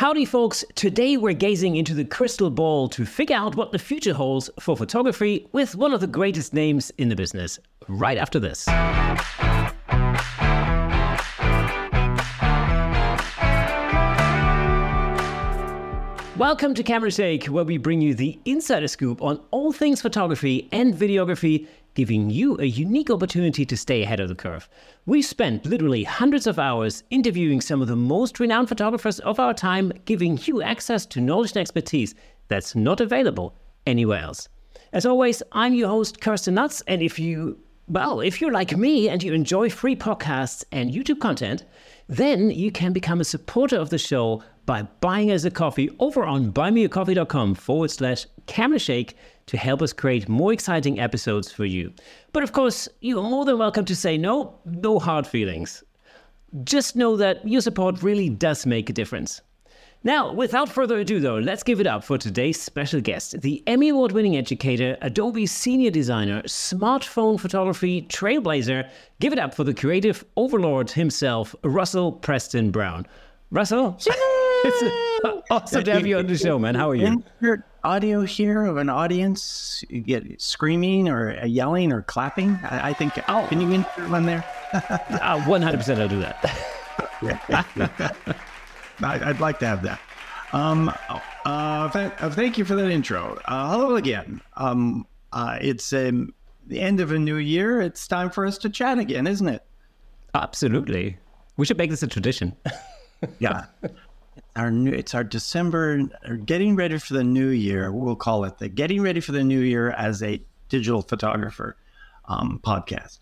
Howdy, 0.00 0.24
folks. 0.24 0.64
Today 0.76 1.18
we're 1.18 1.34
gazing 1.34 1.76
into 1.76 1.92
the 1.92 2.06
crystal 2.06 2.48
ball 2.48 2.88
to 2.88 3.04
figure 3.04 3.36
out 3.36 3.54
what 3.54 3.70
the 3.70 3.78
future 3.78 4.14
holds 4.14 4.48
for 4.58 4.74
photography 4.74 5.46
with 5.52 5.76
one 5.76 5.92
of 5.92 6.00
the 6.00 6.06
greatest 6.06 6.54
names 6.54 6.90
in 6.96 7.10
the 7.10 7.14
business, 7.14 7.58
right 7.86 8.16
after 8.16 8.40
this. 8.40 8.66
Welcome 16.40 16.72
to 16.76 16.82
Camera 16.82 17.10
Shake, 17.10 17.44
where 17.48 17.64
we 17.64 17.76
bring 17.76 18.00
you 18.00 18.14
the 18.14 18.40
insider 18.46 18.88
scoop 18.88 19.20
on 19.20 19.42
all 19.50 19.72
things 19.72 20.00
photography 20.00 20.70
and 20.72 20.94
videography 20.94 21.66
giving 21.92 22.30
you 22.30 22.56
a 22.58 22.64
unique 22.64 23.10
opportunity 23.10 23.66
to 23.66 23.76
stay 23.76 24.02
ahead 24.02 24.20
of 24.20 24.30
the 24.30 24.34
curve. 24.34 24.66
We 25.04 25.20
spent 25.20 25.66
literally 25.66 26.02
hundreds 26.02 26.46
of 26.46 26.58
hours 26.58 27.04
interviewing 27.10 27.60
some 27.60 27.82
of 27.82 27.88
the 27.88 27.94
most 27.94 28.40
renowned 28.40 28.70
photographers 28.70 29.18
of 29.18 29.38
our 29.38 29.52
time, 29.52 29.92
giving 30.06 30.40
you 30.44 30.62
access 30.62 31.04
to 31.08 31.20
knowledge 31.20 31.50
and 31.50 31.58
expertise 31.58 32.14
that's 32.48 32.74
not 32.74 33.02
available 33.02 33.54
anywhere 33.86 34.22
else. 34.22 34.48
As 34.94 35.04
always, 35.04 35.42
I'm 35.52 35.74
your 35.74 35.88
host, 35.88 36.22
Kirsten 36.22 36.54
Nuts, 36.54 36.82
and 36.86 37.02
if 37.02 37.18
you 37.18 37.58
well, 37.86 38.20
if 38.20 38.40
you're 38.40 38.52
like 38.52 38.76
me 38.76 39.08
and 39.08 39.20
you 39.22 39.34
enjoy 39.34 39.68
free 39.68 39.96
podcasts 39.96 40.64
and 40.70 40.92
YouTube 40.92 41.18
content, 41.18 41.64
then 42.10 42.50
you 42.50 42.72
can 42.72 42.92
become 42.92 43.20
a 43.20 43.24
supporter 43.24 43.76
of 43.76 43.90
the 43.90 43.96
show 43.96 44.42
by 44.66 44.82
buying 45.00 45.30
us 45.30 45.44
a 45.44 45.50
coffee 45.50 45.88
over 46.00 46.24
on 46.24 46.52
buymeacoffee.com 46.52 47.54
forward 47.54 47.88
slash 47.92 48.26
camera 48.46 48.80
shake 48.80 49.16
to 49.46 49.56
help 49.56 49.80
us 49.80 49.92
create 49.92 50.28
more 50.28 50.52
exciting 50.52 50.98
episodes 50.98 51.52
for 51.52 51.64
you. 51.64 51.92
But 52.32 52.42
of 52.42 52.50
course, 52.50 52.88
you 53.00 53.20
are 53.20 53.30
more 53.30 53.44
than 53.44 53.58
welcome 53.58 53.84
to 53.84 53.94
say 53.94 54.18
no, 54.18 54.58
no 54.64 54.98
hard 54.98 55.24
feelings. 55.24 55.84
Just 56.64 56.96
know 56.96 57.16
that 57.16 57.46
your 57.46 57.60
support 57.60 58.02
really 58.02 58.28
does 58.28 58.66
make 58.66 58.90
a 58.90 58.92
difference. 58.92 59.40
Now, 60.02 60.32
without 60.32 60.70
further 60.70 60.98
ado, 60.98 61.20
though, 61.20 61.36
let's 61.36 61.62
give 61.62 61.78
it 61.78 61.86
up 61.86 62.04
for 62.04 62.16
today's 62.16 62.58
special 62.58 63.02
guest, 63.02 63.38
the 63.42 63.62
Emmy 63.66 63.90
Award 63.90 64.12
winning 64.12 64.34
educator, 64.34 64.96
Adobe 65.02 65.44
senior 65.44 65.90
designer, 65.90 66.40
smartphone 66.44 67.38
photography 67.38 68.02
trailblazer. 68.02 68.88
Give 69.20 69.34
it 69.34 69.38
up 69.38 69.54
for 69.54 69.62
the 69.62 69.74
creative 69.74 70.24
overlord 70.36 70.90
himself, 70.90 71.54
Russell 71.62 72.12
Preston 72.12 72.70
Brown. 72.70 73.06
Russell, 73.50 73.98
it's 74.00 75.44
awesome 75.50 75.84
to 75.84 75.92
have 75.92 76.06
you 76.06 76.16
on 76.16 76.26
the 76.26 76.38
show, 76.38 76.58
man. 76.58 76.74
How 76.74 76.88
are 76.88 76.94
you? 76.94 77.22
audio 77.82 78.20
here 78.22 78.66
of 78.66 78.76
an 78.76 78.90
audience 78.90 79.82
you 79.88 80.02
get 80.02 80.40
screaming 80.40 81.08
or 81.08 81.34
yelling 81.46 81.92
or 81.92 82.02
clapping. 82.02 82.50
I, 82.62 82.88
I 82.88 82.92
think. 82.92 83.14
Oh, 83.28 83.46
can 83.48 83.60
you 83.60 83.70
insert 83.72 84.08
one 84.08 84.24
there? 84.24 84.44
Uh, 84.72 85.42
one 85.46 85.60
hundred 85.60 85.78
percent, 85.78 86.00
I'll 86.00 86.08
do 86.08 86.20
that. 86.20 88.36
I, 89.02 89.28
would 89.28 89.40
like 89.40 89.58
to 89.60 89.66
have 89.66 89.82
that. 89.82 90.00
Um, 90.52 90.92
uh, 91.44 91.90
th- 91.90 92.12
uh, 92.18 92.30
thank 92.30 92.58
you 92.58 92.64
for 92.64 92.74
that 92.74 92.90
intro. 92.90 93.40
Uh, 93.44 93.70
hello 93.70 93.96
again. 93.96 94.40
Um, 94.56 95.06
uh, 95.32 95.58
it's 95.60 95.92
um, 95.92 96.34
the 96.66 96.80
end 96.80 97.00
of 97.00 97.12
a 97.12 97.18
new 97.18 97.36
year. 97.36 97.80
It's 97.80 98.06
time 98.08 98.30
for 98.30 98.44
us 98.46 98.58
to 98.58 98.70
chat 98.70 98.98
again, 98.98 99.26
isn't 99.26 99.48
it? 99.48 99.64
Absolutely. 100.34 101.18
We 101.56 101.66
should 101.66 101.78
make 101.78 101.90
this 101.90 102.02
a 102.02 102.08
tradition. 102.08 102.56
yeah 103.38 103.66
our 104.56 104.70
new 104.70 104.92
it's 104.92 105.14
our 105.14 105.24
December 105.24 106.02
getting 106.44 106.76
ready 106.76 106.98
for 106.98 107.14
the 107.14 107.24
new 107.24 107.48
year. 107.48 107.92
We'll 107.92 108.16
call 108.16 108.44
it 108.44 108.58
the 108.58 108.68
getting 108.68 109.02
ready 109.02 109.20
for 109.20 109.32
the 109.32 109.44
new 109.44 109.60
year 109.60 109.90
as 109.90 110.22
a 110.22 110.42
digital 110.68 111.02
photographer 111.02 111.76
um, 112.26 112.60
podcast. 112.62 113.19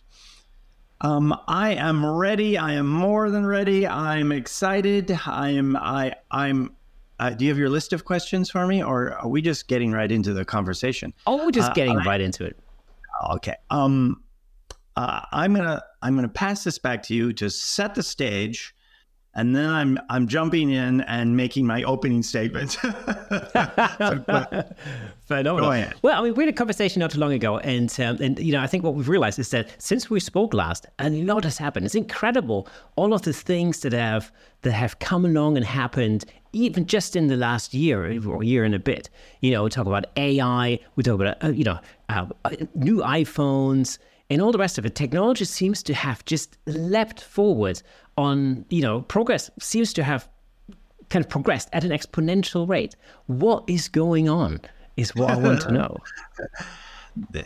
Um, 1.01 1.35
I 1.47 1.75
am 1.75 2.05
ready. 2.05 2.59
I 2.59 2.73
am 2.73 2.89
more 2.89 3.31
than 3.31 3.47
ready. 3.47 3.87
I'm 3.87 4.33
excited. 4.33 5.17
I 5.27 5.51
am. 5.51 5.77
I. 5.77 6.15
I'm. 6.31 6.75
Uh, 7.21 7.31
do 7.31 7.45
you 7.45 7.51
have 7.51 7.59
your 7.59 7.69
list 7.69 7.93
of 7.93 8.05
questions 8.05 8.51
for 8.51 8.67
me, 8.67 8.83
or 8.83 9.15
are 9.15 9.29
we 9.29 9.43
just 9.43 9.69
getting 9.69 9.93
right 9.93 10.11
into 10.11 10.33
the 10.33 10.45
conversation? 10.45 11.13
Oh, 11.27 11.45
we're 11.45 11.51
just 11.53 11.71
uh, 11.71 11.75
getting 11.75 11.99
right 11.99 12.21
into 12.21 12.45
it. 12.45 12.59
Okay. 13.35 13.55
Um, 13.71 14.23
uh, 14.97 15.21
I'm 15.31 15.55
gonna. 15.55 15.83
I'm 16.03 16.17
gonna 16.17 16.29
pass 16.29 16.65
this 16.65 16.79
back 16.79 17.03
to 17.05 17.15
you 17.15 17.33
to 17.35 17.49
set 17.49 17.95
the 17.95 18.03
stage 18.03 18.75
and 19.35 19.55
then 19.55 19.69
I'm 19.69 19.99
I'm 20.09 20.27
jumping 20.27 20.71
in 20.71 21.03
and 21.03 21.37
making 21.37 21.67
my 21.67 21.83
opening 21.83 22.23
statement. 22.23 22.73
Phenomenal. 25.27 25.93
Well, 26.03 26.21
I 26.21 26.25
mean, 26.25 26.35
we 26.35 26.45
had 26.45 26.53
a 26.53 26.57
conversation 26.57 27.01
not 27.01 27.11
too 27.11 27.21
long 27.21 27.33
ago, 27.33 27.59
and 27.59 27.95
um, 28.01 28.17
and 28.21 28.39
you 28.39 28.53
know, 28.53 28.61
I 28.61 28.67
think 28.67 28.83
what 28.83 28.95
we've 28.95 29.09
realized 29.09 29.39
is 29.39 29.51
that 29.51 29.69
since 29.79 30.11
we 30.11 30.21
spoke 30.21 30.55
last, 30.55 30.87
a 30.99 31.11
lot 31.11 31.45
has 31.45 31.59
happened. 31.59 31.87
It's 31.87 31.95
incredible 31.95 32.69
all 32.97 33.13
of 33.13 33.23
the 33.23 33.33
things 33.33 33.81
that 33.81 33.93
have 33.93 34.33
that 34.63 34.73
have 34.73 34.99
come 34.99 35.25
along 35.25 35.57
and 35.57 35.65
happened, 35.65 36.25
even 36.53 36.87
just 36.87 37.15
in 37.15 37.29
the 37.29 37.37
last 37.37 37.75
year 37.75 38.19
or 38.27 38.43
year 38.43 38.65
and 38.65 38.75
a 38.75 38.79
bit. 38.79 39.11
You 39.41 39.53
know, 39.53 39.65
we 39.65 39.71
talk 39.71 39.87
about 39.87 40.07
AI, 40.17 40.81
we 40.97 41.03
talk 41.03 41.15
about 41.15 41.43
uh, 41.45 41.49
you 41.49 41.65
know 41.65 41.79
uh, 42.09 42.27
new 42.75 43.03
iPhones 43.03 43.99
and 44.31 44.43
all 44.43 44.53
the 44.53 44.59
rest 44.59 44.79
of 44.79 44.87
it. 44.87 44.95
Technology 44.95 45.45
seems 45.45 45.83
to 45.85 45.95
have 45.95 46.25
just 46.25 46.59
leapt 46.67 47.23
forward 47.23 47.83
on, 48.19 48.67
you 48.69 48.83
know, 48.83 49.03
progress 49.03 49.49
seems 49.61 49.93
to 49.95 50.03
have 50.03 50.29
kind 51.09 51.25
of 51.25 51.31
progressed 51.31 51.69
at 51.73 51.85
an 51.85 51.91
exponential 51.91 52.69
rate. 52.69 52.97
What 53.27 53.65
is 53.69 53.89
going 53.89 54.29
on 54.29 54.61
is 54.97 55.15
what 55.15 55.31
I 55.31 55.37
want 55.37 55.63
to 55.63 55.73
know. 55.73 55.97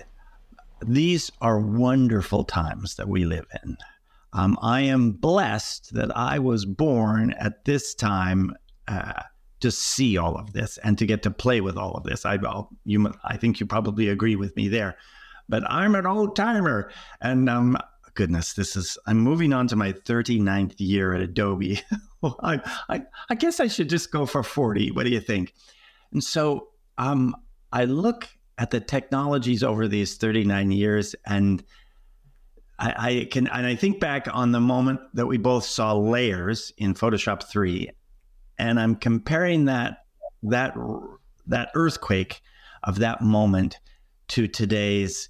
These 0.87 1.31
are 1.41 1.61
wonderful 1.61 2.45
times 2.45 2.97
that 2.97 3.07
we 3.07 3.25
live 3.25 3.47
in. 3.63 3.77
Um, 4.33 4.59
I 4.63 4.81
am 4.81 5.13
blessed 5.13 5.93
that 5.95 6.17
I 6.17 6.39
was 6.39 6.65
born 6.65 7.35
at 7.39 7.67
this 7.67 7.95
time 7.95 8.55
uh, 8.89 9.23
to 9.61 9.71
see 9.71 10.17
all 10.17 10.37
of 10.37 10.55
this 10.55 10.79
and 10.79 10.97
to 10.99 11.07
get 11.07 11.23
to 11.25 11.31
play 11.31 11.61
with 11.61 11.77
all 11.77 11.93
of 11.93 12.05
this. 12.05 12.25
I, 12.25 12.39
you, 12.87 13.13
I 13.23 13.37
think 13.37 13.61
you 13.61 13.67
probably 13.67 14.09
agree 14.09 14.37
with 14.37 14.57
me 14.57 14.69
there. 14.69 14.97
But 15.49 15.65
I'm 15.71 15.95
an 15.95 16.07
old 16.07 16.35
timer, 16.35 16.91
and 17.21 17.51
um, 17.51 17.77
goodness, 18.15 18.53
this 18.53 18.77
is, 18.77 18.99
I'm 19.07 19.19
moving 19.19 19.53
on 19.53 19.67
to 19.69 19.77
my 19.77 19.93
39th 19.93 20.75
year 20.79 21.15
at 21.15 21.21
Adobe. 21.21 21.81
I, 22.23 22.61
I, 22.89 23.03
I, 23.31 23.35
guess 23.35 23.59
I 23.61 23.67
should 23.67 23.89
just 23.89 24.13
go 24.13 24.27
for 24.27 24.43
40. 24.43 24.91
What 24.93 25.05
do 25.05 25.11
you 25.11 25.21
think? 25.21 25.55
And 26.13 26.23
so 26.23 26.69
um, 26.99 27.35
I 27.73 27.85
look 27.85 28.29
at 28.59 28.71
the 28.71 28.81
technologies 28.81 29.63
over 29.63 29.89
these 29.89 30.17
39 30.17 30.71
years 30.71 31.15
and 31.27 31.65
I, 32.79 32.95
I 32.97 33.29
can, 33.31 33.47
and 33.49 33.67
I 33.67 33.75
think 33.75 34.01
back 34.01 34.29
on 34.33 34.53
the 34.53 34.61
moment 34.61 35.01
that 35.15 35.27
we 35.27 35.39
both 35.39 35.65
saw 35.65 35.95
layers 35.95 36.73
in 36.79 36.95
Photoshop 36.95 37.45
3, 37.45 37.91
and 38.59 38.81
I'm 38.81 38.97
comparing 38.97 39.67
that, 39.67 39.99
that, 40.45 40.75
that 41.47 41.71
earthquake 41.75 42.41
of 42.83 42.99
that 42.99 43.21
moment 43.21 43.79
to 44.29 44.49
today's 44.49 45.29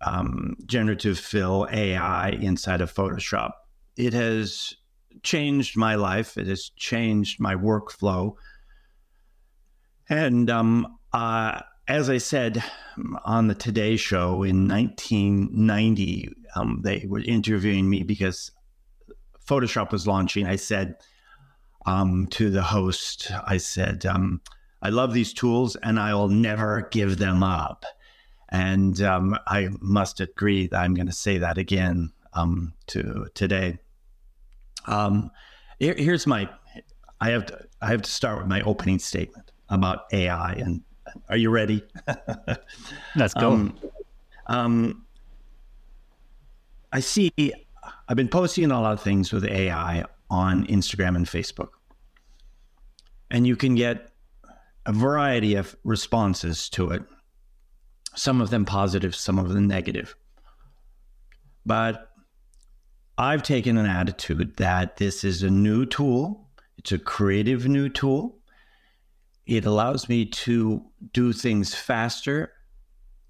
um, 0.00 0.56
generative 0.66 1.18
fill 1.18 1.66
AI 1.72 2.30
inside 2.30 2.80
of 2.80 2.92
Photoshop. 2.92 3.50
It 3.96 4.12
has 4.12 4.74
changed 5.22 5.76
my 5.76 5.96
life. 5.96 6.36
It 6.36 6.46
has 6.46 6.70
changed 6.76 7.40
my 7.40 7.54
workflow. 7.54 8.34
And 10.08 10.48
um, 10.50 10.98
uh, 11.12 11.60
as 11.86 12.08
I 12.10 12.18
said 12.18 12.62
on 13.24 13.48
the 13.48 13.54
Today 13.54 13.96
Show 13.96 14.42
in 14.42 14.68
1990, 14.68 16.30
um, 16.54 16.80
they 16.82 17.04
were 17.08 17.20
interviewing 17.20 17.88
me 17.88 18.02
because 18.02 18.50
Photoshop 19.46 19.92
was 19.92 20.06
launching. 20.06 20.46
I 20.46 20.56
said 20.56 20.96
um, 21.86 22.26
to 22.30 22.50
the 22.50 22.62
host, 22.62 23.30
I 23.46 23.56
said, 23.56 24.04
um, 24.06 24.40
I 24.82 24.90
love 24.90 25.12
these 25.12 25.32
tools 25.32 25.76
and 25.76 25.98
I 25.98 26.14
will 26.14 26.28
never 26.28 26.88
give 26.90 27.18
them 27.18 27.42
up. 27.42 27.84
And 28.50 29.00
um, 29.02 29.36
I 29.46 29.68
must 29.80 30.20
agree 30.20 30.68
that 30.68 30.80
I'm 30.80 30.94
going 30.94 31.06
to 31.06 31.12
say 31.12 31.38
that 31.38 31.58
again 31.58 32.12
um, 32.32 32.72
to 32.88 33.26
today. 33.34 33.78
Um, 34.86 35.30
here, 35.78 35.94
here's 35.96 36.26
my. 36.26 36.48
I 37.20 37.30
have 37.30 37.46
to. 37.46 37.64
I 37.82 37.88
have 37.88 38.02
to 38.02 38.10
start 38.10 38.38
with 38.38 38.46
my 38.46 38.62
opening 38.62 38.98
statement 38.98 39.52
about 39.68 40.04
AI. 40.12 40.52
And 40.52 40.82
are 41.28 41.36
you 41.36 41.50
ready? 41.50 41.84
Let's 43.16 43.34
go. 43.34 43.52
Um, 43.52 43.78
um, 44.46 45.06
I 46.92 47.00
see. 47.00 47.30
I've 48.08 48.16
been 48.16 48.28
posting 48.28 48.70
a 48.70 48.80
lot 48.80 48.92
of 48.92 49.02
things 49.02 49.32
with 49.32 49.44
AI 49.44 50.04
on 50.30 50.66
Instagram 50.66 51.16
and 51.16 51.26
Facebook, 51.26 51.70
and 53.30 53.46
you 53.46 53.56
can 53.56 53.74
get 53.74 54.10
a 54.86 54.92
variety 54.92 55.54
of 55.54 55.76
responses 55.84 56.70
to 56.70 56.90
it 56.90 57.02
some 58.18 58.40
of 58.40 58.50
them 58.50 58.64
positive, 58.64 59.14
some 59.14 59.38
of 59.38 59.48
them 59.50 59.66
negative. 59.66 60.16
But 61.64 62.10
I've 63.16 63.42
taken 63.42 63.76
an 63.76 63.86
attitude 63.86 64.56
that 64.56 64.96
this 64.96 65.24
is 65.24 65.42
a 65.42 65.50
new 65.50 65.86
tool, 65.86 66.48
it's 66.78 66.92
a 66.92 66.98
creative 66.98 67.66
new 67.66 67.88
tool. 67.88 68.38
It 69.46 69.64
allows 69.64 70.08
me 70.08 70.26
to 70.26 70.82
do 71.12 71.32
things 71.32 71.74
faster 71.74 72.52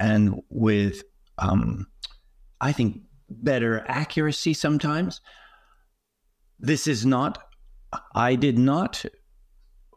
and 0.00 0.42
with, 0.48 1.04
um, 1.38 1.86
I 2.60 2.72
think, 2.72 3.02
better 3.30 3.84
accuracy 3.86 4.52
sometimes. 4.52 5.20
This 6.58 6.88
is 6.88 7.06
not, 7.06 7.38
I 8.14 8.34
did 8.34 8.58
not 8.58 9.04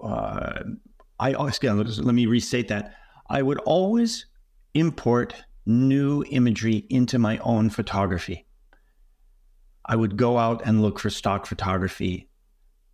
uh, 0.04 0.64
I 1.20 1.34
always 1.34 1.62
let 1.64 2.16
me 2.16 2.26
restate 2.26 2.68
that. 2.70 2.96
I 3.30 3.42
would 3.42 3.60
always 3.60 4.26
import 4.74 5.36
new 5.66 6.24
imagery 6.30 6.86
into 6.90 7.20
my 7.20 7.38
own 7.40 7.70
photography. 7.70 8.46
I 9.86 9.96
would 9.96 10.18
go 10.18 10.38
out 10.38 10.62
and 10.66 10.82
look 10.82 11.00
for 11.00 11.10
stock 11.10 11.46
photography. 11.46 12.30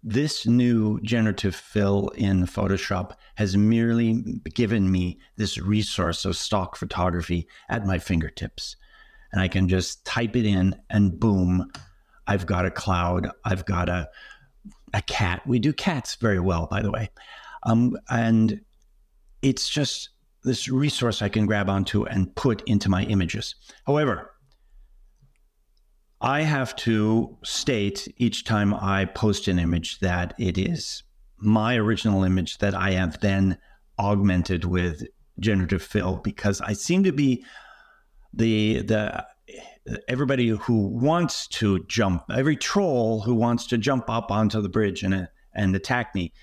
This 0.03 0.45
new 0.45 0.99
generative 1.01 1.55
fill 1.55 2.09
in 2.09 2.45
Photoshop 2.45 3.13
has 3.35 3.57
merely 3.57 4.23
given 4.53 4.91
me 4.91 5.19
this 5.35 5.57
resource 5.57 6.25
of 6.25 6.37
stock 6.37 6.75
photography 6.75 7.47
at 7.69 7.85
my 7.85 7.99
fingertips. 7.99 8.75
And 9.31 9.41
I 9.41 9.47
can 9.47 9.67
just 9.67 10.05
type 10.05 10.35
it 10.35 10.45
in 10.45 10.75
and 10.89 11.19
boom, 11.19 11.69
I've 12.25 12.45
got 12.45 12.65
a 12.65 12.71
cloud, 12.71 13.29
I've 13.45 13.65
got 13.65 13.89
a 13.89 14.09
a 14.93 15.01
cat. 15.01 15.45
We 15.45 15.59
do 15.59 15.73
cats 15.73 16.15
very 16.15 16.39
well, 16.39 16.67
by 16.67 16.81
the 16.81 16.91
way. 16.91 17.09
Um, 17.63 17.97
and 18.09 18.61
it's 19.41 19.69
just 19.69 20.09
this 20.43 20.67
resource 20.67 21.21
I 21.21 21.29
can 21.29 21.45
grab 21.45 21.69
onto 21.69 22.05
and 22.05 22.33
put 22.35 22.61
into 22.67 22.89
my 22.89 23.03
images. 23.03 23.55
However, 23.85 24.31
I 26.19 26.41
have 26.41 26.75
to 26.77 27.37
state 27.43 28.07
each 28.17 28.43
time 28.43 28.73
I 28.73 29.05
post 29.05 29.47
an 29.47 29.59
image 29.59 29.99
that 29.99 30.33
it 30.39 30.57
is 30.57 31.03
my 31.37 31.75
original 31.75 32.23
image 32.23 32.57
that 32.57 32.73
I 32.73 32.91
have 32.91 33.19
then 33.19 33.57
augmented 33.99 34.65
with 34.65 35.03
generative 35.39 35.83
fill 35.83 36.17
because 36.17 36.61
I 36.61 36.73
seem 36.73 37.03
to 37.03 37.11
be 37.11 37.45
the 38.33 38.81
the 38.81 39.25
everybody 40.07 40.49
who 40.49 40.87
wants 40.87 41.47
to 41.47 41.83
jump 41.85 42.23
every 42.31 42.57
troll 42.57 43.21
who 43.21 43.35
wants 43.35 43.67
to 43.67 43.77
jump 43.77 44.09
up 44.09 44.31
onto 44.31 44.61
the 44.61 44.69
bridge 44.69 45.03
and 45.03 45.27
and 45.53 45.75
attack 45.75 46.13
me 46.13 46.33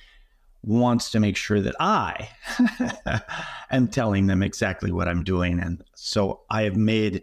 wants 0.66 1.10
to 1.10 1.20
make 1.20 1.36
sure 1.36 1.60
that 1.60 1.76
I 1.78 2.30
am 3.70 3.88
telling 3.88 4.26
them 4.26 4.42
exactly 4.42 4.90
what 4.90 5.08
I'm 5.08 5.22
doing 5.22 5.60
and 5.60 5.82
so 5.94 6.42
I 6.50 6.62
have 6.62 6.76
made 6.76 7.22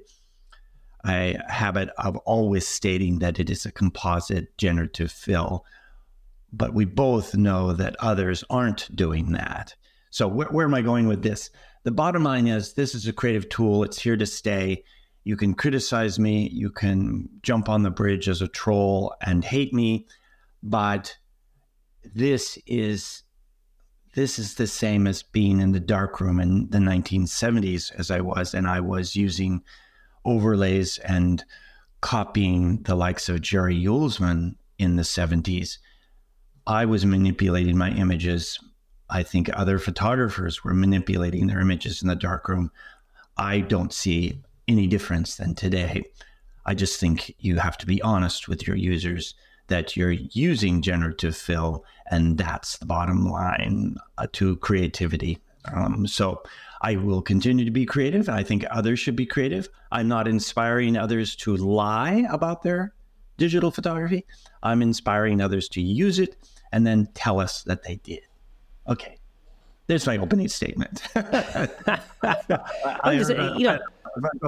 a 1.06 1.38
habit 1.48 1.90
of 1.98 2.18
always 2.18 2.68
stating 2.68 3.20
that 3.20 3.40
it 3.40 3.50
is 3.50 3.66
a 3.66 3.72
composite 3.72 4.58
generative 4.58 5.12
fill. 5.12 5.66
But 6.54 6.74
we 6.74 6.86
both 6.86 7.36
know 7.36 7.74
that 7.74 7.96
others 8.00 8.44
aren't 8.50 8.94
doing 8.96 9.32
that. 9.32 9.76
So, 10.10 10.30
wh- 10.30 10.54
where 10.54 10.66
am 10.66 10.74
I 10.74 10.82
going 10.82 11.08
with 11.08 11.24
this? 11.24 11.50
The 11.84 11.92
bottom 11.92 12.24
line 12.24 12.48
is 12.48 12.74
this 12.74 12.94
is 12.94 13.08
a 13.08 13.14
creative 13.14 13.50
tool, 13.50 13.84
it's 13.84 14.00
here 14.00 14.18
to 14.18 14.26
stay. 14.26 14.84
You 15.24 15.38
can 15.38 15.54
criticize 15.54 16.20
me, 16.20 16.50
you 16.50 16.70
can 16.70 17.30
jump 17.42 17.70
on 17.70 17.84
the 17.84 17.92
bridge 17.92 18.28
as 18.28 18.42
a 18.42 18.48
troll 18.48 19.16
and 19.22 19.46
hate 19.46 19.74
me, 19.74 20.08
but 20.62 21.16
this 22.04 22.58
is 22.68 23.24
this 24.14 24.38
is 24.38 24.56
the 24.56 24.68
same 24.68 25.08
as 25.08 25.24
being 25.24 25.60
in 25.60 25.72
the 25.72 25.80
darkroom 25.80 26.40
in 26.40 26.70
the 26.70 26.80
1970s 26.80 27.94
as 27.98 28.12
I 28.12 28.22
was, 28.22 28.54
and 28.54 28.68
I 28.68 28.80
was 28.80 29.16
using 29.16 29.64
overlays 30.26 30.98
and 31.00 31.44
copying 32.02 32.82
the 32.84 32.96
likes 32.96 33.30
of 33.30 33.42
Jerry 33.42 33.76
Uelsmann 33.76 34.56
in 34.78 34.96
the 34.96 35.04
70s, 35.04 35.78
I 36.66 36.86
was 36.86 37.06
manipulating 37.06 37.78
my 37.78 37.92
images. 37.92 38.60
I 39.10 39.24
think 39.24 39.50
other 39.54 39.78
photographers 39.78 40.64
were 40.64 40.74
manipulating 40.74 41.48
their 41.48 41.60
images 41.60 42.02
in 42.02 42.08
the 42.08 42.16
darkroom. 42.16 42.72
I 43.38 43.60
don't 43.60 43.94
see 43.94 44.42
any 44.68 44.88
difference 44.88 45.36
than 45.36 45.56
today. 45.56 46.04
I 46.66 46.74
just 46.74 47.00
think 47.00 47.36
you 47.40 47.58
have 47.58 47.78
to 47.80 47.86
be 47.86 48.02
honest 48.02 48.48
with 48.48 48.68
your 48.68 48.76
users 48.76 49.36
that 49.72 49.98
you're 49.98 50.12
using 50.12 50.82
generative 50.82 51.36
fill, 51.36 51.84
and 52.10 52.38
that's 52.38 52.78
the 52.78 52.86
bottom 52.86 53.26
line 53.26 53.98
uh, 54.18 54.28
to 54.34 54.58
creativity. 54.58 55.40
Um, 55.74 56.08
so 56.08 56.42
I 56.82 56.96
will 56.96 57.22
continue 57.22 57.66
to 57.66 57.72
be 57.72 57.86
creative. 57.86 58.30
I 58.30 58.44
think 58.44 58.66
others 58.70 59.00
should 59.00 59.16
be 59.16 59.26
creative. 59.26 59.70
I'm 59.92 60.08
not 60.08 60.28
inspiring 60.28 60.98
others 60.98 61.36
to 61.38 61.56
lie 61.56 62.26
about 62.30 62.64
their 62.64 62.94
digital 63.38 63.72
photography. 63.72 64.26
I'm 64.62 64.82
inspiring 64.82 65.42
others 65.42 65.70
to 65.70 65.82
use 65.82 66.20
it 66.20 66.36
and 66.72 66.86
then 66.86 67.08
tell 67.14 67.40
us 67.40 67.64
that 67.64 67.84
they 67.84 67.96
did. 67.96 68.22
Okay. 68.88 69.18
There's 69.88 70.06
my 70.06 70.18
opening 70.18 70.48
statement. 70.48 71.04
I, 71.16 72.00
you 73.58 73.66
know, 73.66 73.80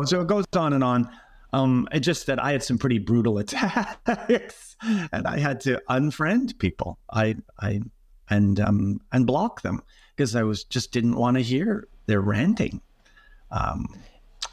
so 0.05 0.21
it 0.21 0.27
goes 0.27 0.45
on 0.55 0.73
and 0.73 0.83
on. 0.83 1.09
Um, 1.53 1.88
it's 1.91 2.05
just 2.05 2.25
that 2.25 2.44
I 2.44 2.51
had 2.51 2.63
some 2.63 2.77
pretty 2.77 2.97
brutal 2.97 3.38
attacks, 3.39 4.75
and 5.11 5.27
I 5.27 5.38
had 5.38 5.61
to 5.61 5.81
unfriend 5.89 6.57
people. 6.57 6.97
I, 7.11 7.35
I, 7.59 7.81
and 8.29 8.59
um, 8.59 9.00
and 9.11 9.27
block 9.27 9.61
them 9.61 9.81
because 10.15 10.35
I 10.35 10.44
was 10.44 10.63
just 10.63 10.91
didn't 10.91 11.15
want 11.15 11.38
to 11.38 11.44
hear 11.44 11.88
their 12.07 12.21
ranting. 12.21 12.81
Um, 13.51 13.88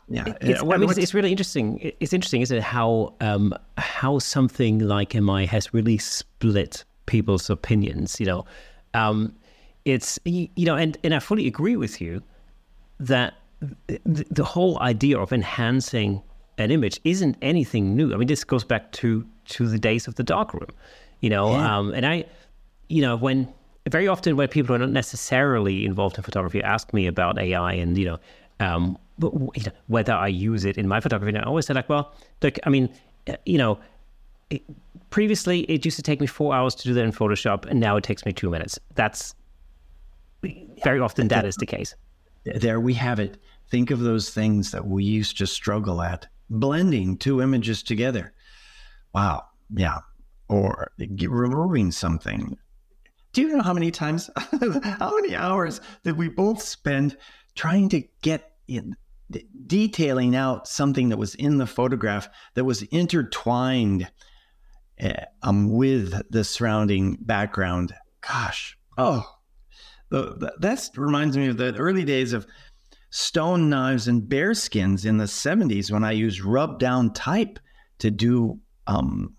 yeah, 0.09 0.35
it's, 0.41 0.63
what, 0.63 0.75
I 0.75 0.79
mean, 0.79 0.91
it's, 0.91 0.99
it's, 0.99 1.15
really 1.15 1.31
interesting. 1.31 1.93
It's 2.01 2.13
interesting, 2.13 2.43
isn't 2.43 2.59
it? 2.59 2.63
How 2.63 3.15
um, 3.21 3.55
how 3.79 4.19
something 4.19 4.81
like 4.81 5.15
AI 5.15 5.47
has 5.47 5.73
really 5.73 5.99
split 5.99 6.85
people's 7.07 7.49
opinions. 7.49 8.21
You 8.21 8.27
know, 8.27 8.45
um, 8.93 9.35
it's 9.85 10.19
you 10.25 10.51
know, 10.59 10.77
and 10.77 10.99
and 11.05 11.15
I 11.15 11.21
fully 11.21 11.47
agree 11.47 11.77
with 11.77 12.01
you 12.01 12.23
that 12.99 13.35
the, 13.87 14.27
the 14.31 14.45
whole 14.45 14.79
idea 14.81 15.19
of 15.19 15.33
enhancing 15.33 16.23
an 16.61 16.71
image 16.71 17.01
isn't 17.05 17.37
anything 17.43 17.97
new. 17.97 18.13
I 18.13 18.17
mean, 18.17 18.29
this 18.29 18.45
goes 18.45 18.65
back 18.65 18.93
to 18.93 19.27
to 19.47 19.69
the 19.69 19.79
days 19.79 20.07
of 20.07 20.15
the 20.17 20.23
darkroom. 20.23 20.69
You 21.21 21.31
know, 21.31 21.53
yeah. 21.53 21.79
um, 21.79 21.93
and 21.93 22.07
I, 22.07 22.25
you 22.89 23.03
know, 23.03 23.17
when 23.17 23.53
very 23.89 24.09
often 24.09 24.37
when 24.37 24.49
people 24.49 24.69
who 24.69 24.75
are 24.75 24.87
not 24.87 24.91
necessarily 24.91 25.85
involved 25.85 26.17
in 26.17 26.23
photography 26.23 26.63
ask 26.63 26.93
me 26.93 27.07
about 27.07 27.39
AI 27.39 27.73
and 27.73 27.97
you 27.97 28.05
know, 28.07 28.19
um, 28.61 28.99
whether 29.89 30.13
I 30.13 30.29
use 30.29 30.65
it 30.65 30.77
in 30.79 30.89
my 30.89 31.01
photography. 31.01 31.31
And 31.31 31.39
I 31.39 31.47
always 31.47 31.67
say 31.67 31.75
like, 31.75 31.89
well, 31.89 32.13
look, 32.43 32.59
I 32.65 32.71
mean, 32.71 32.89
uh, 33.29 33.37
you 33.45 33.59
know, 33.59 33.79
it, 34.51 34.63
previously 35.11 35.61
it 35.63 35.85
used 35.85 35.97
to 35.97 36.03
take 36.03 36.21
me 36.21 36.27
four 36.27 36.55
hours 36.55 36.75
to 36.77 36.85
do 36.85 36.95
that 36.95 37.05
in 37.05 37.13
Photoshop, 37.13 37.67
and 37.67 37.81
now 37.81 37.97
it 37.97 38.05
takes 38.05 38.25
me 38.25 38.33
two 38.33 38.51
minutes. 38.51 38.79
That's 38.95 39.35
very 40.85 41.01
often 41.01 41.29
that 41.29 41.45
is 41.45 41.57
the 41.57 41.67
case. 41.67 41.95
There 42.45 42.81
we 42.81 42.95
have 42.95 43.21
it. 43.21 43.37
Think 43.69 43.91
of 43.91 44.01
those 44.01 44.31
things 44.31 44.71
that 44.73 44.87
we 44.87 45.05
used 45.05 45.39
to 45.39 45.47
struggle 45.47 46.01
at 46.03 46.27
blending 46.51 47.17
two 47.17 47.41
images 47.41 47.83
together. 47.83 48.35
Wow. 49.15 49.45
Yeah. 49.75 50.01
Or 50.49 50.91
removing 50.99 51.93
something 51.93 52.59
do 53.33 53.43
you 53.43 53.57
know 53.57 53.63
how 53.63 53.73
many 53.73 53.91
times, 53.91 54.31
how 54.37 55.15
many 55.15 55.37
hours 55.37 55.81
did 56.05 56.17
we 56.17 56.29
both 56.29 56.63
spend 56.63 57.17
trying 57.55 57.89
to 57.91 58.03
get 58.23 58.53
in, 58.67 58.97
detailing 59.67 60.35
out 60.35 60.67
something 60.67 61.11
that 61.11 61.17
was 61.17 61.35
in 61.37 61.59
the 61.59 61.67
photograph 61.67 62.29
that 62.55 62.65
was 62.65 62.83
intertwined 62.83 64.11
uh, 65.01 65.13
um, 65.43 65.71
with 65.71 66.21
the 66.31 66.45
surrounding 66.45 67.19
background? 67.21 67.95
Gosh, 68.21 68.77
oh, 68.99 69.25
that 70.11 70.91
reminds 70.97 71.37
me 71.37 71.49
of 71.49 71.57
the 71.57 71.75
early 71.77 72.05
days 72.05 72.33
of 72.33 72.47
stone 73.11 73.69
knives 73.69 74.09
and 74.09 74.29
bear 74.29 74.55
skins 74.55 75.05
in 75.05 75.19
the 75.19 75.25
70s 75.25 75.91
when 75.91 76.05
I 76.05 76.13
used 76.13 76.41
rub 76.41 76.79
down 76.79 77.13
type 77.13 77.59
to 77.99 78.11
do, 78.11 78.59
um, 78.87 79.35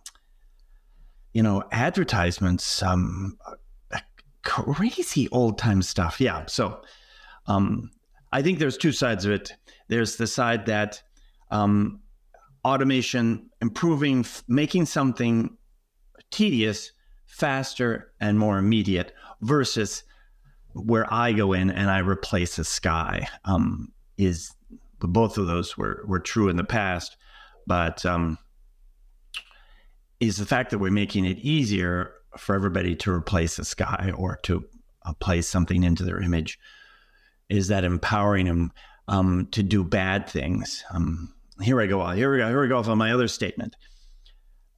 you 1.33 1.41
know, 1.41 1.63
advertisements. 1.71 2.83
Um, 2.83 3.37
crazy 4.43 5.29
old 5.29 5.57
time 5.57 5.81
stuff. 5.81 6.19
Yeah. 6.19 6.45
So 6.47 6.81
um, 7.47 7.91
I 8.31 8.41
think 8.41 8.59
there's 8.59 8.77
two 8.77 8.91
sides 8.91 9.25
of 9.25 9.31
it. 9.31 9.53
There's 9.87 10.15
the 10.15 10.27
side 10.27 10.65
that 10.67 11.01
um, 11.49 11.99
automation, 12.65 13.49
improving, 13.61 14.25
making 14.47 14.85
something 14.85 15.57
tedious 16.29 16.91
faster 17.25 18.13
and 18.19 18.37
more 18.37 18.57
immediate 18.57 19.13
versus 19.41 20.03
where 20.73 21.11
I 21.11 21.33
go 21.33 21.53
in 21.53 21.69
and 21.69 21.89
I 21.89 21.99
replace 21.99 22.57
a 22.57 22.63
sky 22.63 23.27
um, 23.45 23.91
is 24.17 24.51
both 24.99 25.37
of 25.37 25.47
those 25.47 25.77
were, 25.77 26.03
were 26.07 26.19
true 26.19 26.49
in 26.49 26.55
the 26.55 26.63
past, 26.63 27.17
but 27.67 28.05
um, 28.05 28.37
is 30.19 30.37
the 30.37 30.45
fact 30.45 30.69
that 30.71 30.79
we're 30.79 30.91
making 30.91 31.25
it 31.25 31.39
easier 31.39 32.13
for 32.37 32.55
everybody 32.55 32.95
to 32.95 33.11
replace 33.11 33.59
a 33.59 33.65
sky 33.65 34.11
or 34.15 34.39
to 34.43 34.63
uh, 35.05 35.13
place 35.13 35.47
something 35.47 35.83
into 35.83 36.03
their 36.03 36.21
image 36.21 36.59
is 37.49 37.67
that 37.67 37.83
empowering 37.83 38.45
them 38.45 38.71
um, 39.07 39.47
to 39.51 39.63
do 39.63 39.83
bad 39.83 40.29
things. 40.29 40.83
Um, 40.93 41.33
here 41.61 41.81
I 41.81 41.87
go. 41.87 42.07
Here 42.11 42.31
we 42.31 42.37
go. 42.37 42.47
Here 42.47 42.61
we 42.61 42.67
go 42.67 42.77
on 42.77 42.97
my 42.97 43.11
other 43.11 43.27
statement. 43.27 43.75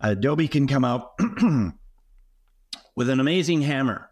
Adobe 0.01 0.47
can 0.47 0.67
come 0.67 0.83
out 0.83 1.11
with 2.95 3.09
an 3.09 3.19
amazing 3.19 3.61
hammer, 3.61 4.09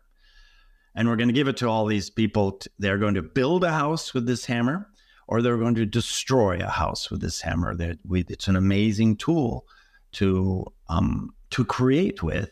and 0.96 1.08
we're 1.08 1.16
going 1.16 1.30
to 1.30 1.34
give 1.34 1.48
it 1.48 1.58
to 1.58 1.70
all 1.70 1.86
these 1.86 2.10
people. 2.10 2.60
They're 2.80 2.98
going 2.98 3.16
to 3.16 3.22
build 3.22 3.64
a 3.64 3.72
house 3.72 4.14
with 4.14 4.26
this 4.26 4.46
hammer, 4.46 4.90
or 5.28 5.42
they're 5.42 5.58
going 5.58 5.76
to 5.76 5.86
destroy 5.86 6.60
a 6.60 6.70
house 6.70 7.10
with 7.10 7.22
this 7.22 7.42
hammer. 7.42 7.76
It's 7.80 8.48
an 8.48 8.56
amazing 8.56 9.18
tool 9.18 9.66
to 10.14 10.66
um, 10.90 11.34
to 11.52 11.66
create 11.66 12.22
with. 12.24 12.52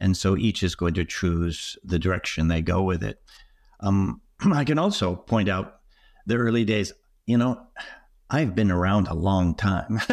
And 0.00 0.16
so 0.16 0.36
each 0.36 0.62
is 0.62 0.74
going 0.74 0.94
to 0.94 1.04
choose 1.04 1.78
the 1.84 1.98
direction 1.98 2.48
they 2.48 2.62
go 2.62 2.82
with 2.82 3.02
it. 3.02 3.22
Um, 3.80 4.20
I 4.52 4.64
can 4.64 4.78
also 4.78 5.14
point 5.14 5.48
out 5.48 5.80
the 6.26 6.36
early 6.36 6.64
days. 6.64 6.92
You 7.26 7.38
know, 7.38 7.60
I've 8.30 8.54
been 8.54 8.70
around 8.70 9.08
a 9.08 9.14
long 9.14 9.54
time. 9.54 10.00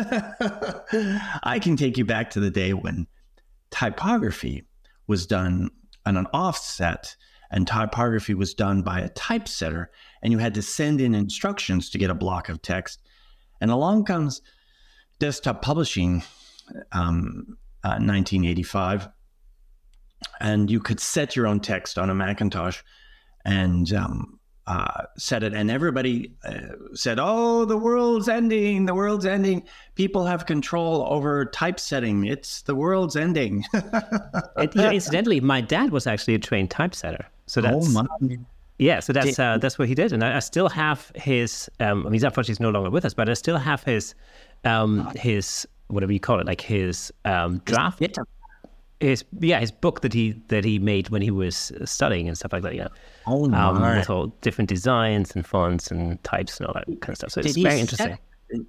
I 1.44 1.60
can 1.62 1.75
take 1.75 1.98
you 1.98 2.06
back 2.06 2.30
to 2.32 2.40
the 2.40 2.51
day 2.51 2.74
when 2.74 3.08
typography 3.70 4.66
was 5.08 5.25
done 5.25 5.72
on 6.06 6.18
an 6.18 6.28
offset 6.34 7.16
and 7.51 7.67
typography 7.67 8.34
was 8.34 8.53
done 8.53 8.81
by 8.81 9.00
a 9.00 9.10
typesetter 9.10 9.91
and 10.22 10.31
you 10.31 10.39
had 10.39 10.53
to 10.53 10.62
send 10.62 11.01
in 11.01 11.13
instructions 11.13 11.89
to 11.89 11.98
get 11.98 12.10
a 12.10 12.15
block 12.15 12.50
of 12.50 12.62
text 12.62 13.01
and 13.60 13.70
along 13.70 14.05
comes 14.05 14.41
desktop 15.20 15.62
publishing 15.62 16.24
um, 16.91 17.58
uh, 17.84 18.00
1985 18.00 19.10
and 20.39 20.72
you 20.72 20.79
could 20.79 21.00
set 21.00 21.36
your 21.36 21.48
own 21.48 21.60
text 21.60 21.98
on 21.98 22.10
a 22.10 22.15
macintosh 22.15 22.81
and 23.46 23.93
um, 23.93 24.39
uh, 24.67 25.03
said 25.17 25.43
it, 25.43 25.53
and 25.53 25.72
everybody 25.72 26.34
uh, 26.46 26.75
said, 26.93 27.17
"Oh, 27.20 27.65
the 27.65 27.77
world's 27.77 28.29
ending! 28.29 28.86
The 28.86 28.93
world's 28.93 29.25
ending! 29.25 29.63
People 29.96 30.25
have 30.25 30.46
control 30.46 31.05
over 31.10 31.46
typesetting. 31.46 32.25
It's 32.25 32.62
the 32.62 32.75
world's 32.75 33.15
ending." 33.15 33.65
incidentally, 34.93 35.39
my 35.39 35.62
dad 35.62 35.89
was 35.89 36.05
actually 36.05 36.36
a 36.36 36.39
trained 36.39 36.70
typesetter, 36.70 37.25
so 37.51 37.60
oh, 37.60 37.63
that's 37.63 37.98
oh 37.98 38.27
yeah. 38.77 39.01
So 39.01 39.12
that's 39.12 39.38
uh, 39.38 39.58
that's 39.58 39.77
what 39.77 39.89
he 39.89 39.93
did, 39.93 40.13
and 40.13 40.24
I, 40.24 40.38
I 40.38 40.39
still 40.39 40.70
have 40.70 41.12
his. 41.15 41.70
Um, 41.81 42.01
I 42.01 42.03
mean, 42.05 42.13
he's 42.13 42.24
unfortunately 42.24 42.63
no 42.63 42.70
longer 42.70 42.89
with 42.89 43.03
us, 43.03 43.13
but 43.13 43.27
I 43.27 43.34
still 43.34 43.58
have 43.58 43.84
his 43.84 44.15
um, 44.63 45.12
his 45.17 45.67
whatever 45.88 46.13
you 46.13 46.22
call 46.22 46.39
it, 46.39 46.48
like 46.48 46.62
his 46.62 47.12
um, 47.25 47.62
draft 47.65 48.01
his 49.01 49.25
yeah 49.39 49.60
his 49.60 49.70
book 49.72 50.00
that 50.00 50.13
he 50.13 50.31
that 50.48 50.63
he 50.63 50.79
made 50.79 51.10
when 51.10 51.22
he 51.22 51.29
was 51.29 51.74
studying 51.84 52.29
and 52.29 52.38
stuff 52.38 52.53
like 52.53 52.63
that. 52.63 52.74
You 52.74 52.84
know, 52.84 52.89
oh, 53.27 53.51
um, 53.51 53.81
with 53.81 54.10
all 54.10 54.27
different 54.39 54.70
designs 54.70 55.36
and 55.36 55.46
fonts 55.46 55.91
and 55.91 56.24
types 56.24 56.58
and 56.58 56.67
all 56.67 56.74
that 56.74 56.86
kind 57.01 57.10
of 57.10 57.17
stuff. 57.17 57.31
So 57.31 57.41
did 57.41 57.50
it's 57.50 57.58
very 57.58 57.72
set, 57.72 57.81
interesting. 57.81 58.17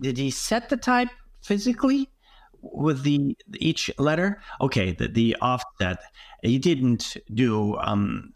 Did 0.00 0.18
he 0.18 0.32
set 0.32 0.70
the 0.70 0.76
type 0.76 1.10
physically 1.42 2.08
with 2.62 3.04
the 3.04 3.36
each 3.58 3.92
letter? 3.98 4.40
Okay, 4.60 4.90
the 4.90 5.06
the 5.06 5.36
offset. 5.40 5.98
He 6.42 6.58
didn't 6.58 7.16
do. 7.32 7.76
Um, 7.76 8.32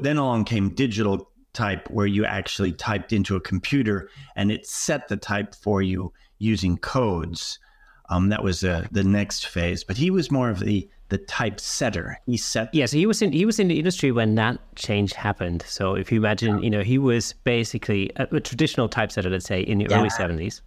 then 0.00 0.16
along 0.16 0.44
came 0.44 0.70
digital 0.70 1.28
type, 1.52 1.90
where 1.90 2.06
you 2.06 2.24
actually 2.24 2.72
typed 2.72 3.12
into 3.12 3.36
a 3.36 3.40
computer 3.40 4.08
and 4.36 4.50
it 4.50 4.66
set 4.66 5.08
the 5.08 5.16
type 5.16 5.54
for 5.54 5.82
you 5.82 6.12
using 6.38 6.78
codes. 6.78 7.58
Um, 8.08 8.28
that 8.28 8.42
was 8.42 8.64
uh, 8.64 8.86
the 8.90 9.04
next 9.04 9.46
phase, 9.46 9.84
but 9.84 9.96
he 9.96 10.10
was 10.10 10.30
more 10.30 10.50
of 10.50 10.60
the 10.60 10.88
the 11.08 11.18
typesetter. 11.18 12.18
He 12.24 12.38
set. 12.38 12.74
Yeah, 12.74 12.86
so 12.86 12.96
he 12.96 13.06
was 13.06 13.20
in 13.22 13.32
he 13.32 13.44
was 13.44 13.58
in 13.58 13.68
the 13.68 13.78
industry 13.78 14.12
when 14.12 14.34
that 14.36 14.58
change 14.76 15.12
happened. 15.12 15.62
So 15.66 15.94
if 15.94 16.10
you 16.10 16.18
imagine, 16.18 16.62
you 16.62 16.70
know, 16.70 16.82
he 16.82 16.98
was 16.98 17.34
basically 17.44 18.10
a, 18.16 18.26
a 18.36 18.40
traditional 18.40 18.88
typesetter, 18.88 19.30
let's 19.30 19.46
say, 19.46 19.60
in 19.60 19.78
the 19.78 19.86
yeah. 19.88 19.98
early 19.98 20.10
seventies, 20.10 20.62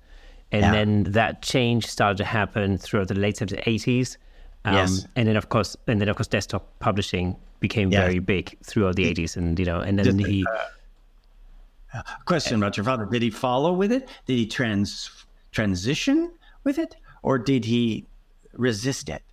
and 0.52 0.62
yeah. 0.62 0.72
then 0.72 1.04
that 1.04 1.42
change 1.42 1.88
started 1.88 2.18
to 2.18 2.26
happen 2.26 2.78
throughout 2.78 3.08
the 3.08 3.16
late 3.16 3.38
seventies, 3.38 3.64
eighties. 3.66 4.18
Um, 4.66 4.76
yes. 4.76 5.08
And 5.16 5.28
then 5.28 5.36
of 5.36 5.50
course, 5.50 5.76
and 5.88 6.00
then 6.00 6.10
of 6.10 6.16
course, 6.16 6.28
desktop 6.28 6.80
publishing 6.80 7.36
became 7.68 7.92
yes. 7.92 8.02
very 8.02 8.20
big 8.20 8.58
throughout 8.64 8.96
the 8.96 9.06
eighties, 9.10 9.38
and 9.38 9.58
you 9.60 9.66
know, 9.66 9.80
and 9.80 9.98
then 9.98 10.18
Did, 10.18 10.28
he. 10.28 10.46
Uh, 11.94 12.02
question 12.26 12.58
about 12.58 12.78
your 12.78 12.84
father: 12.84 13.06
Did 13.06 13.22
he 13.22 13.30
follow 13.30 13.72
with 13.74 13.92
it? 13.92 14.08
Did 14.28 14.38
he 14.38 14.46
trans 14.46 15.10
transition 15.52 16.32
with 16.64 16.78
it, 16.78 16.96
or 17.24 17.38
did 17.38 17.66
he 17.66 18.06
resist 18.54 19.10
it? 19.10 19.24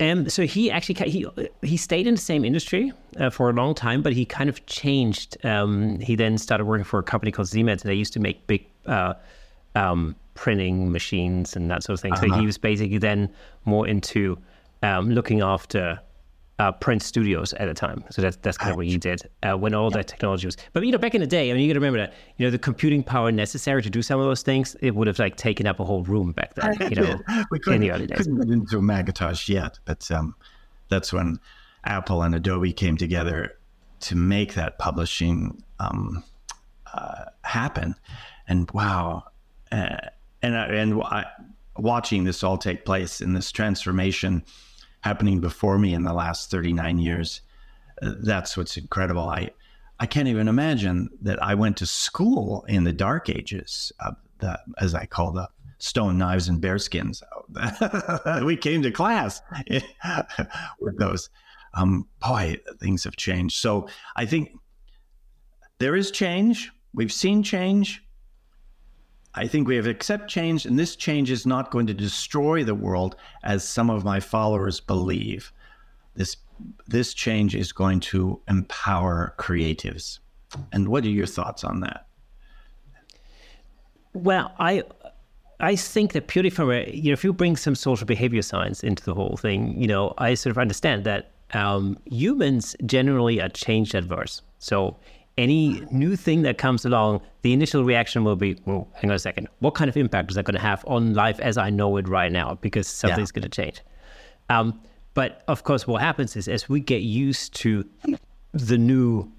Um, 0.00 0.28
so 0.28 0.42
he 0.44 0.70
actually 0.70 1.10
he 1.10 1.26
he 1.62 1.76
stayed 1.76 2.06
in 2.06 2.14
the 2.14 2.20
same 2.20 2.44
industry 2.44 2.92
uh, 3.18 3.30
for 3.30 3.48
a 3.48 3.52
long 3.52 3.74
time, 3.74 4.02
but 4.02 4.12
he 4.12 4.24
kind 4.24 4.50
of 4.50 4.64
changed. 4.66 5.36
Um, 5.44 6.00
he 6.00 6.16
then 6.16 6.36
started 6.36 6.64
working 6.64 6.84
for 6.84 6.98
a 6.98 7.02
company 7.02 7.30
called 7.30 7.48
ZMED. 7.48 7.82
They 7.82 7.94
used 7.94 8.12
to 8.14 8.20
make 8.20 8.46
big 8.46 8.66
uh, 8.86 9.14
um, 9.74 10.16
printing 10.34 10.90
machines 10.90 11.56
and 11.56 11.70
that 11.70 11.84
sort 11.84 11.94
of 11.94 12.00
thing. 12.00 12.12
Uh-huh. 12.12 12.26
So 12.28 12.34
he 12.40 12.46
was 12.46 12.58
basically 12.58 12.98
then 12.98 13.30
more 13.64 13.86
into 13.86 14.36
um, 14.82 15.10
looking 15.10 15.40
after 15.42 16.00
uh, 16.58 16.72
print 16.72 17.02
studios 17.02 17.52
at 17.54 17.68
a 17.68 17.74
time. 17.74 18.04
So 18.10 18.22
that's 18.22 18.36
that's 18.36 18.56
kind 18.56 18.70
of 18.70 18.76
what 18.76 18.86
he 18.86 18.96
did 18.96 19.22
uh, 19.42 19.56
when 19.56 19.74
all 19.74 19.90
yeah. 19.90 19.98
that 19.98 20.08
technology 20.08 20.46
was. 20.46 20.56
But 20.72 20.84
you 20.84 20.92
know, 20.92 20.98
back 20.98 21.14
in 21.14 21.20
the 21.20 21.26
day, 21.26 21.50
I 21.50 21.54
mean, 21.54 21.62
you 21.62 21.68
got 21.68 21.74
to 21.74 21.80
remember 21.80 21.98
that 21.98 22.14
you 22.36 22.46
know 22.46 22.50
the 22.50 22.58
computing 22.58 23.02
power 23.02 23.32
necessary 23.32 23.82
to 23.82 23.90
do 23.90 24.02
some 24.02 24.20
of 24.20 24.26
those 24.26 24.42
things, 24.42 24.76
it 24.80 24.94
would 24.94 25.06
have 25.06 25.18
like 25.18 25.36
taken 25.36 25.66
up 25.66 25.80
a 25.80 25.84
whole 25.84 26.04
room 26.04 26.32
back 26.32 26.54
then. 26.54 26.74
You 26.94 27.00
know, 27.00 27.20
in 27.66 27.80
the 27.80 27.90
early 27.90 28.06
days. 28.06 28.18
We 28.18 28.24
couldn't 28.24 28.40
get 28.40 28.52
into 28.52 28.82
Macintosh 28.82 29.48
yet, 29.48 29.78
but 29.84 30.08
um, 30.10 30.34
that's 30.88 31.12
when 31.12 31.40
Apple 31.84 32.22
and 32.22 32.34
Adobe 32.34 32.72
came 32.72 32.96
together 32.96 33.56
to 34.00 34.16
make 34.16 34.54
that 34.54 34.78
publishing 34.78 35.62
um, 35.80 36.22
uh, 36.92 37.24
happen. 37.42 37.94
And 38.46 38.70
wow, 38.72 39.24
uh, 39.72 39.96
and 40.42 40.54
and 40.54 41.02
I, 41.02 41.24
watching 41.78 42.24
this 42.24 42.44
all 42.44 42.58
take 42.58 42.84
place 42.84 43.20
in 43.20 43.32
this 43.32 43.50
transformation 43.50 44.44
happening 45.04 45.38
before 45.38 45.78
me 45.78 45.92
in 45.92 46.02
the 46.02 46.14
last 46.14 46.50
39 46.50 46.98
years. 46.98 47.42
Uh, 48.00 48.14
that's 48.20 48.56
what's 48.56 48.78
incredible. 48.78 49.28
I 49.28 49.50
I 50.00 50.06
can't 50.06 50.28
even 50.28 50.48
imagine 50.48 51.10
that 51.20 51.40
I 51.42 51.54
went 51.54 51.76
to 51.76 51.86
school 51.86 52.64
in 52.68 52.82
the 52.82 52.92
dark 52.92 53.28
ages, 53.28 53.92
of 54.00 54.16
the, 54.38 54.58
as 54.78 54.94
I 54.94 55.06
call 55.06 55.30
the 55.30 55.48
stone 55.78 56.18
knives 56.18 56.48
and 56.48 56.60
bearskins. 56.60 57.22
we 58.44 58.56
came 58.56 58.82
to 58.82 58.90
class 58.90 59.40
with 60.80 60.98
those. 60.98 61.30
Um, 61.74 62.08
boy, 62.18 62.56
things 62.80 63.04
have 63.04 63.14
changed. 63.14 63.56
So 63.56 63.86
I 64.16 64.26
think 64.26 64.50
there 65.78 65.94
is 65.94 66.10
change. 66.10 66.72
We've 66.92 67.12
seen 67.12 67.42
change. 67.42 68.03
I 69.36 69.46
think 69.48 69.66
we 69.66 69.76
have 69.76 69.86
accept 69.86 70.28
change, 70.28 70.64
and 70.64 70.78
this 70.78 70.94
change 70.94 71.30
is 71.30 71.44
not 71.44 71.70
going 71.70 71.86
to 71.88 71.94
destroy 71.94 72.62
the 72.62 72.74
world 72.74 73.16
as 73.42 73.66
some 73.66 73.90
of 73.90 74.04
my 74.04 74.20
followers 74.20 74.80
believe. 74.80 75.52
This 76.14 76.36
this 76.86 77.14
change 77.14 77.56
is 77.56 77.72
going 77.72 77.98
to 77.98 78.40
empower 78.48 79.34
creatives. 79.38 80.20
And 80.72 80.88
what 80.88 81.04
are 81.04 81.08
your 81.08 81.26
thoughts 81.26 81.64
on 81.64 81.80
that? 81.80 82.06
Well, 84.12 84.54
I 84.60 84.84
I 85.58 85.74
think 85.74 86.12
that 86.12 86.36
a 86.36 86.90
you 86.92 87.10
know 87.10 87.12
if 87.12 87.24
you 87.24 87.32
bring 87.32 87.56
some 87.56 87.74
social 87.74 88.06
behavior 88.06 88.42
science 88.42 88.84
into 88.84 89.04
the 89.04 89.14
whole 89.14 89.36
thing, 89.36 89.80
you 89.80 89.88
know, 89.88 90.14
I 90.18 90.34
sort 90.34 90.52
of 90.52 90.58
understand 90.58 91.04
that 91.04 91.32
um, 91.52 91.98
humans 92.04 92.76
generally 92.86 93.40
are 93.40 93.48
change 93.48 93.94
adverse. 93.94 94.42
So 94.58 94.96
any 95.36 95.82
new 95.90 96.16
thing 96.16 96.42
that 96.42 96.58
comes 96.58 96.84
along, 96.84 97.20
the 97.42 97.52
initial 97.52 97.84
reaction 97.84 98.24
will 98.24 98.36
be, 98.36 98.56
well, 98.66 98.88
hang 98.94 99.10
on 99.10 99.16
a 99.16 99.18
second, 99.18 99.48
what 99.58 99.74
kind 99.74 99.88
of 99.88 99.96
impact 99.96 100.30
is 100.30 100.36
that 100.36 100.44
going 100.44 100.54
to 100.54 100.60
have 100.60 100.84
on 100.86 101.14
life 101.14 101.40
as 101.40 101.58
I 101.58 101.70
know 101.70 101.96
it 101.96 102.08
right 102.08 102.30
now? 102.30 102.56
Because 102.60 102.86
something's 102.86 103.32
yeah. 103.34 103.40
going 103.40 103.50
to 103.50 103.62
change. 103.62 103.80
Um, 104.48 104.80
but 105.14 105.42
of 105.48 105.64
course, 105.64 105.86
what 105.86 106.02
happens 106.02 106.36
is 106.36 106.48
as 106.48 106.68
we 106.68 106.80
get 106.80 107.02
used 107.02 107.54
to 107.54 107.84
the 108.52 108.78
new 108.78 109.30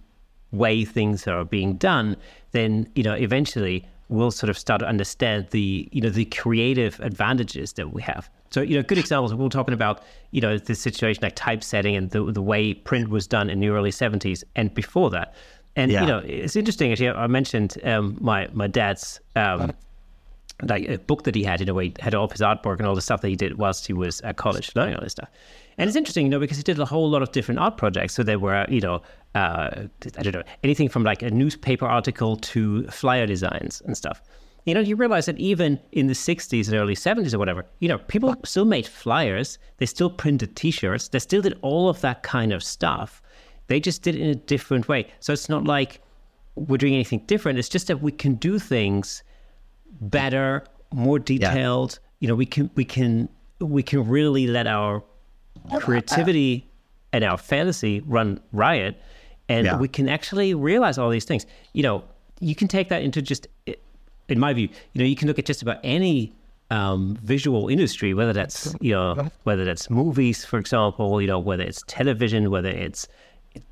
way 0.52 0.86
things 0.86 1.28
are 1.28 1.44
being 1.44 1.76
done, 1.76 2.16
then 2.52 2.90
you 2.96 3.04
know 3.04 3.14
eventually 3.14 3.86
we'll 4.08 4.32
sort 4.32 4.50
of 4.50 4.58
start 4.58 4.80
to 4.80 4.88
understand 4.88 5.48
the 5.52 5.90
you 5.92 6.02
know 6.02 6.10
the 6.10 6.26
creative 6.26 7.00
advantages 7.02 7.74
that 7.74 7.94
we 7.94 8.02
have. 8.02 8.30
So 8.52 8.62
you 8.62 8.78
know, 8.78 8.84
good 8.84 8.98
examples. 8.98 9.34
We 9.34 9.46
are 9.46 9.50
talking 9.50 9.74
about 9.74 10.04
you 10.32 10.42
know 10.42 10.58
the 10.58 10.76
situation 10.76 11.22
like 11.24 11.36
typesetting 11.36 11.96
and 11.96 12.10
the 12.10 12.32
the 12.32 12.42
way 12.42 12.74
print 12.74 13.10
was 13.10 13.28
done 13.28 13.50
in 13.50 13.60
the 13.60 13.70
early 13.70 13.92
'70s 13.92 14.44
and 14.56 14.74
before 14.74 15.10
that. 15.12 15.34
And 15.76 15.92
yeah. 15.92 16.02
you 16.02 16.08
know, 16.08 16.20
it's 16.20 16.56
interesting. 16.56 16.92
Actually, 16.92 17.10
I 17.10 17.28
mentioned 17.28 17.78
um, 17.84 18.18
my 18.22 18.48
my 18.54 18.68
dad's 18.68 19.20
um, 19.36 19.74
like 20.64 20.88
a 20.88 20.98
book 21.00 21.24
that 21.24 21.36
he 21.36 21.44
had 21.44 21.62
in 21.62 21.70
a 21.70 21.74
way 21.74 21.94
had 22.00 22.16
all 22.16 22.26
of 22.26 22.32
his 22.32 22.42
artwork 22.42 22.78
and 22.78 22.88
all 22.88 22.96
the 22.96 23.02
stuff 23.02 23.22
that 23.22 23.30
he 23.30 23.36
did 23.36 23.58
whilst 23.58 23.86
he 23.86 23.94
was 23.94 24.22
at 24.22 24.38
college 24.38 24.72
learning 24.76 24.96
all 24.96 25.02
this 25.02 25.12
stuff. 25.12 25.30
And 25.78 25.88
it's 25.88 25.98
interesting, 25.98 26.26
you 26.26 26.30
know, 26.30 26.40
because 26.40 26.58
he 26.58 26.64
did 26.64 26.80
a 26.80 26.86
whole 26.86 27.10
lot 27.10 27.22
of 27.22 27.32
different 27.32 27.60
art 27.60 27.78
projects. 27.78 28.14
So 28.14 28.24
there 28.24 28.40
were, 28.40 28.66
you 28.70 28.80
know, 28.80 29.02
uh, 29.34 29.88
I 30.18 30.24
don't 30.24 30.34
know, 30.34 30.44
anything 30.64 30.88
from 30.88 31.04
like 31.04 31.22
a 31.22 31.30
newspaper 31.30 31.86
article 31.86 32.38
to 32.38 32.88
flyer 32.88 33.26
designs 33.28 33.82
and 33.86 33.98
stuff. 33.98 34.22
You 34.66 34.74
know, 34.74 34.80
you 34.80 34.96
realize 34.96 35.28
that 35.28 35.38
even 35.38 35.80
in 35.92 36.08
the 36.08 36.14
60s 36.14 36.68
and 36.68 36.76
early 36.76 36.96
70s 36.96 37.34
or 37.34 37.38
whatever, 37.38 37.66
you 37.80 37.90
know, 37.90 37.98
people 38.00 38.34
still 38.46 38.66
made 38.66 38.88
flyers, 38.88 39.60
they 39.78 39.86
still 39.86 40.10
printed 40.10 40.56
t 40.56 40.72
shirts, 40.72 41.10
they 41.10 41.20
still 41.20 41.42
did 41.42 41.60
all 41.62 41.90
of 41.90 42.02
that 42.02 42.24
kind 42.24 42.52
of 42.54 42.64
stuff. 42.64 43.22
They 43.68 43.80
just 43.80 44.02
did 44.02 44.16
it 44.16 44.22
in 44.22 44.30
a 44.30 44.36
different 44.36 44.88
way. 44.88 45.08
So 45.20 45.34
it's 45.34 45.50
not 45.50 45.64
like 45.64 46.02
we're 46.56 46.78
doing 46.78 46.94
anything 46.94 47.20
different. 47.28 47.60
It's 47.60 47.70
just 47.70 47.88
that 47.88 48.02
we 48.02 48.12
can 48.12 48.36
do 48.36 48.60
things 48.60 49.24
better, 50.02 50.64
more 50.94 51.20
detailed. 51.20 52.00
Yeah. 52.02 52.08
You 52.20 52.28
know, 52.30 52.36
we 52.36 52.46
can 52.46 52.70
we 52.76 52.86
can 52.86 53.30
we 53.60 53.84
can 53.84 54.08
really 54.08 54.48
let 54.48 54.68
our 54.68 55.04
creativity 55.80 56.70
and 57.14 57.24
our 57.24 57.38
fantasy 57.38 58.02
run 58.06 58.40
riot, 58.52 59.02
and 59.50 59.66
yeah. 59.66 59.78
we 59.78 59.88
can 59.88 60.10
actually 60.10 60.54
realize 60.54 60.98
all 60.98 61.10
these 61.10 61.26
things. 61.26 61.46
You 61.74 61.84
know, 61.84 62.04
you 62.40 62.56
can 62.56 62.68
take 62.68 62.90
that 62.90 63.02
into 63.02 63.22
just, 63.22 63.48
in 64.28 64.40
my 64.40 64.54
view, 64.54 64.70
you 64.94 65.00
know, 65.00 65.06
you 65.06 65.16
can 65.16 65.28
look 65.28 65.40
at 65.40 65.46
just 65.46 65.62
about 65.62 65.80
any 65.84 66.34
um, 66.72 67.18
visual 67.24 67.70
industry, 67.70 68.14
whether 68.14 68.34
that's 68.34 68.76
you 68.82 68.92
know 68.92 69.30
whether 69.44 69.66
that's 69.66 69.90
movies, 69.90 70.44
for 70.44 70.58
example, 70.58 71.22
you 71.22 71.28
know 71.28 71.40
whether 71.40 71.64
it's 71.64 71.84
television, 71.88 72.50
whether 72.50 72.70
it's 72.70 73.08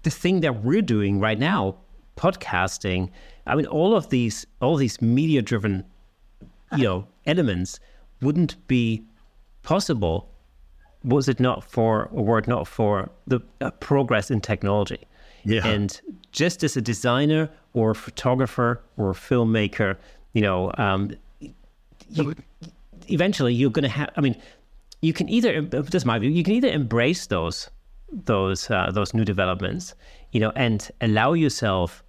the 0.03 0.09
thing 0.09 0.41
that 0.41 0.63
we're 0.63 0.81
doing 0.81 1.19
right 1.19 1.39
now 1.39 1.75
podcasting. 2.17 3.09
I 3.45 3.55
mean, 3.55 3.65
all 3.65 3.95
of 3.95 4.09
these, 4.09 4.45
all 4.61 4.75
these 4.75 5.01
media-driven, 5.01 5.83
you 6.77 6.83
know, 6.83 7.07
elements 7.25 7.79
wouldn't 8.21 8.55
be 8.67 9.03
possible 9.63 10.29
was 11.03 11.27
it 11.27 11.39
not 11.39 11.63
for, 11.63 12.05
or 12.13 12.23
were 12.23 12.39
it 12.39 12.47
not 12.47 12.67
for 12.67 13.09
the 13.27 13.41
uh, 13.61 13.71
progress 13.71 14.31
in 14.31 14.39
technology. 14.39 14.99
Yeah. 15.43 15.67
And 15.67 15.99
just 16.31 16.63
as 16.63 16.77
a 16.77 16.81
designer 16.81 17.49
or 17.73 17.91
a 17.91 17.95
photographer 17.95 18.81
or 18.95 19.09
a 19.09 19.13
filmmaker, 19.13 19.97
you 20.31 20.41
know, 20.41 20.71
um, 20.77 21.11
you, 22.09 22.35
eventually 23.09 23.53
you're 23.53 23.69
going 23.69 23.83
to 23.83 23.89
have. 23.89 24.09
I 24.15 24.21
mean, 24.21 24.35
you 25.01 25.11
can 25.11 25.27
either 25.27 25.61
this 25.61 25.95
is 25.95 26.05
my 26.05 26.17
view. 26.19 26.29
You 26.29 26.43
can 26.43 26.53
either 26.53 26.69
embrace 26.69 27.27
those 27.27 27.69
those 28.25 28.69
uh, 28.69 28.91
those 28.91 29.13
new 29.13 29.25
developments, 29.25 29.93
you 30.31 30.39
know, 30.39 30.51
and 30.55 30.89
allow 31.01 31.33
yourself 31.33 32.03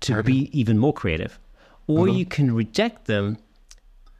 to 0.00 0.22
be 0.22 0.48
even 0.58 0.78
more 0.78 0.92
creative, 0.92 1.38
or 1.86 2.08
Uh-huh. 2.08 2.18
you 2.18 2.26
can 2.26 2.54
reject 2.54 3.06
them. 3.06 3.36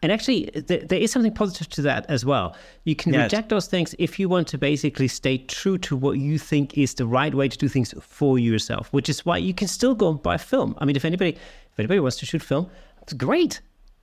And 0.03 0.13
actually, 0.13 0.45
th- 0.69 0.87
there 0.89 0.99
is 1.01 1.11
something 1.11 1.35
positive 1.35 1.69
to 1.71 1.83
that 1.83 2.07
as 2.09 2.25
well. 2.25 2.55
You 2.85 2.95
can 2.95 3.13
Yes. 3.13 3.25
reject 3.25 3.49
those 3.49 3.67
things 3.67 3.95
if 3.99 4.19
you 4.21 4.29
want 4.29 4.47
to 4.49 4.59
basically 4.59 5.09
stay 5.09 5.39
true 5.39 5.77
to 5.79 5.97
what 5.97 6.19
you 6.19 6.39
think 6.39 6.79
is 6.79 6.95
the 6.95 7.05
right 7.07 7.35
way 7.35 7.49
to 7.49 7.59
do 7.59 7.67
things 7.69 7.93
for 8.01 8.39
yourself, 8.39 8.93
which 8.93 9.09
is 9.09 9.27
why 9.27 9.39
you 9.39 9.53
can 9.53 9.67
still 9.67 9.95
go 9.97 10.11
and 10.11 10.23
buy 10.23 10.37
film. 10.37 10.77
I 10.79 10.85
mean, 10.85 10.95
if 10.97 11.05
anybody 11.05 11.31
if 11.73 11.79
anybody 11.79 11.99
wants 12.01 12.17
to 12.19 12.27
shoot 12.27 12.43
film, 12.43 12.69
it's 13.03 13.13
great. 13.13 13.61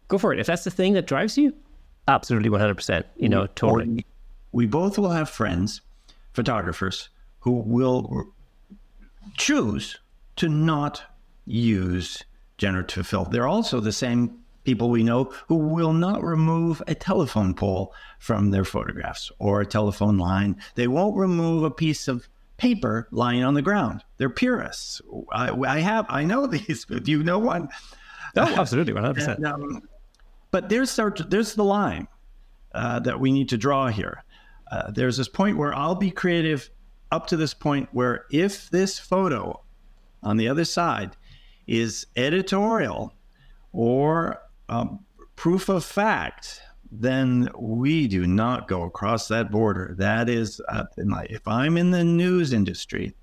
Go 0.10 0.18
for 0.18 0.34
it. 0.34 0.40
If 0.40 0.48
that's 0.48 0.64
the 0.66 0.72
thing 0.72 0.94
that 0.94 1.08
drives 1.08 1.38
you, 1.38 1.54
absolutely 2.08 2.50
100%. 2.50 3.06
You 3.18 3.30
know, 3.30 3.48
totally. 3.48 4.00
Or 4.00 4.04
we 4.52 4.66
both 4.66 4.98
will 4.98 5.12
have 5.12 5.30
friends, 5.30 5.82
photographers, 6.36 7.10
who 7.40 7.52
will 7.52 8.34
choose 9.38 10.00
to 10.36 10.50
not 10.50 11.04
use 11.46 12.24
generative 12.58 13.08
fill. 13.08 13.26
They're 13.26 13.48
also 13.48 13.80
the 13.80 13.92
same 13.92 14.40
people 14.64 14.90
we 14.90 15.04
know 15.04 15.32
who 15.48 15.56
will 15.56 15.94
not 15.94 16.24
remove 16.24 16.82
a 16.88 16.96
telephone 16.96 17.54
pole 17.54 17.94
from 18.20 18.52
their 18.52 18.66
photographs 18.66 19.32
or 19.40 19.62
a 19.62 19.66
telephone 19.66 20.18
line. 20.18 20.58
They 20.74 20.88
won't 20.88 21.16
remove 21.16 21.64
a 21.64 21.72
piece 21.72 22.08
of 22.08 22.28
paper 22.58 23.08
lying 23.12 23.44
on 23.44 23.54
the 23.54 23.62
ground. 23.62 24.04
They're 24.18 24.30
purists. 24.30 25.02
I, 25.32 25.52
I 25.52 25.80
have, 25.80 26.06
I 26.10 26.24
know 26.24 26.48
these. 26.48 26.86
Do 26.86 27.12
you 27.12 27.24
know 27.24 27.40
one? 27.40 27.70
Oh, 28.36 28.56
absolutely, 28.58 28.94
100%. 28.94 29.36
And, 29.36 29.46
um, 29.46 29.82
but 30.52 30.68
there's 30.68 30.98
our, 31.00 31.12
there's 31.12 31.54
the 31.54 31.64
line 31.64 32.08
uh, 32.74 33.00
that 33.00 33.20
we 33.20 33.32
need 33.32 33.50
to 33.50 33.58
draw 33.58 33.88
here. 33.88 34.24
Uh, 34.76 34.92
there's 34.92 35.16
this 35.16 35.30
point 35.30 35.58
where 35.58 35.74
I'll 35.74 35.96
be 35.96 36.12
creative 36.12 36.70
up 37.10 37.28
to 37.28 37.38
this 37.38 37.54
point 37.54 37.88
where 37.94 38.26
if 38.30 38.70
this 38.70 39.00
photo 39.00 39.64
on 40.22 40.36
the 40.36 40.50
other 40.50 40.66
side 40.66 41.16
is 41.66 42.08
editorial 42.18 43.14
or 43.72 44.42
um, 44.68 45.00
proof 45.38 45.70
of 45.70 45.86
fact, 45.86 46.62
then 46.92 47.48
we 47.58 48.06
do 48.08 48.28
not 48.28 48.68
go 48.68 48.84
across 48.84 49.30
that 49.30 49.50
border. 49.50 49.96
That 49.98 50.28
is, 50.28 50.60
uh, 50.68 50.84
if 50.98 51.48
I'm 51.48 51.78
in 51.78 51.92
the 51.92 52.04
news 52.04 52.52
industry 52.52 53.16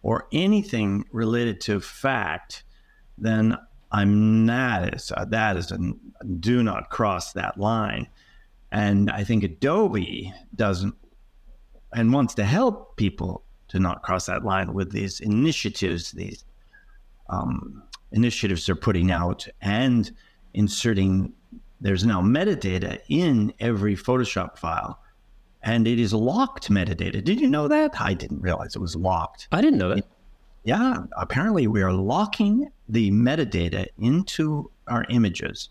or 0.00 0.26
anything 0.32 1.04
related 1.12 1.60
to 1.62 1.80
fact, 1.80 2.64
then 3.18 3.58
I'm 3.92 4.46
not. 4.46 5.10
uh, 5.14 5.26
that 5.26 5.58
is 5.58 5.70
a, 5.70 5.78
do 6.40 6.62
not 6.62 6.88
cross 6.88 7.34
that 7.34 7.58
line. 7.58 8.08
And 8.70 9.10
I 9.10 9.24
think 9.24 9.44
Adobe 9.44 10.32
doesn't 10.54 10.94
and 11.92 12.12
wants 12.12 12.34
to 12.34 12.44
help 12.44 12.96
people 12.96 13.44
to 13.68 13.78
not 13.78 14.02
cross 14.02 14.26
that 14.26 14.44
line 14.44 14.74
with 14.74 14.92
these 14.92 15.20
initiatives, 15.20 16.12
these 16.12 16.44
um, 17.30 17.82
initiatives 18.12 18.66
they're 18.66 18.74
putting 18.74 19.10
out 19.10 19.46
and 19.60 20.10
inserting. 20.54 21.32
There's 21.80 22.04
now 22.04 22.20
metadata 22.20 23.00
in 23.08 23.54
every 23.60 23.96
Photoshop 23.96 24.58
file, 24.58 25.00
and 25.62 25.86
it 25.86 25.98
is 25.98 26.12
locked 26.12 26.70
metadata. 26.70 27.22
Did 27.22 27.40
you 27.40 27.48
know 27.48 27.68
that? 27.68 28.00
I 28.00 28.14
didn't 28.14 28.42
realize 28.42 28.74
it 28.74 28.80
was 28.80 28.96
locked. 28.96 29.48
I 29.52 29.60
didn't 29.60 29.78
know 29.78 29.94
that. 29.94 30.04
Yeah, 30.64 31.04
apparently 31.16 31.66
we 31.66 31.82
are 31.82 31.92
locking 31.92 32.70
the 32.88 33.10
metadata 33.12 33.86
into 33.98 34.70
our 34.88 35.06
images 35.08 35.70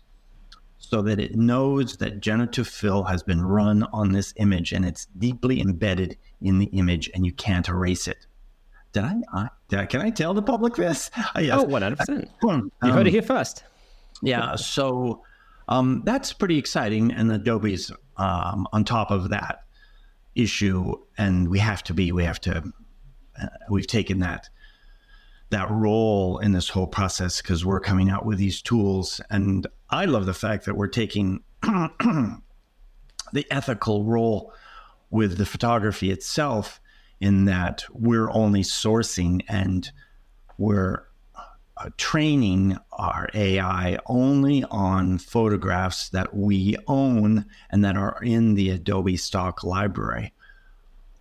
so 0.78 1.02
that 1.02 1.18
it 1.20 1.34
knows 1.36 1.96
that 1.98 2.20
generative 2.20 2.68
fill 2.68 3.04
has 3.04 3.22
been 3.22 3.42
run 3.42 3.82
on 3.92 4.12
this 4.12 4.32
image 4.36 4.72
and 4.72 4.84
it's 4.84 5.06
deeply 5.18 5.60
embedded 5.60 6.16
in 6.40 6.58
the 6.58 6.66
image 6.66 7.10
and 7.14 7.26
you 7.26 7.32
can't 7.32 7.68
erase 7.68 8.06
it. 8.08 8.26
Did 8.92 9.04
I? 9.04 9.16
I 9.32 9.48
did 9.68 9.80
I 9.80 9.86
can 9.86 10.00
I 10.00 10.10
tell 10.10 10.32
the 10.34 10.42
public 10.42 10.74
this? 10.76 11.10
Uh, 11.36 11.40
yes. 11.40 11.58
Oh, 11.60 11.66
100%. 11.66 12.28
Um, 12.48 12.72
You 12.82 12.92
heard 12.92 13.06
it 13.06 13.10
here 13.10 13.22
first. 13.22 13.64
yeah, 14.22 14.54
so 14.56 15.22
um, 15.68 16.02
that's 16.04 16.32
pretty 16.32 16.56
exciting, 16.56 17.12
and 17.12 17.30
Adobe's 17.30 17.92
um, 18.16 18.66
on 18.72 18.84
top 18.84 19.10
of 19.10 19.28
that 19.28 19.64
issue, 20.34 20.94
and 21.18 21.48
we 21.48 21.58
have 21.58 21.82
to 21.84 21.94
be. 21.94 22.10
We 22.12 22.24
have 22.24 22.40
to. 22.42 22.62
Uh, 23.40 23.46
we've 23.68 23.86
taken 23.86 24.20
that 24.20 24.48
that 25.50 25.70
role 25.70 26.38
in 26.38 26.52
this 26.52 26.68
whole 26.70 26.86
process 26.86 27.42
because 27.42 27.64
we're 27.64 27.80
coming 27.80 28.08
out 28.10 28.24
with 28.24 28.38
these 28.38 28.62
tools, 28.62 29.20
and 29.30 29.66
I 29.90 30.04
love 30.04 30.26
the 30.26 30.34
fact 30.34 30.66
that 30.66 30.76
we're 30.76 30.88
taking 30.88 31.42
the 31.62 32.36
ethical 33.50 34.04
role 34.04 34.52
with 35.10 35.38
the 35.38 35.46
photography 35.46 36.10
itself, 36.10 36.80
in 37.20 37.46
that 37.46 37.84
we're 37.92 38.30
only 38.30 38.62
sourcing 38.62 39.42
and 39.48 39.90
we're 40.56 41.04
uh, 41.36 41.90
training 41.96 42.76
our 42.92 43.28
AI 43.34 43.98
only 44.06 44.64
on 44.70 45.18
photographs 45.18 46.08
that 46.10 46.34
we 46.34 46.76
own 46.86 47.44
and 47.70 47.84
that 47.84 47.96
are 47.96 48.18
in 48.22 48.54
the 48.54 48.70
Adobe 48.70 49.16
stock 49.16 49.64
library. 49.64 50.32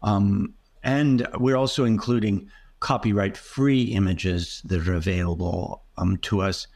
Um, 0.01 0.53
and 0.83 1.27
we're 1.39 1.57
also 1.57 1.83
including 1.83 2.49
copyright 2.79 3.35
free 3.35 3.83
images 3.83 4.61
that 4.65 4.87
are 4.87 4.93
available 4.93 5.83
um, 5.97 6.17
to 6.17 6.41
us. 6.41 6.67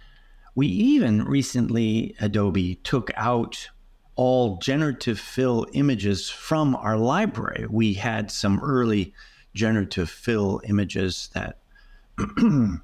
We 0.55 0.67
even 0.67 1.23
recently, 1.23 2.15
Adobe 2.19 2.75
took 2.75 3.11
out 3.15 3.69
all 4.15 4.57
generative 4.57 5.19
fill 5.19 5.65
images 5.73 6.29
from 6.29 6.75
our 6.75 6.97
library. 6.97 7.65
We 7.69 7.93
had 7.93 8.29
some 8.29 8.59
early 8.61 9.13
generative 9.53 10.09
fill 10.09 10.61
images 10.65 11.29
that 11.33 11.59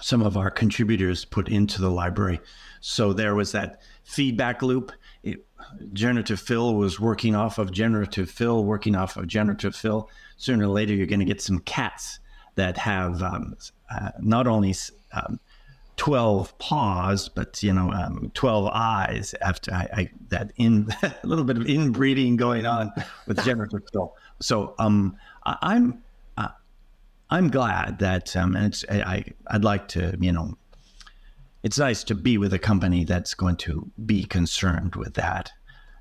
some 0.00 0.22
of 0.22 0.36
our 0.36 0.50
contributors 0.50 1.24
put 1.24 1.48
into 1.48 1.80
the 1.80 1.90
library. 1.90 2.40
So 2.80 3.12
there 3.12 3.34
was 3.34 3.52
that 3.52 3.80
feedback 4.04 4.62
loop. 4.62 4.92
It, 5.22 5.46
generative 5.92 6.40
fill 6.40 6.74
was 6.74 7.00
working 7.00 7.34
off 7.34 7.58
of 7.58 7.72
generative 7.72 8.30
fill, 8.30 8.64
working 8.64 8.94
off 8.94 9.16
of 9.16 9.26
generative 9.26 9.74
fill. 9.74 10.10
Sooner 10.36 10.64
or 10.64 10.68
later, 10.68 10.94
you're 10.94 11.06
going 11.06 11.20
to 11.20 11.24
get 11.24 11.40
some 11.40 11.60
cats 11.60 12.20
that 12.56 12.76
have 12.76 13.22
um, 13.22 13.56
uh, 13.90 14.10
not 14.20 14.46
only 14.46 14.74
um, 15.12 15.40
12 15.96 16.58
paws, 16.58 17.28
but 17.28 17.62
you 17.62 17.72
know, 17.72 17.92
um, 17.92 18.30
12 18.34 18.70
eyes. 18.72 19.34
After 19.40 19.72
I, 19.72 19.88
I 19.92 20.10
that 20.28 20.52
in 20.56 20.88
a 21.02 21.14
little 21.22 21.44
bit 21.44 21.56
of 21.56 21.66
inbreeding 21.66 22.36
going 22.36 22.66
on 22.66 22.92
with 23.26 23.44
generative 23.44 23.82
fill. 23.92 24.16
So 24.40 24.74
um, 24.78 25.16
I, 25.44 25.56
I'm 25.62 26.02
I'm 27.30 27.48
glad 27.48 27.98
that, 27.98 28.36
um, 28.36 28.54
and 28.54 28.66
it's, 28.66 28.84
I, 28.88 29.24
I'd 29.48 29.64
like 29.64 29.88
to, 29.88 30.16
you 30.20 30.30
know, 30.30 30.56
it's 31.64 31.78
nice 31.78 32.04
to 32.04 32.14
be 32.14 32.38
with 32.38 32.52
a 32.52 32.58
company 32.58 33.04
that's 33.04 33.34
going 33.34 33.56
to 33.56 33.90
be 34.06 34.24
concerned 34.24 34.94
with 34.94 35.14
that. 35.14 35.50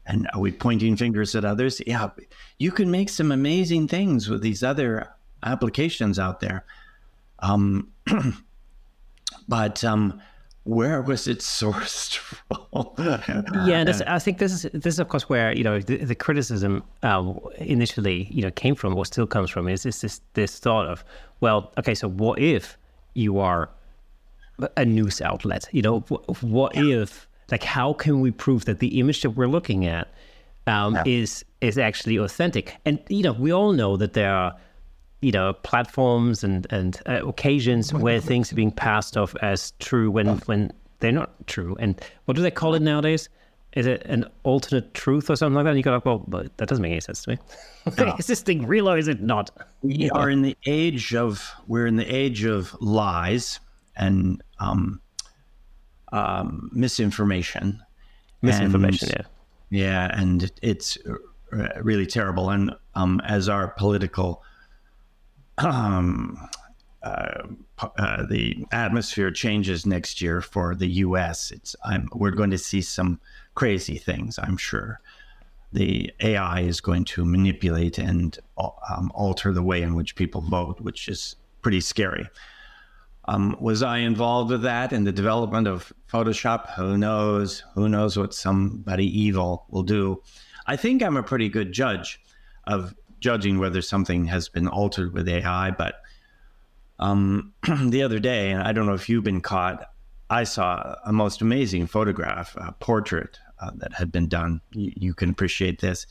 And 0.05 0.29
are 0.33 0.41
we 0.41 0.51
pointing 0.51 0.97
fingers 0.97 1.33
at 1.33 1.43
others? 1.43 1.81
Yeah, 1.87 2.09
you 2.59 2.71
can 2.71 2.91
make 2.91 3.09
some 3.09 3.31
amazing 3.31 3.87
things 3.87 4.29
with 4.29 4.41
these 4.41 4.61
other 4.61 5.09
applications 5.41 6.19
out 6.19 6.41
there. 6.41 6.65
Um, 7.39 7.91
but 9.47 9.83
um, 9.83 10.21
where 10.63 11.01
was 11.01 11.27
it 11.27 11.39
sourced 11.39 12.17
from? 12.17 13.67
Yeah, 13.67 13.83
this, 13.83 14.01
I 14.01 14.19
think 14.19 14.37
this 14.37 14.51
is 14.51 14.71
this 14.73 14.95
is 14.95 14.99
of 14.99 15.09
course 15.09 15.27
where 15.29 15.53
you 15.53 15.63
know 15.63 15.79
the, 15.79 15.97
the 15.97 16.15
criticism 16.15 16.83
um, 17.03 17.39
initially 17.57 18.27
you 18.31 18.41
know 18.41 18.51
came 18.51 18.75
from 18.75 18.95
or 18.95 19.05
still 19.05 19.27
comes 19.27 19.49
from 19.49 19.67
is 19.67 19.83
this 19.83 20.01
this 20.01 20.21
this 20.33 20.59
thought 20.59 20.87
of 20.87 21.03
well 21.41 21.71
okay 21.77 21.95
so 21.95 22.07
what 22.07 22.39
if 22.39 22.77
you 23.13 23.39
are 23.39 23.69
a 24.77 24.85
news 24.85 25.21
outlet 25.21 25.67
you 25.71 25.81
know 25.81 25.99
what, 26.01 26.43
what 26.43 26.75
yeah. 26.75 27.01
if 27.01 27.27
like 27.51 27.63
how 27.63 27.93
can 27.93 28.21
we 28.21 28.31
prove 28.31 28.65
that 28.65 28.79
the 28.79 28.99
image 28.99 29.21
that 29.21 29.31
we're 29.31 29.47
looking 29.47 29.85
at 29.85 30.07
um, 30.67 30.95
yeah. 30.95 31.03
is 31.05 31.43
is 31.61 31.77
actually 31.77 32.17
authentic 32.17 32.77
and 32.85 32.99
you 33.09 33.23
know 33.23 33.33
we 33.33 33.51
all 33.51 33.73
know 33.73 33.97
that 33.97 34.13
there 34.13 34.33
are 34.33 34.55
you 35.23 35.31
know 35.31 35.53
platforms 35.53 36.43
and 36.43 36.67
and 36.69 37.01
uh, 37.05 37.25
occasions 37.25 37.93
where 37.93 38.19
things 38.19 38.51
are 38.51 38.55
being 38.55 38.71
passed 38.71 39.17
off 39.17 39.35
as 39.41 39.71
true 39.79 40.11
when 40.11 40.27
when 40.45 40.71
they're 40.99 41.11
not 41.11 41.31
true 41.47 41.75
and 41.79 42.01
what 42.25 42.35
do 42.35 42.41
they 42.41 42.51
call 42.51 42.75
it 42.75 42.81
nowadays 42.81 43.29
is 43.75 43.87
it 43.87 44.05
an 44.05 44.25
alternate 44.43 44.93
truth 44.93 45.29
or 45.29 45.35
something 45.35 45.55
like 45.55 45.63
that? 45.63 45.71
And 45.71 45.77
you 45.77 45.83
go 45.83 45.93
like, 45.93 46.05
well, 46.05 46.23
but 46.27 46.55
that 46.57 46.69
doesn't 46.69 46.81
make 46.81 46.91
any 46.91 47.01
sense 47.01 47.23
to 47.23 47.31
me. 47.31 47.37
No. 47.97 48.15
is 48.19 48.27
this 48.27 48.41
thing 48.41 48.67
real 48.67 48.87
or 48.87 48.97
is 48.99 49.07
it 49.07 49.21
not? 49.21 49.49
we 49.81 50.11
are 50.11 50.29
in 50.29 50.43
the 50.43 50.55
age 50.67 51.15
of 51.15 51.51
we're 51.67 51.87
in 51.87 51.95
the 51.95 52.05
age 52.05 52.43
of 52.45 52.75
lies 52.81 53.59
and 53.95 54.43
um, 54.59 55.01
um, 56.11 56.69
misinformation. 56.71 57.81
Misinformation, 58.41 59.09
And- 59.09 59.17
yeah. 59.19 59.25
Yeah, 59.69 60.09
and 60.13 60.51
it's 60.61 60.99
uh, 61.09 61.67
really 61.81 62.05
terrible. 62.05 62.51
And 62.51 62.75
um, 62.93 63.19
as 63.25 63.49
our 63.49 63.69
political 63.69 64.43
um, 65.57 66.37
uh, 67.01 67.43
uh, 67.97 68.25
the 68.27 68.65
atmosphere 68.71 69.31
changes 69.31 69.85
next 69.85 70.21
year 70.21 70.41
for 70.41 70.75
the 70.75 70.87
U.S., 70.87 71.51
it's 71.51 71.75
I'm, 71.83 72.07
we're 72.13 72.31
going 72.31 72.51
to 72.51 72.57
see 72.57 72.81
some 72.81 73.19
crazy 73.55 73.97
things. 73.97 74.39
I'm 74.41 74.57
sure 74.57 75.01
the 75.73 76.11
AI 76.21 76.61
is 76.61 76.79
going 76.79 77.03
to 77.03 77.25
manipulate 77.25 77.97
and 77.97 78.37
um, 78.57 79.11
alter 79.13 79.51
the 79.51 79.63
way 79.63 79.81
in 79.81 79.95
which 79.95 80.15
people 80.15 80.41
vote, 80.41 80.79
which 80.79 81.09
is 81.09 81.35
pretty 81.61 81.81
scary. 81.81 82.29
Um, 83.25 83.55
was 83.59 83.81
I 83.81 83.99
involved 83.99 84.51
with 84.51 84.61
that 84.63 84.93
in 84.93 85.03
the 85.03 85.11
development 85.11 85.67
of 85.67 85.91
Photoshop? 86.11 86.73
Who 86.75 86.97
knows? 86.97 87.63
Who 87.73 87.89
knows 87.89 88.17
what 88.17 88.33
somebody 88.33 89.05
evil 89.05 89.65
will 89.69 89.83
do? 89.83 90.21
I 90.67 90.75
think 90.75 91.01
I'm 91.01 91.17
a 91.17 91.23
pretty 91.23 91.49
good 91.49 91.71
judge 91.71 92.21
of 92.65 92.93
judging 93.23 93.57
whether 93.57 93.81
something 93.81 94.25
has 94.25 94.49
been 94.49 94.67
altered 94.67 95.13
with 95.13 95.29
AI. 95.29 95.71
But 95.71 95.95
um, 96.99 97.53
the 97.87 98.03
other 98.03 98.19
day, 98.19 98.51
and 98.51 98.61
I 98.61 98.73
don't 98.73 98.85
know 98.85 98.93
if 98.93 99.07
you've 99.07 99.23
been 99.23 99.41
caught, 99.41 99.89
I 100.29 100.43
saw 100.43 100.95
a 101.05 101.13
most 101.13 101.41
amazing 101.41 101.87
photograph, 101.87 102.55
a 102.57 102.73
portrait 102.73 103.39
uh, 103.59 103.71
that 103.77 103.93
had 103.93 104.11
been 104.11 104.27
done. 104.27 104.59
You, 104.73 104.91
you 104.95 105.13
can 105.13 105.29
appreciate 105.29 105.79
this. 105.79 106.05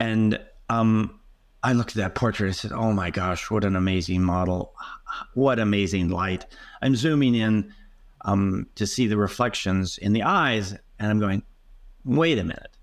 And 0.00 0.40
um, 0.68 1.20
I 1.62 1.72
looked 1.72 1.90
at 1.90 1.96
that 1.96 2.16
portrait 2.16 2.48
and 2.48 2.56
said, 2.56 2.72
"Oh 2.72 2.92
my 2.92 3.10
gosh, 3.10 3.48
what 3.48 3.64
an 3.64 3.76
amazing 3.76 4.22
model! 4.22 4.74
What 5.34 5.60
amazing 5.60 6.08
light!" 6.08 6.46
I'm 6.80 6.96
zooming 6.96 7.36
in 7.36 7.72
um, 8.22 8.66
to 8.74 8.86
see 8.86 9.06
the 9.06 9.16
reflections 9.16 9.98
in 9.98 10.12
the 10.12 10.24
eyes, 10.24 10.72
and 10.98 11.10
I'm 11.10 11.20
going, 11.20 11.44
"Wait 12.04 12.38
a 12.38 12.44
minute, 12.44 12.76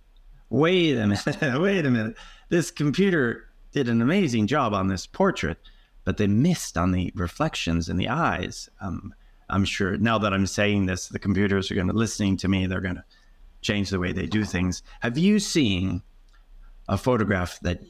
wait 0.49 0.97
a 0.97 1.08
minute, 1.08 1.25
wait 1.60 1.86
a 1.86 1.91
minute! 1.91 2.15
This 2.49 2.71
computer 2.71 3.45
did 3.71 3.88
an 3.89 4.01
amazing 4.01 4.47
job 4.47 4.73
on 4.73 4.88
this 4.88 5.05
portrait, 5.05 5.57
but 6.03 6.17
they 6.17 6.27
missed 6.27 6.77
on 6.77 6.91
the 6.91 7.12
reflections 7.15 7.89
in 7.89 7.97
the 7.97 8.09
eyes." 8.09 8.69
Um, 8.81 9.13
I'm 9.49 9.65
sure 9.65 9.97
now 9.97 10.17
that 10.19 10.33
I'm 10.33 10.45
saying 10.45 10.85
this, 10.85 11.07
the 11.07 11.19
computers 11.19 11.71
are 11.71 11.75
going 11.75 11.88
to 11.88 11.93
listening 11.93 12.38
to 12.38 12.47
me. 12.47 12.67
They're 12.67 12.81
going 12.81 12.95
to 12.95 13.03
change 13.62 13.89
the 13.89 13.99
way 13.99 14.12
they 14.12 14.25
do 14.27 14.45
things. 14.45 14.83
Have 15.01 15.17
you 15.17 15.39
seen 15.39 16.01
a 16.88 16.97
photograph 16.97 17.59
that 17.62 17.81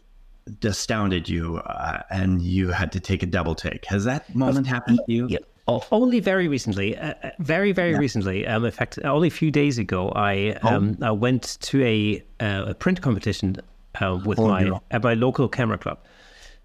astounded 0.63 1.30
you 1.30 1.58
uh, 1.58 2.02
and 2.10 2.41
you 2.41 2.69
had 2.69 2.91
to 2.93 3.00
take 3.00 3.24
a 3.24 3.26
double 3.26 3.56
take? 3.56 3.86
Has 3.86 4.04
that 4.06 4.34
moment 4.36 4.67
happened 4.67 5.00
to 5.06 5.13
you? 5.13 5.28
Yeah. 5.30 5.39
O- 5.67 5.86
Only 5.91 6.19
very 6.19 6.48
recently, 6.48 6.98
uh, 6.98 7.13
uh, 7.24 7.30
very 7.39 7.72
very 7.72 7.95
recently. 7.98 8.48
Um, 8.48 8.65
in 8.65 8.72
fact, 8.72 8.98
only 9.04 9.28
a 9.28 9.32
few 9.32 9.52
days 9.52 9.78
ago, 9.78 10.12
I 10.15 10.58
um, 10.63 10.98
I 11.02 11.12
went 11.12 11.58
to 11.62 11.84
a 11.84 12.24
uh, 12.39 12.65
a 12.69 12.74
print 12.74 13.02
competition 13.02 13.58
uh, 14.02 14.20
with 14.26 14.40
Oh, 14.40 14.48
my 14.48 14.64
no. 14.64 14.82
at 14.92 15.04
my 15.04 15.14
local 15.14 15.48
camera 15.50 15.78
club, 15.78 16.00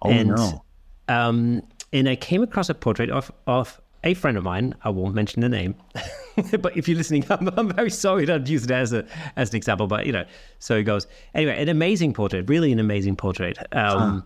Oh, 0.03 0.11
and 0.11 0.29
no. 0.31 0.65
um, 1.09 1.63
and 1.93 2.09
I 2.09 2.17
came 2.17 2.43
across 2.43 2.69
a 2.69 2.75
portrait 2.75 3.11
of 3.11 3.31
of 3.47 3.81
a 4.03 4.15
friend 4.15 4.37
of 4.37 4.45
mine. 4.45 4.75
I 4.85 4.91
won't 4.91 5.15
mention 5.15 5.41
the 5.41 5.49
name, 5.49 5.75
but 6.61 6.77
if 6.77 6.87
you're 6.89 6.97
listening, 6.99 7.25
I'm, 7.31 7.49
I'm 7.57 7.73
very 7.73 7.91
sorry 7.91 8.27
to 8.27 8.39
use 8.45 8.65
it 8.65 8.71
as 8.71 8.93
a 8.93 9.07
as 9.37 9.51
an 9.51 9.57
example. 9.57 9.87
But 9.87 10.07
you 10.07 10.13
know, 10.13 10.25
so 10.59 10.77
it 10.77 10.83
goes. 10.85 11.07
Anyway, 11.35 11.61
an 11.61 11.69
amazing 11.69 12.13
portrait, 12.13 12.49
really 12.49 12.71
an 12.73 12.79
amazing 12.81 13.17
portrait, 13.17 13.57
um, 13.73 14.25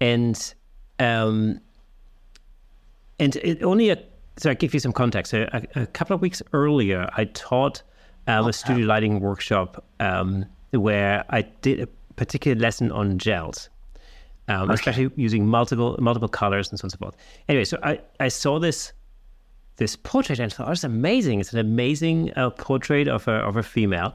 and 0.00 0.54
um, 0.98 1.60
and 3.18 3.36
it 3.36 3.62
only 3.62 3.90
a 3.90 3.98
so 4.36 4.50
I 4.50 4.54
give 4.54 4.74
you 4.74 4.80
some 4.80 4.92
context. 4.92 5.32
A, 5.32 5.56
a, 5.56 5.82
a 5.82 5.86
couple 5.86 6.14
of 6.14 6.20
weeks 6.20 6.42
earlier, 6.52 7.08
I 7.16 7.24
taught 7.24 7.82
um, 8.26 8.46
a 8.46 8.52
studio 8.52 8.86
lighting 8.86 9.20
workshop 9.20 9.82
um, 9.98 10.44
where 10.72 11.24
I 11.30 11.42
did 11.62 11.80
a 11.80 11.88
particular 12.16 12.58
lesson 12.58 12.90
on 12.92 13.18
gels, 13.18 13.68
um, 14.48 14.70
especially 14.70 15.10
using 15.16 15.46
multiple 15.46 15.96
multiple 16.00 16.28
colors 16.28 16.70
and 16.70 16.78
so 16.78 16.84
on 16.84 16.86
and 16.86 16.92
so 16.92 16.98
forth. 16.98 17.16
Anyway, 17.48 17.64
so 17.64 17.78
I, 17.82 18.00
I 18.20 18.28
saw 18.28 18.58
this 18.58 18.92
this 19.76 19.96
portrait 19.96 20.38
and 20.38 20.50
I 20.52 20.54
thought, 20.54 20.68
oh, 20.68 20.72
it's 20.72 20.84
amazing. 20.84 21.40
It's 21.40 21.52
an 21.52 21.58
amazing 21.58 22.32
uh, 22.36 22.50
portrait 22.50 23.08
of 23.08 23.28
a 23.28 23.34
of 23.34 23.56
a 23.56 23.62
female 23.62 24.14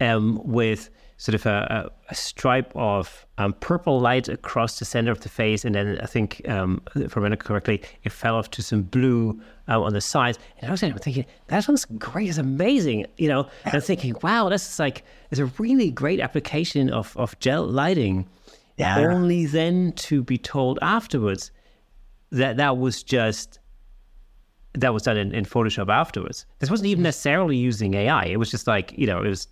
um, 0.00 0.40
with 0.44 0.90
sort 1.16 1.34
of 1.34 1.46
a, 1.46 1.90
a, 2.08 2.14
stripe 2.14 2.72
of 2.74 3.26
um, 3.38 3.52
purple 3.54 4.00
light 4.00 4.28
across 4.28 4.78
the 4.78 4.84
center 4.84 5.12
of 5.12 5.20
the 5.20 5.28
face, 5.28 5.64
and 5.64 5.74
then 5.74 5.98
I 6.02 6.06
think, 6.06 6.42
um, 6.48 6.82
if 6.96 7.16
I 7.16 7.20
remember 7.20 7.36
correctly, 7.36 7.82
it 8.02 8.10
fell 8.10 8.36
off 8.36 8.50
to 8.52 8.62
some 8.62 8.82
blue 8.82 9.40
um, 9.68 9.82
on 9.82 9.92
the 9.92 10.00
sides. 10.00 10.38
And 10.58 10.68
I 10.68 10.72
was 10.72 10.80
thinking, 10.80 11.24
that 11.46 11.68
looks 11.68 11.84
great. 11.84 12.28
It's 12.28 12.38
amazing, 12.38 13.06
you 13.18 13.28
know. 13.28 13.48
And 13.64 13.74
I'm 13.74 13.80
thinking, 13.80 14.16
wow, 14.22 14.48
this 14.48 14.68
is 14.68 14.78
like 14.78 15.04
it's 15.30 15.40
a 15.40 15.46
really 15.58 15.90
great 15.90 16.20
application 16.20 16.90
of 16.90 17.16
of 17.16 17.38
gel 17.38 17.64
lighting. 17.64 18.28
Yeah. 18.76 18.98
Only 18.98 19.46
then 19.46 19.92
to 19.92 20.22
be 20.22 20.38
told 20.38 20.78
afterwards 20.82 21.50
that 22.30 22.56
that 22.56 22.78
was 22.78 23.02
just 23.02 23.60
that 24.74 24.94
was 24.94 25.02
done 25.02 25.16
in, 25.16 25.34
in 25.34 25.44
Photoshop 25.44 25.92
afterwards. 25.92 26.46
This 26.58 26.70
wasn't 26.70 26.88
even 26.88 27.02
necessarily 27.02 27.56
using 27.56 27.94
AI. 27.94 28.24
It 28.24 28.38
was 28.38 28.50
just 28.50 28.66
like, 28.66 28.92
you 28.96 29.06
know, 29.06 29.22
it 29.22 29.28
was 29.28 29.48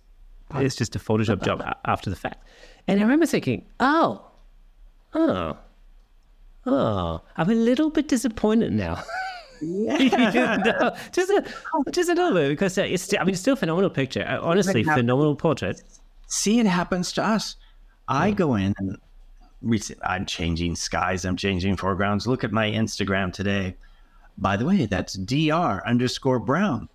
it's 0.55 0.75
just 0.75 0.95
a 0.95 0.99
Photoshop 0.99 1.43
job 1.43 1.63
after 1.85 2.09
the 2.09 2.15
fact. 2.15 2.45
And 2.87 2.99
I 2.99 3.03
remember 3.03 3.25
thinking, 3.25 3.65
oh, 3.79 4.25
oh, 5.13 5.57
oh, 6.65 7.21
I'm 7.37 7.49
a 7.49 7.53
little 7.55 7.89
bit 7.89 8.07
disappointed 8.07 8.73
now. 8.73 9.03
No, 9.63 9.95
just 11.11 11.29
a, 11.29 11.45
just 11.91 12.09
a 12.09 12.15
little 12.15 12.33
bit 12.33 12.49
because 12.49 12.79
uh, 12.79 12.81
it's. 12.81 13.13
I 13.13 13.19
mean, 13.19 13.29
it's 13.33 13.41
still 13.41 13.53
a 13.53 13.55
phenomenal 13.55 13.91
picture. 13.91 14.25
Uh, 14.27 14.41
Honestly, 14.41 14.83
phenomenal 14.83 15.35
portrait. 15.35 15.83
See, 16.25 16.59
it 16.59 16.65
happens 16.65 17.11
to 17.11 17.23
us. 17.23 17.57
I 18.07 18.31
go 18.31 18.55
in 18.55 18.73
and 18.79 18.97
recent, 19.61 19.99
I'm 20.03 20.25
changing 20.25 20.75
skies. 20.75 21.25
I'm 21.25 21.35
changing 21.37 21.77
foregrounds. 21.77 22.27
Look 22.27 22.43
at 22.43 22.51
my 22.51 22.71
Instagram 22.71 23.31
today. 23.31 23.75
By 24.37 24.57
the 24.57 24.65
way, 24.65 24.85
that's 24.85 25.13
dr 25.13 25.85
underscore 25.85 26.39
brown. 26.39 26.89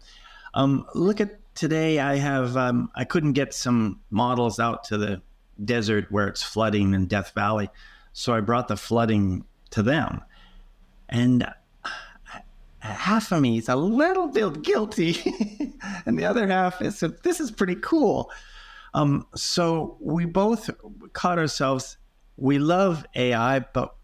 Um, 0.55 0.87
look 0.95 1.21
at 1.21 1.39
today. 1.57 1.99
I 1.99 2.17
have 2.17 2.57
um, 2.57 2.91
I 2.95 3.05
couldn't 3.05 3.33
get 3.33 3.55
some 3.55 4.01
models 4.11 4.61
out 4.61 4.85
to 4.85 4.99
the 4.99 5.23
desert 5.65 6.07
where 6.11 6.29
it's 6.29 6.43
flooding 6.43 6.95
in 6.95 7.07
Death 7.07 7.33
Valley, 7.35 7.71
so 8.13 8.35
I 8.35 8.41
brought 8.41 8.69
the 8.69 8.77
flooding 8.77 9.45
to 9.71 9.83
them, 9.83 10.23
and 11.09 11.47
half 12.79 13.33
of 13.33 13.41
me 13.41 13.59
is 13.59 13.69
a 13.69 13.77
little 13.77 14.29
bit 14.29 14.63
guilty, 14.63 15.17
and 16.07 16.19
the 16.19 16.25
other 16.25 16.47
half 16.47 16.81
is 16.81 17.01
this 17.25 17.41
is 17.41 17.51
pretty 17.51 17.77
cool. 17.77 18.31
Um, 18.95 19.27
so 19.35 19.97
we 20.01 20.25
both 20.25 20.71
caught 21.13 21.39
ourselves. 21.39 21.99
We 22.37 22.59
love 22.59 23.05
AI, 23.15 23.61
but 23.61 23.95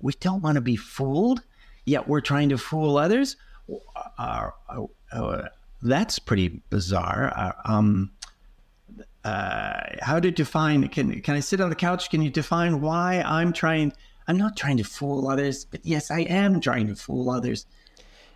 we 0.00 0.12
don't 0.14 0.42
want 0.42 0.56
to 0.56 0.60
be 0.60 0.76
fooled. 0.76 1.42
Yet 1.84 2.08
we're 2.08 2.20
trying 2.20 2.48
to 2.48 2.58
fool 2.58 2.98
others. 2.98 3.36
Uh, 4.18 4.50
uh, 4.68 4.86
uh, 5.12 5.48
that's 5.82 6.18
pretty 6.18 6.60
bizarre. 6.70 7.32
Uh, 7.36 7.52
um, 7.64 8.10
uh, 9.24 9.80
how 10.02 10.20
to 10.20 10.30
define? 10.30 10.88
Can 10.88 11.20
can 11.20 11.34
I 11.34 11.40
sit 11.40 11.60
on 11.60 11.68
the 11.68 11.74
couch? 11.74 12.10
Can 12.10 12.22
you 12.22 12.30
define 12.30 12.80
why 12.80 13.22
I'm 13.26 13.52
trying? 13.52 13.92
I'm 14.28 14.36
not 14.36 14.56
trying 14.56 14.76
to 14.78 14.84
fool 14.84 15.28
others, 15.28 15.64
but 15.64 15.84
yes, 15.84 16.10
I 16.10 16.20
am 16.20 16.60
trying 16.60 16.86
to 16.88 16.94
fool 16.96 17.30
others. 17.30 17.66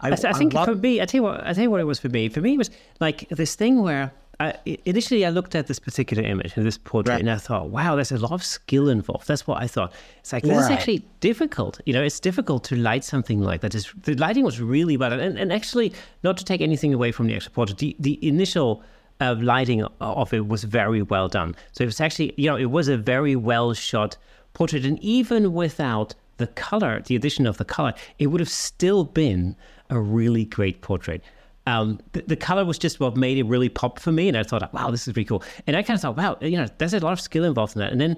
I, 0.00 0.11
I 0.12 0.33
think 0.33 0.55
love- 0.55 0.66
for 0.66 0.74
me, 0.74 1.00
I 1.00 1.05
tell 1.05 1.18
you 1.18 1.22
what, 1.24 1.46
I 1.46 1.53
tell 1.53 1.64
you 1.64 1.70
what 1.70 1.81
it 1.81 1.85
was 1.85 1.98
for 1.98 2.09
me. 2.09 2.29
For 2.29 2.40
me, 2.40 2.55
it 2.55 2.59
was 2.59 2.70
like 3.00 3.29
this 3.29 3.55
thing 3.55 3.83
where 3.83 4.12
I, 4.40 4.55
initially 4.87 5.26
I 5.26 5.31
looked 5.31 5.55
at 5.55 5.66
this 5.66 5.79
particular 5.79 6.22
image, 6.22 6.55
this 6.55 6.79
portrait, 6.79 7.12
Right. 7.12 7.20
and 7.20 7.31
I 7.31 7.37
thought, 7.37 7.68
wow, 7.68 7.94
there's 7.94 8.11
a 8.11 8.16
lot 8.18 8.33
of 8.33 8.42
skill 8.42 8.88
involved. 8.88 9.29
That's 9.29 9.46
what 9.46 9.62
I 9.62 9.66
thought. 9.66 9.92
It's 10.20 10.33
like 10.33 10.42
this 10.44 10.57
is 10.64 10.70
actually 10.70 11.05
difficult. 11.20 11.79
You 11.85 11.92
know, 11.92 12.03
it's 12.03 12.18
difficult 12.18 12.64
to 12.64 12.76
light 12.76 13.05
something 13.05 13.40
like 13.40 13.61
that. 13.61 13.74
It's, 13.74 13.92
the 13.92 14.14
lighting 14.14 14.44
was 14.44 14.59
really 14.59 14.96
bad, 14.96 15.12
and, 15.12 15.38
and 15.38 15.53
actually, 15.53 15.92
not 16.24 16.38
to 16.38 16.44
take 16.44 16.62
anything 16.62 16.94
away 16.94 17.12
from 17.12 17.26
the 17.26 17.35
actual 17.37 17.53
portrait, 17.53 17.79
the, 17.79 17.94
the 17.98 18.18
initial 18.26 18.83
uh, 19.20 19.37
lighting 19.38 19.85
of 20.00 20.33
it 20.33 20.48
was 20.48 20.64
very 20.64 21.03
well 21.03 21.29
done. 21.29 21.55
So 21.72 21.85
it 21.85 21.87
was 21.87 22.00
actually, 22.00 22.33
you 22.38 22.46
know, 22.48 22.57
it 22.57 22.70
was 22.70 22.88
a 22.88 22.96
very 22.96 23.37
well 23.37 23.74
shot 23.74 24.16
portrait, 24.55 24.87
and 24.87 24.98
even 25.00 25.53
without 25.53 26.14
the 26.38 26.46
color, 26.46 27.03
the 27.05 27.14
addition 27.14 27.46
of 27.46 27.59
the 27.59 27.66
color, 27.66 27.92
it 28.18 28.29
would 28.29 28.40
have 28.40 28.48
still 28.48 29.05
been 29.05 29.55
a 29.90 30.00
really 30.00 30.46
great 30.46 30.81
portrait. 30.81 31.22
Um, 31.70 32.00
the, 32.12 32.22
the 32.22 32.37
color 32.37 32.64
was 32.64 32.78
just 32.78 33.00
what 33.00 33.16
made 33.16 33.38
it 33.38 33.44
really 33.44 33.68
pop 33.68 33.98
for 33.98 34.12
me, 34.12 34.28
and 34.28 34.37
I 34.37 34.42
thought, 34.42 34.72
wow, 34.72 34.90
this 34.90 35.06
is 35.06 35.12
pretty 35.12 35.26
cool. 35.26 35.42
And 35.66 35.76
I 35.76 35.83
kind 35.83 35.96
of 35.96 36.02
thought, 36.02 36.16
wow, 36.16 36.37
you 36.40 36.56
know, 36.56 36.66
there's 36.78 36.94
a 36.94 37.00
lot 37.00 37.12
of 37.12 37.20
skill 37.20 37.44
involved 37.44 37.76
in 37.76 37.80
that. 37.80 37.92
And 37.92 38.00
then, 38.00 38.16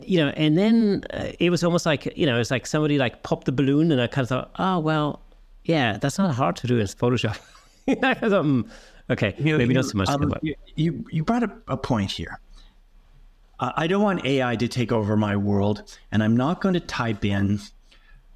you 0.00 0.18
know, 0.18 0.28
and 0.36 0.56
then 0.56 1.04
uh, 1.12 1.32
it 1.40 1.50
was 1.50 1.64
almost 1.64 1.86
like, 1.86 2.16
you 2.16 2.26
know, 2.26 2.38
it's 2.38 2.50
like 2.50 2.66
somebody 2.66 2.98
like 2.98 3.22
popped 3.22 3.46
the 3.46 3.52
balloon, 3.52 3.90
and 3.92 4.00
I 4.00 4.06
kind 4.06 4.24
of 4.24 4.28
thought, 4.28 4.50
oh 4.58 4.78
well, 4.78 5.22
yeah, 5.64 5.98
that's 5.98 6.18
not 6.18 6.34
hard 6.34 6.56
to 6.56 6.66
do 6.66 6.78
in 6.78 6.86
Photoshop. 6.86 7.38
I 7.88 8.14
thought, 8.14 8.44
mm, 8.44 8.68
Okay, 9.10 9.34
you, 9.38 9.58
maybe 9.58 9.74
you, 9.74 9.80
not 9.80 9.84
so 9.84 9.98
much. 9.98 10.08
Um, 10.08 10.32
you, 10.76 11.04
you 11.10 11.24
brought 11.24 11.42
up 11.42 11.62
a 11.68 11.76
point 11.76 12.10
here. 12.10 12.40
Uh, 13.60 13.72
I 13.76 13.86
don't 13.86 14.02
want 14.02 14.24
AI 14.24 14.56
to 14.56 14.66
take 14.66 14.92
over 14.92 15.16
my 15.16 15.36
world, 15.36 15.96
and 16.10 16.22
I'm 16.22 16.36
not 16.36 16.60
going 16.60 16.74
to 16.74 16.80
type 16.80 17.24
in 17.24 17.60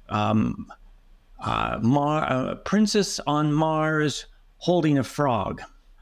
um, 0.09 0.71
uh, 1.39 1.79
Mar- 1.81 2.31
uh, 2.31 2.55
Princess 2.55 3.19
on 3.25 3.51
Mars 3.51 4.27
holding 4.59 4.97
a 4.97 5.03
frog. 5.03 5.61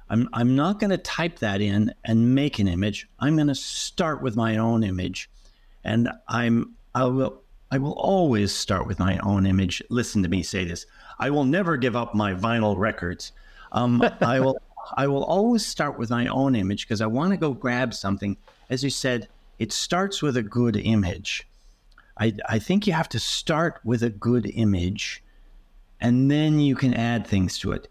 I'm, 0.10 0.30
I'm 0.34 0.56
not 0.56 0.80
going 0.80 0.90
to 0.90 0.98
type 0.98 1.40
that 1.40 1.62
in 1.62 1.94
and 2.04 2.36
make 2.36 2.60
an 2.60 2.68
image. 2.68 3.08
I'm 3.20 3.36
going 3.36 3.48
to 3.48 3.56
start 3.56 4.22
with 4.22 4.36
my 4.36 4.58
own 4.58 4.84
image. 4.84 5.30
And 5.84 6.10
I'm, 6.28 6.74
I 6.96 7.06
will, 7.06 7.42
I 7.72 7.78
will 7.78 7.94
always 7.94 8.54
start 8.54 8.88
with 8.88 9.00
my 9.00 9.18
own 9.20 9.46
image. 9.46 9.82
Listen 9.90 10.24
to 10.24 10.30
me 10.30 10.44
say 10.44 10.66
this. 10.66 10.86
I 11.20 11.30
will 11.30 11.44
never 11.44 11.78
give 11.78 11.96
up 11.96 12.16
my 12.16 12.34
vinyl 12.34 12.78
records. 12.78 13.32
Um, 13.72 14.04
I 14.22 14.40
will, 14.40 14.58
I 14.96 15.08
will 15.08 15.24
always 15.26 15.66
start 15.66 16.00
with 16.00 16.10
my 16.10 16.28
own 16.28 16.56
image 16.56 16.86
because 16.86 17.02
I 17.02 17.08
want 17.08 17.32
to 17.32 17.38
go 17.38 17.54
grab 17.54 17.94
something. 17.94 18.38
As 18.70 18.84
you 18.84 18.90
said, 18.90 19.28
it 19.60 19.72
starts 19.72 20.22
with 20.22 20.38
a 20.38 20.44
good 20.44 20.78
image. 20.78 21.48
I, 22.20 22.34
I 22.48 22.60
think 22.60 22.88
you 22.88 22.94
have 22.94 23.10
to 23.10 23.20
start 23.20 23.82
with 23.84 24.02
a 24.02 24.10
good 24.10 24.50
image 24.56 25.22
and 26.00 26.32
then 26.32 26.60
you 26.60 26.76
can 26.76 26.94
add 26.94 27.28
things 27.28 27.60
to 27.60 27.72
it 27.72 27.88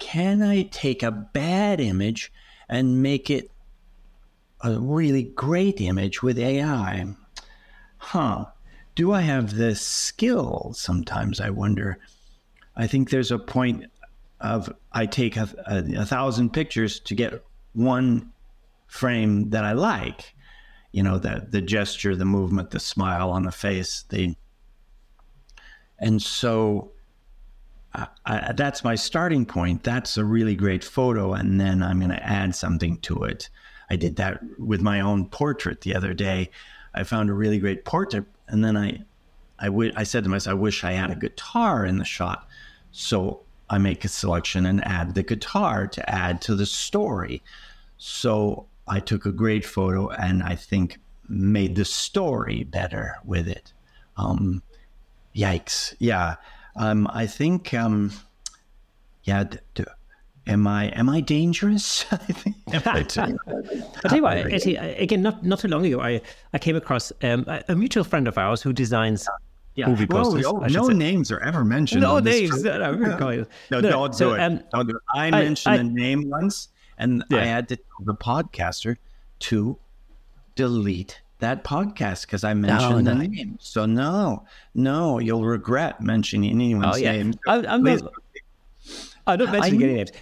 can 0.00 0.42
I 0.42 0.62
take 0.62 1.04
a 1.04 1.12
bad 1.12 1.80
image 1.80 2.32
and 2.68 3.02
make 3.02 3.30
it 3.30 3.52
a 4.62 4.80
really 4.80 5.22
great 5.22 5.80
image 5.80 6.22
with 6.22 6.38
AI? 6.38 7.06
Huh. 7.98 8.46
Do 8.96 9.12
I 9.12 9.20
have 9.20 9.54
the 9.54 9.76
skill? 9.76 10.72
Sometimes 10.74 11.40
I 11.40 11.50
wonder. 11.50 11.98
I 12.74 12.86
think 12.86 13.10
there's 13.10 13.30
a 13.30 13.38
point 13.38 13.84
of 14.40 14.72
I 14.92 15.06
take 15.06 15.36
a, 15.36 15.48
a, 15.66 16.00
a 16.00 16.04
thousand 16.04 16.52
pictures 16.52 16.98
to 17.00 17.14
get 17.14 17.44
one 17.74 18.32
frame 18.88 19.50
that 19.50 19.64
I 19.64 19.72
like. 19.72 20.34
You 20.92 21.04
know, 21.04 21.18
the 21.18 21.46
the 21.48 21.60
gesture, 21.60 22.16
the 22.16 22.24
movement, 22.24 22.70
the 22.70 22.80
smile 22.80 23.30
on 23.30 23.44
the 23.44 23.52
face, 23.52 24.04
the 24.08 24.34
and 25.98 26.20
so 26.20 26.92
I, 27.92 28.52
that's 28.52 28.84
my 28.84 28.94
starting 28.94 29.44
point. 29.44 29.82
That's 29.82 30.16
a 30.16 30.24
really 30.24 30.54
great 30.54 30.84
photo, 30.84 31.34
and 31.34 31.60
then 31.60 31.82
I'm 31.82 31.98
going 31.98 32.10
to 32.10 32.24
add 32.24 32.54
something 32.54 32.98
to 32.98 33.24
it. 33.24 33.48
I 33.90 33.96
did 33.96 34.16
that 34.16 34.40
with 34.58 34.80
my 34.80 35.00
own 35.00 35.26
portrait 35.26 35.80
the 35.80 35.96
other 35.96 36.14
day. 36.14 36.50
I 36.94 37.02
found 37.02 37.30
a 37.30 37.34
really 37.34 37.58
great 37.58 37.84
portrait, 37.84 38.24
and 38.46 38.64
then 38.64 38.76
I, 38.76 39.00
I, 39.58 39.66
w- 39.66 39.92
I 39.96 40.04
said 40.04 40.22
to 40.24 40.30
myself, 40.30 40.52
I 40.52 40.60
wish 40.60 40.84
I 40.84 40.92
had 40.92 41.10
a 41.10 41.16
guitar 41.16 41.84
in 41.84 41.98
the 41.98 42.04
shot. 42.04 42.46
So 42.92 43.40
I 43.68 43.78
make 43.78 44.04
a 44.04 44.08
selection 44.08 44.66
and 44.66 44.84
add 44.84 45.14
the 45.14 45.22
guitar 45.22 45.86
to 45.88 46.10
add 46.10 46.40
to 46.42 46.54
the 46.54 46.66
story. 46.66 47.42
So 47.98 48.66
I 48.88 49.00
took 49.00 49.26
a 49.26 49.32
great 49.32 49.64
photo 49.64 50.08
and 50.08 50.42
I 50.42 50.56
think 50.56 50.98
made 51.28 51.76
the 51.76 51.84
story 51.84 52.64
better 52.64 53.16
with 53.24 53.46
it. 53.46 53.72
Um, 54.16 54.62
yikes! 55.34 55.94
Yeah. 55.98 56.36
Um, 56.76 57.08
I 57.12 57.26
think, 57.26 57.74
um, 57.74 58.12
yeah. 59.24 59.44
D- 59.44 59.58
d- 59.74 59.84
am 60.46 60.66
I 60.66 60.86
am 60.88 61.08
I 61.08 61.20
dangerous? 61.20 62.04
I 62.12 62.16
think. 62.16 62.56
I 62.86 63.02
tell 63.02 63.28
you 63.28 64.22
what, 64.22 64.36
actually, 64.36 64.76
again, 64.76 65.22
not 65.22 65.44
not 65.44 65.60
too 65.60 65.68
long 65.68 65.84
ago, 65.86 66.00
I 66.00 66.20
I 66.52 66.58
came 66.58 66.76
across 66.76 67.12
um, 67.22 67.44
a, 67.68 67.74
mutual 67.74 68.04
friend 68.04 68.28
of 68.28 68.38
ours 68.38 68.62
who 68.62 68.72
designs. 68.72 69.28
Yeah. 69.76 69.86
Movie 69.86 70.06
posters. 70.06 70.44
Oh, 70.44 70.58
no 70.58 70.88
say. 70.88 70.94
names 70.94 71.30
are 71.30 71.38
ever 71.40 71.64
mentioned. 71.64 72.02
No 72.02 72.18
names. 72.18 72.64
No, 72.64 72.76
no, 72.78 72.92
no, 73.18 73.46
no, 73.70 73.80
don't 73.80 74.14
so, 74.14 74.30
do 74.30 74.34
it. 74.34 74.40
Um, 74.40 74.60
don't 74.72 74.88
do 74.88 74.96
it. 74.96 75.02
I, 75.14 75.28
I 75.28 75.30
mentioned 75.30 75.74
I, 75.74 75.78
a 75.78 75.84
name 75.84 76.28
once, 76.28 76.68
and 76.98 77.24
yeah. 77.30 77.38
I 77.38 77.44
had 77.44 77.68
to 77.68 77.76
tell 77.76 78.04
the 78.04 78.14
podcaster 78.14 78.96
to 79.40 79.78
delete 80.56 81.20
that 81.40 81.64
podcast 81.64 82.22
because 82.22 82.44
I 82.44 82.54
mentioned 82.54 83.04
no, 83.04 83.14
the 83.14 83.26
name. 83.26 83.58
So 83.60 83.86
no, 83.86 84.44
no, 84.74 85.18
you'll 85.18 85.44
regret 85.44 86.00
mentioning 86.00 86.50
anyone's 86.50 86.96
oh, 86.96 86.98
yeah. 86.98 87.12
name. 87.12 87.34
I, 87.46 87.56
am 87.56 87.62
not, 87.82 88.12
I'm 89.26 89.38
not 89.38 89.52
mentioning 89.52 89.82
any 89.82 89.94
names. 89.94 90.12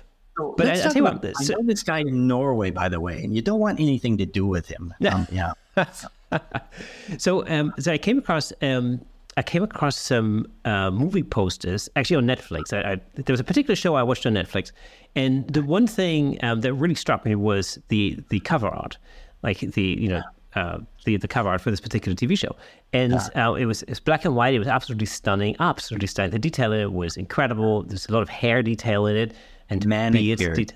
but 0.57 0.66
I, 0.66 0.72
I 0.72 0.76
tell 0.76 0.96
you 0.96 1.04
what, 1.04 1.22
this. 1.22 1.50
I 1.50 1.54
know 1.54 1.62
this 1.64 1.83
guy 1.83 2.00
in 2.00 2.26
Norway, 2.26 2.70
by 2.70 2.88
the 2.88 3.00
way, 3.00 3.22
and 3.22 3.35
you 3.35 3.42
don't 3.42 3.61
want 3.61 3.81
anything 3.81 4.18
to 4.18 4.26
do 4.26 4.46
with 4.46 4.68
him. 4.68 4.94
Um, 5.11 5.26
yeah. 5.31 5.52
so, 7.18 7.46
um, 7.46 7.72
so 7.78 7.92
I 7.92 7.98
came 7.98 8.18
across 8.18 8.52
um, 8.62 9.00
I 9.38 9.42
came 9.42 9.62
across 9.62 9.96
some 9.96 10.48
uh, 10.64 10.90
movie 10.90 11.22
posters 11.22 11.88
actually 11.94 12.16
on 12.16 12.24
Netflix. 12.24 12.72
I, 12.72 12.94
I, 12.94 13.00
there 13.14 13.33
was 13.33 13.38
a 13.38 13.44
particular 13.44 13.76
show 13.76 13.94
I 13.94 14.02
watched 14.02 14.26
on 14.26 14.35
Netflix, 14.35 14.72
and 15.14 15.46
the 15.46 15.62
one 15.62 15.87
thing 15.87 16.38
um, 16.42 16.61
that 16.62 16.74
really 16.74 16.96
struck 16.96 17.24
me 17.24 17.37
was 17.37 17.78
the 17.87 18.18
the 18.31 18.40
cover 18.40 18.66
art, 18.66 18.98
like 19.44 19.61
the 19.61 19.83
you 19.83 20.09
know 20.09 20.22
uh, 20.59 20.79
the 21.05 21.16
the 21.16 21.29
cover 21.29 21.49
art 21.49 21.61
for 21.61 21.71
this 21.71 21.81
particular 21.81 22.16
TV 22.16 22.37
show, 22.38 22.55
and 22.92 23.14
uh, 23.37 23.55
it 23.55 23.66
was 23.66 23.83
it's 23.85 24.01
black 24.01 24.25
and 24.25 24.35
white. 24.35 24.55
It 24.55 24.59
was 24.59 24.68
absolutely 24.68 25.07
stunning, 25.07 25.55
absolutely 25.61 26.09
stunning. 26.09 26.33
The 26.33 26.38
detail 26.38 26.73
in 26.73 26.81
it 26.81 26.92
was 26.92 27.16
incredible. 27.16 27.85
There's 27.85 28.09
a 28.09 28.12
lot 28.12 28.23
of 28.23 28.29
hair 28.29 28.62
detail 28.62 29.07
in 29.07 29.16
it, 29.16 29.35
and 29.71 29.87
manicured. 29.87 30.75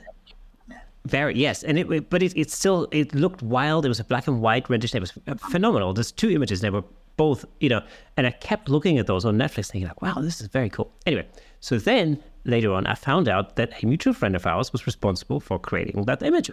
Very 1.04 1.36
yes, 1.36 1.64
and 1.64 1.78
it 1.78 2.10
but 2.10 2.22
it, 2.22 2.32
it 2.36 2.50
still 2.50 2.86
it 2.92 3.12
looked 3.14 3.42
wild. 3.42 3.84
It 3.84 3.88
was 3.88 3.98
a 3.98 4.04
black 4.04 4.28
and 4.28 4.40
white 4.40 4.70
rendition. 4.70 4.98
It 4.98 5.00
was 5.00 5.12
phenomenal. 5.50 5.92
There's 5.92 6.12
two 6.12 6.30
images. 6.30 6.60
They 6.60 6.70
were 6.70 6.84
both 7.16 7.44
you 7.58 7.68
know, 7.68 7.82
and 8.16 8.26
I 8.26 8.30
kept 8.30 8.68
looking 8.68 8.98
at 8.98 9.08
those 9.08 9.24
on 9.24 9.36
Netflix, 9.36 9.72
thinking 9.72 9.88
like, 9.88 10.00
wow, 10.00 10.14
this 10.20 10.40
is 10.40 10.46
very 10.46 10.70
cool. 10.70 10.92
Anyway, 11.04 11.26
so 11.58 11.78
then 11.78 12.22
later 12.44 12.72
on, 12.72 12.86
I 12.86 12.94
found 12.94 13.28
out 13.28 13.56
that 13.56 13.82
a 13.82 13.86
mutual 13.86 14.14
friend 14.14 14.36
of 14.36 14.46
ours 14.46 14.72
was 14.72 14.86
responsible 14.86 15.40
for 15.40 15.58
creating 15.58 16.04
that 16.04 16.22
image. 16.22 16.50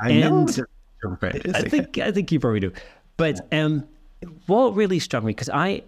I 0.00 0.10
and, 0.10 0.20
know. 0.20 0.64
I 1.54 1.62
think 1.62 1.98
I 1.98 2.12
think 2.12 2.32
you 2.32 2.40
probably 2.40 2.60
do. 2.60 2.72
But 3.16 3.40
um, 3.52 3.86
what 4.46 4.74
really 4.74 4.98
struck 4.98 5.24
me 5.24 5.32
because 5.32 5.50
I 5.50 5.82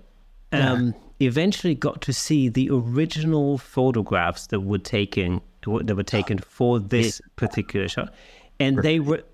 um, 0.53 0.95
yeah. 1.19 1.29
eventually 1.29 1.75
got 1.75 2.03
to 2.03 2.13
see 2.13 2.49
the 2.49 2.71
original 2.71 3.59
photographs 3.59 4.49
that 4.49 4.61
were 4.61 4.79
taken 4.79 5.41
that 5.65 5.95
were 5.95 6.03
taken 6.03 6.39
for 6.47 6.79
this 6.79 7.21
particular 7.37 7.89
shot, 7.89 8.13
and 8.61 8.79
they 8.79 9.01
were 9.01 9.25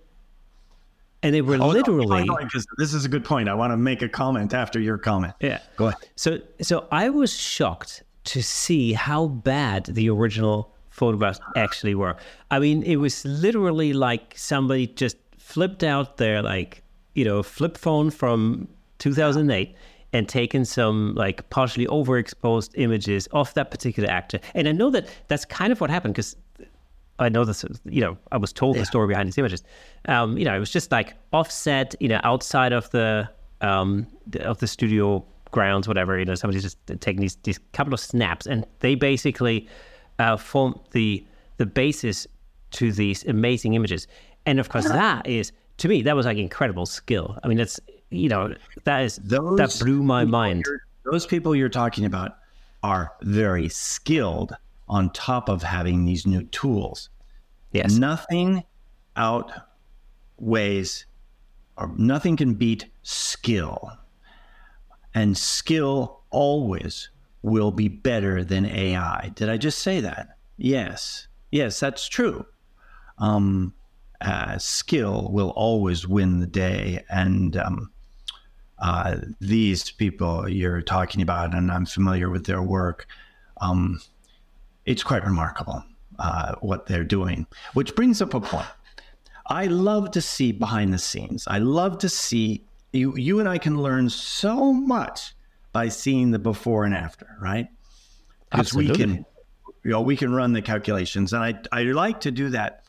and 1.23 1.35
they 1.35 1.43
were 1.43 1.57
oh, 1.61 1.69
literally 1.69 2.25
no, 2.25 2.39
this 2.77 2.95
is 2.95 3.05
a 3.05 3.09
good 3.09 3.25
point. 3.25 3.49
I 3.49 3.55
want 3.55 3.73
to 3.73 3.77
make 3.77 4.03
a 4.03 4.09
comment 4.09 4.55
after 4.55 4.79
your 4.79 4.99
comment. 4.99 5.35
Yeah, 5.41 5.61
go 5.77 5.89
ahead. 5.89 6.09
So, 6.17 6.39
so 6.61 6.87
I 6.93 7.11
was 7.11 7.37
shocked 7.37 8.05
to 8.25 8.43
see 8.43 8.93
how 8.93 9.27
bad 9.27 9.87
the 9.87 10.11
original 10.11 10.73
photographs 10.91 11.41
actually 11.57 11.95
were. 11.95 12.17
I 12.51 12.59
mean, 12.61 12.83
it 12.83 12.97
was 12.97 13.25
literally 13.25 13.93
like 13.93 14.35
somebody 14.37 14.87
just 14.87 15.17
flipped 15.49 15.83
out 15.83 16.19
their 16.19 16.43
like 16.43 16.83
you 17.15 17.25
know 17.25 17.43
flip 17.43 17.79
phone 17.79 18.11
from 18.11 18.69
2008 18.99 19.75
and 20.13 20.29
taken 20.29 20.63
some 20.65 21.15
like 21.15 21.49
partially 21.49 21.87
overexposed 21.87 22.71
images 22.75 23.27
of 23.29 23.53
that 23.55 23.71
particular 23.71 24.11
actor. 24.11 24.41
And 24.55 24.69
I 24.69 24.73
know 24.73 24.91
that 24.91 25.09
that's 25.29 25.47
kind 25.47 25.73
of 25.73 25.81
what 25.81 25.89
happened 25.91 26.15
because 26.15 26.37
I 27.19 27.29
know 27.31 27.45
this, 27.45 27.65
you 27.85 28.01
know, 28.01 28.17
I 28.31 28.37
was 28.37 28.53
told 28.53 28.77
yeah. 28.77 28.83
the 28.83 28.87
story 28.87 29.09
behind 29.09 29.27
these 29.27 29.39
images. 29.39 29.63
Um, 30.07 30.37
you 30.39 30.45
know, 30.45 30.55
it 30.55 30.61
was 30.61 30.71
just 30.71 30.93
like 30.93 31.15
offset, 31.33 31.95
you 31.99 32.09
know, 32.09 32.21
outside 32.25 32.73
of 32.73 32.91
the 32.91 33.29
um, 33.61 34.07
of 34.41 34.59
the 34.59 34.67
studio 34.67 35.25
grounds, 35.51 35.89
whatever. 35.89 36.19
You 36.19 36.27
know, 36.27 36.35
somebody's 36.35 36.63
just 36.63 36.79
taking 37.01 37.21
these 37.23 37.37
these 37.43 37.59
couple 37.73 37.95
of 37.95 38.01
snaps, 38.01 38.47
and 38.47 38.67
they 38.81 38.95
basically 38.95 39.67
uh, 40.19 40.37
form 40.37 40.79
the 40.93 41.25
the 41.57 41.67
basis 41.67 42.27
to 42.71 42.93
these 42.93 43.25
amazing 43.25 43.75
images. 43.75 44.07
And 44.49 44.59
of 44.59 44.71
course, 44.71 44.89
that 44.89 45.27
is 45.27 45.53
to 45.77 45.89
me 45.89 46.01
that 46.03 46.17
was 46.17 46.25
like 46.25 46.39
incredible 46.39 46.87
skill. 46.87 47.39
I 47.45 47.49
mean, 47.49 47.59
that's 47.59 47.79
you 48.09 48.31
know 48.31 48.55
that 48.85 49.01
is 49.03 49.17
those 49.17 49.59
that 49.59 49.85
blew 49.85 50.03
my 50.03 50.25
mind. 50.25 50.65
Those 51.05 51.27
people 51.27 51.55
you're 51.55 51.69
talking 51.69 52.07
about 52.07 52.39
are 52.83 53.13
very 53.21 53.69
skilled 53.69 54.57
on 54.89 55.11
top 55.11 55.51
of 55.51 55.63
having 55.63 56.07
these 56.07 56.27
new 56.27 56.45
tools. 56.45 57.11
Yes, 57.73 57.93
nothing 57.97 58.65
outweighs 59.17 61.05
or 61.77 61.93
nothing 61.99 62.39
can 62.39 62.55
beat 62.55 62.87
skill, 63.03 63.93
and 65.15 65.37
skill 65.37 66.23
always 66.31 67.11
will 67.43 67.71
be 67.71 67.89
better 67.89 68.43
than 68.45 68.65
AI. 68.65 69.31
Did 69.35 69.51
I 69.51 69.59
just 69.59 69.81
say 69.81 70.01
that? 70.01 70.39
Yes, 70.57 71.29
yes, 71.51 71.79
that's 71.79 72.09
true. 72.09 72.47
Um, 73.19 73.75
uh, 74.21 74.59
skill 74.59 75.31
will 75.33 75.51
always 75.51 76.07
win 76.07 76.41
the 76.41 76.47
day. 76.47 77.05
And 77.09 77.57
um, 77.57 77.91
uh, 78.79 79.17
these 79.41 79.91
people 79.91 80.49
you're 80.49 80.83
talking 80.83 81.23
about, 81.23 81.55
and 81.55 81.71
I'm 81.71 81.87
familiar 81.87 82.31
with 82.31 82.47
their 82.47 82.63
work, 82.63 83.07
um, 83.61 84.01
it's 84.87 85.03
quite 85.03 85.25
remarkable 85.25 85.85
uh, 86.19 86.55
what 86.61 86.87
they're 86.87 87.05
doing. 87.05 87.47
Which 87.75 87.95
brings 87.95 88.23
up 88.23 88.35
a 88.35 88.41
point. 88.41 88.67
I 89.47 89.67
love 89.67 90.11
to 90.13 90.21
see 90.21 90.53
behind 90.53 90.93
the 90.93 90.99
scenes. 90.99 91.45
I 91.47 91.59
love 91.59 91.99
to 91.99 92.09
see 92.09 92.65
you. 92.93 93.17
You 93.17 93.41
and 93.41 93.49
I 93.49 93.59
can 93.59 93.81
learn 93.81 94.11
so 94.11 94.73
much 94.73 95.35
by 95.73 95.89
seeing 95.89 96.31
the 96.31 96.39
before 96.39 96.85
and 96.85 96.95
after, 96.95 97.27
right? 97.41 97.69
Because 98.51 98.75
we 98.75 98.91
can, 98.91 99.25
you 99.85 99.91
know, 99.91 100.01
we 100.01 100.17
can 100.17 100.35
run 100.35 100.53
the 100.53 100.63
calculations, 100.63 101.33
and 101.33 101.43
I 101.43 101.55
I 101.73 101.85
like 101.85 102.21
to 102.21 102.31
do 102.31 102.51
that 102.51 102.85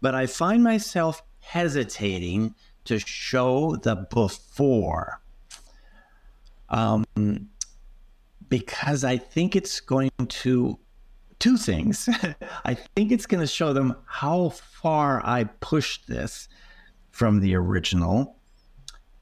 but 0.00 0.14
I 0.14 0.26
find 0.26 0.62
myself 0.62 1.22
hesitating 1.40 2.54
to 2.84 2.98
show 2.98 3.76
the 3.76 4.06
before. 4.10 5.20
Um, 6.68 7.04
because 8.48 9.04
I 9.04 9.16
think 9.16 9.56
it's 9.56 9.80
going 9.80 10.10
to 10.28 10.78
two 11.38 11.56
things. 11.56 12.08
I 12.64 12.74
think 12.74 13.10
it's 13.10 13.26
going 13.26 13.40
to 13.40 13.46
show 13.46 13.72
them 13.72 13.96
how 14.06 14.50
far 14.50 15.24
I 15.26 15.44
pushed 15.44 16.06
this 16.06 16.48
from 17.10 17.40
the 17.40 17.54
original. 17.54 18.36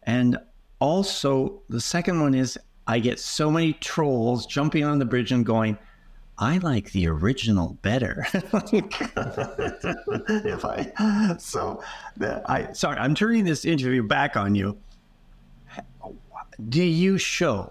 And 0.02 0.38
also, 0.80 1.62
the 1.68 1.80
second 1.80 2.20
one 2.20 2.34
is 2.34 2.58
I 2.86 2.98
get 2.98 3.18
so 3.18 3.50
many 3.50 3.74
trolls 3.74 4.46
jumping 4.46 4.84
on 4.84 4.98
the 4.98 5.04
bridge 5.04 5.32
and 5.32 5.44
going, 5.44 5.78
I 6.38 6.59
like 6.59 6.92
the 6.92 7.09
original 7.09 7.77
better. 7.83 8.27
if 10.33 10.64
I 10.64 11.37
so 11.38 11.83
I 12.46 12.72
sorry, 12.72 12.98
I'm 12.98 13.14
turning 13.14 13.44
this 13.44 13.64
interview 13.64 14.03
back 14.03 14.37
on 14.37 14.55
you. 14.55 14.79
Do 16.68 16.83
you 16.83 17.18
show 17.18 17.70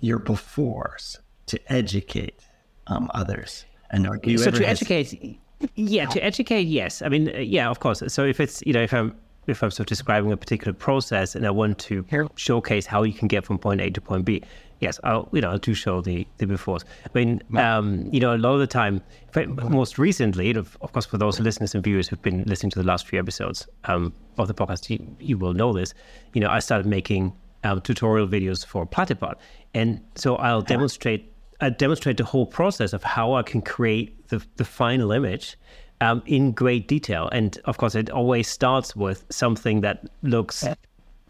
your 0.00 0.18
befores 0.18 1.18
to 1.46 1.72
educate 1.72 2.40
um, 2.88 3.10
others? 3.14 3.64
And 3.90 4.06
are 4.06 4.18
you 4.22 4.38
so 4.38 4.50
to 4.50 4.68
educate? 4.68 5.38
Yeah, 5.74 6.06
to 6.06 6.22
educate, 6.22 6.62
yes. 6.62 7.02
I 7.02 7.08
mean, 7.08 7.34
uh, 7.34 7.38
yeah, 7.38 7.70
of 7.70 7.80
course. 7.80 8.02
So 8.08 8.24
if 8.24 8.40
it's 8.40 8.62
you 8.66 8.72
know 8.72 8.82
if 8.82 8.92
I'm 8.92 9.16
if 9.46 9.62
I'm 9.62 9.70
sort 9.70 9.86
of 9.86 9.86
describing 9.86 10.32
a 10.32 10.36
particular 10.36 10.72
process 10.72 11.34
and 11.34 11.46
I 11.46 11.50
want 11.50 11.78
to 11.78 12.04
showcase 12.36 12.86
how 12.86 13.02
you 13.04 13.12
can 13.12 13.28
get 13.28 13.44
from 13.44 13.58
point 13.58 13.80
A 13.80 13.90
to 13.90 14.00
point 14.00 14.24
B, 14.24 14.42
yes, 14.80 15.00
I'll 15.04 15.28
you 15.32 15.40
know 15.40 15.52
I 15.52 15.58
do 15.58 15.74
show 15.74 16.00
the 16.00 16.26
the 16.38 16.46
befores. 16.46 16.84
I 17.04 17.10
mean, 17.14 17.42
um, 17.56 18.08
you 18.12 18.20
know, 18.20 18.34
a 18.34 18.38
lot 18.38 18.54
of 18.54 18.60
the 18.60 18.66
time, 18.66 19.02
most 19.34 19.98
recently, 19.98 20.50
of 20.54 20.78
course, 20.92 21.06
for 21.06 21.18
those 21.18 21.40
listeners 21.40 21.74
and 21.74 21.82
viewers 21.82 22.08
who've 22.08 22.22
been 22.22 22.44
listening 22.44 22.70
to 22.70 22.78
the 22.78 22.86
last 22.86 23.06
few 23.06 23.18
episodes 23.18 23.66
um, 23.84 24.12
of 24.38 24.48
the 24.48 24.54
podcast, 24.54 24.90
you, 24.90 25.16
you, 25.20 25.38
will 25.38 25.54
know 25.54 25.72
this. 25.72 25.94
You 26.32 26.40
know, 26.40 26.48
I 26.48 26.58
started 26.58 26.86
making 26.86 27.32
um, 27.64 27.80
tutorial 27.80 28.28
videos 28.28 28.64
for 28.64 28.86
Platypod, 28.86 29.34
and 29.74 30.00
so 30.14 30.36
I'll 30.36 30.62
demonstrate 30.62 31.32
I 31.60 31.70
demonstrate 31.70 32.18
the 32.18 32.24
whole 32.24 32.46
process 32.46 32.92
of 32.92 33.02
how 33.02 33.34
I 33.34 33.42
can 33.42 33.62
create 33.62 34.28
the 34.28 34.44
the 34.56 34.64
final 34.64 35.12
image 35.12 35.56
um, 36.00 36.22
in 36.26 36.52
great 36.52 36.88
detail. 36.88 37.28
And 37.32 37.58
of 37.64 37.78
course, 37.78 37.94
it 37.94 38.10
always 38.10 38.48
starts 38.48 38.94
with 38.94 39.24
something 39.30 39.80
that 39.80 40.06
looks 40.22 40.66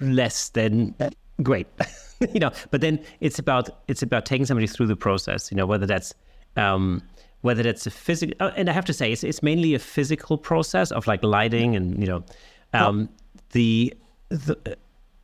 less 0.01 0.49
than 0.51 0.95
great, 1.43 1.67
you 2.33 2.41
know. 2.41 2.51
But 2.71 2.81
then 2.81 3.01
it's 3.21 3.39
about 3.39 3.71
it's 3.89 4.03
about 4.03 4.27
taking 4.27 4.47
somebody 4.47 4.67
through 4.67 4.87
the 4.87 4.97
process, 4.97 5.51
you 5.51 5.57
know, 5.57 5.67
whether 5.67 5.87
that's 5.87 6.15
um, 6.57 7.03
whether 7.43 7.63
that's 7.63 7.87
a 7.87 7.91
physical. 7.91 8.35
Uh, 8.41 8.53
and 8.57 8.69
I 8.69 8.73
have 8.73 8.85
to 8.87 8.93
say, 8.93 9.13
it's 9.13 9.25
it's 9.25 9.43
mainly 9.43 9.75
a 9.75 9.79
physical 9.79 10.39
process 10.39 10.91
of 10.91 11.07
like 11.07 11.23
lighting 11.23 11.77
and 11.77 11.99
you 11.99 12.07
know, 12.07 12.25
um, 12.73 13.09
the 13.53 13.95
the. 14.29 14.77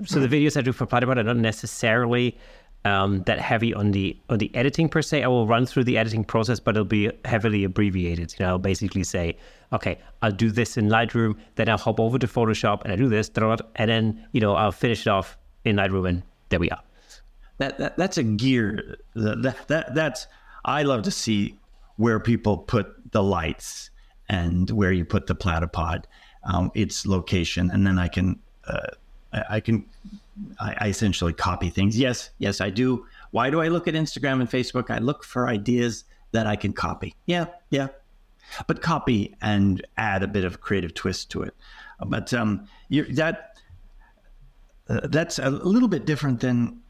So 0.04 0.18
the 0.18 0.26
videos 0.26 0.56
I 0.56 0.62
do 0.62 0.72
for 0.72 0.84
Platypod 0.84 1.16
are 1.18 1.22
not 1.22 1.36
necessarily 1.36 2.36
um, 2.84 3.22
that 3.24 3.38
heavy 3.38 3.72
on 3.72 3.92
the 3.92 4.16
on 4.28 4.38
the 4.38 4.54
editing 4.54 4.88
per 4.88 5.02
se. 5.02 5.22
I 5.22 5.28
will 5.28 5.46
run 5.46 5.66
through 5.66 5.84
the 5.84 5.96
editing 5.96 6.24
process, 6.24 6.58
but 6.58 6.76
it'll 6.76 6.84
be 6.84 7.10
heavily 7.24 7.64
abbreviated. 7.64 8.34
You 8.38 8.44
know, 8.44 8.50
I'll 8.52 8.58
basically 8.58 9.04
say, 9.04 9.36
okay, 9.72 9.98
I'll 10.22 10.32
do 10.32 10.50
this 10.50 10.76
in 10.76 10.88
Lightroom, 10.88 11.36
then 11.54 11.68
I'll 11.68 11.78
hop 11.78 12.00
over 12.00 12.18
to 12.18 12.26
Photoshop 12.26 12.82
and 12.82 12.92
I 12.92 12.96
do 12.96 13.08
this, 13.08 13.30
and 13.36 13.90
then 13.90 14.26
you 14.32 14.40
know 14.40 14.54
I'll 14.54 14.72
finish 14.72 15.06
it 15.06 15.10
off 15.10 15.38
in 15.64 15.76
Lightroom, 15.76 16.08
and 16.08 16.22
there 16.52 16.60
we 16.60 16.70
are. 16.70 16.82
That, 17.58 17.78
that 17.78 17.96
that's 17.96 18.18
a 18.18 18.22
gear. 18.22 18.98
That, 19.14 19.56
that 19.68 19.94
that's 19.94 20.26
I 20.64 20.82
love 20.82 21.02
to 21.02 21.10
see 21.10 21.58
where 21.96 22.20
people 22.20 22.58
put 22.58 23.12
the 23.12 23.22
lights 23.22 23.90
and 24.28 24.70
where 24.70 24.92
you 24.92 25.04
put 25.04 25.26
the 25.26 25.34
platypod, 25.34 26.04
um, 26.44 26.70
its 26.74 27.06
location, 27.06 27.70
and 27.70 27.86
then 27.86 27.98
I 27.98 28.08
can 28.08 28.38
uh, 28.66 28.86
I 29.48 29.60
can 29.60 29.84
I, 30.60 30.76
I 30.78 30.88
essentially 30.88 31.32
copy 31.32 31.70
things. 31.70 31.98
Yes, 31.98 32.30
yes, 32.38 32.60
I 32.60 32.70
do. 32.70 33.06
Why 33.30 33.50
do 33.50 33.60
I 33.60 33.68
look 33.68 33.88
at 33.88 33.94
Instagram 33.94 34.40
and 34.40 34.50
Facebook? 34.50 34.90
I 34.90 34.98
look 34.98 35.24
for 35.24 35.48
ideas 35.48 36.04
that 36.32 36.46
I 36.46 36.56
can 36.56 36.72
copy. 36.72 37.14
Yeah, 37.26 37.46
yeah. 37.70 37.88
But 38.66 38.82
copy 38.82 39.34
and 39.40 39.86
add 39.96 40.22
a 40.22 40.28
bit 40.28 40.44
of 40.44 40.60
creative 40.60 40.92
twist 40.94 41.30
to 41.30 41.42
it. 41.42 41.54
But 42.04 42.34
um, 42.34 42.66
you, 42.88 43.04
that 43.14 43.56
uh, 44.92 45.00
that's 45.08 45.38
a 45.38 45.50
little 45.50 45.88
bit 45.88 46.04
different 46.04 46.40
than 46.40 46.80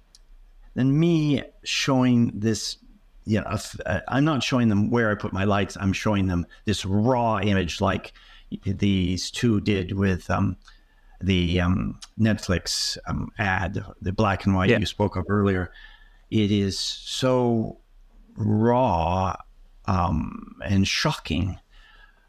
than 0.74 0.98
me 0.98 1.42
showing 1.64 2.32
this. 2.34 2.78
You 3.24 3.40
know, 3.40 3.56
uh, 3.86 4.00
I'm 4.08 4.24
not 4.24 4.42
showing 4.42 4.68
them 4.68 4.90
where 4.90 5.10
I 5.10 5.14
put 5.14 5.32
my 5.32 5.44
lights. 5.44 5.76
I'm 5.80 5.92
showing 5.92 6.26
them 6.26 6.44
this 6.64 6.84
raw 6.84 7.38
image, 7.38 7.80
like 7.80 8.12
these 8.64 9.30
two 9.30 9.60
did 9.60 9.92
with 9.92 10.28
um, 10.28 10.56
the 11.20 11.60
um, 11.60 12.00
Netflix 12.18 12.98
um, 13.06 13.30
ad, 13.38 13.84
the 14.00 14.12
black 14.12 14.44
and 14.44 14.56
white 14.56 14.70
yeah. 14.70 14.78
you 14.78 14.86
spoke 14.86 15.14
of 15.14 15.26
earlier, 15.28 15.70
it 16.30 16.50
is 16.50 16.78
so 16.78 17.78
raw 18.36 19.36
um, 19.86 20.56
and 20.64 20.88
shocking 20.88 21.58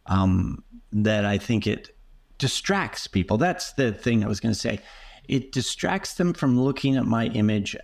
um, 0.06 0.64
that 0.92 1.26
I 1.26 1.40
think 1.40 1.66
it 1.66 1.96
distracts 2.38 3.08
people. 3.08 3.38
That's 3.38 3.74
the 3.74 3.92
thing 3.92 4.24
I 4.24 4.28
was 4.28 4.40
going 4.40 4.54
to 4.54 4.60
say. 4.60 4.80
It 5.28 5.52
distracts 5.52 6.16
them 6.16 6.34
from 6.34 6.60
looking 6.60 6.96
at 6.96 7.06
my 7.06 7.28
image 7.28 7.76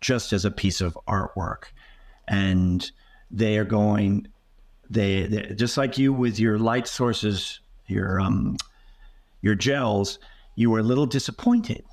just 0.00 0.32
as 0.32 0.44
a 0.44 0.50
piece 0.50 0.80
of 0.80 0.98
artwork. 1.06 1.64
And 2.28 2.90
they 3.30 3.58
are 3.58 3.64
going, 3.64 4.28
they, 4.90 5.54
just 5.56 5.76
like 5.76 5.98
you 5.98 6.12
with 6.12 6.38
your 6.38 6.58
light 6.58 6.86
sources, 6.86 7.60
your 7.86 8.20
um, 8.20 8.56
your 9.40 9.54
gels, 9.54 10.18
you 10.54 10.70
were 10.70 10.78
a 10.78 10.84
little 10.84 11.06
disappointed. 11.06 11.84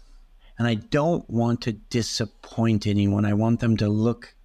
And 0.58 0.68
I 0.68 0.76
don't 0.76 1.28
want 1.30 1.62
to 1.62 1.74
disappoint 1.74 2.86
anyone. 2.86 3.26
I 3.26 3.34
want 3.34 3.60
them 3.60 3.78
to 3.78 3.88
look. 3.88 4.36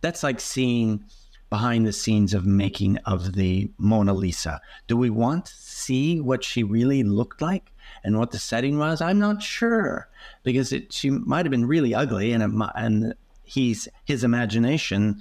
That's 0.00 0.22
like 0.22 0.40
seeing 0.40 1.04
behind 1.48 1.86
the 1.86 1.92
scenes 1.92 2.34
of 2.34 2.46
making 2.46 2.96
of 2.98 3.34
the 3.34 3.70
Mona 3.78 4.12
Lisa. 4.12 4.60
Do 4.86 4.96
we 4.96 5.10
want 5.10 5.46
to 5.46 5.54
see 5.54 6.20
what 6.20 6.44
she 6.44 6.62
really 6.62 7.02
looked 7.02 7.40
like 7.40 7.72
and 8.04 8.18
what 8.18 8.30
the 8.30 8.38
setting 8.38 8.78
was? 8.78 9.00
I'm 9.00 9.18
not 9.18 9.42
sure 9.42 10.08
because 10.42 10.72
it, 10.72 10.92
she 10.92 11.10
might 11.10 11.44
have 11.46 11.50
been 11.50 11.66
really 11.66 11.94
ugly, 11.94 12.32
and 12.32 12.42
it, 12.42 12.70
and 12.74 13.14
he's 13.44 13.88
his 14.04 14.24
imagination, 14.24 15.20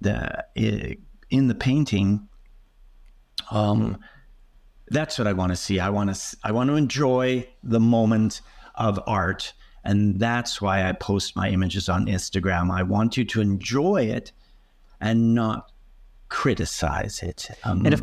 the 0.00 0.44
in 1.30 1.48
the 1.48 1.54
painting, 1.54 2.28
um, 3.50 3.98
that's 4.88 5.18
what 5.18 5.26
I 5.26 5.32
want 5.32 5.52
to 5.52 5.56
see. 5.56 5.80
I 5.80 5.90
want 5.90 6.14
to 6.14 6.36
I 6.44 6.52
want 6.52 6.70
to 6.70 6.76
enjoy 6.76 7.48
the 7.62 7.80
moment 7.80 8.40
of 8.74 9.00
art 9.06 9.52
and 9.86 10.18
that's 10.18 10.60
why 10.60 10.88
I 10.88 10.92
post 10.92 11.36
my 11.36 11.48
images 11.48 11.88
on 11.88 12.06
Instagram. 12.06 12.72
I 12.72 12.82
want 12.82 13.16
you 13.16 13.24
to 13.26 13.40
enjoy 13.40 14.02
it 14.02 14.32
and 15.00 15.32
not 15.32 15.70
criticize 16.28 17.22
it. 17.22 17.48
Um, 17.64 17.86
and 17.86 17.94
if, 17.94 18.00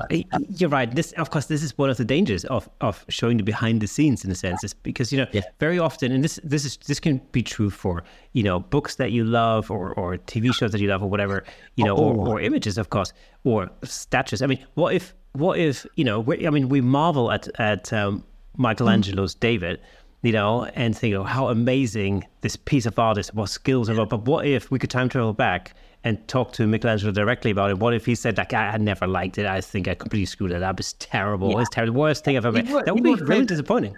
you're 0.59 0.69
right. 0.69 0.93
This, 0.93 1.11
of 1.13 1.29
course, 1.29 1.45
this 1.45 1.61
is 1.61 1.77
one 1.77 1.89
of 1.89 1.97
the 1.97 2.05
dangers 2.05 2.45
of, 2.45 2.69
of 2.81 3.05
showing 3.09 3.37
the 3.37 3.43
behind 3.43 3.81
the 3.81 3.87
scenes 3.87 4.23
in 4.23 4.31
a 4.31 4.35
sense, 4.35 4.63
is 4.63 4.73
because 4.73 5.11
you 5.11 5.17
know 5.17 5.27
yeah. 5.31 5.41
very 5.59 5.79
often, 5.79 6.11
and 6.11 6.23
this 6.23 6.39
this 6.43 6.65
is 6.65 6.77
this 6.87 6.99
can 6.99 7.21
be 7.31 7.41
true 7.41 7.69
for 7.69 8.03
you 8.33 8.43
know 8.43 8.59
books 8.59 8.95
that 8.95 9.11
you 9.11 9.23
love 9.23 9.69
or 9.69 9.93
or 9.93 10.17
TV 10.17 10.53
shows 10.53 10.71
that 10.71 10.81
you 10.81 10.87
love 10.87 11.03
or 11.03 11.09
whatever 11.09 11.43
you 11.75 11.85
know, 11.85 11.95
oh. 11.95 12.13
or, 12.13 12.29
or 12.29 12.41
images, 12.41 12.77
of 12.77 12.89
course, 12.89 13.13
or 13.43 13.69
statues. 13.83 14.41
I 14.41 14.47
mean, 14.47 14.63
what 14.75 14.93
if 14.93 15.13
what 15.33 15.59
if 15.59 15.85
you 15.95 16.03
know? 16.03 16.23
I 16.31 16.49
mean, 16.49 16.69
we 16.69 16.81
marvel 16.81 17.31
at 17.31 17.47
at 17.59 17.91
um, 17.91 18.23
Michelangelo's 18.57 19.35
David, 19.35 19.79
you 20.21 20.31
know, 20.31 20.65
and 20.75 20.97
think, 20.97 21.15
oh, 21.15 21.23
how 21.23 21.49
amazing 21.49 22.25
this 22.41 22.55
piece 22.55 22.85
of 22.85 22.97
art 22.99 23.17
is, 23.17 23.33
what 23.33 23.49
skills 23.49 23.89
are. 23.89 24.05
But 24.05 24.25
what 24.25 24.45
if 24.45 24.69
we 24.71 24.79
could 24.79 24.89
time 24.89 25.09
travel 25.09 25.33
back 25.33 25.75
and 26.03 26.27
talk 26.27 26.53
to 26.53 26.67
Michelangelo 26.67 27.11
directly 27.11 27.51
about 27.51 27.69
it? 27.69 27.79
What 27.79 27.93
if 27.93 28.05
he 28.05 28.15
said, 28.15 28.37
like, 28.37 28.53
I, 28.53 28.69
I 28.69 28.77
never 28.77 29.07
liked 29.07 29.37
it. 29.37 29.45
I 29.45 29.61
think 29.61 29.87
I 29.87 29.95
completely 29.95 30.25
screwed 30.25 30.51
it 30.51 30.61
up. 30.61 30.79
It's 30.79 30.93
terrible. 30.99 31.51
Yeah. 31.51 31.61
It's 31.61 31.69
terrible. 31.69 32.01
Worst 32.01 32.23
thing 32.23 32.37
I've 32.37 32.45
ever 32.45 32.63
made. 32.63 32.67
That 32.85 32.93
would 32.93 33.03
be 33.03 33.15
really 33.15 33.45
disappointing. 33.45 33.95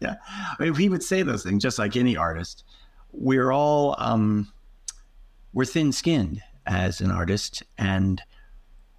Yeah. 0.00 0.16
I 0.26 0.62
mean, 0.62 0.74
he 0.74 0.88
would 0.88 1.02
say 1.02 1.22
those 1.22 1.42
things 1.42 1.62
just 1.62 1.78
like 1.78 1.96
any 1.96 2.16
artist. 2.16 2.64
We're 3.12 3.52
all, 3.52 3.94
um, 3.98 4.52
we're 5.52 5.64
thin 5.64 5.92
skinned 5.92 6.42
as 6.66 7.00
an 7.00 7.10
artist. 7.10 7.62
And 7.78 8.22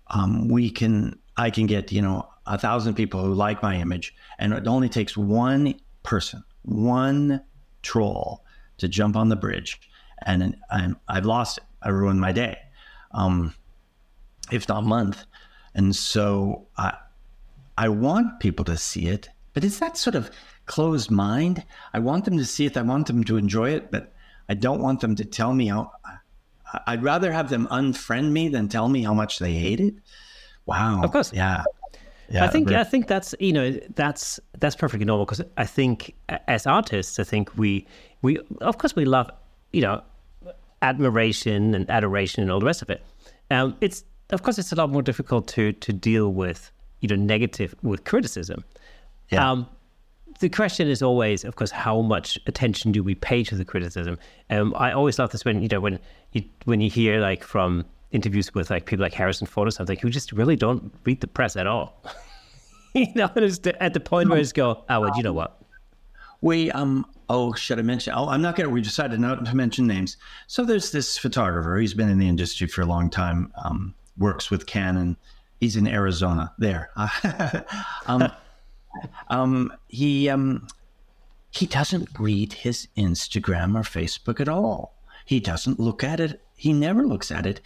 um, 0.07 0.47
we 0.47 0.69
can 0.69 1.19
I 1.37 1.49
can 1.49 1.65
get, 1.65 1.91
you 1.91 2.01
know, 2.01 2.29
a 2.45 2.57
thousand 2.57 2.93
people 2.93 3.21
who 3.23 3.33
like 3.33 3.61
my 3.61 3.75
image, 3.75 4.15
and 4.39 4.53
it 4.53 4.67
only 4.67 4.87
takes 4.87 5.17
one 5.17 5.73
person, 6.03 6.43
one 6.61 7.41
troll 7.81 8.45
to 8.77 8.87
jump 8.87 9.15
on 9.15 9.29
the 9.29 9.35
bridge, 9.35 9.81
and 10.25 10.55
I'm, 10.71 10.95
I've 11.07 11.25
lost 11.25 11.57
it. 11.57 11.64
I 11.85 11.89
ruined 11.89 12.19
my 12.19 12.31
day, 12.31 12.57
um, 13.11 13.53
if 14.51 14.67
not 14.67 14.83
month. 14.83 15.25
And 15.73 15.95
so 15.95 16.67
I, 16.77 16.97
I 17.77 17.89
want 17.89 18.39
people 18.39 18.65
to 18.65 18.75
see 18.75 19.07
it, 19.07 19.29
but 19.53 19.63
it's 19.63 19.79
that 19.79 19.97
sort 19.97 20.15
of 20.15 20.31
closed 20.65 21.11
mind. 21.11 21.63
I 21.93 21.99
want 21.99 22.25
them 22.25 22.37
to 22.37 22.45
see 22.45 22.65
it. 22.65 22.75
I 22.75 22.81
want 22.81 23.07
them 23.07 23.23
to 23.25 23.37
enjoy 23.37 23.69
it, 23.71 23.91
but 23.91 24.13
I 24.49 24.55
don't 24.55 24.81
want 24.81 24.99
them 25.01 25.15
to 25.15 25.25
tell 25.25 25.53
me 25.53 25.67
how. 25.67 25.91
I'd 26.87 27.03
rather 27.03 27.31
have 27.31 27.49
them 27.49 27.67
unfriend 27.71 28.31
me 28.31 28.49
than 28.49 28.67
tell 28.67 28.89
me 28.89 29.03
how 29.03 29.13
much 29.13 29.39
they 29.39 29.53
hate 29.53 29.79
it. 29.79 29.93
Wow. 30.65 31.03
Of 31.03 31.11
course. 31.11 31.31
Yeah. 31.31 31.63
Yeah, 32.27 32.43
I 32.43 32.47
think 32.47 32.71
I 32.71 32.83
think 32.83 33.07
that's 33.07 33.35
you 33.39 33.53
know 33.53 33.71
that's 33.93 34.39
that's 34.57 34.75
perfectly 34.75 35.05
normal 35.05 35.25
because 35.25 35.43
I 35.57 35.65
think 35.65 36.15
as 36.47 36.65
artists, 36.65 37.19
I 37.19 37.23
think 37.23 37.55
we 37.55 37.85
we 38.23 38.39
of 38.61 38.79
course 38.79 38.95
we 38.95 39.05
love 39.05 39.29
you 39.73 39.81
know 39.81 40.01
admiration 40.81 41.73
and 41.73 41.89
adoration 41.89 42.41
and 42.41 42.51
all 42.51 42.59
the 42.59 42.65
rest 42.65 42.81
of 42.81 42.89
it. 42.89 43.03
Um, 43.51 43.77
it's 43.81 44.03
of 44.31 44.43
course 44.43 44.57
it's 44.57 44.71
a 44.71 44.75
lot 44.75 44.89
more 44.89 45.01
difficult 45.01 45.47
to 45.49 45.73
to 45.73 45.93
deal 45.93 46.33
with 46.33 46.71
you 47.01 47.07
know 47.07 47.15
negative 47.15 47.75
with 47.81 48.03
criticism. 48.03 48.63
Yeah. 49.29 49.51
Um, 49.51 49.67
the 50.39 50.49
question 50.49 50.89
is 50.89 51.01
always, 51.01 51.45
of 51.45 51.55
course, 51.55 51.71
how 51.71 52.01
much 52.01 52.37
attention 52.45 52.91
do 52.91 53.01
we 53.03 53.15
pay 53.15 53.43
to 53.43 53.55
the 53.55 53.63
criticism? 53.63 54.17
Um, 54.49 54.73
I 54.77 54.91
always 54.91 55.17
love 55.17 55.31
this 55.31 55.45
when 55.45 55.61
you 55.61 55.67
know 55.67 55.79
when 55.79 55.99
you 56.33 56.43
when 56.65 56.81
you 56.81 56.89
hear 56.89 57.19
like 57.19 57.43
from 57.43 57.85
interviews 58.11 58.53
with 58.53 58.69
like 58.69 58.85
people 58.85 59.03
like 59.03 59.13
Harrison 59.13 59.47
Ford 59.47 59.67
or 59.67 59.71
something 59.71 59.97
who 59.99 60.09
just 60.09 60.31
really 60.31 60.55
don't 60.55 60.93
read 61.05 61.21
the 61.21 61.27
press 61.27 61.55
at 61.55 61.67
all. 61.67 62.03
you 62.93 63.07
know, 63.15 63.29
at 63.79 63.93
the 63.93 63.99
point 63.99 64.29
where 64.29 64.39
it's 64.39 64.53
go, 64.53 64.83
oh, 64.89 65.01
well, 65.01 65.11
you 65.15 65.23
know 65.23 65.33
what? 65.33 65.61
We 66.41 66.71
um 66.71 67.05
oh 67.29 67.53
should 67.53 67.79
I 67.79 67.81
mention? 67.81 68.13
Oh, 68.15 68.27
I'm 68.27 68.41
not 68.41 68.55
gonna. 68.55 68.69
We 68.69 68.81
decided 68.81 69.19
not 69.19 69.43
to 69.45 69.55
mention 69.55 69.87
names. 69.87 70.17
So 70.47 70.63
there's 70.63 70.91
this 70.91 71.17
photographer. 71.17 71.77
He's 71.77 71.93
been 71.93 72.09
in 72.09 72.19
the 72.19 72.27
industry 72.27 72.67
for 72.67 72.81
a 72.81 72.85
long 72.85 73.09
time. 73.09 73.51
Um, 73.63 73.95
works 74.17 74.49
with 74.49 74.65
Canon. 74.65 75.17
He's 75.59 75.75
in 75.75 75.87
Arizona. 75.87 76.53
There. 76.57 76.91
um, 78.07 78.31
um, 79.29 79.73
he 79.87 80.29
um, 80.29 80.67
he 81.51 81.65
doesn't 81.65 82.09
read 82.19 82.53
his 82.53 82.87
Instagram 82.97 83.75
or 83.75 83.83
Facebook 83.83 84.39
at 84.39 84.49
all. 84.49 84.95
He 85.25 85.39
doesn't 85.39 85.79
look 85.79 86.03
at 86.03 86.19
it. 86.19 86.41
He 86.55 86.73
never 86.73 87.05
looks 87.05 87.31
at 87.31 87.45
it. 87.45 87.61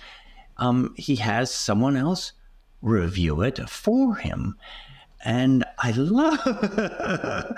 Um, 0.57 0.93
he 0.97 1.16
has 1.18 1.53
someone 1.53 1.95
else 1.95 2.34
review 2.82 3.41
it 3.41 3.70
for 3.70 4.16
him. 4.16 4.57
And 5.26 5.66
I 5.78 5.92
love 5.92 6.40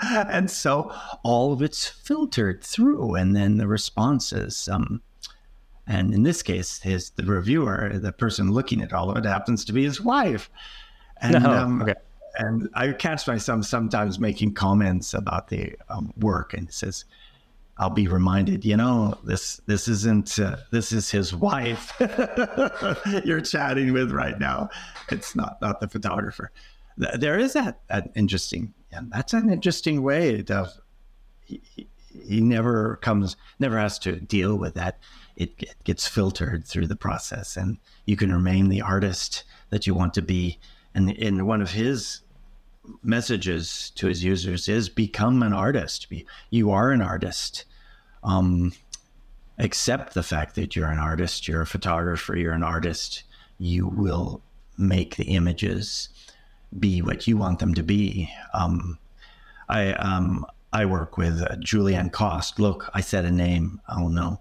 and 0.02 0.50
so 0.50 0.92
all 1.22 1.52
of 1.52 1.62
it's 1.62 1.86
filtered 1.86 2.64
through 2.64 3.14
and 3.14 3.36
then 3.36 3.56
the 3.56 3.68
responses 3.68 4.68
um, 4.68 5.00
and 5.86 6.12
in 6.12 6.24
this 6.24 6.42
case 6.42 6.80
his 6.80 7.10
the 7.10 7.24
reviewer 7.24 7.92
the 7.94 8.12
person 8.12 8.50
looking 8.50 8.82
at 8.82 8.92
all 8.92 9.10
of 9.10 9.16
it 9.16 9.24
happens 9.24 9.64
to 9.66 9.72
be 9.72 9.84
his 9.84 10.00
wife 10.00 10.50
and 11.20 11.42
no, 11.42 11.50
um, 11.50 11.82
okay 11.82 11.94
and 12.36 12.68
I 12.74 12.92
catch 12.92 13.26
myself 13.26 13.64
sometimes 13.64 14.18
making 14.18 14.54
comments 14.54 15.14
about 15.14 15.48
the 15.48 15.74
um, 15.88 16.12
work, 16.18 16.54
and 16.54 16.68
it 16.68 16.74
says, 16.74 17.04
"I'll 17.78 17.90
be 17.90 18.08
reminded, 18.08 18.64
you 18.64 18.76
know, 18.76 19.18
this 19.24 19.60
this 19.66 19.88
isn't 19.88 20.38
uh, 20.38 20.56
this 20.70 20.92
is 20.92 21.10
his 21.10 21.34
wife 21.34 21.92
you're 23.24 23.40
chatting 23.40 23.92
with 23.92 24.12
right 24.12 24.38
now. 24.38 24.70
It's 25.10 25.36
not 25.36 25.60
not 25.60 25.80
the 25.80 25.88
photographer." 25.88 26.50
There 26.96 27.38
is 27.38 27.54
that, 27.54 27.80
that 27.88 28.10
interesting, 28.14 28.74
and 28.90 29.10
that's 29.10 29.32
an 29.32 29.50
interesting 29.50 30.02
way 30.02 30.44
of 30.50 30.72
he, 31.44 31.60
he, 31.62 31.88
he 32.26 32.40
never 32.40 32.96
comes, 32.96 33.36
never 33.58 33.78
has 33.78 33.98
to 34.00 34.20
deal 34.20 34.56
with 34.56 34.74
that. 34.74 34.98
It, 35.36 35.54
it 35.58 35.84
gets 35.84 36.06
filtered 36.06 36.66
through 36.66 36.86
the 36.86 36.96
process, 36.96 37.56
and 37.56 37.78
you 38.04 38.16
can 38.16 38.32
remain 38.32 38.68
the 38.68 38.82
artist 38.82 39.44
that 39.70 39.86
you 39.86 39.94
want 39.94 40.12
to 40.14 40.22
be 40.22 40.58
and 40.94 41.10
in 41.10 41.46
one 41.46 41.62
of 41.62 41.70
his 41.70 42.20
messages 43.02 43.90
to 43.94 44.08
his 44.08 44.24
users 44.24 44.68
is 44.68 44.88
become 44.88 45.42
an 45.42 45.52
artist. 45.52 46.08
Be, 46.08 46.26
you 46.50 46.70
are 46.70 46.90
an 46.90 47.00
artist. 47.00 47.64
Um, 48.22 48.72
accept 49.58 50.14
the 50.14 50.22
fact 50.22 50.54
that 50.56 50.74
you're 50.74 50.90
an 50.90 50.98
artist. 50.98 51.48
You're 51.48 51.62
a 51.62 51.66
photographer. 51.66 52.36
You're 52.36 52.52
an 52.52 52.62
artist. 52.62 53.22
You 53.58 53.86
will 53.86 54.42
make 54.76 55.16
the 55.16 55.34
images 55.34 56.08
be 56.78 57.02
what 57.02 57.26
you 57.26 57.36
want 57.36 57.58
them 57.58 57.74
to 57.74 57.82
be. 57.82 58.30
Um, 58.54 58.98
I 59.68 59.92
um, 59.94 60.46
I 60.72 60.86
work 60.86 61.16
with 61.18 61.40
uh, 61.42 61.56
Julianne 61.56 62.10
Kost. 62.10 62.58
Look, 62.58 62.90
I 62.94 63.00
said 63.00 63.24
a 63.24 63.30
name. 63.30 63.80
Oh 63.88 64.08
no, 64.08 64.40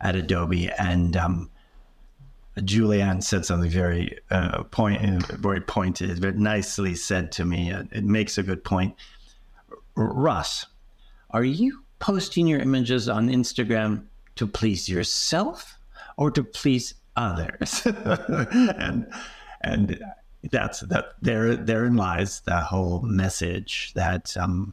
at 0.00 0.16
Adobe, 0.16 0.70
and 0.78 1.16
um, 1.16 1.50
Julianne 2.58 3.22
said 3.22 3.44
something 3.44 3.70
very 3.70 4.18
uh, 4.30 4.64
point, 4.64 5.00
very 5.26 5.60
pointed, 5.60 6.18
very 6.18 6.34
nicely 6.34 6.94
said 6.94 7.32
to 7.32 7.44
me. 7.44 7.72
Uh, 7.72 7.84
it 7.92 8.04
makes 8.04 8.38
a 8.38 8.42
good 8.42 8.64
point. 8.64 8.94
Russ, 9.94 10.66
are 11.30 11.44
you 11.44 11.84
posting 11.98 12.46
your 12.46 12.60
images 12.60 13.08
on 13.08 13.28
Instagram 13.28 14.04
to 14.36 14.46
please 14.46 14.88
yourself 14.88 15.78
or 16.16 16.30
to 16.30 16.42
please 16.42 16.94
others? 17.16 17.82
and 17.86 19.06
and 19.62 20.02
that's 20.50 20.80
that 20.80 21.14
there 21.20 21.54
therein 21.56 21.96
lies 21.96 22.40
the 22.40 22.60
whole 22.60 23.02
message 23.02 23.92
that 23.94 24.36
um, 24.36 24.72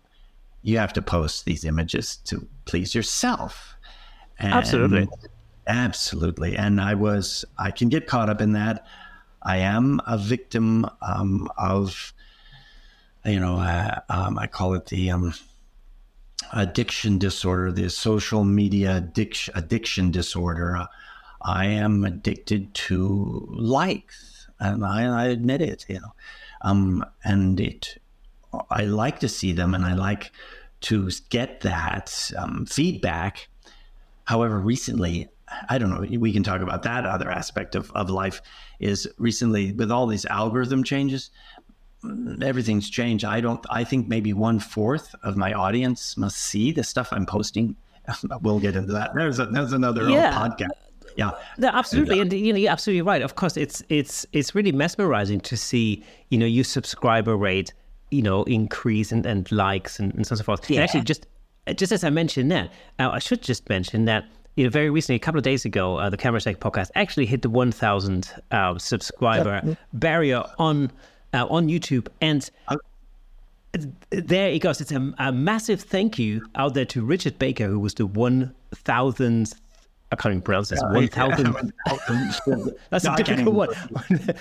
you 0.61 0.77
have 0.77 0.93
to 0.93 1.01
post 1.01 1.45
these 1.45 1.65
images 1.65 2.17
to 2.25 2.47
please 2.65 2.95
yourself. 2.95 3.75
And 4.39 4.53
Absolutely 4.53 5.07
Absolutely. 5.67 6.55
And 6.55 6.79
I 6.79 6.93
was, 6.93 7.43
I 7.57 7.71
can 7.71 7.89
get 7.89 8.07
caught 8.07 8.29
up 8.29 8.41
in 8.41 8.53
that. 8.53 8.85
I 9.43 9.57
am 9.57 9.99
a 10.07 10.17
victim 10.17 10.89
um, 11.01 11.49
of, 11.57 12.13
you 13.25 13.39
know, 13.39 13.57
uh, 13.57 13.99
um, 14.09 14.39
I 14.39 14.47
call 14.47 14.73
it 14.73 14.85
the 14.87 15.11
um, 15.11 15.33
addiction 16.53 17.17
disorder, 17.17 17.71
the 17.71 17.89
social 17.89 18.45
media 18.45 18.97
addiction, 18.97 19.53
addiction 19.57 20.11
disorder. 20.11 20.77
Uh, 20.77 20.85
I 21.41 21.65
am 21.65 22.05
addicted 22.05 22.73
to 22.73 23.47
likes, 23.51 24.26
and 24.59 24.85
I, 24.85 25.23
I 25.23 25.25
admit 25.27 25.61
it, 25.61 25.85
you 25.87 25.99
know. 25.99 26.13
Um, 26.61 27.05
and 27.23 27.59
it, 27.59 27.97
I 28.69 28.83
like 28.83 29.19
to 29.19 29.29
see 29.29 29.51
them, 29.51 29.73
and 29.73 29.85
I 29.85 29.93
like 29.93 30.31
to 30.81 31.09
get 31.29 31.61
that 31.61 32.31
um, 32.37 32.65
feedback. 32.65 33.47
However, 34.25 34.59
recently 34.59 35.29
I 35.69 35.77
don't 35.77 35.89
know. 35.89 36.19
We 36.19 36.33
can 36.33 36.43
talk 36.43 36.61
about 36.61 36.83
that 36.83 37.05
other 37.05 37.31
aspect 37.31 37.75
of, 37.75 37.91
of 37.91 38.09
life. 38.09 38.41
Is 38.79 39.07
recently 39.17 39.71
with 39.71 39.91
all 39.91 40.07
these 40.07 40.25
algorithm 40.25 40.83
changes, 40.83 41.31
everything's 42.41 42.89
changed. 42.89 43.25
I 43.25 43.41
don't. 43.41 43.65
I 43.69 43.83
think 43.83 44.07
maybe 44.07 44.33
one 44.33 44.59
fourth 44.59 45.15
of 45.23 45.37
my 45.37 45.53
audience 45.53 46.17
must 46.17 46.37
see 46.37 46.71
the 46.71 46.83
stuff 46.83 47.09
I'm 47.11 47.25
posting. 47.25 47.75
we'll 48.41 48.59
get 48.59 48.75
into 48.75 48.93
that. 48.93 49.13
There's 49.15 49.39
a, 49.39 49.45
there's 49.45 49.73
another 49.73 50.09
yeah. 50.09 50.33
podcast. 50.33 50.69
Yeah, 51.17 51.31
no, 51.57 51.69
absolutely, 51.69 52.19
and 52.19 52.31
you 52.31 52.53
know 52.53 52.59
you're 52.59 52.71
absolutely 52.71 53.01
right. 53.01 53.21
Of 53.21 53.35
course, 53.35 53.57
it's 53.57 53.83
it's 53.89 54.25
it's 54.33 54.53
really 54.53 54.71
mesmerizing 54.71 55.39
to 55.41 55.57
see 55.57 56.03
you 56.29 56.37
know 56.37 56.45
your 56.45 56.63
subscriber 56.63 57.35
rate 57.35 57.73
you 58.11 58.21
know 58.21 58.43
increase 58.43 59.11
and, 59.11 59.25
and 59.25 59.51
likes 59.51 59.99
and, 59.99 60.13
and 60.13 60.25
so 60.25 60.31
on 60.31 60.33
and 60.33 60.37
so 60.39 60.43
forth. 60.43 60.69
Yeah. 60.69 60.77
And 60.77 60.83
actually, 60.83 61.01
just 61.01 61.25
just 61.75 61.91
as 61.91 62.03
I 62.03 62.11
mentioned 62.11 62.51
that, 62.51 62.71
uh, 62.99 63.09
I 63.09 63.19
should 63.19 63.41
just 63.41 63.67
mention 63.67 64.05
that 64.05 64.25
you 64.57 64.63
know, 64.63 64.69
very 64.71 64.89
recently, 64.89 65.15
a 65.15 65.19
couple 65.19 65.37
of 65.37 65.43
days 65.43 65.65
ago, 65.65 65.97
uh, 65.97 66.09
the 66.09 66.17
Camera 66.17 66.41
Shake 66.41 66.59
podcast 66.59 66.89
actually 66.95 67.27
hit 67.27 67.43
the 67.43 67.49
1,000 67.49 68.33
uh, 68.49 68.77
subscriber 68.79 69.77
barrier 69.93 70.43
on 70.57 70.91
uh, 71.33 71.45
on 71.47 71.67
YouTube, 71.67 72.07
and 72.21 72.49
there 74.09 74.49
it 74.49 74.59
goes. 74.59 74.81
It's 74.81 74.91
a, 74.91 75.13
a, 75.19 75.31
massive 75.31 75.81
thank 75.81 76.17
you 76.17 76.43
out 76.55 76.73
there 76.73 76.85
to 76.85 77.03
Richard 77.03 77.37
Baker, 77.37 77.67
who 77.67 77.79
was 77.79 77.93
the 77.93 78.07
1,000th. 78.07 79.53
I 80.11 80.15
can't 80.15 80.33
even 80.33 80.41
pronounce 80.41 80.69
this. 80.69 80.81
One 80.83 81.07
thousand. 81.09 81.73
That's 82.89 83.05
no, 83.05 83.13
a 83.13 83.23
difficult 83.23 83.55
one. 83.55 83.69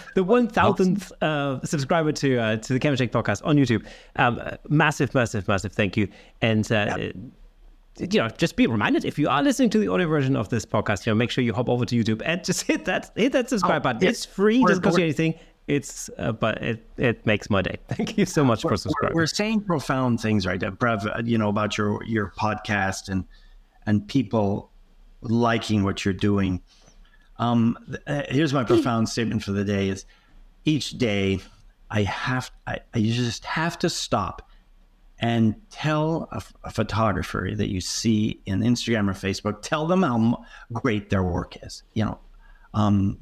the 0.14 0.22
one 0.22 0.46
thousandth 0.46 1.10
uh, 1.22 1.64
subscriber 1.64 2.12
to 2.12 2.38
uh, 2.38 2.56
to 2.56 2.78
the 2.78 2.96
Shake 2.96 3.10
podcast 3.10 3.44
on 3.44 3.56
YouTube. 3.56 3.84
Um, 4.14 4.40
massive, 4.68 5.12
massive, 5.14 5.48
massive 5.48 5.72
thank 5.72 5.96
you. 5.96 6.08
And 6.40 6.70
uh, 6.70 6.96
you 7.98 8.20
know, 8.20 8.28
just 8.28 8.56
be 8.56 8.66
reminded 8.66 9.04
if 9.04 9.18
you 9.18 9.28
are 9.28 9.42
listening 9.42 9.70
to 9.70 9.78
the 9.78 9.88
audio 9.88 10.06
version 10.06 10.36
of 10.36 10.48
this 10.50 10.64
podcast, 10.66 11.06
you 11.06 11.10
know, 11.10 11.16
make 11.16 11.30
sure 11.30 11.42
you 11.42 11.52
hop 11.52 11.68
over 11.68 11.84
to 11.84 11.96
YouTube 11.96 12.22
and 12.24 12.44
just 12.44 12.62
hit 12.62 12.84
that 12.84 13.10
hit 13.16 13.32
that 13.32 13.48
subscribe 13.48 13.82
oh, 13.82 13.92
button. 13.92 14.08
It's 14.08 14.24
free, 14.24 14.62
doesn't 14.62 14.82
cost 14.82 14.98
you 14.98 15.04
anything. 15.04 15.34
It's 15.66 16.08
uh, 16.18 16.30
but 16.30 16.62
it 16.62 16.86
it 16.96 17.26
makes 17.26 17.50
my 17.50 17.62
day. 17.62 17.78
Thank 17.88 18.16
you 18.16 18.26
so 18.26 18.44
much 18.44 18.62
for 18.62 18.76
subscribing. 18.76 19.16
We're 19.16 19.26
saying 19.26 19.62
profound 19.62 20.20
things 20.20 20.46
right, 20.46 20.60
Brev. 20.60 21.06
Uh, 21.06 21.22
you 21.24 21.38
know 21.38 21.48
about 21.48 21.76
your 21.76 22.04
your 22.04 22.32
podcast 22.38 23.08
and 23.08 23.24
and 23.86 24.06
people 24.06 24.70
liking 25.30 25.84
what 25.84 26.04
you're 26.04 26.14
doing. 26.14 26.62
Um, 27.38 27.78
uh, 28.06 28.22
here's 28.28 28.54
my 28.54 28.64
profound 28.64 29.08
statement 29.08 29.42
for 29.42 29.52
the 29.52 29.64
day: 29.64 29.88
is 29.88 30.06
each 30.64 30.92
day 30.92 31.40
I 31.90 32.02
have 32.02 32.50
I, 32.66 32.80
I 32.94 33.00
just 33.00 33.44
have 33.44 33.78
to 33.80 33.90
stop 33.90 34.42
and 35.18 35.54
tell 35.70 36.28
a, 36.32 36.42
a, 36.64 36.70
photographer 36.70 37.50
that 37.54 37.70
you 37.70 37.80
see 37.80 38.40
in 38.44 38.60
Instagram 38.60 39.08
or 39.08 39.14
Facebook, 39.14 39.62
tell 39.62 39.86
them 39.86 40.02
how 40.02 40.44
great 40.72 41.08
their 41.08 41.22
work 41.22 41.56
is. 41.64 41.82
You 41.94 42.04
know, 42.04 42.18
um, 42.74 43.18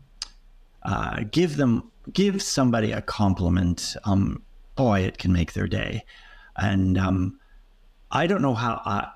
uh, 0.82 1.20
give 1.30 1.56
them, 1.56 1.90
give 2.12 2.42
somebody 2.42 2.90
a 2.90 3.00
compliment. 3.00 3.96
Um, 4.04 4.42
boy, 4.74 5.00
it 5.00 5.18
can 5.18 5.32
make 5.32 5.52
their 5.52 5.68
day. 5.68 6.04
And 6.56 6.98
um, 6.98 7.38
I 8.10 8.26
don't 8.26 8.42
know 8.42 8.54
how. 8.54 8.80
I, 8.84 9.10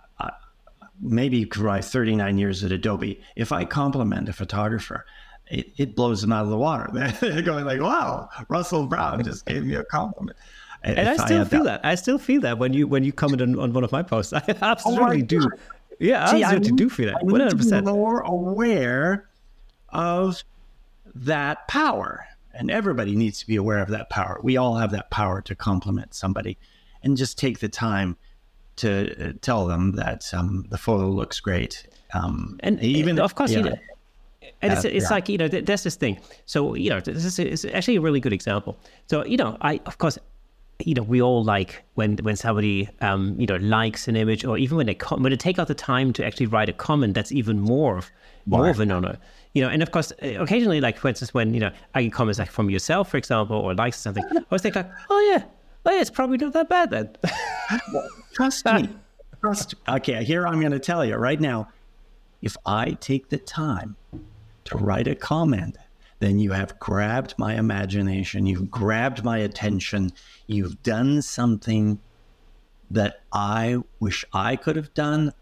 maybe 1.01 1.45
for 1.45 1.65
my 1.65 1.81
39 1.81 2.39
years 2.39 2.65
at 2.65 2.73
Adobe, 2.73 3.21
if 3.37 3.53
I 3.53 3.65
compliment 3.65 4.29
a 4.29 4.33
photographer, 4.33 5.07
it, 5.47 5.73
it 5.77 5.97
blows 5.97 6.21
them 6.21 6.33
out 6.33 6.45
of 6.45 6.51
the 6.51 6.59
water. 6.59 6.89
They're 7.21 7.43
going 7.43 7.65
like, 7.65 7.81
"Wow, 7.81 8.29
Russell 8.49 8.87
Brown 8.87 9.25
just 9.25 9.47
gave 9.47 9.65
me 9.65 9.75
a 9.75 9.85
compliment." 9.85 10.37
And 10.83 11.09
I 11.09 11.17
still 11.17 11.43
I 11.43 11.45
feel 11.45 11.65
that. 11.65 11.83
that. 11.83 11.89
I 11.89 11.95
still 11.95 12.19
feel 12.19 12.41
that 12.43 12.59
when 12.59 12.73
you 12.73 12.87
when 12.87 13.05
you 13.05 13.13
comment 13.13 13.43
on, 13.43 13.59
on 13.59 13.73
one 13.73 13.85
of 13.85 13.93
my 13.93 14.03
posts. 14.03 14.33
I 14.33 14.43
absolutely 14.61 15.23
oh 15.23 15.27
do. 15.27 15.51
Yeah, 15.99 16.25
I 16.25 16.43
absolutely 16.43 16.73
do 16.73 16.89
feel 16.89 17.07
that. 17.07 17.25
One 17.25 17.41
hundred 17.41 17.59
percent. 17.59 17.87
More 17.87 18.21
aware 18.21 19.29
of 19.89 20.43
that 21.15 21.67
power, 21.67 22.27
and 22.55 22.71
everybody 22.71 23.17
needs 23.17 23.41
to 23.41 23.47
be 23.47 23.57
aware 23.57 23.79
of 23.79 23.89
that 23.89 24.11
power. 24.11 24.39
We 24.43 24.57
all 24.57 24.77
have 24.77 24.93
that 24.93 25.11
power 25.11 25.41
to 25.43 25.57
compliment 25.57 26.15
somebody, 26.15 26.59
and 27.03 27.17
just 27.17 27.39
take 27.39 27.59
the 27.59 27.69
time 27.69 28.17
to 28.79 29.29
uh, 29.29 29.33
tell 29.41 29.67
them 29.67 29.93
that 29.93 30.33
um, 30.33 30.67
the 30.71 30.79
photo 30.79 31.09
looks 31.09 31.41
great. 31.41 31.87
Um, 32.15 32.59
and 32.61 32.83
even 32.83 33.19
of 33.19 33.35
course, 33.35 33.53
yeah. 33.53 33.59
you 33.59 33.65
know, 33.65 33.77
and 34.63 34.73
it's, 34.73 34.85
it's 34.85 35.05
yeah. 35.05 35.11
like 35.11 35.29
you 35.29 35.39
know 35.39 35.49
there's 35.49 35.83
this 35.83 35.97
thing 35.97 36.19
so 36.47 36.75
you 36.75 36.91
know 36.91 37.01
this 37.01 37.39
is 37.39 37.65
actually 37.67 37.97
a 37.97 38.01
really 38.01 38.21
good 38.21 38.33
example 38.33 38.77
so 39.07 39.25
you 39.25 39.37
know 39.37 39.57
i 39.61 39.81
of 39.87 39.99
course 39.99 40.19
you 40.85 40.95
know 40.95 41.03
we 41.03 41.21
all 41.21 41.43
like 41.43 41.85
when 41.95 42.17
when 42.19 42.37
somebody 42.37 42.89
um 43.01 43.35
you 43.39 43.47
know 43.47 43.57
likes 43.57 44.09
an 44.09 44.17
image 44.17 44.45
or 44.45 44.57
even 44.59 44.77
when 44.77 44.87
they 44.87 44.95
com- 44.95 45.23
when 45.23 45.31
they 45.31 45.37
take 45.37 45.59
out 45.59 45.69
the 45.69 45.75
time 45.75 46.13
to 46.13 46.25
actually 46.25 46.47
write 46.47 46.69
a 46.69 46.73
comment 46.73 47.15
that's 47.15 47.33
even 47.33 47.61
more 47.61 47.99
of 47.99 48.11
more 48.47 48.69
of 48.69 48.81
an 48.81 48.91
honor 48.91 49.19
you 49.55 49.63
know 49.63 49.69
and 49.69 49.83
of 49.83 49.91
course 49.91 50.13
occasionally 50.23 50.81
like 50.81 50.97
for 50.97 51.09
instance 51.09 51.35
when 51.35 51.53
you 51.53 51.61
know 51.61 51.71
i 51.95 52.03
get 52.03 52.13
comments 52.13 52.39
like 52.39 52.51
from 52.51 52.71
yourself 52.71 53.11
for 53.11 53.17
example 53.17 53.57
or 53.57 53.75
likes 53.75 53.99
or 53.99 54.01
something 54.01 54.25
i 54.33 54.45
was 54.51 54.63
thinking 54.63 54.83
like 54.83 54.91
oh 55.11 55.33
yeah 55.33 55.45
oh 55.85 55.91
yeah 55.91 56.01
it's 56.01 56.11
probably 56.11 56.39
not 56.39 56.53
that 56.53 56.69
bad 56.69 56.91
then 56.91 57.09
trust 58.39 58.65
me 58.67 58.89
trust 59.41 59.75
okay 59.89 60.25
here 60.25 60.47
i'm 60.47 60.61
going 60.61 60.73
to 60.73 60.79
tell 60.79 61.05
you 61.05 61.17
right 61.17 61.41
now 61.41 61.69
if 62.41 62.57
i 62.65 62.97
take 63.01 63.29
the 63.29 63.39
time 63.39 63.97
to 64.69 64.77
write 64.77 65.09
a 65.09 65.15
comment, 65.15 65.77
then 66.19 66.39
you 66.39 66.53
have 66.53 66.79
grabbed 66.79 67.35
my 67.39 67.55
imagination, 67.55 68.47
you've 68.47 68.71
grabbed 68.71 69.25
my 69.25 69.39
attention, 69.39 70.13
you've 70.47 70.83
done 70.83 71.23
something 71.23 71.99
that 72.91 73.23
I 73.33 73.79
wish 73.99 74.25
I 74.33 74.57
could 74.57 74.77
have 74.77 74.93
done. 74.93 75.33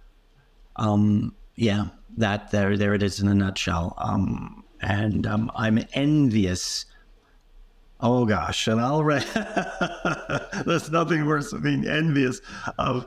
Um, 0.77 1.35
yeah, 1.57 1.87
that 2.19 2.51
there, 2.51 2.77
there 2.77 2.95
it 2.95 3.03
is 3.03 3.21
in 3.21 3.29
a 3.29 3.35
nutshell. 3.35 3.95
Um, 3.99 4.63
and 4.81 5.27
um, 5.27 5.51
I'm 5.57 5.81
envious. 5.93 6.85
Oh 8.01 8.25
gosh, 8.25 8.69
and 8.69 8.81
I'll. 8.81 9.03
Re- 9.03 9.25
There's 10.67 10.91
nothing 10.91 11.27
worse 11.27 11.51
than 11.51 11.63
being 11.63 11.87
envious 11.87 12.41
of 12.79 13.07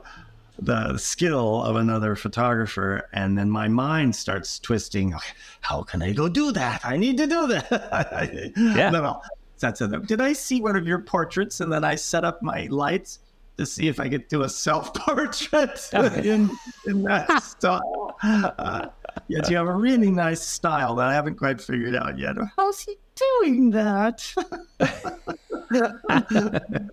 the 0.58 0.98
skill 0.98 1.62
of 1.62 1.76
another 1.76 2.14
photographer 2.14 3.08
and 3.14 3.38
then 3.38 3.48
my 3.48 3.66
mind 3.66 4.14
starts 4.14 4.58
twisting 4.58 5.14
how 5.62 5.82
can 5.82 6.02
i 6.02 6.12
go 6.12 6.28
do 6.28 6.52
that 6.52 6.82
i 6.84 6.98
need 6.98 7.16
to 7.16 7.26
do 7.26 7.46
that 7.46 8.52
yeah 8.56 8.90
no, 8.90 9.00
no. 9.00 9.22
That's 9.60 9.80
it. 9.80 10.06
Did 10.06 10.20
I 10.20 10.32
see 10.32 10.60
one 10.60 10.74
of 10.74 10.86
your 10.86 10.98
portraits 10.98 11.60
and 11.60 11.70
then 11.70 11.84
I 11.84 11.94
set 11.94 12.24
up 12.24 12.42
my 12.42 12.66
lights 12.70 13.20
to 13.58 13.66
see 13.66 13.88
if 13.88 14.00
I 14.00 14.08
could 14.08 14.26
do 14.28 14.42
a 14.42 14.48
self 14.48 14.94
portrait 14.94 15.88
in, 16.24 16.50
in 16.86 17.02
that 17.02 17.42
style? 17.42 18.16
Uh, 18.22 18.86
yet 19.28 19.50
you 19.50 19.56
have 19.56 19.68
a 19.68 19.74
really 19.74 20.10
nice 20.10 20.40
style 20.40 20.94
that 20.96 21.08
I 21.08 21.12
haven't 21.12 21.36
quite 21.36 21.60
figured 21.60 21.94
out 21.94 22.18
yet. 22.18 22.36
How's 22.56 22.80
he 22.80 22.96
doing 23.40 23.70
that? 23.70 24.34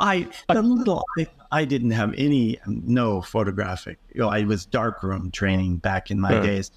I 0.00 0.28
the 0.48 0.62
little 0.62 1.04
I, 1.18 1.26
I, 1.50 1.64
didn't 1.64 1.90
have 1.90 2.14
any 2.16 2.60
um, 2.60 2.82
no 2.84 3.20
photographic. 3.20 3.98
You 4.14 4.20
know, 4.20 4.28
I 4.28 4.44
was 4.44 4.66
darkroom 4.66 5.30
training 5.30 5.78
back 5.78 6.10
in 6.10 6.20
my 6.20 6.34
yeah. 6.34 6.40
days, 6.40 6.70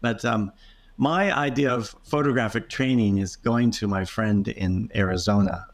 but 0.00 0.24
um, 0.24 0.52
my 0.96 1.36
idea 1.36 1.72
of 1.72 1.94
photographic 2.04 2.68
training 2.68 3.18
is 3.18 3.36
going 3.36 3.70
to 3.72 3.88
my 3.88 4.04
friend 4.04 4.46
in 4.48 4.90
Arizona, 4.94 5.66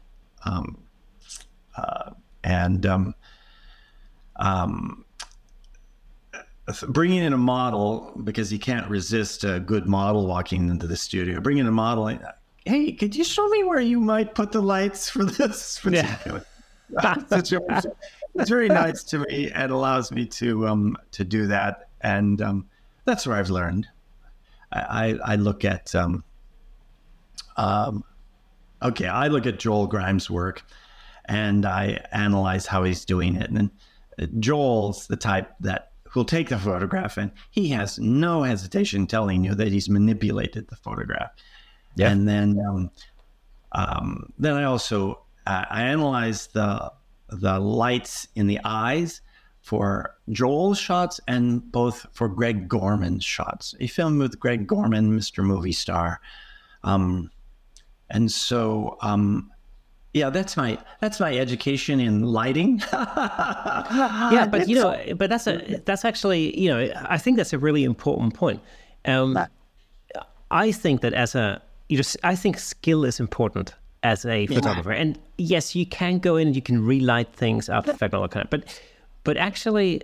um, 0.45 0.77
uh, 1.75 2.11
and 2.43 2.85
um, 2.85 3.15
um, 4.37 5.05
bringing 6.89 7.23
in 7.23 7.33
a 7.33 7.37
model 7.37 8.13
because 8.23 8.49
he 8.49 8.57
can't 8.57 8.89
resist 8.89 9.43
a 9.43 9.59
good 9.59 9.87
model 9.87 10.27
walking 10.27 10.69
into 10.69 10.87
the 10.87 10.97
studio. 10.97 11.39
Bringing 11.39 11.67
a 11.67 11.71
model. 11.71 12.17
Hey, 12.65 12.91
could 12.91 13.15
you 13.15 13.23
show 13.23 13.47
me 13.49 13.63
where 13.63 13.79
you 13.79 13.99
might 13.99 14.35
put 14.35 14.51
the 14.51 14.61
lights 14.61 15.09
for 15.09 15.25
this? 15.25 15.79
Yeah. 16.91 17.23
situation. 17.29 17.93
It's 18.35 18.49
very 18.49 18.67
nice 18.67 19.03
to 19.05 19.19
me 19.19 19.49
and 19.49 19.71
allows 19.71 20.11
me 20.11 20.25
to 20.25 20.67
um, 20.67 20.97
to 21.11 21.23
do 21.23 21.47
that, 21.47 21.87
and 22.01 22.41
um, 22.41 22.67
that's 23.05 23.25
where 23.25 23.37
I've 23.37 23.49
learned. 23.49 23.87
I, 24.73 24.79
I, 25.23 25.33
I 25.33 25.35
look 25.35 25.63
at 25.63 25.95
um, 25.95 26.25
um, 27.55 28.03
okay, 28.81 29.07
I 29.07 29.27
look 29.27 29.45
at 29.45 29.59
Joel 29.59 29.87
Grimes' 29.87 30.29
work, 30.29 30.63
and 31.25 31.65
I 31.65 32.03
analyze 32.11 32.65
how 32.65 32.83
he's 32.83 33.05
doing 33.05 33.35
it. 33.35 33.49
And 33.49 33.71
Joel's 34.41 35.07
the 35.07 35.15
type 35.15 35.51
that 35.61 35.91
will 36.15 36.25
take 36.25 36.49
the 36.49 36.57
photograph, 36.59 37.17
and 37.17 37.31
he 37.51 37.69
has 37.69 37.99
no 37.99 38.43
hesitation 38.43 39.07
telling 39.07 39.43
you 39.43 39.55
that 39.55 39.69
he's 39.69 39.89
manipulated 39.89 40.67
the 40.67 40.75
photograph. 40.75 41.31
Yeah. 41.95 42.09
And 42.09 42.27
then, 42.27 42.59
um, 42.67 42.91
um, 43.73 44.33
then 44.37 44.55
I 44.55 44.63
also 44.63 45.21
uh, 45.47 45.65
I 45.69 45.83
analyzed 45.83 46.53
the 46.53 46.91
the 47.29 47.59
lights 47.59 48.27
in 48.35 48.47
the 48.47 48.59
eyes 48.65 49.21
for 49.61 50.15
Joel's 50.29 50.77
shots 50.77 51.19
and 51.27 51.71
both 51.71 52.05
for 52.11 52.27
Greg 52.27 52.67
Gorman's 52.67 53.23
shots. 53.23 53.75
He 53.79 53.87
filmed 53.87 54.19
with 54.19 54.39
Greg 54.39 54.67
Gorman, 54.67 55.17
Mr. 55.17 55.43
Movie 55.43 55.71
Star, 55.71 56.19
um, 56.83 57.31
and 58.09 58.29
so 58.29 58.97
um, 59.01 59.51
yeah, 60.13 60.29
that's 60.29 60.57
my 60.57 60.77
that's 60.99 61.19
my 61.19 61.37
education 61.37 61.99
in 61.99 62.23
lighting. 62.23 62.81
yeah, 62.93 64.47
but 64.51 64.67
you 64.67 64.75
know, 64.75 64.99
but 65.15 65.29
that's 65.29 65.47
a 65.47 65.81
that's 65.85 66.03
actually 66.03 66.59
you 66.59 66.69
know 66.69 66.91
I 67.05 67.17
think 67.17 67.37
that's 67.37 67.53
a 67.53 67.59
really 67.59 67.83
important 67.83 68.33
point. 68.33 68.61
Um, 69.05 69.39
I 70.49 70.71
think 70.73 71.01
that 71.01 71.13
as 71.13 71.33
a 71.33 71.61
you 71.91 71.97
know 71.97 72.03
I 72.23 72.35
think 72.35 72.57
skill 72.57 73.05
is 73.05 73.19
important 73.19 73.75
as 74.03 74.25
a 74.25 74.47
photographer. 74.47 74.91
And 74.91 75.19
yes, 75.37 75.75
you 75.75 75.85
can 75.85 76.17
go 76.19 76.35
in 76.37 76.47
and 76.47 76.55
you 76.55 76.61
can 76.61 76.83
relight 76.83 77.33
things 77.33 77.69
after 77.69 77.91
up, 77.91 78.49
but 78.49 78.81
but 79.23 79.37
actually, 79.37 80.01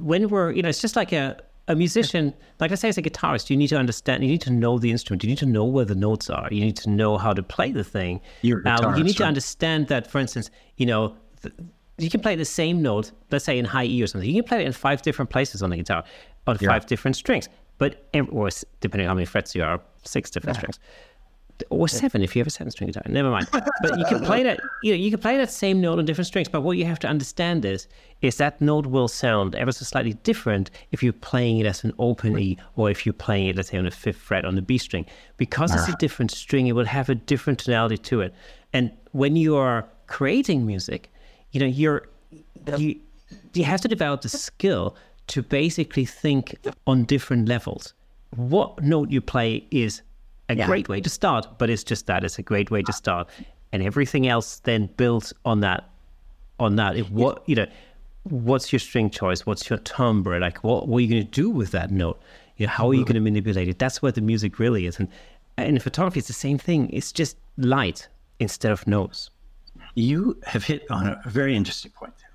when 0.00 0.28
we're 0.28 0.50
you 0.52 0.62
know, 0.62 0.68
it's 0.68 0.80
just 0.80 0.96
like 0.96 1.12
a 1.12 1.40
a 1.68 1.74
musician, 1.76 2.34
like 2.58 2.72
I 2.72 2.74
say, 2.74 2.88
as 2.88 2.98
a 2.98 3.02
guitarist, 3.02 3.48
you 3.48 3.56
need 3.56 3.68
to 3.68 3.76
understand, 3.76 4.24
you 4.24 4.28
need 4.28 4.40
to 4.40 4.50
know 4.50 4.78
the 4.78 4.90
instrument, 4.90 5.22
you 5.22 5.28
need 5.28 5.38
to 5.38 5.46
know 5.46 5.64
where 5.64 5.84
the 5.84 5.94
notes 5.94 6.28
are, 6.28 6.48
you 6.50 6.64
need 6.64 6.76
to 6.78 6.90
know 6.90 7.16
how 7.16 7.32
to 7.32 7.44
play 7.44 7.70
the 7.70 7.84
thing. 7.84 8.20
You're 8.42 8.66
um, 8.66 8.96
you 8.96 9.04
need 9.04 9.16
to 9.18 9.24
understand 9.24 9.86
that, 9.88 10.10
for 10.10 10.18
instance, 10.18 10.50
you 10.78 10.86
know, 10.86 11.14
th- 11.42 11.54
you 11.98 12.10
can 12.10 12.20
play 12.20 12.34
the 12.34 12.44
same 12.44 12.82
note, 12.82 13.12
let's 13.30 13.44
say 13.44 13.58
in 13.58 13.66
high 13.66 13.84
E 13.84 14.02
or 14.02 14.06
something. 14.08 14.28
You 14.28 14.42
can 14.42 14.48
play 14.48 14.62
it 14.62 14.66
in 14.66 14.72
five 14.72 15.02
different 15.02 15.30
places 15.30 15.62
on 15.62 15.70
the 15.70 15.76
guitar, 15.76 16.02
on 16.46 16.58
yeah. 16.60 16.68
five 16.68 16.86
different 16.86 17.16
strings, 17.16 17.48
but 17.80 18.06
or 18.30 18.48
depending 18.80 19.06
on 19.06 19.10
how 19.10 19.14
many 19.14 19.26
frets 19.26 19.56
you 19.56 19.64
are, 19.64 19.80
six 20.04 20.30
different 20.30 20.56
strings 20.58 20.78
or 21.68 21.88
seven 21.88 22.22
if 22.22 22.34
you 22.34 22.40
have 22.40 22.46
a 22.46 22.50
seven 22.50 22.70
string 22.70 22.88
guitar. 22.88 23.02
Never 23.06 23.30
mind. 23.30 23.46
But 23.52 23.98
you 23.98 24.04
can 24.06 24.20
play 24.24 24.42
that. 24.42 24.60
You 24.82 24.92
know, 24.92 24.96
you 24.96 25.10
can 25.10 25.20
play 25.20 25.36
that 25.36 25.50
same 25.50 25.82
note 25.82 25.98
on 25.98 26.06
different 26.06 26.26
strings. 26.26 26.48
But 26.48 26.62
what 26.62 26.78
you 26.78 26.86
have 26.86 26.98
to 27.00 27.06
understand 27.06 27.66
is, 27.66 27.86
is 28.22 28.38
that 28.38 28.62
note 28.62 28.86
will 28.86 29.08
sound 29.08 29.54
ever 29.54 29.72
so 29.72 29.84
slightly 29.84 30.14
different 30.14 30.70
if 30.90 31.02
you're 31.02 31.12
playing 31.12 31.58
it 31.58 31.66
as 31.66 31.84
an 31.84 31.92
open 31.98 32.38
E 32.38 32.56
or 32.76 32.90
if 32.90 33.04
you're 33.04 33.12
playing 33.12 33.48
it, 33.48 33.56
let's 33.56 33.68
say, 33.68 33.76
on 33.76 33.84
the 33.84 33.90
fifth 33.90 34.16
fret 34.16 34.46
on 34.46 34.54
the 34.54 34.62
B 34.62 34.78
string, 34.78 35.04
because 35.36 35.74
it's 35.74 35.86
a 35.86 35.92
ah. 35.92 35.96
different 35.98 36.30
string. 36.30 36.66
It 36.66 36.72
will 36.72 36.86
have 36.86 37.10
a 37.10 37.14
different 37.14 37.58
tonality 37.58 37.98
to 37.98 38.22
it. 38.22 38.32
And 38.72 38.90
when 39.12 39.36
you 39.36 39.54
are 39.56 39.86
creating 40.06 40.66
music, 40.66 41.12
you 41.50 41.60
know, 41.60 41.66
you're 41.66 42.08
you 42.78 42.98
you 43.52 43.64
have 43.64 43.82
to 43.82 43.88
develop 43.88 44.22
the 44.22 44.30
skill 44.30 44.96
to 45.30 45.42
basically 45.42 46.04
think 46.04 46.56
on 46.86 47.04
different 47.04 47.48
levels. 47.48 47.94
What 48.36 48.82
note 48.82 49.10
you 49.10 49.20
play 49.20 49.66
is 49.70 50.02
a 50.48 50.56
yeah. 50.56 50.66
great 50.66 50.88
way 50.88 51.00
to 51.00 51.10
start, 51.10 51.58
but 51.58 51.70
it's 51.70 51.84
just 51.84 52.06
that 52.06 52.24
it's 52.24 52.38
a 52.38 52.42
great 52.42 52.70
way 52.70 52.82
to 52.82 52.92
start, 52.92 53.28
and 53.72 53.82
everything 53.82 54.26
else 54.28 54.60
then 54.60 54.88
builds 54.96 55.32
on 55.44 55.60
that. 55.60 55.88
On 56.58 56.76
that, 56.76 56.96
if 56.96 57.10
what 57.10 57.42
you 57.48 57.54
know, 57.54 57.66
what's 58.24 58.72
your 58.72 58.80
string 58.80 59.08
choice? 59.08 59.46
What's 59.46 59.70
your 59.70 59.78
timbre? 59.78 60.38
Like, 60.38 60.62
what, 60.62 60.88
what 60.88 60.98
are 60.98 61.00
you 61.00 61.08
going 61.08 61.24
to 61.24 61.30
do 61.30 61.48
with 61.48 61.70
that 61.70 61.90
note? 61.90 62.20
You 62.56 62.66
know, 62.66 62.72
how 62.72 62.88
are 62.90 62.94
you 62.94 63.04
going 63.04 63.14
to 63.14 63.20
manipulate 63.20 63.68
it? 63.68 63.78
That's 63.78 64.02
where 64.02 64.12
the 64.12 64.20
music 64.20 64.58
really 64.58 64.84
is. 64.86 64.98
And, 64.98 65.08
and 65.56 65.68
in 65.68 65.78
photography, 65.78 66.18
it's 66.18 66.28
the 66.28 66.34
same 66.34 66.58
thing. 66.58 66.90
It's 66.92 67.12
just 67.12 67.38
light 67.56 68.08
instead 68.38 68.72
of 68.72 68.86
notes. 68.86 69.30
You 69.94 70.38
have 70.44 70.64
hit 70.64 70.84
on 70.90 71.06
a 71.06 71.22
very 71.26 71.56
interesting 71.56 71.92
point 71.92 72.12
there. 72.18 72.29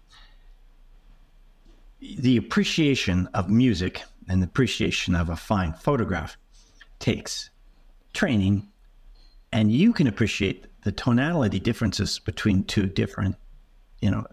The 1.99 2.37
appreciation 2.37 3.27
of 3.33 3.49
music 3.49 4.03
and 4.27 4.41
the 4.41 4.47
appreciation 4.47 5.15
of 5.15 5.29
a 5.29 5.35
fine 5.35 5.73
photograph 5.73 6.37
takes 6.99 7.49
training 8.13 8.67
and 9.51 9.71
you 9.71 9.93
can 9.93 10.07
appreciate 10.07 10.65
the 10.83 10.91
tonality 10.91 11.59
differences 11.59 12.19
between 12.19 12.63
two 12.65 12.87
different, 12.87 13.37
you 14.01 14.11
know, 14.11 14.25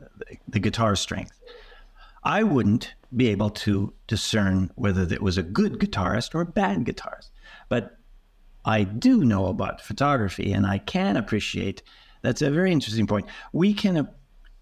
the 0.49 0.59
guitar 0.59 0.97
strength. 0.97 1.39
I 2.25 2.43
wouldn't 2.43 2.95
be 3.15 3.29
able 3.29 3.51
to 3.51 3.93
discern 4.07 4.71
whether 4.75 5.03
it 5.03 5.23
was 5.23 5.39
a 5.39 5.43
good 5.43 5.79
guitarist 5.79 6.35
or 6.35 6.41
a 6.41 6.47
bad 6.47 6.85
guitarist. 6.85 7.31
But 7.69 7.97
I 8.65 8.85
do 8.85 9.25
know 9.25 9.47
about 9.47 9.81
photography 9.81 10.53
and 10.53 10.67
I 10.67 10.79
can 10.79 11.17
appreciate 11.17 11.83
that's 12.23 12.43
a 12.43 12.51
very 12.51 12.73
interesting 12.73 13.07
point. 13.07 13.27
We 13.53 13.75
can, 13.75 14.09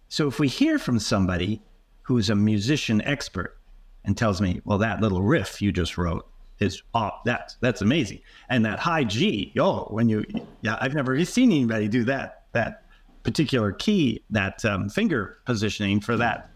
so 0.09 0.26
if 0.28 0.38
we 0.38 0.48
hear 0.48 0.78
from 0.78 0.98
somebody 0.98 1.62
who's 2.11 2.28
a 2.28 2.34
musician 2.34 3.00
expert 3.02 3.56
and 4.04 4.16
tells 4.16 4.40
me, 4.40 4.61
well, 4.64 4.78
that 4.78 5.00
little 5.00 5.22
riff 5.22 5.62
you 5.62 5.70
just 5.70 5.96
wrote 5.96 6.26
is, 6.58 6.82
oh, 6.92 7.12
that's, 7.24 7.54
that's 7.61 7.82
amazing. 7.82 8.18
And 8.48 8.64
that 8.64 8.80
high 8.80 9.04
G, 9.04 9.52
oh, 9.61 9.84
when 9.90 10.08
you, 10.08 10.24
yeah, 10.61 10.76
I've 10.80 10.92
never 10.92 11.24
seen 11.24 11.52
anybody 11.52 11.86
do 11.86 12.02
that, 12.06 12.46
that 12.50 12.82
particular 13.22 13.70
key, 13.70 14.24
that 14.30 14.64
um, 14.64 14.88
finger 14.88 15.38
positioning 15.44 16.00
for 16.00 16.16
that, 16.16 16.50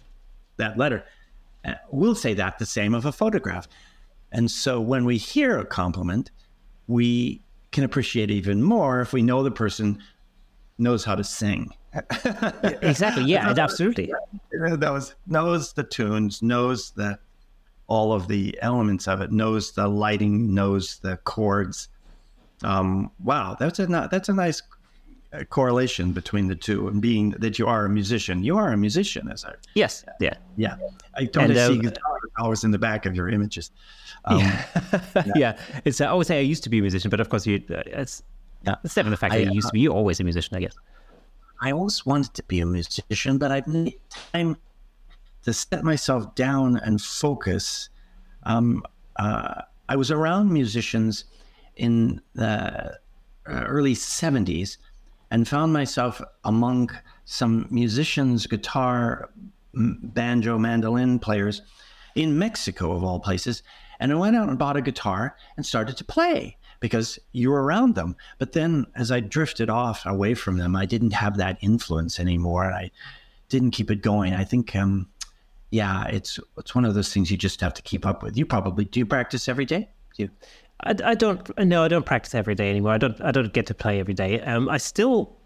that 0.57 0.77
letter. 0.77 1.05
Uh, 1.65 1.75
we'll 1.89 2.17
say 2.17 2.35
that 2.35 2.59
the 2.59 2.67
same 2.67 2.93
of 2.93 3.05
a 3.05 3.13
photograph. 3.13 3.69
And 4.33 4.51
so 4.51 4.81
when 4.81 5.05
we 5.05 5.19
hear 5.19 5.61
a 5.61 5.65
compliment, 5.65 6.33
we 6.89 7.45
can 7.71 7.85
appreciate 7.85 8.29
even 8.29 8.61
more 8.61 9.01
if 9.03 9.13
we 9.13 9.23
know 9.23 9.45
the 9.45 9.53
person 9.53 10.03
knows 10.79 11.05
how 11.05 11.15
to 11.15 11.25
sing. 11.25 11.71
exactly. 12.83 13.25
Yeah, 13.25 13.55
absolutely. 13.57 14.13
That 14.51 14.91
was 14.93 15.15
knows 15.27 15.73
the 15.73 15.85
tunes, 15.85 16.43
knows 16.43 16.91
the 16.93 17.19
all 17.87 18.13
of 18.13 18.29
the 18.29 18.59
elements 18.63 19.07
of 19.07 19.21
it, 19.21 19.31
knows 19.31 19.73
the 19.73 19.87
lighting, 19.87 20.55
knows 20.55 20.99
the 21.01 21.17
chords. 21.19 21.89
Um, 22.63 23.11
wow, 23.23 23.57
that's 23.59 23.79
a 23.79 23.87
that's 23.87 24.29
a 24.29 24.33
nice 24.33 24.63
uh, 25.33 25.45
correlation 25.45 26.13
between 26.13 26.49
the 26.49 26.55
two, 26.55 26.89
and 26.89 27.01
being 27.01 27.31
that 27.31 27.59
you 27.59 27.67
are 27.67 27.85
a 27.85 27.89
musician. 27.89 28.43
You 28.43 28.57
are 28.57 28.73
a 28.73 28.77
musician, 28.77 29.31
as 29.31 29.45
I 29.45 29.55
yes, 29.75 30.05
yeah, 30.21 30.35
yeah. 30.57 30.77
I 31.15 31.25
don't 31.25 31.51
and, 31.51 31.59
uh, 31.59 31.69
see 31.69 31.79
guitar 31.79 32.19
always 32.39 32.65
in 32.65 32.71
the 32.71 32.79
back 32.79 33.07
of 33.07 33.15
your 33.15 33.29
images. 33.29 33.71
Um, 34.25 34.39
yeah. 34.39 34.65
yeah. 35.37 35.59
it's 35.85 36.01
I 36.01 36.07
always 36.07 36.27
say 36.27 36.39
I 36.39 36.43
used 36.43 36.65
to 36.65 36.71
be 36.71 36.79
a 36.79 36.83
musician, 36.83 37.11
but 37.11 37.21
of 37.21 37.29
course 37.29 37.47
you 37.47 37.63
uh, 37.71 37.83
it's 37.87 38.23
yeah. 38.67 38.77
It's 38.85 38.97
never 38.97 39.11
the 39.11 39.17
fact 39.17 39.35
I, 39.35 39.39
that 39.39 39.47
you 39.47 39.53
used 39.53 39.69
to 39.69 39.73
be. 39.73 39.81
You're 39.81 39.95
always 39.95 40.21
a 40.21 40.25
musician, 40.25 40.57
I 40.57 40.61
guess. 40.61 40.75
I 41.61 41.73
always 41.73 42.05
wanted 42.05 42.35
to 42.35 42.43
be 42.45 42.61
a 42.61 42.67
musician, 42.67 43.39
but 43.39 43.51
I've 43.51 43.67
need 43.67 43.99
time 44.33 44.57
to 45.43 45.53
set 45.53 45.85
myself 45.85 46.35
down 46.35 46.77
and 46.79 47.01
focus. 47.01 47.89
Um, 48.45 48.83
uh, 49.17 49.63
I 49.89 49.97
was 49.97 50.11
around 50.11 50.53
musicians 50.53 51.25
in 51.77 52.21
the 52.35 52.99
uh, 53.47 53.65
early 53.67 53.95
70s 53.95 54.79
and 55.31 55.47
found 55.47 55.73
myself 55.73 56.23
among 56.45 56.91
some 57.25 57.67
musicians, 57.71 58.47
guitar, 58.47 59.31
banjo, 59.75 60.59
mandolin 60.59 61.19
players 61.19 61.63
in 62.15 62.39
Mexico, 62.39 62.93
of 62.93 63.05
all 63.05 63.21
places. 63.21 63.63
And 64.01 64.13
I 64.13 64.15
went 64.15 64.37
out 64.37 64.49
and 64.49 64.59
bought 64.59 64.77
a 64.77 64.83
guitar 64.83 65.37
and 65.57 65.65
started 65.65 65.97
to 65.97 66.05
play 66.05 66.57
because 66.81 67.19
you 67.33 67.51
were 67.51 67.63
around 67.63 67.95
them. 67.95 68.17
But 68.39 68.53
then 68.53 68.87
as 68.95 69.11
I 69.11 69.21
drifted 69.21 69.71
off 69.71 70.05
away 70.07 70.35
from 70.35 70.59
them, 70.59 70.77
I 70.77 70.87
didn't 70.87 71.13
have 71.13 71.37
that 71.37 71.59
influence 71.61 72.21
anymore. 72.21 72.65
And 72.65 72.75
I 72.75 72.91
didn't 73.49 73.73
keep 73.73 73.91
it 73.91 74.03
going. 74.03 74.35
I 74.35 74.45
think, 74.45 74.75
um, 74.77 75.09
yeah, 75.71 76.07
it's 76.07 76.39
it's 76.59 76.75
one 76.75 76.85
of 76.85 76.95
those 76.95 77.13
things 77.13 77.31
you 77.31 77.37
just 77.37 77.61
have 77.61 77.75
to 77.75 77.83
keep 77.83 78.07
up 78.07 78.23
with. 78.23 78.37
You 78.37 78.47
probably 78.47 78.85
do 78.85 79.01
you 79.01 79.07
practice 79.07 79.49
every 79.49 79.65
day? 79.65 79.89
Do 80.17 80.25
you? 80.25 80.31
I, 80.85 80.95
I 81.05 81.15
don't. 81.15 81.59
No, 81.59 81.83
I 81.83 81.89
don't 81.89 82.07
practice 82.07 82.35
every 82.35 82.55
day 82.55 82.71
anymore. 82.71 82.93
I 82.93 82.99
don't. 82.99 83.21
I 83.21 83.33
don't 83.33 83.53
get 83.53 83.67
to 83.67 83.75
play 83.75 84.01
every 84.01 84.15
day. 84.15 84.41
Um, 84.41 84.69
I 84.69 84.79
still 84.79 85.37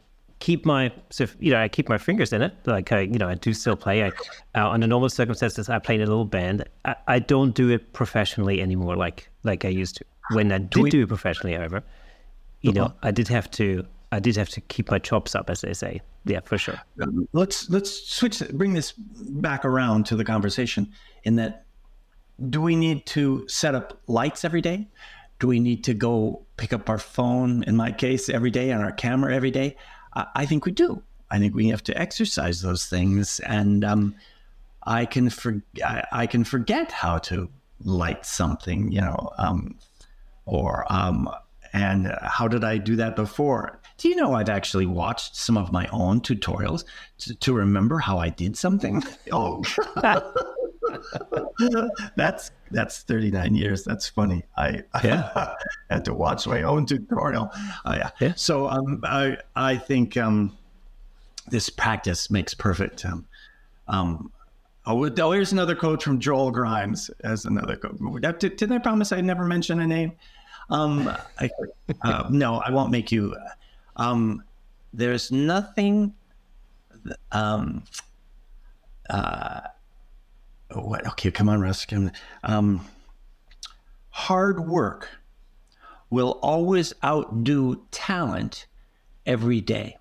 keep 0.41 0.65
my 0.65 0.93
so 1.11 1.25
if, 1.25 1.37
you 1.41 1.53
know 1.53 1.61
I 1.61 1.69
keep 1.69 1.89
my 1.89 1.99
fingers 1.99 2.33
in 2.33 2.43
it. 2.43 2.55
Like 2.67 2.93
I, 2.93 3.01
you 3.01 3.19
know, 3.19 3.29
I 3.29 3.35
do 3.35 3.53
still 3.53 3.77
play. 3.77 4.05
I, 4.05 4.13
uh, 4.55 4.71
under 4.71 4.87
normal 4.87 5.09
circumstances, 5.09 5.69
I 5.69 5.79
play 5.79 5.97
in 5.97 6.03
a 6.03 6.07
little 6.07 6.25
band. 6.25 6.65
I, 6.85 6.97
I 7.07 7.19
don't 7.19 7.55
do 7.55 7.71
it 7.71 7.93
professionally 7.93 8.61
anymore, 8.61 8.97
like 8.97 9.29
like 9.45 9.65
I 9.65 9.69
used 9.69 9.97
to. 9.97 10.05
When 10.33 10.53
I 10.53 10.59
did 10.59 10.91
do 10.91 11.03
it 11.03 11.09
professionally, 11.09 11.55
however, 11.57 11.83
you 12.61 12.73
know, 12.73 12.93
I 13.03 13.11
did 13.11 13.29
have 13.29 13.51
to 13.53 13.87
I 14.11 14.21
did 14.21 14.37
have 14.37 14.49
to 14.51 14.61
keep 14.61 14.91
my 14.91 14.99
chops 14.99 15.35
up, 15.35 15.51
as 15.51 15.61
they 15.61 15.75
say. 15.75 16.01
Yeah, 16.25 16.41
for 16.41 16.59
sure. 16.59 16.81
Um, 17.01 17.29
let's 17.33 17.69
let's 17.71 18.09
switch, 18.09 18.43
bring 18.53 18.73
this 18.75 18.93
back 18.93 19.65
around 19.65 20.07
to 20.07 20.17
the 20.17 20.25
conversation. 20.25 20.91
In 21.25 21.37
that, 21.37 21.65
do 22.49 22.61
we 22.61 22.75
need 22.75 23.07
to 23.07 23.47
set 23.49 23.75
up 23.75 24.01
lights 24.07 24.45
every 24.45 24.61
day? 24.61 24.89
Do 25.41 25.47
we 25.47 25.61
need 25.61 25.85
to 25.85 25.95
go 25.95 26.45
pick 26.57 26.73
up 26.73 26.89
our 26.89 26.99
phone? 26.99 27.63
In 27.65 27.77
my 27.77 27.93
case, 27.93 28.29
every 28.29 28.51
day, 28.51 28.71
and 28.71 28.83
our 28.83 28.93
camera 28.93 29.35
every 29.35 29.51
day. 29.51 29.77
I, 30.15 30.27
I 30.35 30.47
think 30.47 30.65
we 30.65 30.73
do. 30.73 31.03
I 31.31 31.39
think 31.39 31.55
we 31.55 31.69
have 31.69 31.83
to 31.85 31.99
exercise 31.99 32.63
those 32.63 32.87
things, 32.87 33.41
and 33.41 33.85
um, 33.85 34.15
I 34.85 35.05
can 35.05 35.29
for, 35.29 35.63
I, 35.85 36.05
I, 36.11 36.27
can 36.27 36.45
forget 36.45 36.91
how 36.91 37.19
to 37.19 37.51
light 37.85 38.25
something. 38.25 38.91
You 38.91 39.03
know, 39.03 39.31
um, 39.37 39.79
or 40.49 40.85
um, 40.91 41.29
and 41.73 42.13
how 42.23 42.49
did 42.49 42.65
I 42.65 42.79
do 42.79 42.97
that 42.97 43.17
before? 43.17 43.81
Do 43.99 44.09
you 44.09 44.17
know 44.17 44.35
I've 44.35 44.49
actually 44.49 44.87
watched 44.87 45.37
some 45.37 45.57
of 45.57 45.73
my 45.73 45.87
own 45.89 46.21
tutorials 46.21 46.85
to, 47.19 47.35
to 47.35 47.53
remember 47.53 47.99
how 47.99 48.19
I 48.19 48.31
did 48.31 48.57
something? 48.57 49.03
Oh, 49.31 49.63
that's 52.17 52.51
that's 52.71 53.03
39 53.03 53.55
years. 53.55 53.85
That's 53.85 54.09
funny. 54.09 54.43
I, 54.57 54.83
yeah. 55.05 55.55
had 55.91 56.05
to 56.07 56.15
watch 56.15 56.47
my 56.47 56.63
own 56.63 56.87
tutorial. 56.87 57.51
Uh, 57.85 57.97
yeah. 57.99 58.11
yeah. 58.21 58.33
So 58.37 58.69
um, 58.69 59.03
I 59.05 59.37
I 59.55 59.77
think 59.77 60.17
um, 60.17 60.57
this 61.49 61.69
practice 61.69 62.31
makes 62.31 62.55
perfect. 62.55 63.05
Um, 63.05 63.27
um, 63.89 64.33
oh, 64.87 65.11
oh, 65.19 65.33
here's 65.33 65.53
another 65.53 65.75
quote 65.75 66.03
from 66.03 66.21
Joel 66.21 66.51
Grimes 66.51 67.11
as 67.23 67.45
another 67.45 67.77
quote. 67.77 68.39
Did, 68.39 68.57
did 68.57 68.73
I 68.73 68.79
promise 68.79 69.13
I'd 69.13 69.25
never 69.25 69.45
mention 69.45 69.81
a 69.81 69.87
name? 69.87 70.13
Um, 70.71 71.09
I, 71.39 71.51
uh, 72.03 72.29
no, 72.31 72.57
I 72.57 72.71
won't 72.71 72.91
make 72.91 73.11
you. 73.11 73.35
Um, 73.97 74.43
there's 74.93 75.33
nothing. 75.33 76.15
Um, 77.33 77.83
uh, 79.09 79.61
what? 80.75 81.07
Okay, 81.09 81.31
come 81.31 81.49
on, 81.49 81.61
Russ. 81.61 81.85
Come, 81.85 82.11
um, 82.45 82.87
hard 84.11 84.69
work 84.69 85.09
will 86.11 86.39
always 86.43 86.93
outdo 87.05 87.83
talent 87.91 88.67
every 89.27 89.61
day. 89.61 89.97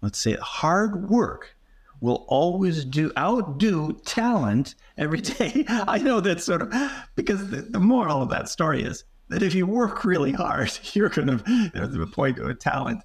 Let's 0.00 0.18
say 0.18 0.36
hard 0.40 1.10
work 1.10 1.56
will 2.00 2.24
always 2.28 2.84
do 2.84 3.12
outdo 3.18 3.92
talent 4.04 4.74
every 4.96 5.20
day. 5.38 5.64
I 5.68 5.98
know 5.98 6.20
that 6.20 6.40
sort 6.40 6.62
of 6.62 6.72
because 7.14 7.50
the, 7.50 7.62
the 7.62 7.80
moral 7.80 8.22
of 8.22 8.30
that 8.30 8.48
story 8.48 8.82
is 8.82 9.04
that 9.30 9.42
if 9.42 9.54
you 9.54 9.66
work 9.66 10.04
really 10.04 10.32
hard, 10.32 10.70
you're 10.92 11.08
going 11.08 11.38
to 11.38 12.06
point 12.12 12.36
to 12.36 12.46
a 12.46 12.54
talent. 12.54 13.02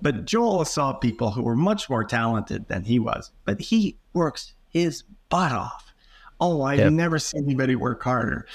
But 0.00 0.24
Joel 0.24 0.64
saw 0.64 0.92
people 0.92 1.30
who 1.30 1.42
were 1.42 1.56
much 1.56 1.88
more 1.90 2.04
talented 2.04 2.68
than 2.68 2.84
he 2.84 2.98
was, 2.98 3.30
but 3.44 3.60
he 3.60 3.96
works 4.12 4.54
his 4.68 5.04
butt 5.28 5.52
off. 5.52 5.92
Oh, 6.40 6.62
I've 6.62 6.78
yep. 6.78 6.92
never 6.92 7.18
seen 7.18 7.44
anybody 7.44 7.76
work 7.76 8.02
harder. 8.02 8.46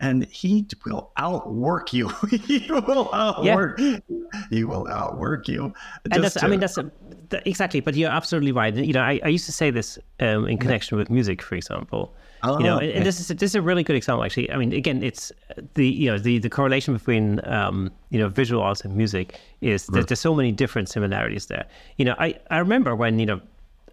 And 0.00 0.24
he 0.26 0.66
will 0.84 1.10
outwork 1.16 1.92
you. 1.92 2.08
he 2.46 2.66
will 2.70 3.10
outwork. 3.12 3.78
Yeah. 3.78 3.98
He 4.50 4.64
will 4.64 4.86
outwork 4.88 5.48
you. 5.48 5.72
and 6.10 6.22
that's, 6.22 6.34
to, 6.34 6.44
I 6.44 6.48
mean, 6.48 6.60
that's 6.60 6.78
a, 6.78 6.90
exactly. 7.48 7.80
But 7.80 7.94
you're 7.94 8.10
absolutely 8.10 8.52
right. 8.52 8.74
You 8.74 8.92
know, 8.92 9.00
I, 9.00 9.20
I 9.24 9.28
used 9.28 9.46
to 9.46 9.52
say 9.52 9.70
this 9.70 9.98
um, 10.20 10.46
in 10.46 10.58
connection 10.58 10.98
with 10.98 11.10
music, 11.10 11.42
for 11.42 11.54
example. 11.54 12.14
Oh, 12.44 12.58
you 12.58 12.64
know, 12.64 12.78
and, 12.78 12.90
and, 12.90 13.06
this 13.06 13.18
is 13.20 13.28
this 13.28 13.52
is 13.52 13.54
a 13.54 13.62
really 13.62 13.82
good 13.82 13.96
example. 13.96 14.22
Actually, 14.22 14.50
I 14.50 14.56
mean, 14.56 14.72
again, 14.72 15.02
it's 15.02 15.32
the 15.74 15.86
you 15.88 16.10
know 16.10 16.18
the 16.18 16.38
the 16.38 16.50
correlation 16.50 16.92
between 16.92 17.40
um, 17.44 17.90
you 18.10 18.18
know 18.18 18.28
visual 18.28 18.62
arts 18.62 18.82
and 18.82 18.94
music 18.94 19.40
is 19.60 19.86
that 19.86 20.08
there's 20.08 20.20
so 20.20 20.34
many 20.34 20.52
different 20.52 20.88
similarities 20.88 21.46
there. 21.46 21.66
You 21.96 22.04
know, 22.04 22.14
I 22.18 22.38
I 22.50 22.58
remember 22.58 22.94
when 22.94 23.18
you 23.18 23.26
know 23.26 23.40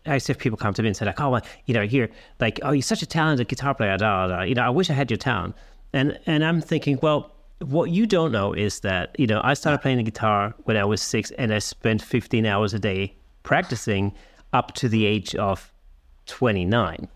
I 0.05 0.15
used 0.15 0.25
to 0.25 0.33
have 0.33 0.39
people 0.39 0.57
come 0.57 0.73
to 0.73 0.81
me 0.81 0.89
and 0.89 0.97
say 0.97 1.05
like, 1.05 1.21
oh, 1.21 1.29
well, 1.29 1.41
you 1.65 1.73
know, 1.73 1.83
here, 1.83 2.09
like, 2.39 2.59
oh, 2.63 2.71
you're 2.71 2.81
such 2.81 3.01
a 3.01 3.05
talented 3.05 3.47
guitar 3.47 3.75
player, 3.75 3.95
da, 3.97 4.27
da, 4.27 4.35
da. 4.35 4.41
You 4.41 4.55
know, 4.55 4.63
I 4.63 4.69
wish 4.69 4.89
I 4.89 4.93
had 4.93 5.09
your 5.09 5.17
talent. 5.17 5.55
And 5.93 6.19
and 6.25 6.43
I'm 6.43 6.61
thinking, 6.61 6.99
well, 7.01 7.31
what 7.59 7.89
you 7.91 8.05
don't 8.05 8.31
know 8.31 8.53
is 8.53 8.79
that 8.81 9.15
you 9.17 9.27
know 9.27 9.41
I 9.43 9.53
started 9.53 9.79
playing 9.79 9.97
the 9.97 10.03
guitar 10.03 10.53
when 10.63 10.77
I 10.77 10.83
was 10.83 11.01
six, 11.01 11.31
and 11.31 11.53
I 11.53 11.59
spent 11.59 12.01
15 12.01 12.45
hours 12.45 12.73
a 12.73 12.79
day 12.79 13.15
practicing 13.43 14.13
up 14.53 14.73
to 14.75 14.89
the 14.89 15.05
age 15.05 15.35
of 15.35 15.71
29 16.25 17.07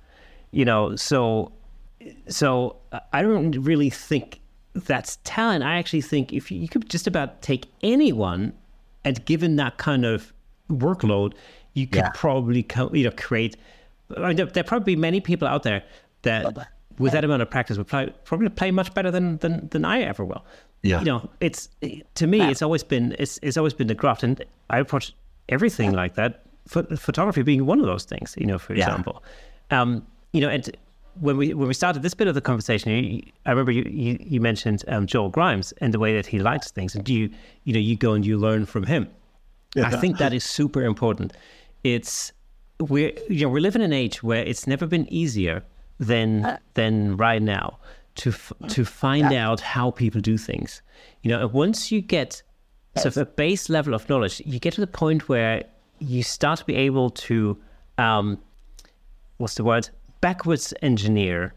you 0.56 0.64
know, 0.64 0.96
so 0.96 1.52
so 2.30 2.78
I 3.12 3.22
don't 3.22 3.52
really 3.60 3.90
think 3.90 4.40
that's 4.74 5.18
talent. 5.26 5.64
I 5.64 5.78
actually 5.78 6.02
think 6.02 6.32
if 6.32 6.50
you, 6.50 6.60
you 6.60 6.70
could 6.70 6.90
just 6.90 7.08
about 7.08 7.42
take 7.42 7.68
anyone 7.84 8.54
and 9.04 9.24
given 9.26 9.58
that 9.58 9.78
kind 9.78 10.06
of 10.06 10.32
workload, 10.70 11.34
you 11.74 11.88
could 11.88 12.04
yeah. 12.04 12.12
probably 12.16 12.66
you 12.94 13.04
know 13.04 13.12
create. 13.18 13.58
I 14.16 14.34
mean, 14.34 14.50
there, 14.54 14.64
probably 14.64 14.96
be 14.96 15.00
many 15.00 15.20
people 15.20 15.46
out 15.46 15.64
there 15.64 15.84
that 16.22 16.70
with 17.00 17.12
that 17.12 17.26
amount 17.26 17.42
of 17.42 17.50
practice 17.50 17.78
would 17.78 17.88
play, 17.88 18.14
probably 18.24 18.48
play 18.48 18.72
much 18.72 18.94
better 18.94 19.12
than 19.12 19.38
than 19.40 19.68
than 19.70 19.84
I 19.84 20.04
ever 20.04 20.24
will. 20.24 20.46
Yeah, 20.84 21.00
you 21.00 21.06
know, 21.06 21.30
it's 21.42 21.68
to 22.16 22.28
me, 22.28 22.40
it's 22.42 22.62
always 22.62 22.84
been 22.84 23.14
it's 23.20 23.40
it's 23.44 23.58
always 23.58 23.74
been 23.74 23.88
the 23.88 23.96
graft, 23.96 24.24
and 24.24 24.42
I 24.70 24.80
approach 24.80 25.14
everything 25.50 25.92
like 25.92 26.16
that. 26.16 26.44
Photography 26.68 27.42
being 27.42 27.66
one 27.66 27.80
of 27.80 27.86
those 27.86 28.06
things, 28.06 28.36
you 28.38 28.46
know, 28.46 28.58
for 28.58 28.74
yeah. 28.74 28.86
example. 28.86 29.22
Um, 29.70 30.06
you 30.36 30.42
know, 30.42 30.50
and 30.50 30.70
when 31.22 31.38
we 31.38 31.54
when 31.54 31.70
we 31.70 31.74
started 31.74 32.04
this 32.04 32.14
bit 32.14 32.28
of 32.28 32.36
the 32.36 32.42
conversation, 32.42 32.92
you, 32.92 33.22
I 33.46 33.52
remember 33.52 33.72
you 33.72 33.84
you, 33.90 34.18
you 34.20 34.42
mentioned 34.42 34.84
um, 34.90 35.08
Joel 35.08 35.30
Grimes 35.30 35.72
and 35.80 35.94
the 35.94 36.00
way 36.00 36.14
that 36.14 36.26
he 36.26 36.40
likes 36.40 36.72
things, 36.72 36.94
and 36.94 37.08
you 37.08 37.30
you 37.64 37.74
know 37.74 37.80
you 37.80 37.96
go 37.96 38.12
and 38.14 38.26
you 38.26 38.38
learn 38.38 38.66
from 38.66 38.84
him. 38.84 39.08
Yeah. 39.76 39.88
I 39.88 39.96
think 39.98 40.18
that 40.18 40.34
is 40.34 40.44
super 40.44 40.84
important. 40.84 41.32
It's 41.86 42.34
we're 42.82 43.14
you 43.30 43.46
know 43.46 43.50
we 43.50 43.62
live 43.62 43.78
in 43.78 43.82
an 43.82 43.94
age 43.94 44.24
where 44.24 44.44
it's 44.44 44.68
never 44.68 44.86
been 44.86 45.12
easier 45.12 45.64
than 46.00 46.46
uh, 46.46 46.58
than 46.74 47.16
right 47.16 47.42
now 47.42 47.78
to 48.16 48.34
to 48.68 48.84
find 48.84 49.32
yeah. 49.32 49.48
out 49.48 49.62
how 49.62 49.92
people 49.92 50.20
do 50.20 50.38
things. 50.38 50.82
You 51.22 51.32
know, 51.32 51.48
once 51.48 51.94
you 51.94 52.02
get 52.02 52.44
sort 52.98 53.16
of 53.16 53.18
a 53.18 53.26
base 53.26 53.70
level 53.70 53.94
of 53.94 54.10
knowledge, 54.10 54.42
you 54.46 54.60
get 54.60 54.74
to 54.74 54.82
the 54.82 54.88
point 54.88 55.30
where 55.30 55.64
you 56.00 56.24
start 56.24 56.60
to 56.60 56.66
be 56.66 56.76
able 56.76 57.10
to 57.10 57.58
um, 57.98 58.38
what's 59.38 59.56
the 59.56 59.64
word 59.64 59.90
backwards 60.26 60.74
engineer 60.82 61.54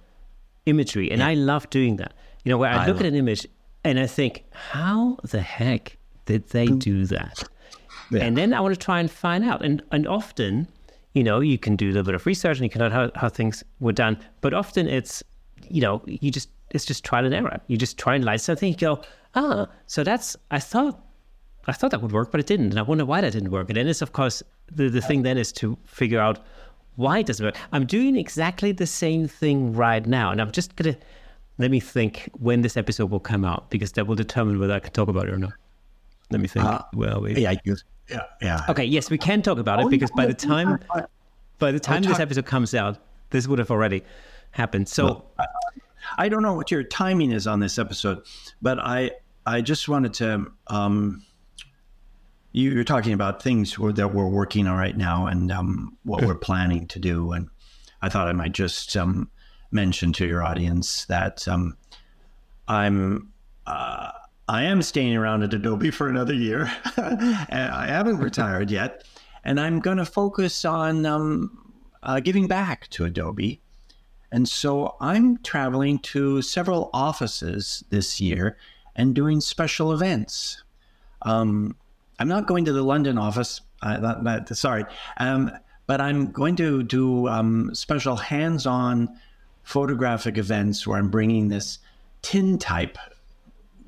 imagery, 0.67 1.11
and 1.11 1.21
yeah. 1.21 1.29
I 1.29 1.35
love 1.35 1.71
doing 1.71 1.97
that. 1.97 2.13
You 2.45 2.51
know, 2.51 2.59
where 2.59 2.71
I, 2.71 2.85
I 2.85 2.87
look 2.87 3.01
at 3.01 3.07
an 3.07 3.15
image 3.15 3.47
and 3.83 3.99
I 3.99 4.07
think, 4.07 4.45
how 4.51 5.17
the 5.23 5.41
heck 5.41 5.97
did 6.27 6.43
they 6.51 6.67
do 6.67 7.07
that? 7.07 7.45
Yeah. 8.11 8.25
And 8.25 8.37
then 8.37 8.53
I 8.53 8.61
want 8.61 8.75
to 8.75 8.85
try 8.91 9.01
and 9.01 9.11
find 9.11 9.43
out. 9.43 9.65
And 9.65 9.83
and 9.91 10.07
often, 10.07 10.69
you 11.15 11.25
know, 11.25 11.41
you 11.41 11.57
can 11.57 11.77
do 11.77 11.87
a 11.87 11.93
little 11.93 12.09
bit 12.11 12.15
of 12.15 12.27
research 12.27 12.59
and 12.59 12.65
you 12.65 12.71
can 12.71 12.81
know 12.81 12.91
how, 12.91 13.11
how 13.15 13.31
things 13.31 13.65
were 13.81 13.97
done. 14.05 14.19
But 14.43 14.53
often 14.53 14.87
it's, 14.87 15.23
you 15.77 15.81
know, 15.81 16.03
you 16.05 16.31
just 16.31 16.51
it's 16.71 16.85
just 16.85 17.03
trial 17.05 17.25
and 17.25 17.35
error. 17.35 17.59
You 17.69 17.79
just 17.79 17.97
try 17.97 18.15
and 18.17 18.25
light 18.25 18.43
something, 18.43 18.69
you 18.69 18.77
go, 18.77 19.01
ah, 19.35 19.67
so 19.87 20.05
that's 20.05 20.37
I 20.51 20.61
thought 20.61 20.95
I 21.67 21.73
thought 21.73 21.91
that 21.93 22.03
would 22.03 22.13
work, 22.13 22.31
but 22.33 22.41
it 22.41 22.47
didn't. 22.47 22.71
And 22.73 22.79
I 22.79 22.83
wonder 22.83 23.07
why 23.07 23.23
that 23.23 23.33
didn't 23.33 23.51
work. 23.51 23.69
And 23.71 23.77
then 23.79 23.89
it's 23.89 24.03
of 24.03 24.13
course 24.13 24.43
the, 24.71 24.91
the 24.91 25.01
thing 25.01 25.23
then 25.23 25.39
is 25.39 25.53
to 25.53 25.79
figure 25.87 26.21
out 26.21 26.39
why 26.99 27.21
it 27.21 27.27
doesn't 27.27 27.47
work. 27.47 27.57
I'm 27.71 27.87
doing 27.87 28.17
exactly 28.17 28.73
the 28.73 28.87
same 28.87 29.29
thing 29.29 29.73
right 29.73 30.05
now. 30.05 30.33
And 30.33 30.41
I'm 30.41 30.51
just 30.51 30.75
gonna 30.75 30.97
let 31.57 31.71
me 31.71 31.79
think 31.79 32.29
when 32.39 32.63
this 32.63 32.77
episode 32.77 33.11
will 33.11 33.21
come 33.21 33.45
out, 33.45 33.71
because 33.71 33.93
that 33.93 34.09
will 34.09 34.17
determine 34.17 34.59
whether 34.59 34.75
I 34.75 34.81
can 34.81 34.93
talk 34.93 35.09
about 35.09 35.29
it 35.29 35.33
or 35.33 35.39
not. 35.39 35.53
Let 36.31 36.41
me 36.41 36.49
think. 36.49 36.65
Uh, 36.65 36.83
well, 36.95 37.21
we... 37.21 37.37
yeah, 37.37 37.55
yeah, 38.09 38.21
yeah. 38.43 38.61
Okay, 38.69 38.85
yes, 38.85 39.11
we 39.11 39.17
can 39.17 39.43
talk 39.43 39.59
about 39.59 39.81
it 39.81 39.89
because 39.91 40.11
by 40.11 40.27
the 40.27 40.35
time 40.35 40.81
by 41.61 41.71
the 41.71 41.79
time 41.79 42.03
this 42.03 42.19
episode 42.19 42.47
comes 42.47 42.75
out, 42.75 42.99
this 43.31 43.47
would 43.47 43.61
have 43.61 43.71
already 43.71 44.03
happened. 44.51 44.89
So 44.89 45.05
well, 45.05 45.49
I 46.19 46.29
don't 46.29 46.43
know 46.43 46.55
what 46.55 46.73
your 46.73 46.83
timing 46.83 47.31
is 47.31 47.47
on 47.47 47.61
this 47.61 47.79
episode, 47.79 48.23
but 48.61 48.81
I 48.81 49.13
I 49.47 49.61
just 49.61 49.89
wanted 49.89 50.15
to 50.15 50.51
um, 50.67 51.23
you, 52.59 52.81
are 52.81 52.85
talking 52.85 53.13
about 53.13 53.43
things 53.43 53.77
that 53.77 54.15
we're 54.15 54.29
working 54.29 54.67
on 54.67 54.77
right 54.77 54.97
now 54.97 55.27
and 55.27 55.53
um, 55.53 55.97
what 56.05 56.25
we're 56.25 56.35
planning 56.35 56.87
to 56.89 56.99
do, 56.99 57.33
and 57.33 57.49
I 58.03 58.09
thought 58.09 58.29
I 58.29 58.33
might 58.33 58.53
just 58.53 58.97
um, 58.97 59.31
mention 59.71 60.13
to 60.15 60.27
your 60.27 60.43
audience 60.43 61.05
that 61.07 61.47
um, 61.49 61.77
I'm. 62.67 63.33
Uh, 63.67 64.13
I 64.51 64.63
am 64.63 64.81
staying 64.81 65.15
around 65.15 65.43
at 65.43 65.53
Adobe 65.53 65.91
for 65.91 66.09
another 66.09 66.33
year. 66.33 66.73
I 66.97 67.85
haven't 67.87 68.17
retired 68.17 68.71
yet, 68.71 69.05
and 69.45 69.61
I'm 69.61 69.79
going 69.79 69.99
to 69.99 70.07
focus 70.07 70.65
on 70.65 71.05
um, 71.05 71.75
uh, 72.03 72.21
giving 72.21 72.47
back 72.47 72.89
to 72.91 73.05
Adobe. 73.05 73.61
And 74.33 74.49
so 74.49 74.97
I'm 75.01 75.37
traveling 75.43 75.99
to 76.01 76.41
several 76.41 76.89
offices 76.95 77.85
this 77.91 78.23
year 78.23 78.57
and 78.97 79.15
doing 79.15 79.43
special 79.43 79.93
events. 79.93 80.63
Um, 81.23 81.77
I'm 82.19 82.29
not 82.29 82.47
going 82.47 82.65
to 82.65 82.73
the 82.73 82.83
London 82.83 83.19
office. 83.19 83.61
Uh, 83.83 84.01
that, 84.01 84.25
that, 84.25 84.57
sorry, 84.57 84.85
um, 85.19 85.51
but 85.87 86.01
I'm 86.01 86.33
going 86.33 86.57
to 86.57 86.83
do 86.83 87.29
um, 87.29 87.75
special 87.75 88.17
hands-on 88.17 89.09
photographic 89.63 90.37
events 90.37 90.87
where 90.87 90.99
I'm 90.99 91.11
bringing 91.11 91.49
this 91.49 91.79
tintype 92.23 92.99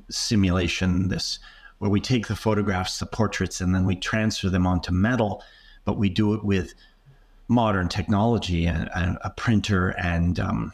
simulation, 0.08 1.08
this 1.08 1.38
where 1.78 1.90
we 1.90 2.00
take 2.00 2.28
the 2.28 2.36
photographs, 2.36 2.98
the 2.98 3.06
portraits, 3.06 3.60
and 3.60 3.74
then 3.74 3.86
we 3.86 3.96
transfer 3.96 4.50
them 4.50 4.66
onto 4.66 4.92
metal, 4.92 5.42
but 5.84 5.96
we 5.96 6.10
do 6.10 6.34
it 6.34 6.44
with 6.44 6.74
modern 7.48 7.88
technology 7.88 8.66
and, 8.66 8.88
and 8.94 9.18
a 9.24 9.30
printer 9.30 9.88
and 9.98 10.38
um, 10.38 10.72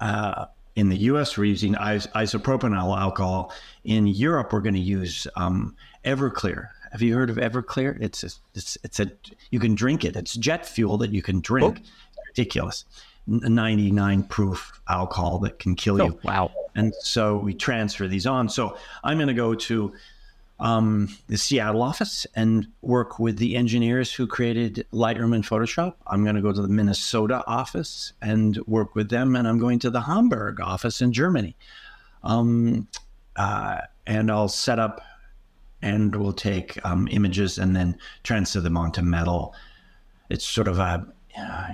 uh, 0.00 0.46
in 0.76 0.88
the 0.88 0.96
US, 0.96 1.38
we're 1.38 1.44
using 1.44 1.74
is- 1.74 2.08
isopropanol 2.08 2.98
alcohol. 2.98 3.52
In 3.84 4.06
Europe, 4.06 4.52
we're 4.52 4.60
going 4.60 4.74
to 4.74 4.80
use 4.80 5.26
um, 5.36 5.76
Everclear. 6.04 6.68
Have 6.92 7.02
you 7.02 7.14
heard 7.14 7.30
of 7.30 7.36
Everclear? 7.36 8.00
It's 8.00 8.22
a, 8.22 8.30
it's 8.54 8.78
it's 8.84 9.00
a 9.00 9.10
you 9.50 9.58
can 9.58 9.74
drink 9.74 10.04
it. 10.04 10.16
It's 10.16 10.34
jet 10.34 10.66
fuel 10.66 10.96
that 10.98 11.12
you 11.12 11.22
can 11.22 11.40
drink. 11.40 11.80
Oh. 11.82 12.22
Ridiculous. 12.28 12.84
99 13.26 14.24
proof 14.24 14.80
alcohol 14.88 15.38
that 15.38 15.58
can 15.58 15.74
kill 15.74 15.98
you. 15.98 16.12
Oh, 16.14 16.20
wow. 16.24 16.50
And 16.74 16.94
so 17.00 17.38
we 17.38 17.54
transfer 17.54 18.06
these 18.06 18.26
on. 18.26 18.48
So 18.48 18.76
I'm 19.02 19.16
going 19.16 19.28
to 19.28 19.34
go 19.34 19.54
to 19.54 19.92
um, 20.60 21.08
the 21.28 21.38
Seattle 21.38 21.82
office 21.82 22.26
and 22.36 22.68
work 22.82 23.18
with 23.18 23.38
the 23.38 23.56
engineers 23.56 24.12
who 24.12 24.26
created 24.26 24.86
Lightroom 24.92 25.34
and 25.34 25.44
Photoshop. 25.44 25.94
I'm 26.06 26.22
going 26.22 26.36
to 26.36 26.42
go 26.42 26.52
to 26.52 26.62
the 26.62 26.68
Minnesota 26.68 27.42
office 27.46 28.12
and 28.20 28.58
work 28.66 28.94
with 28.94 29.08
them. 29.08 29.36
And 29.36 29.48
I'm 29.48 29.58
going 29.58 29.78
to 29.80 29.90
the 29.90 30.02
Hamburg 30.02 30.60
office 30.60 31.00
in 31.00 31.12
Germany. 31.12 31.56
Um, 32.22 32.88
uh, 33.36 33.78
and 34.06 34.30
I'll 34.30 34.48
set 34.48 34.78
up 34.78 35.00
and 35.84 36.16
we'll 36.16 36.32
take 36.32 36.84
um, 36.84 37.06
images 37.10 37.58
and 37.58 37.76
then 37.76 37.96
transfer 38.22 38.60
them 38.60 38.76
onto 38.76 39.02
metal. 39.02 39.54
It's 40.30 40.46
sort 40.46 40.66
of 40.66 40.78
a, 40.78 41.06
uh, 41.38 41.68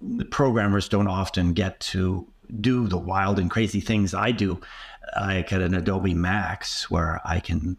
the 0.00 0.24
programmers 0.24 0.88
don't 0.88 1.06
often 1.06 1.52
get 1.52 1.78
to 1.80 2.26
do 2.60 2.88
the 2.88 2.98
wild 2.98 3.38
and 3.38 3.48
crazy 3.48 3.80
things 3.80 4.12
I 4.12 4.32
do, 4.32 4.60
like 5.16 5.52
at 5.52 5.62
an 5.62 5.74
Adobe 5.74 6.14
Max, 6.14 6.90
where 6.90 7.20
I 7.24 7.38
can 7.38 7.76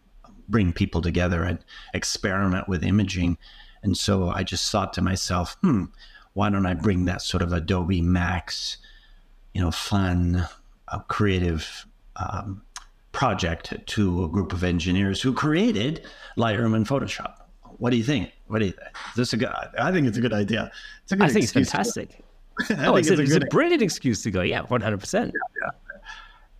bring 0.48 0.72
people 0.72 1.02
together 1.02 1.44
and 1.44 1.60
experiment 1.94 2.70
with 2.70 2.84
imaging. 2.84 3.38
And 3.84 3.98
so 3.98 4.30
I 4.30 4.44
just 4.44 4.72
thought 4.72 4.94
to 4.94 5.02
myself, 5.02 5.58
hmm, 5.60 5.86
why 6.34 6.50
don't 6.50 6.66
I 6.66 6.74
bring 6.74 7.04
that 7.06 7.22
sort 7.22 7.44
of 7.44 7.52
Adobe 7.52 8.02
Max, 8.02 8.78
you 9.54 9.60
know, 9.60 9.72
fun, 9.72 10.48
uh, 10.88 11.00
creative 11.00 11.86
um, 12.16 12.62
project 13.18 13.74
to 13.88 14.24
a 14.24 14.28
group 14.28 14.54
of 14.54 14.64
engineers 14.64 15.20
who 15.20 15.34
created 15.34 16.06
Lightroom 16.38 16.76
and 16.76 16.88
Photoshop? 16.88 17.34
What 17.80 17.90
do 17.90 17.98
you 17.98 18.04
think? 18.04 18.32
What 18.46 18.60
do 18.60 18.66
you 18.66 18.72
think? 18.72 18.88
Is 19.10 19.16
this 19.16 19.34
a 19.34 19.38
good? 19.38 19.50
I 19.50 19.92
think 19.92 20.08
it's 20.08 20.20
a 20.20 20.22
good 20.22 20.34
idea. 20.34 20.72
It's 21.02 21.12
a 21.12 21.16
good 21.16 21.26
I 21.26 21.34
think 21.34 21.44
it's 21.44 21.52
fantastic. 21.52 22.24
oh, 22.78 22.96
it's, 22.96 23.10
it's, 23.10 23.20
a, 23.20 23.24
it's 23.24 23.36
a, 23.36 23.40
brilliant 23.40 23.82
excuse 23.82 24.22
to 24.22 24.30
go. 24.30 24.44
Yeah, 24.44 24.62
one 24.62 24.82
hundred 24.82 25.00
percent. 25.00 25.34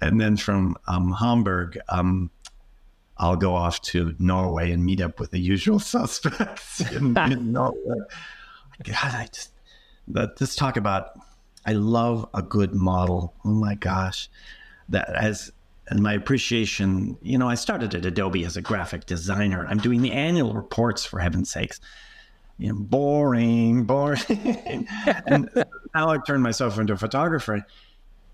And 0.02 0.20
then 0.20 0.36
from 0.36 0.76
um, 0.88 1.12
Hamburg, 1.12 1.78
um, 1.90 2.32
I'll 3.18 3.36
go 3.36 3.54
off 3.54 3.80
to 3.94 4.16
Norway 4.18 4.72
and 4.72 4.84
meet 4.84 5.00
up 5.00 5.20
with 5.20 5.30
the 5.30 5.40
usual 5.40 5.80
suspects 5.94 6.82
in, 6.92 7.16
in 7.16 7.52
Norway. 7.52 8.00
God, 8.84 8.96
I 9.14 9.28
just 9.32 9.52
that 10.08 10.42
let's 10.42 10.56
talk 10.56 10.76
about. 10.76 11.20
I 11.68 11.74
love 11.74 12.28
a 12.34 12.42
good 12.42 12.74
model. 12.74 13.36
Oh 13.46 13.50
my 13.50 13.76
gosh, 13.76 14.28
that 14.90 15.14
as 15.16 15.52
and 15.90 16.02
my 16.02 16.14
appreciation. 16.14 17.18
You 17.22 17.38
know, 17.38 17.48
I 17.48 17.56
started 17.56 17.96
at 17.96 18.06
Adobe 18.06 18.46
as 18.46 18.58
a 18.58 18.62
graphic 18.62 19.06
designer. 19.06 19.66
I'm 19.68 19.80
doing 19.80 20.02
the 20.02 20.12
annual 20.12 20.54
reports 20.54 21.06
for 21.06 21.20
heaven's 21.20 21.50
sakes. 21.50 21.80
You 22.58 22.70
know, 22.70 22.80
boring, 22.80 23.84
boring. 23.84 24.20
and 25.28 25.50
now 25.94 26.10
I've 26.10 26.26
turned 26.26 26.44
myself 26.44 26.80
into 26.80 26.94
a 26.94 26.98
photographer 26.98 27.66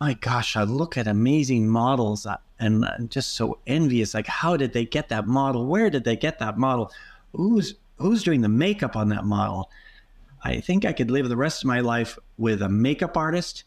my 0.03 0.13
gosh, 0.15 0.57
I 0.57 0.63
look 0.63 0.97
at 0.97 1.07
amazing 1.07 1.69
models 1.69 2.25
uh, 2.25 2.35
and 2.59 2.83
I'm 2.83 3.07
just 3.07 3.35
so 3.35 3.59
envious. 3.67 4.13
Like, 4.13 4.27
how 4.27 4.57
did 4.57 4.73
they 4.73 4.85
get 4.85 5.07
that 5.09 5.27
model? 5.27 5.65
Where 5.65 5.89
did 5.89 6.03
they 6.03 6.17
get 6.17 6.39
that 6.39 6.57
model? 6.57 6.91
Who's 7.31 7.75
who's 7.97 8.21
doing 8.21 8.41
the 8.41 8.49
makeup 8.49 8.97
on 8.97 9.07
that 9.09 9.23
model? 9.23 9.69
I 10.43 10.59
think 10.59 10.83
I 10.83 10.91
could 10.91 11.09
live 11.09 11.29
the 11.29 11.37
rest 11.37 11.63
of 11.63 11.67
my 11.67 11.79
life 11.79 12.19
with 12.37 12.61
a 12.61 12.67
makeup 12.67 13.15
artist, 13.15 13.63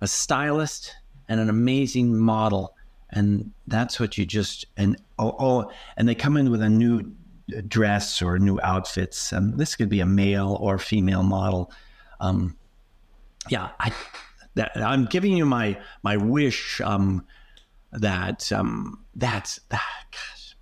a 0.00 0.08
stylist, 0.08 0.92
and 1.28 1.38
an 1.38 1.48
amazing 1.48 2.18
model. 2.18 2.74
And 3.16 3.52
that's 3.66 3.98
what 3.98 4.18
you 4.18 4.26
just 4.26 4.66
and 4.76 4.96
oh, 5.18 5.34
oh 5.38 5.70
and 5.96 6.06
they 6.06 6.14
come 6.14 6.36
in 6.36 6.50
with 6.50 6.60
a 6.60 6.68
new 6.68 7.12
dress 7.66 8.20
or 8.20 8.38
new 8.38 8.60
outfits. 8.62 9.32
And 9.32 9.58
this 9.58 9.74
could 9.74 9.88
be 9.88 10.00
a 10.00 10.06
male 10.06 10.58
or 10.60 10.78
female 10.78 11.22
model. 11.22 11.72
Um, 12.20 12.56
yeah, 13.48 13.70
I 13.80 13.90
that 14.54 14.76
I'm 14.76 15.06
giving 15.06 15.36
you 15.36 15.46
my 15.46 15.78
my 16.02 16.16
wish 16.16 16.80
um, 16.82 17.26
that 17.92 18.52
um, 18.52 19.04
that's 19.14 19.60
that. 19.70 19.82
Gosh, 20.10 20.56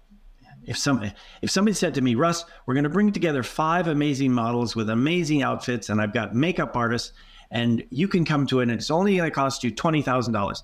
if 0.65 0.79
some 0.79 1.11
if 1.43 1.51
somebody 1.51 1.75
said 1.75 1.95
to 1.95 2.03
me, 2.03 2.15
Russ, 2.15 2.45
we're 2.67 2.75
going 2.75 2.85
to 2.85 2.91
bring 2.91 3.11
together 3.11 3.43
five 3.43 3.89
amazing 3.89 4.33
models 4.33 4.77
with 4.77 4.91
amazing 4.91 5.43
outfits, 5.43 5.89
and 5.89 6.01
I've 6.01 6.13
got 6.13 6.35
makeup 6.35 6.77
artists, 6.77 7.13
and 7.51 7.85
you 7.91 8.09
can 8.09 8.25
come 8.25 8.47
to 8.49 8.61
it, 8.61 8.65
and 8.65 8.73
it's 8.73 8.91
only 8.91 9.17
going 9.17 9.29
to 9.29 9.35
cost 9.35 9.65
you 9.65 9.71
twenty 9.71 10.03
thousand 10.03 10.35
dollars. 10.35 10.63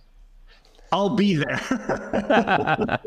I'll 0.93 1.11
be 1.11 1.37
there. 1.37 1.61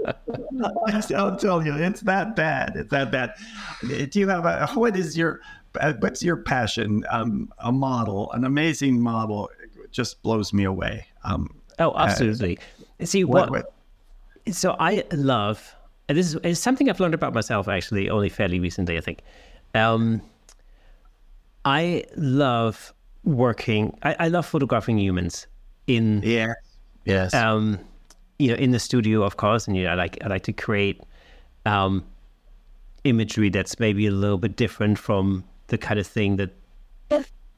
I'll 1.15 1.35
tell 1.35 1.65
you, 1.65 1.75
it's 1.75 2.01
that 2.01 2.35
bad. 2.35 2.73
It's 2.75 2.91
that 2.91 3.11
bad. 3.11 3.33
Do 3.81 4.19
you 4.19 4.27
have 4.29 4.45
a? 4.45 4.67
What 4.73 4.95
is 4.95 5.17
your? 5.17 5.41
What's 5.99 6.23
your 6.23 6.37
passion? 6.37 7.03
Um, 7.09 7.51
a 7.59 7.71
model, 7.71 8.31
an 8.31 8.45
amazing 8.45 9.01
model 9.01 9.49
it 9.83 9.91
just 9.91 10.21
blows 10.21 10.53
me 10.53 10.63
away. 10.63 11.07
Um, 11.23 11.49
oh, 11.79 11.93
absolutely. 11.95 12.57
Uh, 13.01 13.05
See 13.05 13.23
what, 13.23 13.49
what, 13.49 13.73
So 14.51 14.75
I 14.79 15.03
love, 15.11 15.75
and 16.07 16.17
this 16.17 16.35
is 16.35 16.59
something 16.59 16.89
I've 16.89 16.99
learned 16.99 17.15
about 17.15 17.33
myself 17.33 17.67
actually 17.67 18.09
only 18.09 18.29
fairly 18.29 18.59
recently. 18.59 18.97
I 18.97 19.01
think. 19.01 19.21
Um, 19.75 20.21
I 21.65 22.05
love 22.15 22.93
working. 23.23 23.97
I, 24.03 24.15
I 24.19 24.27
love 24.27 24.45
photographing 24.45 24.99
humans 24.99 25.47
in 25.87 26.21
yeah 26.23 26.53
yes 27.05 27.33
um 27.33 27.79
you 28.39 28.49
know 28.49 28.55
in 28.55 28.71
the 28.71 28.79
studio 28.79 29.23
of 29.23 29.37
course 29.37 29.67
and 29.67 29.75
you 29.75 29.83
know 29.83 29.91
I 29.91 29.95
like 29.95 30.17
I 30.23 30.27
like 30.27 30.43
to 30.43 30.53
create 30.53 31.01
um 31.65 32.03
imagery 33.03 33.49
that's 33.49 33.79
maybe 33.79 34.07
a 34.07 34.11
little 34.11 34.37
bit 34.37 34.55
different 34.55 34.97
from 34.97 35.43
the 35.67 35.77
kind 35.77 35.99
of 35.99 36.07
thing 36.07 36.37
that 36.37 36.51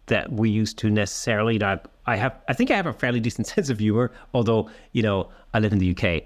that 0.08 0.32
we 0.32 0.50
used 0.50 0.78
to 0.80 0.89
necessarily. 0.89 1.56
You 1.56 1.80
I 2.06 2.16
have, 2.16 2.36
I 2.48 2.54
think 2.54 2.72
I 2.72 2.76
have 2.76 2.86
a 2.86 2.93
fairly 2.93 3.20
decent 3.20 3.48
sense 3.54 3.70
of 3.70 3.80
humor, 3.80 4.12
although 4.34 4.70
you 4.91 5.02
know 5.02 5.30
I 5.54 5.60
live 5.60 5.74
in 5.74 5.80
the 5.80 5.91
UK. 5.91 6.24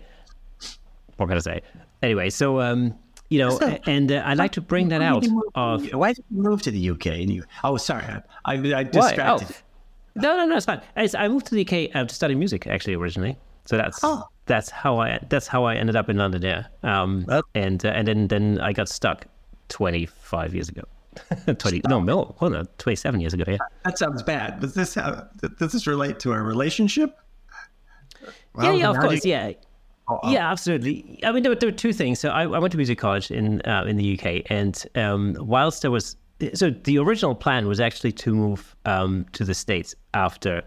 What 1.17 1.27
can 1.27 1.37
I 1.37 1.39
say? 1.39 1.61
Anyway, 2.01 2.29
so 2.29 2.61
um, 2.61 2.95
you 3.29 3.39
know, 3.39 3.57
so, 3.57 3.77
and 3.85 4.11
uh, 4.11 4.23
I 4.25 4.33
like 4.33 4.53
to 4.53 4.61
bring 4.61 4.89
that 4.89 5.01
out. 5.01 5.25
Of 5.55 5.93
why 5.93 6.13
did 6.13 6.23
you 6.29 6.41
move 6.41 6.61
to 6.63 6.71
the 6.71 6.89
UK? 6.91 7.07
And 7.07 7.31
you, 7.31 7.43
oh, 7.63 7.77
sorry, 7.77 8.05
I, 8.45 8.53
I 8.53 8.83
distracted. 8.83 9.47
Oh. 9.49 9.55
No, 10.21 10.37
no, 10.37 10.45
no, 10.45 10.57
it's 10.57 10.65
fine. 10.65 10.81
I 10.95 11.27
moved 11.27 11.47
to 11.47 11.55
the 11.55 11.61
UK 11.61 11.95
uh, 11.95 12.05
to 12.05 12.13
study 12.13 12.35
music 12.35 12.67
actually 12.67 12.95
originally. 12.95 13.37
So 13.65 13.77
that's 13.77 13.99
oh. 14.03 14.27
that's 14.45 14.69
how 14.71 14.99
I 14.99 15.19
that's 15.29 15.47
how 15.47 15.63
I 15.65 15.75
ended 15.75 15.95
up 15.95 16.09
in 16.09 16.17
London. 16.17 16.41
Yeah, 16.41 16.65
um, 16.81 17.25
and 17.53 17.85
uh, 17.85 17.89
and 17.89 18.07
then 18.07 18.27
then 18.27 18.59
I 18.59 18.73
got 18.73 18.89
stuck 18.89 19.25
twenty 19.67 20.05
five 20.05 20.53
years 20.53 20.69
ago. 20.69 20.81
20 21.57 21.81
no 21.87 21.99
no 21.99 22.35
hold 22.37 22.55
on 22.55 22.67
27 22.77 23.19
years 23.19 23.33
ago 23.33 23.43
yeah 23.47 23.57
that 23.83 23.97
sounds 23.97 24.21
bad 24.23 24.59
does 24.59 24.75
this 24.75 24.93
have, 24.93 25.27
does 25.57 25.71
this 25.71 25.87
relate 25.87 26.19
to 26.19 26.31
our 26.31 26.43
relationship 26.43 27.17
well, 28.53 28.67
yeah 28.67 28.73
yeah 28.73 28.89
of 28.89 28.99
course 28.99 29.25
you... 29.25 29.31
yeah 29.31 29.51
oh, 30.07 30.19
oh. 30.21 30.31
yeah 30.31 30.49
absolutely 30.49 31.19
i 31.23 31.31
mean 31.31 31.41
there 31.41 31.51
were, 31.51 31.55
there 31.55 31.67
were 31.67 31.75
two 31.75 31.91
things 31.91 32.19
so 32.19 32.29
i, 32.29 32.43
I 32.43 32.59
went 32.59 32.71
to 32.71 32.77
music 32.77 32.99
college 32.99 33.31
in 33.31 33.59
uh, 33.63 33.85
in 33.85 33.97
the 33.97 34.17
uk 34.17 34.43
and 34.51 34.85
um, 34.95 35.35
whilst 35.39 35.81
there 35.81 35.91
was 35.91 36.15
so 36.53 36.69
the 36.69 36.97
original 36.97 37.35
plan 37.35 37.67
was 37.67 37.79
actually 37.79 38.11
to 38.11 38.33
move 38.33 38.75
um, 38.85 39.25
to 39.33 39.43
the 39.43 39.53
states 39.53 39.95
after 40.13 40.63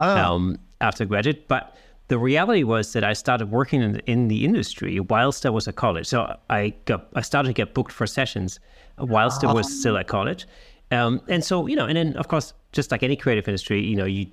oh. 0.00 0.16
um, 0.16 0.58
after 0.80 1.04
graduate 1.04 1.48
but 1.48 1.76
the 2.08 2.18
reality 2.18 2.62
was 2.62 2.92
that 2.92 3.02
I 3.02 3.12
started 3.12 3.50
working 3.50 3.82
in, 3.82 3.96
in 4.06 4.28
the 4.28 4.44
industry 4.44 5.00
whilst 5.00 5.44
I 5.44 5.50
was 5.50 5.66
at 5.66 5.76
college. 5.76 6.06
So 6.06 6.36
I 6.50 6.72
got 6.84 7.08
I 7.14 7.20
started 7.20 7.48
to 7.48 7.52
get 7.52 7.74
booked 7.74 7.92
for 7.92 8.06
sessions 8.06 8.60
whilst 8.98 9.44
I 9.44 9.52
was 9.52 9.80
still 9.80 9.96
at 9.96 10.06
college. 10.06 10.46
Um, 10.92 11.20
and 11.28 11.44
so, 11.44 11.66
you 11.66 11.74
know, 11.74 11.86
and 11.86 11.96
then 11.96 12.16
of 12.16 12.28
course, 12.28 12.52
just 12.72 12.90
like 12.92 13.02
any 13.02 13.16
creative 13.16 13.48
industry, 13.48 13.84
you 13.84 13.96
know, 13.96 14.04
you 14.04 14.26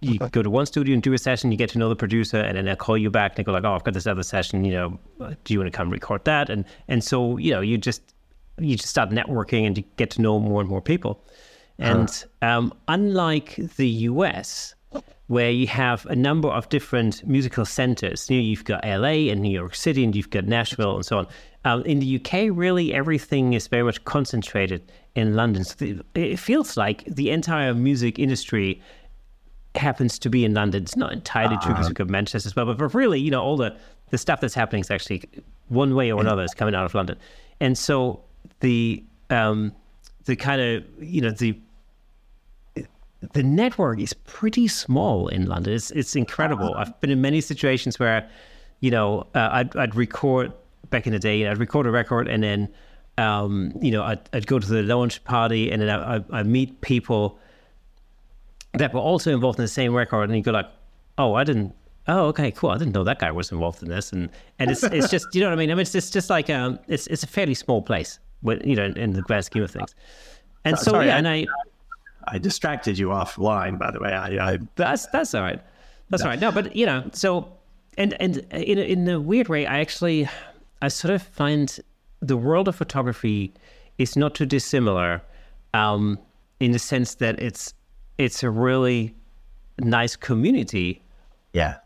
you 0.00 0.18
go 0.18 0.42
to 0.42 0.48
one 0.48 0.64
studio 0.64 0.94
and 0.94 1.02
do 1.02 1.12
a 1.12 1.18
session, 1.18 1.52
you 1.52 1.58
get 1.58 1.68
to 1.70 1.78
know 1.78 1.90
the 1.90 1.96
producer, 1.96 2.38
and 2.38 2.56
then 2.56 2.64
they'll 2.64 2.74
call 2.74 2.96
you 2.96 3.10
back 3.10 3.32
and 3.32 3.36
they 3.36 3.42
go 3.42 3.52
like, 3.52 3.64
"Oh, 3.64 3.74
I've 3.74 3.84
got 3.84 3.92
this 3.92 4.06
other 4.06 4.22
session. 4.22 4.64
You 4.64 4.72
know, 4.72 4.98
do 5.44 5.52
you 5.52 5.60
want 5.60 5.70
to 5.70 5.76
come 5.76 5.90
record 5.90 6.24
that?" 6.24 6.48
And 6.48 6.64
and 6.88 7.04
so 7.04 7.36
you 7.36 7.50
know, 7.50 7.60
you 7.60 7.76
just 7.76 8.14
you 8.60 8.76
just 8.76 8.88
start 8.88 9.10
networking 9.10 9.66
and 9.66 9.76
you 9.76 9.84
get 9.96 10.10
to 10.10 10.22
know 10.22 10.38
more 10.38 10.60
and 10.60 10.68
more 10.68 10.80
people. 10.80 11.22
And 11.80 12.24
um, 12.42 12.74
unlike 12.88 13.56
the 13.76 13.88
US, 13.88 14.74
where 15.28 15.50
you 15.50 15.66
have 15.66 16.04
a 16.06 16.16
number 16.16 16.48
of 16.48 16.68
different 16.68 17.26
musical 17.26 17.64
centers, 17.64 18.28
you 18.28 18.36
know, 18.36 18.42
you've 18.42 18.64
got 18.64 18.84
LA 18.84 19.30
and 19.30 19.40
New 19.40 19.50
York 19.50 19.74
City, 19.74 20.04
and 20.04 20.14
you've 20.14 20.30
got 20.30 20.44
Nashville 20.44 20.96
and 20.96 21.06
so 21.06 21.18
on. 21.18 21.26
Um, 21.64 21.82
in 21.84 22.00
the 22.00 22.16
UK, 22.16 22.50
really 22.52 22.92
everything 22.92 23.52
is 23.52 23.66
very 23.66 23.82
much 23.82 24.04
concentrated 24.04 24.90
in 25.14 25.36
London. 25.36 25.64
So 25.64 25.76
the, 25.76 26.04
it 26.14 26.38
feels 26.38 26.76
like 26.76 27.04
the 27.04 27.30
entire 27.30 27.74
music 27.74 28.18
industry 28.18 28.82
happens 29.74 30.18
to 30.18 30.28
be 30.28 30.44
in 30.44 30.52
London. 30.54 30.82
It's 30.82 30.96
not 30.96 31.12
entirely 31.12 31.56
true 31.58 31.72
because 31.72 31.86
uh-huh. 31.86 31.88
we've 31.90 31.94
got 31.94 32.08
Manchester 32.08 32.48
as 32.48 32.56
well, 32.56 32.66
but, 32.66 32.78
but 32.78 32.94
really, 32.94 33.20
you 33.20 33.30
know, 33.30 33.42
all 33.42 33.56
the, 33.56 33.76
the 34.10 34.18
stuff 34.18 34.40
that's 34.40 34.54
happening 34.54 34.80
is 34.80 34.90
actually 34.90 35.22
one 35.68 35.94
way 35.94 36.10
or 36.10 36.20
another 36.20 36.42
is 36.42 36.54
coming 36.54 36.74
out 36.74 36.84
of 36.84 36.94
London. 36.94 37.16
And 37.60 37.78
so 37.78 38.24
the 38.60 39.02
um, 39.30 39.72
the 40.24 40.36
kind 40.36 40.60
of 40.60 40.84
you 41.02 41.20
know 41.20 41.30
the 41.30 41.56
the 43.32 43.42
network 43.42 44.00
is 44.00 44.12
pretty 44.12 44.66
small 44.68 45.28
in 45.28 45.46
London. 45.46 45.74
It's 45.74 45.90
it's 45.90 46.16
incredible. 46.16 46.74
I've 46.74 46.98
been 47.00 47.10
in 47.10 47.20
many 47.20 47.40
situations 47.40 47.98
where, 47.98 48.28
you 48.80 48.90
know, 48.90 49.26
uh, 49.34 49.48
I'd 49.52 49.76
I'd 49.76 49.94
record 49.94 50.52
back 50.90 51.06
in 51.06 51.12
the 51.12 51.18
day. 51.18 51.46
I'd 51.46 51.58
record 51.58 51.86
a 51.86 51.90
record 51.90 52.28
and 52.28 52.42
then, 52.42 52.68
um, 53.18 53.72
you 53.80 53.90
know, 53.90 54.02
I'd, 54.02 54.20
I'd 54.32 54.46
go 54.46 54.58
to 54.58 54.66
the 54.66 54.82
launch 54.82 55.22
party 55.24 55.70
and 55.70 55.82
then 55.82 55.90
I, 55.90 56.24
I, 56.30 56.42
meet 56.42 56.80
people 56.80 57.38
that 58.72 58.92
were 58.92 59.00
also 59.00 59.32
involved 59.32 59.58
in 59.58 59.64
the 59.64 59.68
same 59.68 59.94
record, 59.94 60.24
and 60.24 60.36
you 60.36 60.42
go 60.42 60.52
like, 60.52 60.68
oh, 61.18 61.34
I 61.34 61.44
didn't. 61.44 61.74
Oh, 62.08 62.26
okay, 62.28 62.50
cool. 62.50 62.70
I 62.70 62.78
didn't 62.78 62.94
know 62.94 63.04
that 63.04 63.18
guy 63.18 63.30
was 63.30 63.52
involved 63.52 63.82
in 63.82 63.88
this, 63.88 64.12
and 64.12 64.30
and 64.58 64.70
it's 64.70 64.82
it's 64.84 65.10
just 65.10 65.26
you 65.34 65.40
know 65.42 65.48
what 65.48 65.52
I 65.52 65.56
mean. 65.56 65.70
I 65.70 65.74
mean, 65.74 65.82
it's 65.82 65.92
just, 65.92 66.12
just 66.12 66.30
like 66.30 66.48
um, 66.50 66.78
it's 66.88 67.06
it's 67.08 67.22
a 67.22 67.26
fairly 67.26 67.54
small 67.54 67.82
place, 67.82 68.18
you 68.42 68.76
know, 68.76 68.86
in 68.96 69.12
the 69.12 69.22
grand 69.22 69.44
scheme 69.44 69.62
of 69.62 69.70
things. 69.70 69.94
And 70.64 70.78
so 70.78 70.92
Sorry, 70.92 71.06
yeah, 71.06 71.16
I, 71.16 71.18
and 71.18 71.28
I 71.28 71.46
I 72.28 72.38
distracted 72.38 72.98
you 72.98 73.08
offline, 73.08 73.78
by 73.78 73.90
the 73.90 74.00
way. 74.00 74.12
I, 74.12 74.52
I 74.52 74.58
that's 74.76 75.06
that's 75.06 75.34
all 75.34 75.42
right. 75.42 75.60
That's 76.10 76.22
no. 76.22 76.26
all 76.28 76.32
right. 76.32 76.40
No, 76.40 76.52
but 76.52 76.74
you 76.76 76.86
know, 76.86 77.08
so 77.12 77.52
and 77.98 78.14
and 78.20 78.38
in 78.52 78.78
in 78.78 79.08
a 79.08 79.20
weird 79.20 79.48
way, 79.48 79.66
I 79.66 79.80
actually 79.80 80.28
I 80.82 80.88
sort 80.88 81.14
of 81.14 81.22
find 81.22 81.78
the 82.20 82.36
world 82.36 82.68
of 82.68 82.76
photography 82.76 83.52
is 83.98 84.16
not 84.16 84.34
too 84.34 84.46
dissimilar, 84.46 85.22
um, 85.74 86.18
in 86.58 86.72
the 86.72 86.78
sense 86.78 87.16
that 87.16 87.40
it's 87.40 87.74
it's 88.18 88.42
a 88.42 88.50
really 88.50 89.14
nice 89.78 90.16
community. 90.16 91.02
Yeah. 91.52 91.76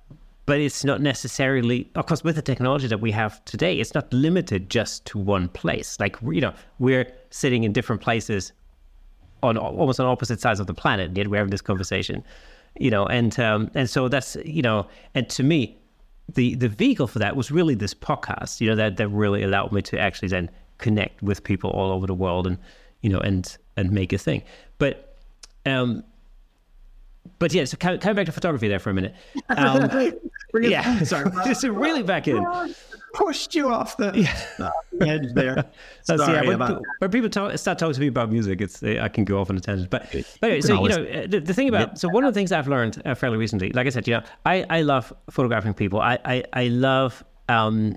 But 0.46 0.60
it's 0.60 0.84
not 0.84 1.00
necessarily, 1.00 1.90
of 1.94 2.06
course, 2.06 2.22
with 2.22 2.36
the 2.36 2.42
technology 2.42 2.86
that 2.88 3.00
we 3.00 3.10
have 3.12 3.42
today, 3.46 3.80
it's 3.80 3.94
not 3.94 4.12
limited 4.12 4.68
just 4.68 5.06
to 5.06 5.18
one 5.18 5.48
place. 5.48 5.98
Like, 5.98 6.16
you 6.22 6.40
know, 6.40 6.52
we're 6.78 7.10
sitting 7.30 7.64
in 7.64 7.72
different 7.72 8.02
places 8.02 8.52
on 9.42 9.56
almost 9.56 10.00
on 10.00 10.06
opposite 10.06 10.40
sides 10.40 10.60
of 10.60 10.66
the 10.66 10.74
planet, 10.74 11.16
yet 11.16 11.28
we're 11.28 11.36
having 11.36 11.50
this 11.50 11.60
conversation, 11.60 12.24
you 12.78 12.90
know, 12.90 13.06
and 13.06 13.38
um, 13.38 13.70
and 13.74 13.88
so 13.88 14.08
that's 14.08 14.36
you 14.44 14.62
know, 14.62 14.86
and 15.14 15.28
to 15.30 15.42
me, 15.42 15.78
the 16.34 16.54
the 16.56 16.68
vehicle 16.68 17.06
for 17.06 17.18
that 17.18 17.36
was 17.36 17.50
really 17.50 17.74
this 17.74 17.94
podcast, 17.94 18.60
you 18.60 18.68
know, 18.68 18.76
that 18.76 18.96
that 18.96 19.08
really 19.08 19.42
allowed 19.42 19.72
me 19.72 19.82
to 19.82 19.98
actually 19.98 20.28
then 20.28 20.50
connect 20.78 21.22
with 21.22 21.44
people 21.44 21.70
all 21.70 21.92
over 21.92 22.06
the 22.06 22.14
world 22.14 22.46
and 22.46 22.58
you 23.02 23.10
know 23.10 23.20
and 23.20 23.56
and 23.76 23.92
make 23.92 24.12
a 24.12 24.18
thing. 24.18 24.42
But 24.78 25.16
um, 25.66 26.02
but 27.38 27.52
yeah, 27.52 27.64
so 27.64 27.76
coming 27.76 27.98
back 27.98 28.26
to 28.26 28.32
photography 28.32 28.68
there 28.68 28.78
for 28.78 28.90
a 28.90 28.94
minute. 28.94 29.14
Um, 29.56 29.88
yeah, 30.62 31.02
sorry, 31.02 31.30
just 31.44 31.64
really 31.64 32.02
back 32.02 32.28
in 32.28 32.44
pushed 33.14 33.54
you 33.54 33.72
off 33.72 33.96
the 33.96 34.12
yeah. 34.14 34.70
edge 35.00 35.32
there. 35.32 35.64
Sorry 36.02 36.18
so, 36.18 36.32
yeah, 36.32 36.42
when, 36.42 36.54
about 36.56 36.82
when 36.98 37.10
people 37.10 37.30
talk, 37.30 37.56
start 37.56 37.78
talking 37.78 37.94
to 37.94 38.00
me 38.00 38.08
about 38.08 38.30
music, 38.30 38.60
it's 38.60 38.82
I 38.82 39.08
can 39.08 39.24
go 39.24 39.40
off 39.40 39.48
on 39.48 39.56
a 39.56 39.60
tangent. 39.60 39.88
But, 39.88 40.10
but 40.12 40.24
anyway, 40.42 40.60
so 40.60 40.82
you 40.82 40.88
know 40.88 41.02
uh, 41.04 41.26
the, 41.26 41.40
the, 41.40 41.54
thing 41.54 41.68
about 41.68 41.98
so 41.98 42.08
one 42.08 42.24
of 42.24 42.34
the 42.34 42.38
things 42.38 42.52
I've 42.52 42.68
learned 42.68 43.00
uh, 43.04 43.14
fairly 43.14 43.38
recently, 43.38 43.70
like 43.70 43.86
I 43.86 43.90
said, 43.90 44.06
you 44.06 44.14
know, 44.14 44.22
I, 44.44 44.66
I 44.68 44.82
love 44.82 45.12
photographing 45.30 45.72
people. 45.72 46.00
I 46.00 46.18
I, 46.24 46.44
I 46.52 46.68
love 46.68 47.24
um, 47.48 47.96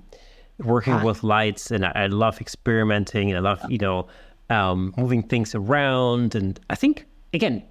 working 0.58 0.94
Hi. 0.94 1.04
with 1.04 1.22
lights, 1.22 1.70
and 1.70 1.84
I, 1.84 1.92
I, 1.94 2.06
love 2.06 2.40
experimenting, 2.40 3.30
and 3.30 3.36
I 3.36 3.40
love 3.40 3.60
you 3.68 3.78
know 3.78 4.06
um, 4.48 4.94
moving 4.96 5.22
things 5.22 5.54
around. 5.54 6.34
And 6.34 6.58
I 6.70 6.74
think 6.74 7.06
again, 7.34 7.62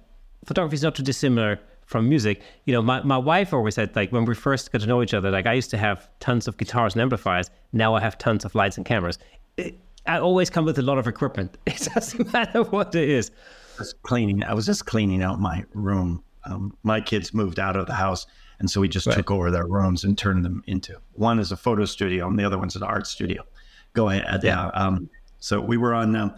photography 0.44 0.74
is 0.74 0.82
not 0.82 0.94
too 0.94 1.02
dissimilar 1.02 1.58
from 1.88 2.06
music, 2.06 2.42
you 2.66 2.74
know, 2.74 2.82
my, 2.82 3.02
my 3.02 3.16
wife 3.16 3.54
always 3.54 3.74
said, 3.74 3.96
like, 3.96 4.12
when 4.12 4.26
we 4.26 4.34
first 4.34 4.70
got 4.70 4.82
to 4.82 4.86
know 4.86 5.02
each 5.02 5.14
other, 5.14 5.30
like, 5.30 5.46
I 5.46 5.54
used 5.54 5.70
to 5.70 5.78
have 5.78 6.06
tons 6.20 6.46
of 6.46 6.58
guitars 6.58 6.92
and 6.92 7.00
amplifiers. 7.00 7.50
Now 7.72 7.94
I 7.94 8.00
have 8.00 8.18
tons 8.18 8.44
of 8.44 8.54
lights 8.54 8.76
and 8.76 8.84
cameras. 8.84 9.18
It, 9.56 9.78
I 10.06 10.18
always 10.18 10.50
come 10.50 10.66
with 10.66 10.78
a 10.78 10.82
lot 10.82 10.98
of 10.98 11.06
equipment. 11.06 11.56
It 11.66 11.88
doesn't 11.94 12.30
matter 12.30 12.62
what 12.64 12.94
it 12.94 13.08
is. 13.08 13.30
Just 13.78 14.02
cleaning. 14.02 14.44
I 14.44 14.52
was 14.52 14.66
just 14.66 14.84
cleaning 14.84 15.22
out 15.22 15.40
my 15.40 15.64
room. 15.72 16.22
Um, 16.44 16.76
my 16.82 17.00
kids 17.00 17.32
moved 17.32 17.58
out 17.58 17.74
of 17.74 17.86
the 17.86 17.94
house. 17.94 18.26
And 18.58 18.70
so 18.70 18.82
we 18.82 18.88
just 18.88 19.06
right. 19.06 19.16
took 19.16 19.30
over 19.30 19.50
their 19.50 19.66
rooms 19.66 20.04
and 20.04 20.18
turned 20.18 20.44
them 20.44 20.62
into 20.66 21.00
one 21.12 21.38
is 21.38 21.52
a 21.52 21.56
photo 21.56 21.86
studio 21.86 22.28
and 22.28 22.38
the 22.38 22.44
other 22.44 22.58
one's 22.58 22.76
an 22.76 22.82
art 22.82 23.06
studio. 23.06 23.44
Go 23.94 24.10
ahead. 24.10 24.40
Yeah. 24.42 24.66
Um, 24.74 25.08
so 25.38 25.58
we 25.58 25.78
were 25.78 25.94
on 25.94 26.14
um, 26.16 26.34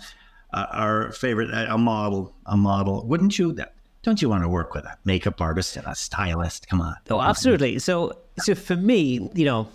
uh, 0.53 0.67
our 0.71 1.11
favorite, 1.13 1.51
a 1.53 1.77
model, 1.77 2.37
a 2.47 2.57
model. 2.57 3.05
Wouldn't 3.07 3.37
you? 3.39 3.53
That 3.55 3.75
don't 4.03 4.23
you 4.23 4.29
want 4.29 4.45
to 4.45 4.49
work 4.49 4.75
with 4.75 4.85
a 4.85 4.97
makeup 5.05 5.41
artist 5.41 5.77
and 5.77 5.87
a 5.87 5.95
stylist? 5.95 6.69
Come 6.69 6.81
on. 6.81 6.97
Oh, 7.11 7.21
absolutely. 7.21 7.79
So, 7.79 8.13
so 8.39 8.55
for 8.55 8.77
me, 8.77 9.29
you 9.35 9.45
know, 9.45 9.69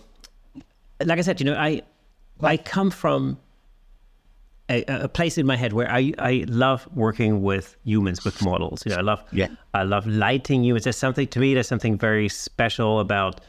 like 1.04 1.20
I 1.20 1.22
said, 1.22 1.40
you 1.40 1.46
know, 1.46 1.56
I, 1.56 1.84
I 2.42 2.58
come 2.58 2.90
from 2.90 3.38
a, 4.70 4.84
a, 4.88 5.08
place 5.08 5.38
in 5.38 5.46
my 5.46 5.56
head 5.56 5.74
where 5.74 5.92
I, 5.92 6.12
I 6.18 6.46
love 6.48 6.88
working 6.96 7.44
with 7.44 7.76
humans, 7.84 8.26
with 8.26 8.44
models. 8.44 8.84
You 8.86 8.94
know, 8.94 8.98
I 8.98 9.02
love, 9.02 9.24
yeah. 9.32 9.48
I 9.76 9.84
love 9.84 10.08
lighting 10.08 10.64
humans. 10.64 10.86
There's 10.86 10.98
something 10.98 11.28
to 11.28 11.40
me. 11.40 11.54
There's 11.54 11.68
something 11.68 11.98
very 11.98 12.28
special 12.30 13.00
about 13.00 13.42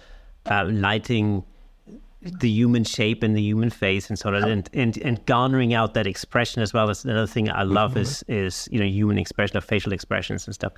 uh, 0.50 0.66
lighting 0.66 1.42
the 2.22 2.48
human 2.48 2.84
shape 2.84 3.22
and 3.22 3.36
the 3.36 3.42
human 3.42 3.70
face 3.70 4.08
and 4.08 4.18
so 4.18 4.28
on, 4.28 4.34
and, 4.36 4.68
and 4.72 4.96
and 4.98 5.24
garnering 5.26 5.74
out 5.74 5.94
that 5.94 6.06
expression 6.06 6.62
as 6.62 6.72
well. 6.72 6.86
That's 6.86 7.04
another 7.04 7.26
thing 7.26 7.50
I 7.50 7.62
love 7.62 7.92
mm-hmm. 7.92 8.00
is 8.00 8.24
is 8.28 8.68
you 8.70 8.78
know 8.78 8.86
human 8.86 9.18
expression 9.18 9.56
of 9.56 9.64
facial 9.64 9.92
expressions 9.92 10.46
and 10.46 10.54
stuff. 10.54 10.72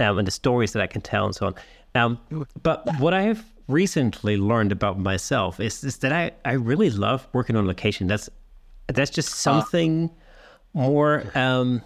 um, 0.00 0.18
and 0.18 0.26
the 0.26 0.32
stories 0.32 0.72
that 0.72 0.82
I 0.82 0.86
can 0.86 1.00
tell 1.00 1.26
and 1.26 1.34
so 1.34 1.46
on. 1.46 1.54
Um, 1.94 2.46
but 2.62 2.88
what 2.98 3.12
I 3.12 3.22
have 3.22 3.44
recently 3.68 4.36
learned 4.36 4.72
about 4.72 4.98
myself 4.98 5.60
is, 5.60 5.84
is 5.84 5.98
that 5.98 6.12
I, 6.12 6.32
I 6.44 6.52
really 6.52 6.90
love 6.90 7.28
working 7.32 7.56
on 7.56 7.66
location. 7.66 8.06
That's 8.06 8.28
that's 8.88 9.10
just 9.10 9.30
something 9.30 10.10
more. 10.74 11.24
Um, 11.34 11.82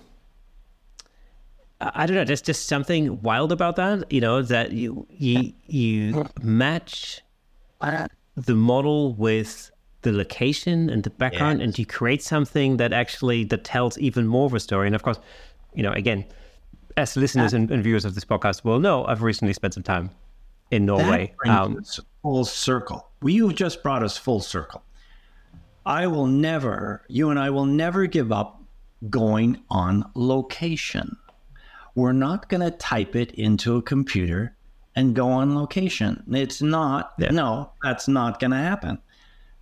I 1.81 2.07
don't 2.07 2.17
know. 2.17 2.25
There's 2.25 2.43
just 2.43 2.67
something 2.67 3.21
wild 3.21 3.53
about 3.53 3.77
that. 3.77 4.11
You 4.11 4.21
know 4.21 4.43
that 4.43 4.73
you 4.73 5.07
you 5.11 5.53
you 5.67 6.27
match 6.43 7.21
the 8.37 8.55
model 8.55 9.15
with 9.15 9.71
the 10.03 10.13
location 10.13 10.89
and 10.91 11.03
the 11.03 11.11
background, 11.11 11.59
Yes. 11.61 11.65
and 11.67 11.79
you 11.79 11.87
create 11.87 12.23
something 12.23 12.77
that 12.77 12.93
actually 12.93 13.45
that 13.45 13.65
tells 13.65 13.99
even 13.99 14.27
more 14.27 14.47
of 14.47 14.55
a 14.55 14.61
story. 14.61 14.87
And 14.87 14.95
of 14.95 15.03
course, 15.03 15.19
you 15.75 15.83
know, 15.83 15.93
again, 15.93 16.25
as 16.97 17.17
listeners 17.17 17.53
and, 17.53 17.71
and 17.71 17.83
viewers 17.83 18.05
of 18.05 18.15
this 18.15 18.25
podcast 18.25 18.65
will 18.65 18.79
know, 18.81 19.05
I've 19.07 19.23
recently 19.23 19.53
spent 19.53 19.75
some 19.75 19.83
time 19.83 20.11
in 20.71 20.87
Norway. 20.87 21.35
That 21.45 21.61
Um, 21.63 21.83
full 22.23 22.45
circle. 22.45 23.09
Well, 23.23 23.31
You've 23.31 23.55
just 23.55 23.83
brought 23.83 24.03
us 24.03 24.17
full 24.17 24.41
circle. 24.41 24.83
I 25.85 26.07
will 26.07 26.27
never, 26.27 27.05
you 27.09 27.31
and 27.31 27.39
I 27.39 27.51
will 27.51 27.67
never 27.67 28.07
give 28.07 28.33
up 28.33 28.63
going 29.11 29.61
on 29.71 30.11
location. 30.15 31.17
We're 31.95 32.13
not 32.13 32.49
going 32.49 32.61
to 32.63 32.71
type 32.71 33.15
it 33.15 33.33
into 33.33 33.77
a 33.77 33.83
computer 33.83 34.56
and 34.97 35.15
go 35.15 35.29
on 35.29 35.55
location. 35.55 36.23
It's 36.33 36.61
not, 36.63 37.13
Yeah. 37.19 37.31
no, 37.31 37.71
that's 37.83 38.09
not 38.09 38.41
going 38.41 38.51
to 38.51 38.57
happen, 38.57 38.99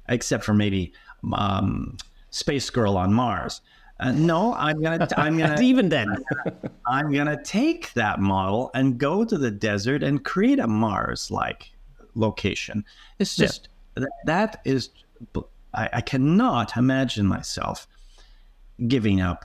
except 0.09 0.45
for 0.45 0.55
maybe 0.55 0.93
um, 1.32 1.97
Space 2.30 2.70
Girl 2.70 2.97
on 2.97 3.12
Mars. 3.12 3.61
Uh, 4.01 4.11
no, 4.12 4.55
I'm 4.55 4.80
gonna, 4.82 5.07
I'm 5.16 5.37
gonna, 5.39 5.61
even 5.62 5.89
then, 5.89 6.16
I'm 6.87 7.12
going 7.12 7.26
to 7.26 7.41
take 7.45 7.93
that 7.95 8.18
model 8.20 8.70
and 8.74 8.99
go 8.99 9.24
to 9.24 9.37
the 9.39 9.51
desert 9.51 10.03
and 10.03 10.24
create 10.24 10.59
a 10.59 10.66
Mars 10.66 11.30
like 11.30 11.70
location. 12.14 12.85
It's 13.18 13.39
Yeah. 13.39 13.47
just 13.47 13.68
th- 13.97 14.09
that 14.26 14.61
is, 14.64 14.91
I, 15.74 15.89
I 15.95 16.01
cannot 16.01 16.76
imagine 16.76 17.26
myself 17.26 17.87
giving 18.89 19.20
up 19.20 19.45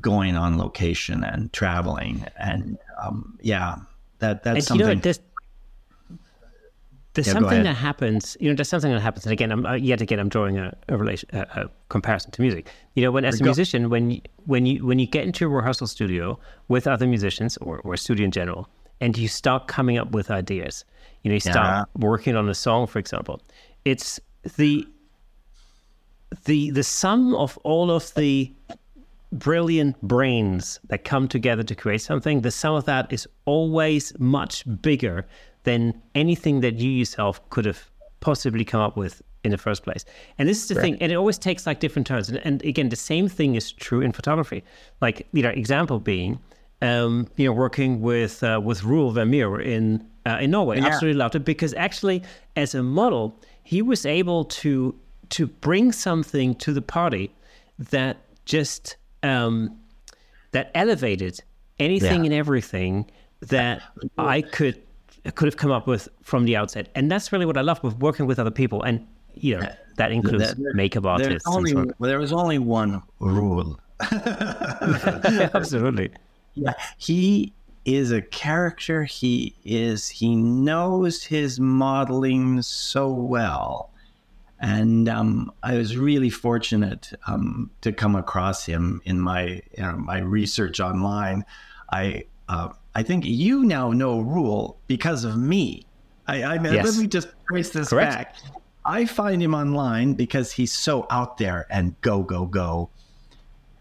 going 0.00 0.36
on 0.36 0.58
location 0.58 1.22
and 1.24 1.52
traveling. 1.52 2.24
And 2.38 2.78
um, 3.02 3.36
yeah, 3.42 3.76
that 4.20 4.42
that's 4.44 4.56
and 4.56 4.64
something. 4.64 4.88
you 4.88 4.94
know, 4.94 5.00
there's 7.18 7.26
Yeah, 7.26 7.32
something 7.32 7.62
that 7.64 7.76
happens. 7.76 8.36
You 8.40 8.48
know, 8.48 8.54
there's 8.54 8.68
something 8.68 8.92
that 8.92 9.00
happens. 9.00 9.26
And 9.26 9.32
again, 9.32 9.50
I'm 9.50 9.66
uh, 9.66 9.74
yet 9.74 10.00
again, 10.00 10.20
I'm 10.20 10.28
drawing 10.28 10.56
a, 10.56 10.72
a 10.88 10.96
relation, 10.96 11.28
a, 11.32 11.40
a 11.40 11.70
comparison 11.88 12.30
to 12.32 12.40
music. 12.40 12.70
You 12.94 13.02
know, 13.02 13.10
when 13.10 13.24
as 13.24 13.40
a 13.40 13.44
musician, 13.44 13.90
when 13.90 14.10
you, 14.12 14.20
when 14.46 14.66
you 14.66 14.86
when 14.86 14.98
you 14.98 15.06
get 15.06 15.24
into 15.24 15.46
a 15.46 15.48
rehearsal 15.48 15.86
studio 15.86 16.38
with 16.68 16.86
other 16.86 17.06
musicians 17.06 17.56
or 17.58 17.80
or 17.80 17.94
a 17.94 17.98
studio 17.98 18.24
in 18.24 18.30
general, 18.30 18.68
and 19.00 19.18
you 19.18 19.28
start 19.28 19.66
coming 19.66 19.98
up 19.98 20.12
with 20.12 20.30
ideas. 20.30 20.84
You 21.22 21.30
know, 21.30 21.34
you 21.34 21.40
start 21.40 21.88
working 21.96 22.36
on 22.36 22.48
a 22.48 22.54
song, 22.54 22.86
for 22.86 23.00
example. 23.00 23.42
It's 23.84 24.20
the 24.56 24.86
the 26.44 26.70
the 26.70 26.84
sum 26.84 27.34
of 27.34 27.58
all 27.64 27.90
of 27.90 28.14
the 28.14 28.52
brilliant 29.32 30.00
brains 30.02 30.80
that 30.88 31.04
come 31.04 31.28
together 31.28 31.62
to 31.62 31.74
create 31.74 32.00
something, 32.00 32.40
the 32.40 32.50
sum 32.50 32.74
of 32.74 32.84
that 32.84 33.12
is 33.12 33.28
always 33.44 34.18
much 34.18 34.64
bigger 34.80 35.26
than 35.68 35.80
anything 36.14 36.60
that 36.60 36.74
you 36.82 36.90
yourself 36.90 37.34
could 37.50 37.66
have 37.66 37.90
possibly 38.20 38.64
come 38.64 38.80
up 38.80 38.96
with 38.96 39.22
in 39.44 39.50
the 39.50 39.58
first 39.58 39.82
place. 39.82 40.04
And 40.38 40.48
this 40.48 40.58
is 40.62 40.68
the 40.68 40.74
thing, 40.80 40.94
and 41.02 41.12
it 41.12 41.14
always 41.14 41.38
takes 41.38 41.66
like 41.66 41.78
different 41.80 42.06
turns. 42.06 42.28
And, 42.28 42.38
and 42.38 42.64
again, 42.64 42.88
the 42.88 42.96
same 42.96 43.28
thing 43.28 43.54
is 43.54 43.72
true 43.72 44.00
in 44.00 44.12
photography. 44.12 44.60
Like, 45.00 45.26
you 45.32 45.42
know, 45.42 45.50
example 45.50 46.00
being, 46.00 46.38
um, 46.80 47.28
you 47.36 47.46
know, 47.46 47.52
working 47.52 48.00
with 48.00 48.42
uh, 48.42 48.60
with 48.68 48.82
Roel 48.82 49.10
Vermeer 49.12 49.60
in 49.60 50.04
uh, 50.26 50.38
in 50.40 50.50
Norway. 50.50 50.80
Absolutely 50.80 51.18
loved 51.18 51.34
it 51.34 51.44
because 51.44 51.74
actually, 51.74 52.22
as 52.56 52.74
a 52.74 52.82
model, 52.82 53.38
he 53.62 53.82
was 53.82 54.06
able 54.06 54.44
to 54.62 54.94
to 55.36 55.46
bring 55.46 55.92
something 55.92 56.54
to 56.64 56.72
the 56.72 56.82
party 56.82 57.30
that 57.92 58.16
just 58.46 58.96
um, 59.22 59.78
that 60.52 60.70
elevated 60.74 61.40
anything 61.78 62.20
Yeah. 62.20 62.30
and 62.30 62.34
everything 62.34 63.10
that 63.40 63.82
I 64.16 64.42
could 64.42 64.82
could 65.34 65.46
have 65.46 65.56
come 65.56 65.70
up 65.70 65.86
with 65.86 66.08
from 66.22 66.44
the 66.44 66.56
outset. 66.56 66.88
And 66.94 67.10
that's 67.10 67.32
really 67.32 67.46
what 67.46 67.56
I 67.56 67.62
love 67.62 67.82
with 67.82 67.96
working 67.98 68.26
with 68.26 68.38
other 68.38 68.50
people. 68.50 68.82
And 68.82 69.06
you 69.34 69.58
know 69.58 69.68
that 69.96 70.12
includes 70.12 70.54
There- 70.54 70.74
makeup 70.74 71.06
artists. 71.06 71.48
only, 71.48 71.72
so 71.72 71.80
on. 71.80 71.92
there 72.00 72.18
was 72.18 72.32
only 72.32 72.58
one 72.58 73.02
rule. 73.20 73.78
Absolutely. 75.54 76.10
Yeah, 76.54 76.74
he 76.96 77.52
is 77.84 78.12
a 78.12 78.22
character. 78.22 79.04
He 79.04 79.54
is. 79.64 80.08
He 80.08 80.36
knows 80.36 81.22
his 81.24 81.60
modeling 81.60 82.62
so 82.62 83.08
well, 83.08 83.90
and 84.60 85.08
um, 85.08 85.52
I 85.62 85.76
was 85.76 85.96
really 85.96 86.30
fortunate 86.30 87.12
um, 87.26 87.70
to 87.82 87.92
come 87.92 88.16
across 88.16 88.64
him 88.66 89.00
in 89.04 89.20
my 89.20 89.62
you 89.76 89.82
know, 89.82 89.96
my 89.96 90.18
research 90.18 90.80
online. 90.80 91.44
I 91.92 92.24
uh, 92.48 92.70
I 92.94 93.02
think 93.02 93.24
you 93.24 93.64
now 93.64 93.92
know 93.92 94.20
Roel 94.20 94.78
because 94.86 95.24
of 95.24 95.36
me. 95.36 95.84
I, 96.26 96.42
I 96.42 96.54
Yes. 96.62 96.84
let 96.84 96.96
me 96.96 97.06
just 97.06 97.28
trace 97.48 97.70
this 97.70 97.90
Correct. 97.90 98.14
back. 98.14 98.36
I 98.84 99.04
find 99.04 99.42
him 99.42 99.54
online 99.54 100.14
because 100.14 100.52
he's 100.52 100.72
so 100.72 101.06
out 101.10 101.38
there 101.38 101.66
and 101.70 101.98
go 102.00 102.22
go 102.22 102.46
go 102.46 102.90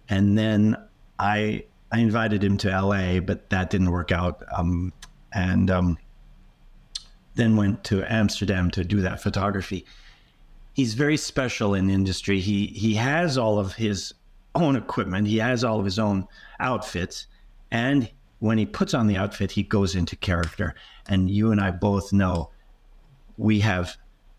and 0.09 0.37
then 0.37 0.77
I 1.19 1.63
I 1.91 1.99
invited 1.99 2.43
him 2.43 2.57
to 2.59 2.69
LA, 2.69 3.19
but 3.19 3.49
that 3.49 3.69
didn't 3.69 3.91
work 3.91 4.11
out. 4.11 4.43
Um, 4.55 4.91
and 5.33 5.69
um, 5.69 5.97
then 7.35 7.55
went 7.55 7.83
to 7.85 8.03
Amsterdam 8.11 8.71
to 8.71 8.83
do 8.83 9.01
that 9.01 9.21
photography. 9.21 9.85
He's 10.73 10.93
very 10.93 11.17
special 11.17 11.73
in 11.73 11.87
the 11.87 11.93
industry. 11.93 12.39
He 12.39 12.67
he 12.67 12.95
has 12.95 13.37
all 13.37 13.59
of 13.59 13.73
his 13.73 14.13
own 14.55 14.75
equipment. 14.75 15.27
He 15.27 15.37
has 15.37 15.63
all 15.63 15.79
of 15.79 15.85
his 15.85 15.99
own 15.99 16.27
outfits, 16.59 17.27
and 17.71 18.09
when 18.39 18.57
he 18.57 18.65
puts 18.65 18.93
on 18.93 19.07
the 19.07 19.17
outfit, 19.17 19.51
he 19.51 19.63
goes 19.63 19.95
into 19.95 20.15
character. 20.15 20.75
And 21.07 21.29
you 21.29 21.51
and 21.51 21.61
I 21.61 21.71
both 21.71 22.13
know 22.13 22.51
we 23.37 23.59
have 23.61 23.95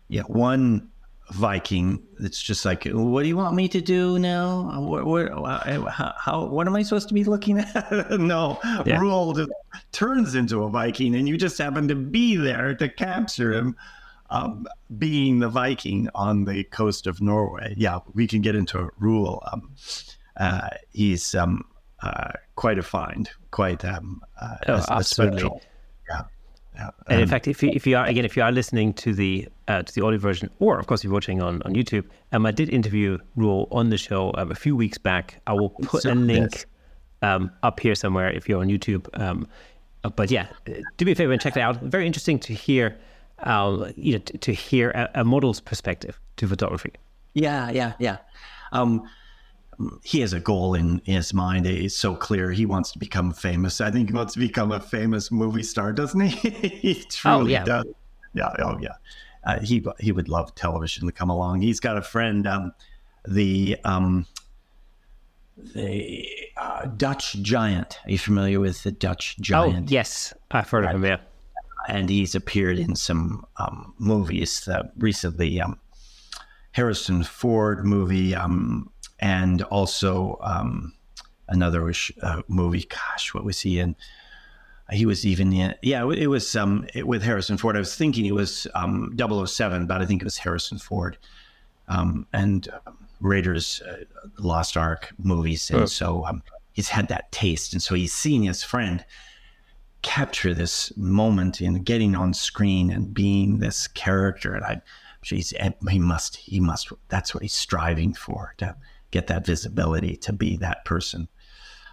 yeah 0.07 0.23
one 0.23 0.89
Viking 1.31 2.01
that's 2.17 2.41
just 2.41 2.65
like, 2.65 2.85
what 2.85 3.21
do 3.21 3.27
you 3.27 3.37
want 3.37 3.55
me 3.55 3.67
to 3.69 3.81
do 3.81 4.17
now? 4.17 4.81
What, 4.81 5.05
what, 5.05 5.29
how, 5.91 6.13
how, 6.17 6.45
what 6.45 6.65
am 6.65 6.75
I 6.75 6.81
supposed 6.81 7.07
to 7.09 7.13
be 7.13 7.23
looking 7.23 7.59
at? 7.59 8.09
no, 8.19 8.59
Yeah. 8.85 8.99
Roel 8.99 9.35
turns 9.91 10.33
into 10.33 10.63
a 10.63 10.69
Viking, 10.69 11.15
and 11.15 11.27
you 11.27 11.37
just 11.37 11.57
happen 11.57 11.87
to 11.87 11.95
be 11.95 12.35
there 12.35 12.73
to 12.75 12.89
capture 12.89 13.53
him, 13.53 13.75
um, 14.31 14.65
being 14.97 15.39
the 15.39 15.49
Viking 15.49 16.09
on 16.15 16.45
the 16.45 16.63
coast 16.65 17.05
of 17.05 17.21
Norway. 17.21 17.75
Yeah, 17.77 17.99
we 18.13 18.25
can 18.25 18.41
get 18.41 18.55
into 18.55 18.89
Roel. 18.97 19.43
Um, 19.51 19.75
uh, 20.37 20.69
he's 20.91 21.35
um, 21.35 21.63
uh, 22.03 22.31
quite 22.55 22.77
a 22.79 22.83
find, 22.83 23.29
quite 23.51 23.83
um, 23.85 24.21
uh, 24.41 24.55
Oh, 24.67 24.73
a- 24.73 24.77
a 24.77 24.97
absolutely. 24.97 25.39
special- 25.39 25.61
Yeah. 26.09 26.21
yeah. 26.75 26.89
And 27.07 27.17
in 27.19 27.23
Um, 27.23 27.29
fact, 27.29 27.47
if 27.47 27.61
you, 27.63 27.71
if 27.73 27.85
you 27.87 27.97
are 27.97 28.05
again, 28.05 28.25
if 28.25 28.35
you 28.37 28.43
are 28.43 28.51
listening 28.51 28.93
to 28.93 29.13
the 29.13 29.47
uh, 29.67 29.83
to 29.83 29.93
the 29.93 30.03
audio 30.05 30.17
version, 30.19 30.49
or 30.59 30.79
of 30.79 30.87
course 30.87 31.01
if 31.01 31.05
you're 31.05 31.13
watching 31.13 31.41
on, 31.41 31.61
on 31.63 31.73
YouTube, 31.75 32.05
um, 32.31 32.45
I 32.45 32.51
did 32.51 32.69
interview 32.69 33.17
Roel 33.35 33.67
on 33.71 33.89
the 33.89 33.97
show 33.97 34.31
um, 34.35 34.49
a 34.51 34.55
few 34.55 34.75
weeks 34.75 34.97
back. 34.97 35.41
I 35.47 35.53
will 35.53 35.69
put 35.69 36.03
So- 36.03 36.13
a 36.13 36.15
link 36.15 36.51
yes. 36.53 36.65
um, 37.21 37.51
up 37.63 37.79
here 37.79 37.95
somewhere 37.95 38.29
if 38.31 38.47
you're 38.49 38.61
on 38.61 38.67
YouTube. 38.69 39.07
Um, 39.19 39.47
uh, 40.03 40.09
but 40.09 40.31
yeah, 40.31 40.47
uh, 40.67 40.73
do 40.97 41.05
me 41.05 41.11
a 41.11 41.15
favor 41.15 41.33
and 41.33 41.41
check 41.41 41.55
it 41.57 41.61
out. 41.61 41.81
Very 41.81 42.07
interesting 42.07 42.39
to 42.39 42.53
hear, 42.53 42.97
uh, 43.43 43.91
you 43.97 44.13
know, 44.13 44.19
to, 44.19 44.37
to 44.37 44.53
hear 44.53 44.91
a, 44.91 45.09
a 45.21 45.23
model's 45.25 45.59
perspective 45.59 46.17
to 46.37 46.47
photography. 46.47 46.93
Yeah, 47.33 47.69
yeah, 47.71 47.93
yeah. 47.99 48.17
Um, 48.71 49.03
he 50.03 50.19
has 50.21 50.33
a 50.33 50.39
goal 50.39 50.73
in, 50.73 51.01
in 51.05 51.15
his 51.15 51.33
mind. 51.33 51.65
It's 51.65 51.95
so 51.95 52.15
clear. 52.15 52.51
He 52.51 52.65
wants 52.65 52.91
to 52.91 52.99
become 52.99 53.31
famous. 53.31 53.79
I 53.79 53.91
think 53.91 54.09
he 54.09 54.15
wants 54.15 54.33
to 54.33 54.39
become 54.39 54.71
a 54.71 54.79
famous 54.79 55.31
movie 55.31 55.63
star, 55.63 55.93
doesn't 55.93 56.19
he? 56.19 56.49
he 56.49 57.03
truly 57.09 57.53
yeah. 57.53 57.63
does. 57.63 57.85
Yeah, 58.33 58.53
oh 58.59 58.77
yeah. 58.81 58.95
Uh, 59.45 59.59
he 59.61 59.85
he 59.99 60.11
would 60.11 60.29
love 60.29 60.53
television 60.55 61.05
to 61.05 61.11
come 61.11 61.29
along. 61.29 61.61
He's 61.61 61.79
got 61.79 61.97
a 61.97 62.01
friend, 62.01 62.45
um, 62.45 62.73
the 63.27 63.77
um, 63.85 64.25
the 65.57 66.27
uh, 66.57 66.85
Dutch 66.85 67.33
Giant. 67.41 67.99
Are 68.05 68.11
you 68.11 68.17
familiar 68.17 68.59
with 68.59 68.83
the 68.83 68.91
Dutch 68.91 69.37
Giant? 69.39 69.89
Oh 69.89 69.91
yes, 69.91 70.33
I've 70.51 70.69
heard 70.69 70.85
of 70.85 70.91
him. 70.91 71.03
Yeah. 71.03 71.17
and 71.87 72.09
he's 72.09 72.35
appeared 72.35 72.77
in 72.77 72.95
some 72.95 73.45
um, 73.57 73.93
movies 73.97 74.67
uh, 74.67 74.83
recently. 74.97 75.61
Um, 75.61 75.79
Harrison 76.71 77.23
Ford 77.23 77.85
movie, 77.85 78.35
um, 78.35 78.91
and 79.19 79.61
also 79.63 80.37
um, 80.41 80.93
another 81.47 81.91
uh, 82.21 82.41
movie. 82.47 82.87
Gosh, 82.89 83.33
what 83.33 83.43
was 83.43 83.59
he 83.59 83.79
in? 83.79 83.95
He 84.91 85.05
was 85.05 85.25
even 85.25 85.53
in. 85.53 85.75
Yeah, 85.83 86.09
it 86.11 86.27
was 86.27 86.55
um, 86.55 86.87
it, 86.93 87.07
with 87.07 87.21
Harrison 87.21 87.57
Ford. 87.57 87.75
I 87.75 87.79
was 87.79 87.95
thinking 87.95 88.25
it 88.25 88.33
was 88.33 88.65
um, 88.73 89.15
007, 89.17 89.85
but 89.85 90.01
I 90.01 90.05
think 90.05 90.21
it 90.21 90.25
was 90.25 90.37
Harrison 90.37 90.79
Ford. 90.79 91.17
Um, 91.87 92.25
and 92.33 92.67
um, 92.87 92.97
Raiders 93.21 93.81
uh, 93.81 93.97
Lost 94.39 94.77
Ark 94.77 95.13
movies, 95.17 95.69
and 95.69 95.81
Oh. 95.81 95.85
so 95.85 96.25
um, 96.25 96.41
he's 96.71 96.89
had 96.89 97.07
that 97.09 97.31
taste, 97.31 97.73
and 97.73 97.81
so 97.81 97.93
he's 97.95 98.13
seen 98.13 98.43
his 98.43 98.63
friend 98.63 99.05
capture 100.01 100.53
this 100.53 100.95
moment 100.97 101.61
in 101.61 101.83
getting 101.83 102.15
on 102.15 102.33
screen 102.33 102.89
and 102.89 103.13
being 103.13 103.59
this 103.59 103.87
character. 103.87 104.53
And 104.55 104.63
I, 104.63 104.81
geez, 105.21 105.53
he 105.89 105.99
must, 105.99 106.37
he 106.37 106.59
must, 106.59 106.91
that's 107.09 107.33
what 107.33 107.43
he's 107.43 107.53
striving 107.53 108.13
for 108.13 108.53
to 108.59 108.75
get 109.11 109.27
that 109.27 109.45
visibility, 109.45 110.15
to 110.17 110.33
be 110.33 110.57
that 110.57 110.85
person. 110.85 111.27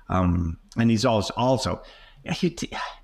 Um, 0.09 0.59
and 0.77 0.91
he's 0.91 1.05
also, 1.05 1.35
also, 1.37 1.83
he, 2.33 2.57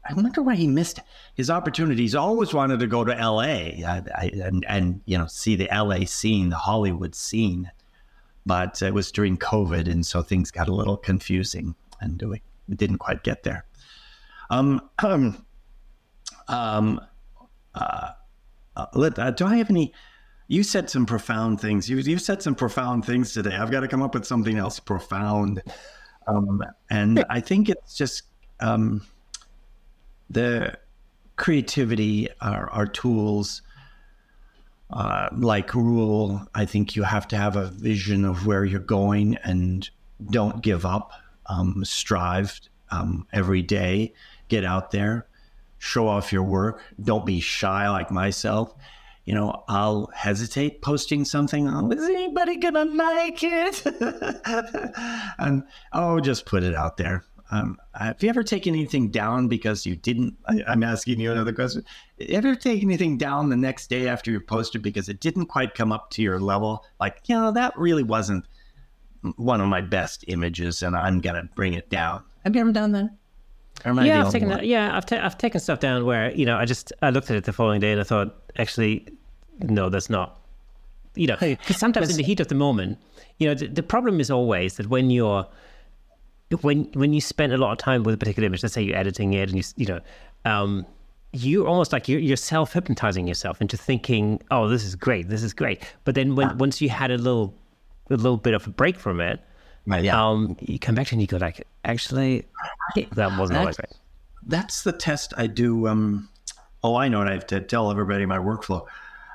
I 0.08 0.14
wonder 0.14 0.42
why 0.42 0.56
he 0.56 0.66
missed 0.66 1.00
his 1.34 1.50
opportunity. 1.50 2.02
He's 2.02 2.14
always 2.14 2.52
wanted 2.52 2.80
to 2.80 2.86
go 2.86 3.04
to 3.04 3.16
L.A. 3.16 3.82
Uh, 3.84 4.02
and 4.18 4.64
and 4.68 5.00
you 5.04 5.16
know 5.16 5.26
see 5.26 5.54
the 5.54 5.70
L.A. 5.70 6.04
scene, 6.06 6.50
the 6.50 6.56
Hollywood 6.56 7.14
scene, 7.14 7.70
but 8.44 8.82
it 8.82 8.94
was 8.94 9.12
during 9.12 9.36
COVID, 9.36 9.88
and 9.88 10.04
so 10.04 10.22
things 10.22 10.50
got 10.50 10.68
a 10.68 10.74
little 10.74 10.96
confusing, 10.96 11.74
and 12.00 12.20
we 12.22 12.42
didn't 12.74 12.98
quite 12.98 13.22
get 13.22 13.44
there. 13.44 13.64
Um, 14.50 14.88
um, 14.98 15.44
um, 16.48 17.00
uh, 17.74 18.10
uh, 18.76 19.30
do 19.30 19.46
I 19.46 19.56
have 19.56 19.70
any? 19.70 19.92
You 20.52 20.62
said 20.62 20.90
some 20.90 21.06
profound 21.06 21.62
things. 21.62 21.88
You 21.88 21.96
you 21.96 22.18
said 22.18 22.42
some 22.42 22.54
profound 22.54 23.06
things 23.06 23.32
today. 23.32 23.56
I've 23.56 23.70
got 23.70 23.80
to 23.80 23.88
come 23.88 24.02
up 24.02 24.12
with 24.12 24.26
something 24.26 24.58
else 24.58 24.78
profound. 24.78 25.62
Um, 26.26 26.62
and 26.90 27.24
I 27.30 27.40
think 27.40 27.70
it's 27.70 27.96
just 27.96 28.24
um, 28.60 29.00
the 30.28 30.76
creativity, 31.36 32.28
our, 32.42 32.68
our 32.68 32.86
tools, 32.86 33.62
uh, 34.90 35.30
like 35.38 35.74
Roel, 35.74 36.46
I 36.54 36.66
think 36.66 36.96
you 36.96 37.02
have 37.02 37.26
to 37.28 37.36
have 37.38 37.56
a 37.56 37.68
vision 37.68 38.26
of 38.26 38.46
where 38.46 38.66
you're 38.66 38.78
going 38.78 39.38
and 39.44 39.88
don't 40.30 40.62
give 40.62 40.84
up. 40.84 41.12
Um, 41.46 41.82
strive 41.82 42.60
um, 42.90 43.26
every 43.32 43.62
day, 43.62 44.12
get 44.48 44.66
out 44.66 44.90
there, 44.90 45.28
show 45.78 46.08
off 46.08 46.30
your 46.30 46.42
work. 46.42 46.82
Don't 47.02 47.24
be 47.24 47.40
shy 47.40 47.88
like 47.88 48.10
myself. 48.10 48.74
You 49.24 49.34
know, 49.34 49.62
I'll 49.68 50.10
hesitate 50.14 50.82
posting 50.82 51.24
something. 51.24 51.68
Oh, 51.68 51.90
is 51.90 52.02
anybody 52.02 52.56
gonna 52.56 52.84
like 52.84 53.38
it? 53.42 53.86
and 55.38 55.62
oh, 55.92 56.20
just 56.20 56.44
put 56.44 56.64
it 56.64 56.74
out 56.74 56.96
there. 56.96 57.24
Um, 57.52 57.76
have 57.94 58.22
you 58.22 58.30
ever 58.30 58.42
taken 58.42 58.74
anything 58.74 59.10
down 59.10 59.46
because 59.46 59.84
you 59.84 59.94
didn't? 59.94 60.36
I, 60.46 60.72
am 60.72 60.82
asking 60.82 61.20
you 61.20 61.30
another 61.30 61.52
question. 61.52 61.84
Ever 62.18 62.56
take 62.56 62.82
anything 62.82 63.18
down 63.18 63.50
the 63.50 63.56
next 63.56 63.90
day 63.90 64.08
after 64.08 64.30
you 64.30 64.40
posted 64.40 64.82
because 64.82 65.08
it 65.08 65.20
didn't 65.20 65.46
quite 65.46 65.74
come 65.74 65.92
up 65.92 66.10
to 66.12 66.22
your 66.22 66.40
level? 66.40 66.84
Like, 66.98 67.20
you 67.26 67.36
know, 67.36 67.52
that 67.52 67.78
really 67.78 68.02
wasn't 68.02 68.46
one 69.36 69.60
of 69.60 69.68
my 69.68 69.82
best 69.82 70.24
images, 70.28 70.82
and 70.82 70.96
I'm 70.96 71.20
gonna 71.20 71.48
bring 71.54 71.74
it 71.74 71.90
down. 71.90 72.24
Have 72.44 72.56
you 72.56 72.62
ever 72.62 72.72
done 72.72 72.92
that? 72.92 73.10
Yeah, 73.84 74.24
I've 74.24 74.32
taken 74.32 74.48
that. 74.48 74.66
Yeah, 74.66 74.96
I've 74.96 75.06
ta- 75.06 75.20
I've 75.22 75.38
taken 75.38 75.60
stuff 75.60 75.80
down 75.80 76.04
where 76.04 76.32
you 76.32 76.46
know 76.46 76.56
I 76.56 76.64
just 76.64 76.92
I 77.02 77.10
looked 77.10 77.30
at 77.30 77.36
it 77.36 77.44
the 77.44 77.52
following 77.52 77.80
day 77.80 77.92
and 77.92 78.00
I 78.00 78.04
thought 78.04 78.34
actually 78.58 79.06
no, 79.60 79.88
that's 79.88 80.10
not. 80.10 80.38
You 81.14 81.26
know, 81.26 81.36
because 81.38 81.76
sometimes 81.76 82.10
in 82.10 82.16
the 82.16 82.22
heat 82.22 82.40
of 82.40 82.48
the 82.48 82.54
moment, 82.54 82.98
you 83.38 83.46
know, 83.46 83.54
the, 83.54 83.66
the 83.66 83.82
problem 83.82 84.18
is 84.18 84.30
always 84.30 84.76
that 84.76 84.88
when 84.88 85.10
you're 85.10 85.46
when 86.62 86.84
when 86.94 87.12
you 87.12 87.20
spend 87.20 87.52
a 87.52 87.58
lot 87.58 87.72
of 87.72 87.78
time 87.78 88.02
with 88.02 88.14
a 88.14 88.18
particular 88.18 88.46
image, 88.46 88.62
let's 88.62 88.74
say 88.74 88.82
you're 88.82 88.96
editing 88.96 89.34
it 89.34 89.50
and 89.50 89.58
you 89.58 89.64
you 89.76 89.86
know, 89.86 90.00
um, 90.44 90.86
you're 91.32 91.66
almost 91.66 91.92
like 91.92 92.08
you're, 92.08 92.20
you're 92.20 92.36
self 92.36 92.72
hypnotizing 92.72 93.26
yourself 93.26 93.60
into 93.60 93.76
thinking, 93.76 94.40
oh, 94.50 94.68
this 94.68 94.84
is 94.84 94.94
great, 94.94 95.28
this 95.28 95.42
is 95.42 95.52
great. 95.52 95.82
But 96.04 96.14
then 96.14 96.34
when 96.34 96.56
once 96.58 96.80
you 96.80 96.88
had 96.88 97.10
a 97.10 97.18
little 97.18 97.54
a 98.10 98.16
little 98.16 98.36
bit 98.38 98.54
of 98.54 98.66
a 98.66 98.70
break 98.70 98.98
from 98.98 99.20
it, 99.20 99.40
right, 99.86 100.04
yeah. 100.04 100.28
um, 100.28 100.56
you 100.60 100.78
come 100.78 100.94
back 100.94 101.08
to 101.08 101.10
it 101.10 101.12
and 101.14 101.20
you 101.20 101.26
go 101.26 101.38
like, 101.38 101.66
actually, 101.84 102.46
that 103.12 103.38
wasn't 103.38 103.58
always 103.58 103.78
right. 103.78 103.92
That's 104.46 104.82
the 104.82 104.92
test 104.92 105.34
I 105.36 105.46
do. 105.46 105.86
Um, 105.88 106.28
oh, 106.82 106.96
I 106.96 107.08
know 107.08 107.18
what 107.18 107.28
I 107.28 107.32
have 107.32 107.46
to 107.48 107.60
tell 107.60 107.90
everybody 107.90 108.26
my 108.26 108.38
workflow. 108.38 108.86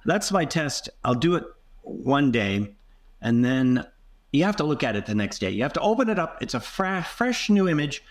That's 0.06 0.32
my 0.32 0.46
test. 0.46 0.90
I'll 1.04 1.16
do 1.16 1.36
it 1.36 1.44
one 1.84 2.32
day, 2.32 2.74
and 3.22 3.44
then 3.44 3.86
you 4.32 4.44
have 4.44 4.56
to 4.58 4.64
look 4.64 4.84
at 4.84 4.96
it 4.96 5.06
the 5.06 5.16
next 5.16 5.40
day. 5.40 5.50
You 5.50 5.64
have 5.64 5.74
to 5.74 5.82
open 5.82 6.10
it 6.10 6.20
up. 6.20 6.42
It's 6.42 6.54
a 6.54 6.60
fresh 6.60 7.50
new 7.50 7.68
image. 7.68 8.04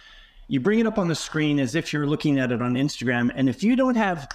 You 0.49 0.61
bring 0.61 0.79
it 0.79 0.87
up 0.87 0.99
on 0.99 1.09
the 1.09 1.15
screen 1.15 1.59
as 1.59 1.75
if 1.75 1.93
you're 1.93 2.07
looking 2.07 2.39
at 2.39 2.53
it 2.53 2.63
on 2.63 2.75
Instagram. 2.75 3.31
And 3.35 3.49
if 3.49 3.63
you 3.63 3.77
don't 3.77 3.97
have 3.97 4.29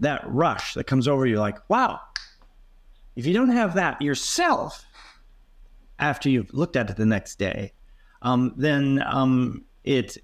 that 0.00 0.22
rush 0.26 0.74
that 0.74 0.84
comes 0.84 1.08
over 1.08 1.26
you, 1.26 1.38
like, 1.38 1.58
wow, 1.68 2.00
if 3.16 3.26
you 3.26 3.34
don't 3.34 3.50
have 3.50 3.74
that 3.74 4.00
yourself 4.00 4.85
after 5.98 6.28
you've 6.28 6.52
looked 6.52 6.76
at 6.76 6.90
it 6.90 6.96
the 6.96 7.06
next 7.06 7.36
day, 7.36 7.72
um, 8.22 8.54
then 8.56 9.02
um, 9.06 9.64
it, 9.84 10.18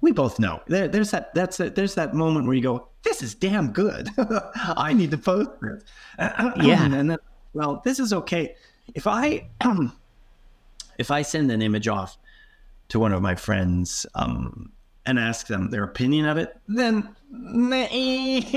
we 0.00 0.12
both 0.12 0.38
know 0.38 0.60
there, 0.66 0.88
there's 0.88 1.10
that 1.10 1.34
that's 1.34 1.60
a, 1.60 1.70
there's 1.70 1.94
that 1.94 2.14
moment 2.14 2.46
where 2.46 2.54
you 2.54 2.62
go, 2.62 2.88
this 3.02 3.22
is 3.22 3.34
damn 3.34 3.72
good. 3.72 4.08
I 4.76 4.92
need 4.92 5.10
to 5.10 5.18
post 5.18 5.50
this. 5.60 5.84
yeah, 6.18 6.84
and 6.84 7.10
then 7.10 7.18
well, 7.52 7.82
this 7.84 7.98
is 7.98 8.12
okay 8.12 8.54
if 8.94 9.06
I 9.06 9.48
if 10.98 11.10
I 11.10 11.22
send 11.22 11.50
an 11.50 11.62
image 11.62 11.88
off 11.88 12.18
to 12.88 12.98
one 12.98 13.12
of 13.12 13.22
my 13.22 13.34
friends 13.34 14.04
um, 14.14 14.72
and 15.06 15.18
ask 15.18 15.46
them 15.46 15.70
their 15.70 15.84
opinion 15.84 16.26
of 16.26 16.36
it, 16.36 16.54
then 16.68 17.16
it's 17.32 18.52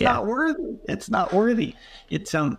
yeah. 0.00 0.12
not 0.12 0.26
worthy. 0.26 0.76
It's 0.88 1.10
not 1.10 1.32
worthy. 1.32 1.74
It's 2.10 2.34
um 2.34 2.58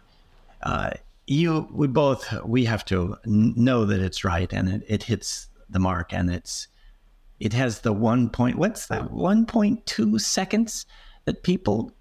uh, 0.61 0.91
you 1.33 1.67
we 1.71 1.87
both 1.87 2.33
we 2.45 2.65
have 2.65 2.85
to 2.85 3.17
know 3.25 3.85
that 3.85 3.99
it's 3.99 4.23
right 4.23 4.51
and 4.53 4.69
it, 4.69 4.83
it 4.87 5.03
hits 5.03 5.47
the 5.69 5.79
mark 5.79 6.13
and 6.13 6.29
it's 6.29 6.67
it 7.39 7.53
has 7.53 7.79
the 7.79 7.93
one 7.93 8.29
point 8.29 8.57
what's 8.57 8.87
that 8.87 9.11
one 9.11 9.45
point 9.45 9.85
two 9.85 10.19
seconds 10.19 10.85
that 11.25 11.43
people 11.43 11.91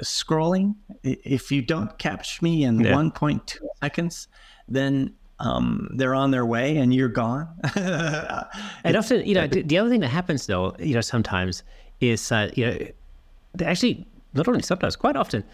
scrolling. 0.00 0.74
If 1.02 1.50
you 1.50 1.62
don't 1.62 1.96
catch 1.98 2.42
me 2.42 2.64
in 2.64 2.80
yeah. 2.80 2.92
1.2 2.92 3.58
seconds, 3.82 4.28
then 4.68 5.14
um, 5.38 5.88
they're 5.96 6.14
on 6.14 6.30
their 6.30 6.46
way 6.46 6.76
and 6.76 6.94
you're 6.94 7.08
gone. 7.08 7.48
and 8.84 8.96
often, 8.96 9.26
you 9.26 9.34
know, 9.34 9.46
the 9.46 9.78
other 9.78 9.90
thing 9.90 10.00
that 10.00 10.08
happens 10.08 10.46
though, 10.46 10.74
you 10.78 10.94
know, 10.94 11.00
sometimes 11.00 11.62
is, 12.00 12.30
uh, 12.32 12.50
you 12.54 12.66
know, 12.66 12.78
actually, 13.64 14.06
not 14.34 14.48
only 14.48 14.62
sometimes, 14.62 14.96
quite 14.96 15.16
often, 15.16 15.44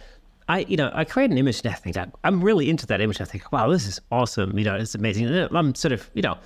I, 0.49 0.61
you 0.61 0.77
know, 0.77 0.91
I 0.95 1.05
create 1.05 1.31
an 1.31 1.37
image 1.37 1.61
and 1.63 1.73
I 1.73 1.77
think 1.77 1.95
that 1.95 2.11
I'm 2.25 2.43
really 2.43 2.71
into 2.71 2.87
that 2.87 3.01
image. 3.01 3.21
I 3.21 3.25
think, 3.25 3.53
wow, 3.53 3.69
this 3.69 3.87
is 3.87 4.01
awesome. 4.11 4.59
You 4.59 4.65
know, 4.65 4.77
it's 4.77 4.95
amazing. 4.95 5.29
I'm 5.29 5.75
sort 5.75 5.93
of, 5.93 6.11
you 6.15 6.23
know, 6.23 6.39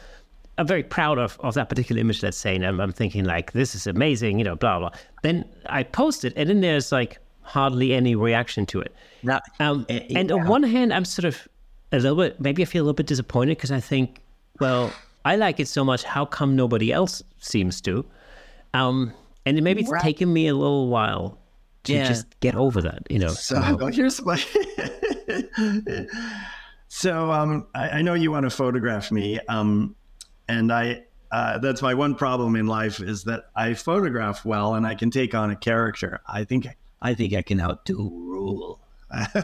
I'm 0.58 0.66
very 0.66 0.82
proud 0.82 1.18
of, 1.18 1.38
of 1.40 1.54
that 1.54 1.68
particular 1.68 2.00
image, 2.00 2.22
let's 2.22 2.36
say, 2.36 2.56
and 2.56 2.66
I'm, 2.66 2.80
I'm 2.80 2.92
thinking 2.92 3.24
like, 3.24 3.52
this 3.52 3.74
is 3.74 3.86
amazing, 3.86 4.38
you 4.38 4.44
know, 4.44 4.56
blah, 4.56 4.80
blah. 4.80 4.90
Then 5.22 5.44
I 5.66 5.84
post 5.84 6.24
it 6.24 6.32
and 6.36 6.48
then 6.50 6.60
there's 6.60 6.90
like 6.90 7.18
hardly 7.42 7.94
any 7.94 8.14
reaction 8.16 8.66
to 8.66 8.80
it. 8.80 8.94
No, 9.22 9.38
um, 9.60 9.86
uh, 9.88 10.00
and 10.14 10.30
yeah. 10.30 10.36
on 10.36 10.46
one 10.46 10.64
hand, 10.64 10.92
I'm 10.92 11.04
sort 11.04 11.24
of 11.24 11.46
a 11.92 11.98
little 11.98 12.16
bit, 12.16 12.40
maybe 12.40 12.62
I 12.62 12.64
feel 12.64 12.82
a 12.82 12.84
little 12.84 12.94
bit 12.94 13.06
disappointed 13.06 13.56
because 13.56 13.70
I 13.70 13.80
think, 13.80 14.20
well, 14.58 14.92
I 15.24 15.36
like 15.36 15.60
it 15.60 15.68
so 15.68 15.84
much. 15.84 16.02
How 16.02 16.24
come 16.24 16.56
nobody 16.56 16.92
else 16.92 17.22
seems 17.38 17.80
to? 17.82 18.04
Um, 18.74 19.12
and 19.46 19.62
maybe 19.62 19.82
it's 19.82 19.90
right. 19.90 20.02
taken 20.02 20.32
me 20.32 20.48
a 20.48 20.54
little 20.54 20.88
while 20.88 21.38
to 21.84 21.92
yeah. 21.92 22.08
just 22.08 22.38
get 22.40 22.54
over 22.54 22.80
that, 22.82 23.06
you 23.10 23.18
know. 23.18 23.28
So, 23.28 23.60
here's 23.92 24.22
my. 24.22 24.36
so 26.88 27.30
um, 27.30 27.66
I, 27.74 27.88
I, 27.88 28.02
know 28.02 28.14
you 28.14 28.30
want 28.30 28.44
to 28.44 28.50
photograph 28.50 29.10
me, 29.10 29.40
um, 29.48 29.96
and 30.48 30.72
I 30.72 31.02
uh, 31.32 31.58
that's 31.58 31.82
my 31.82 31.94
one 31.94 32.14
problem 32.14 32.56
in 32.56 32.66
life 32.66 33.00
is 33.00 33.24
that 33.24 33.44
I 33.56 33.74
photograph 33.74 34.44
well 34.44 34.74
and 34.74 34.86
I 34.86 34.94
can 34.94 35.10
take 35.10 35.34
on 35.34 35.50
a 35.50 35.56
character. 35.56 36.20
I 36.26 36.44
think 36.44 36.68
I 37.00 37.14
think 37.14 37.34
I 37.34 37.42
can 37.42 37.60
outdo 37.60 38.10
Roel. 38.12 38.78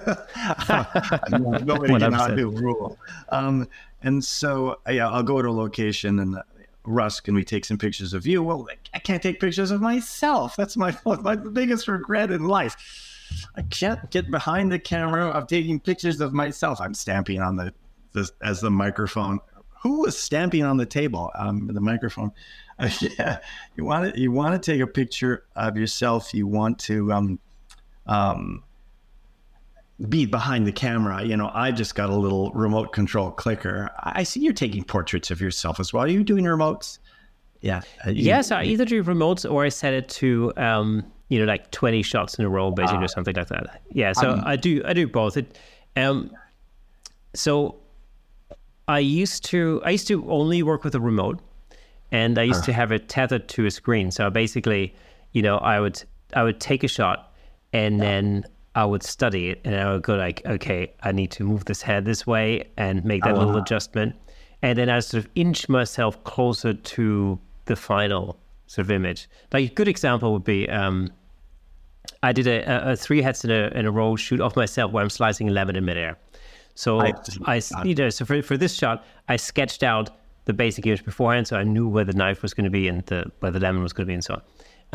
Nobody 1.31 1.99
can 1.99 2.15
outdo 2.15 2.51
Roel. 2.51 2.99
Um, 3.31 3.69
and 4.03 4.25
so, 4.25 4.79
yeah, 4.89 5.09
I'll 5.09 5.23
go 5.23 5.43
to 5.43 5.49
a 5.49 5.51
location 5.51 6.21
and 6.21 6.39
Russ, 6.89 7.21
can 7.21 7.35
we 7.35 7.45
take 7.45 7.65
some 7.65 7.79
pictures 7.79 8.15
of 8.15 8.27
you? 8.27 8.43
Well, 8.43 8.67
I 8.95 8.99
can't 8.99 9.23
take 9.23 9.41
pictures 9.41 9.71
of 9.71 9.81
myself. 9.81 10.57
That's 10.57 10.77
my 10.77 10.97
my 11.05 11.37
biggest 11.37 11.89
regret 11.89 12.31
in 12.31 12.47
life. 12.47 12.77
I 13.57 13.63
can't 13.63 14.11
get 14.11 14.31
behind 14.31 14.73
the 14.73 14.79
camera 14.79 15.27
of 15.27 15.47
taking 15.47 15.81
pictures 15.81 16.21
of 16.21 16.33
myself. 16.33 16.81
I'm 16.81 16.95
stamping 16.95 17.43
on 17.43 17.57
the, 17.57 17.75
the 18.13 18.31
as 18.43 18.61
the 18.61 18.71
microphone. 18.71 19.41
Who 19.83 20.01
was 20.01 20.19
stamping 20.19 20.65
on 20.65 20.77
the 20.77 20.87
table? 20.87 21.31
Um, 21.37 21.69
the 21.69 21.81
microphone. 21.81 22.33
Uh, 22.79 22.89
yeah, 23.19 23.39
you 23.77 23.85
want 23.85 24.15
to 24.15 24.21
you 24.21 24.33
want 24.33 24.61
to 24.61 24.73
take 24.73 24.81
a 24.81 24.87
picture 24.87 25.45
of 25.57 25.77
yourself. 25.77 26.33
You 26.33 26.47
want 26.47 26.79
to 26.81 27.13
um, 27.13 27.39
um, 28.07 28.65
be 30.09 30.27
behind 30.27 30.67
the 30.67 30.73
camera. 30.73 31.25
You 31.25 31.37
know, 31.37 31.51
I 31.53 31.73
just 31.73 31.95
got 31.95 32.09
a 32.11 32.17
little 32.17 32.51
remote 32.53 32.93
control 32.93 33.31
clicker. 33.31 33.91
I 34.05 34.23
see 34.23 34.41
you're 34.41 34.53
taking 34.53 34.85
portraits 34.85 35.31
of 35.31 35.41
yourself 35.41 35.81
as 35.81 35.93
well. 35.93 36.05
Are 36.05 36.09
you 36.09 36.23
doing 36.23 36.45
remotes? 36.45 36.99
Yeah. 37.61 37.81
Uh, 38.07 38.11
you, 38.11 38.25
yes, 38.25 38.53
I 38.53 38.63
either 38.65 38.85
do 38.85 39.03
remotes 39.03 39.51
or 39.51 39.65
I 39.65 39.69
set 39.71 39.93
it 39.93 40.09
to 40.11 40.53
um, 40.57 41.05
you 41.29 41.41
know 41.41 41.45
like 41.45 41.71
20 41.73 42.03
shots 42.03 42.39
in 42.39 42.45
a 42.45 42.49
row, 42.49 42.71
basically, 42.71 42.99
uh, 42.99 43.05
or 43.05 43.09
something 43.09 43.35
like 43.35 43.49
that. 43.49 43.83
Yeah. 43.91 44.13
So 44.13 44.31
um, 44.31 44.43
I 44.47 44.57
do 44.57 44.83
I 44.85 44.93
do 44.93 45.09
both. 45.09 45.37
It. 45.37 45.59
Um, 45.97 46.31
so 47.35 47.77
I 48.87 49.01
used 49.01 49.45
to 49.47 49.83
I 49.85 49.91
used 49.91 50.07
to 50.09 50.29
only 50.31 50.63
work 50.63 50.85
with 50.85 50.95
a 50.95 51.01
remote. 51.01 51.41
and 52.11 52.39
I 52.39 52.45
used 52.45 52.65
to 52.65 52.73
have 52.73 52.91
it 52.93 53.09
tethered 53.09 53.49
to 53.49 53.67
a 53.67 53.71
screen. 53.71 54.11
So 54.11 54.31
basically, 54.31 54.95
you 55.33 55.43
know, 55.43 55.59
I 55.59 55.81
would 55.81 56.03
I 56.35 56.43
would 56.43 56.61
take 56.61 56.85
a 56.85 56.89
shot, 56.89 57.35
and 57.73 58.01
then 58.01 58.45
I 58.83 58.85
would 58.91 59.03
study 59.03 59.43
it, 59.51 59.59
and 59.65 59.75
I 59.75 59.85
would 59.93 60.03
go 60.11 60.15
like, 60.27 60.39
okay, 60.47 60.83
I 61.09 61.11
need 61.13 61.31
to 61.39 61.45
move 61.45 61.65
this 61.65 61.83
head 61.83 62.05
this 62.05 62.23
way 62.27 62.47
and 62.77 63.05
make 63.05 63.23
that 63.25 63.35
little 63.35 63.51
Uh-huh. 63.57 63.63
adjustment, 63.65 64.15
and 64.63 64.77
then 64.79 64.89
I 64.89 65.01
sort 65.01 65.25
of 65.25 65.31
inch 65.35 65.69
myself 65.69 66.13
closer 66.33 66.73
to 66.97 67.39
the 67.65 67.77
final 67.77 68.23
sort 68.67 68.87
of 68.87 68.91
image. 68.91 69.21
Like 69.53 69.71
a 69.71 69.75
good 69.75 69.89
example 69.89 70.29
would 70.35 70.45
be. 70.45 70.61
Um, 70.69 71.11
I 72.23 72.33
did 72.33 72.47
a, 72.47 72.59
a, 72.73 72.93
a 72.93 72.97
three 72.97 73.23
heads 73.23 73.45
in 73.45 73.51
a, 73.51 73.63
in 73.79 73.85
a 73.87 73.91
row 73.91 74.17
shoot 74.17 74.41
of 74.41 74.57
myself 74.57 74.93
where 74.93 75.03
I'm 75.05 75.11
slicing 75.11 75.49
a 75.49 75.53
lemon 75.53 75.77
in 75.77 75.85
midair. 75.85 76.17
So 76.75 77.01
I- 77.01 77.13
I, 77.55 77.57
you 77.85 77.95
know, 77.95 78.11
so 78.11 78.25
for, 78.25 78.43
for 78.43 78.57
this 78.57 78.75
shot, 78.75 78.97
I 79.29 79.37
sketched 79.37 79.83
out 79.83 80.11
the 80.45 80.53
basic 80.53 80.87
image 80.87 81.05
beforehand, 81.05 81.47
so 81.49 81.57
I 81.57 81.65
knew 81.65 81.89
where 81.95 82.05
the 82.05 82.13
knife 82.23 82.41
was 82.43 82.55
going 82.55 82.65
to 82.73 82.77
be 82.81 82.89
and 82.91 83.05
the 83.07 83.21
where 83.41 83.53
the 83.53 83.61
lemon 83.61 83.83
was 83.83 83.93
going 83.93 84.07
to 84.07 84.11
be 84.13 84.15
and 84.15 84.25
so 84.25 84.35
on. 84.35 84.43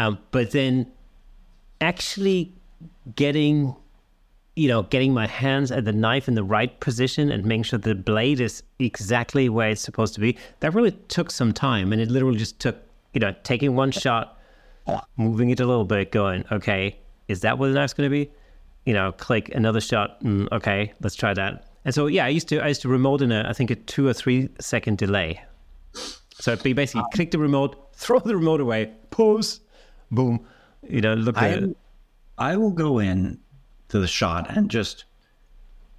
Um, 0.03 0.13
but 0.31 0.51
then 0.51 0.73
actually 1.81 2.53
getting, 3.15 3.75
you 4.55 4.67
know, 4.67 4.83
getting 4.83 5.13
my 5.13 5.27
hands 5.27 5.71
at 5.71 5.85
the 5.85 5.93
knife 5.93 6.27
in 6.27 6.35
the 6.35 6.43
right 6.43 6.79
position 6.79 7.31
and 7.31 7.45
making 7.45 7.63
sure 7.63 7.79
the 7.79 7.95
blade 7.95 8.39
is 8.39 8.63
exactly 8.79 9.49
where 9.49 9.69
it's 9.69 9.81
supposed 9.81 10.13
to 10.15 10.19
be, 10.19 10.37
that 10.59 10.73
really 10.73 10.91
took 11.07 11.31
some 11.31 11.53
time, 11.53 11.91
and 11.91 12.01
it 12.01 12.09
literally 12.09 12.37
just 12.37 12.59
took, 12.59 12.77
you 13.13 13.19
know, 13.19 13.33
taking 13.43 13.75
one 13.75 13.91
shot, 13.91 14.37
moving 15.17 15.49
it 15.49 15.59
a 15.59 15.65
little 15.65 15.85
bit, 15.85 16.11
going, 16.11 16.45
okay, 16.51 16.97
is 17.27 17.41
that 17.41 17.57
where 17.57 17.69
the 17.69 17.75
knife's 17.75 17.93
going 17.93 18.09
to 18.09 18.11
be? 18.11 18.29
You 18.85 18.93
know, 18.93 19.11
click 19.13 19.49
another 19.55 19.79
shot. 19.79 20.21
Mm, 20.23 20.51
okay, 20.51 20.93
let's 21.01 21.15
try 21.15 21.33
that. 21.33 21.69
And 21.85 21.93
so 21.93 22.07
yeah, 22.07 22.25
I 22.25 22.29
used 22.29 22.47
to 22.49 22.59
I 22.59 22.67
used 22.67 22.81
to 22.83 22.89
remote 22.89 23.21
in 23.21 23.31
a 23.31 23.45
I 23.47 23.53
think 23.53 23.71
a 23.71 23.75
two 23.75 24.07
or 24.07 24.13
three 24.13 24.49
second 24.59 24.97
delay. 24.97 25.41
So 26.39 26.51
it'd 26.51 26.63
be 26.63 26.73
basically 26.73 27.03
click 27.13 27.31
the 27.31 27.39
remote, 27.39 27.75
throw 27.93 28.19
the 28.19 28.35
remote 28.35 28.61
away, 28.61 28.91
pause, 29.09 29.61
boom. 30.11 30.45
You 30.87 31.01
know, 31.01 31.13
look 31.13 31.37
at 31.37 31.63
it. 31.63 31.77
I 32.37 32.57
will 32.57 32.71
go 32.71 32.99
in 32.99 33.39
to 33.89 33.99
the 33.99 34.07
shot 34.07 34.55
and 34.55 34.69
just 34.69 35.05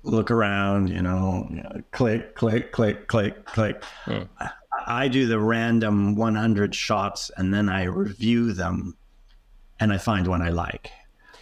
look 0.03 0.31
around, 0.31 0.89
you 0.91 1.01
know, 1.01 1.49
click, 1.93 2.35
click, 2.35 2.73
click, 2.73 3.07
click, 3.09 3.45
click. 3.47 3.83
Hmm. 4.05 4.23
I, 4.39 4.51
I 4.87 5.09
do 5.09 5.27
the 5.27 5.39
random 5.39 6.15
100 6.17 6.75
shots 6.75 7.31
and 7.37 7.55
then 7.55 7.69
I 7.69 7.85
review 7.85 8.53
them 8.53 8.97
and 9.81 9.93
I 9.93 9.99
find 9.99 10.27
one 10.27 10.43
I 10.43 10.51
like. 10.51 10.91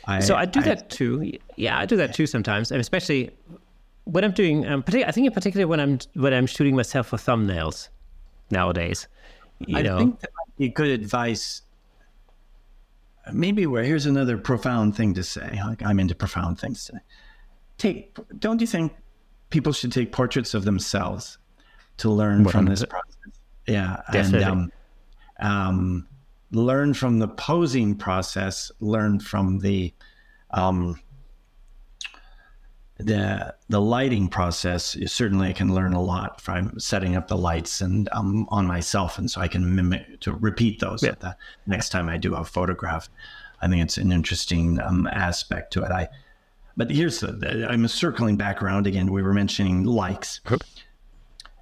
I, 0.05 0.21
So 0.21 0.35
I 0.37 0.45
do 0.45 0.61
that 0.63 0.91
too. 0.91 1.33
Yeah, 1.57 1.79
I 1.79 1.87
do 1.87 1.97
that 1.97 2.15
too 2.15 2.27
sometimes, 2.27 2.71
and 2.73 2.81
especially 2.81 3.31
when 4.05 4.25
I'm 4.25 4.33
doing. 4.33 4.67
Um, 4.67 4.83
partic- 4.83 5.07
I 5.07 5.13
think 5.13 5.27
in 5.29 5.33
particular 5.33 5.67
when 5.69 5.79
I'm 5.79 5.99
when 6.15 6.35
I'm 6.35 6.47
shooting 6.47 6.75
myself 6.75 7.09
for 7.09 7.17
thumbnails 7.17 7.89
nowadays. 8.51 9.07
You 9.61 9.79
I 9.79 9.83
know, 9.83 9.99
think 9.99 10.21
that 10.21 10.31
might 10.37 10.57
be 10.59 10.69
good 10.71 10.89
advice. 10.89 11.63
Maybe 13.31 13.67
where 13.67 13.85
here's 13.85 14.07
another 14.07 14.37
profound 14.39 14.97
thing 14.97 15.15
to 15.15 15.23
say. 15.23 15.61
Like 15.65 15.83
I'm 15.85 16.01
into 16.01 16.15
profound 16.15 16.59
things 16.59 16.85
today. 16.85 16.99
Take, 17.79 18.17
don't 18.39 18.61
you 18.61 18.67
think 18.67 18.93
people 19.51 19.73
should 19.73 19.93
take 19.93 20.13
portraits 20.13 20.55
of 20.55 20.65
themselves 20.65 21.39
to 21.99 22.11
learn 22.11 22.49
from 22.49 22.67
this 22.67 22.85
process? 22.85 23.17
Yeah, 23.67 24.01
Definitely. 24.11 24.43
and 24.45 24.73
um, 25.41 25.49
um, 25.49 26.09
learn 26.51 26.95
from 26.95 27.19
the 27.19 27.29
posing 27.29 27.95
process. 27.95 28.73
Learn 28.81 29.21
from 29.21 29.59
the 29.61 29.95
um, 30.51 31.01
the 33.03 33.55
the 33.69 33.81
lighting 33.81 34.29
process 34.29 34.97
certainly 35.07 35.49
I 35.49 35.53
can 35.53 35.75
learn 35.75 35.93
a 35.93 36.03
lot 36.03 36.41
from 36.41 36.79
setting 36.79 37.17
up 37.17 37.29
the 37.29 37.37
lights 37.37 37.81
and 37.81 38.09
um, 38.13 38.47
on 38.51 38.67
myself, 38.67 39.19
and 39.19 39.31
so 39.31 39.41
I 39.41 39.49
can 39.49 39.75
mimic 39.75 40.21
to 40.21 40.33
repeat 40.33 40.81
those 40.81 41.03
at 41.05 41.21
the 41.21 41.37
next 41.67 41.91
time 41.91 42.09
I 42.09 42.17
do 42.17 42.35
a 42.35 42.45
photograph. 42.45 43.09
I 43.61 43.69
think 43.69 43.83
it's 43.83 43.99
an 43.99 44.11
interesting 44.11 44.81
um, 44.81 45.07
aspect 45.07 45.73
to 45.75 45.83
it. 45.83 45.91
I, 45.93 46.09
but 46.77 46.91
here's 46.91 47.21
the, 47.21 47.67
I'm 47.71 47.87
circling 47.87 48.37
back 48.37 48.63
around 48.63 48.87
again. 48.87 49.13
We 49.13 49.23
were 49.23 49.35
mentioning 49.35 49.85
likes, 49.85 50.41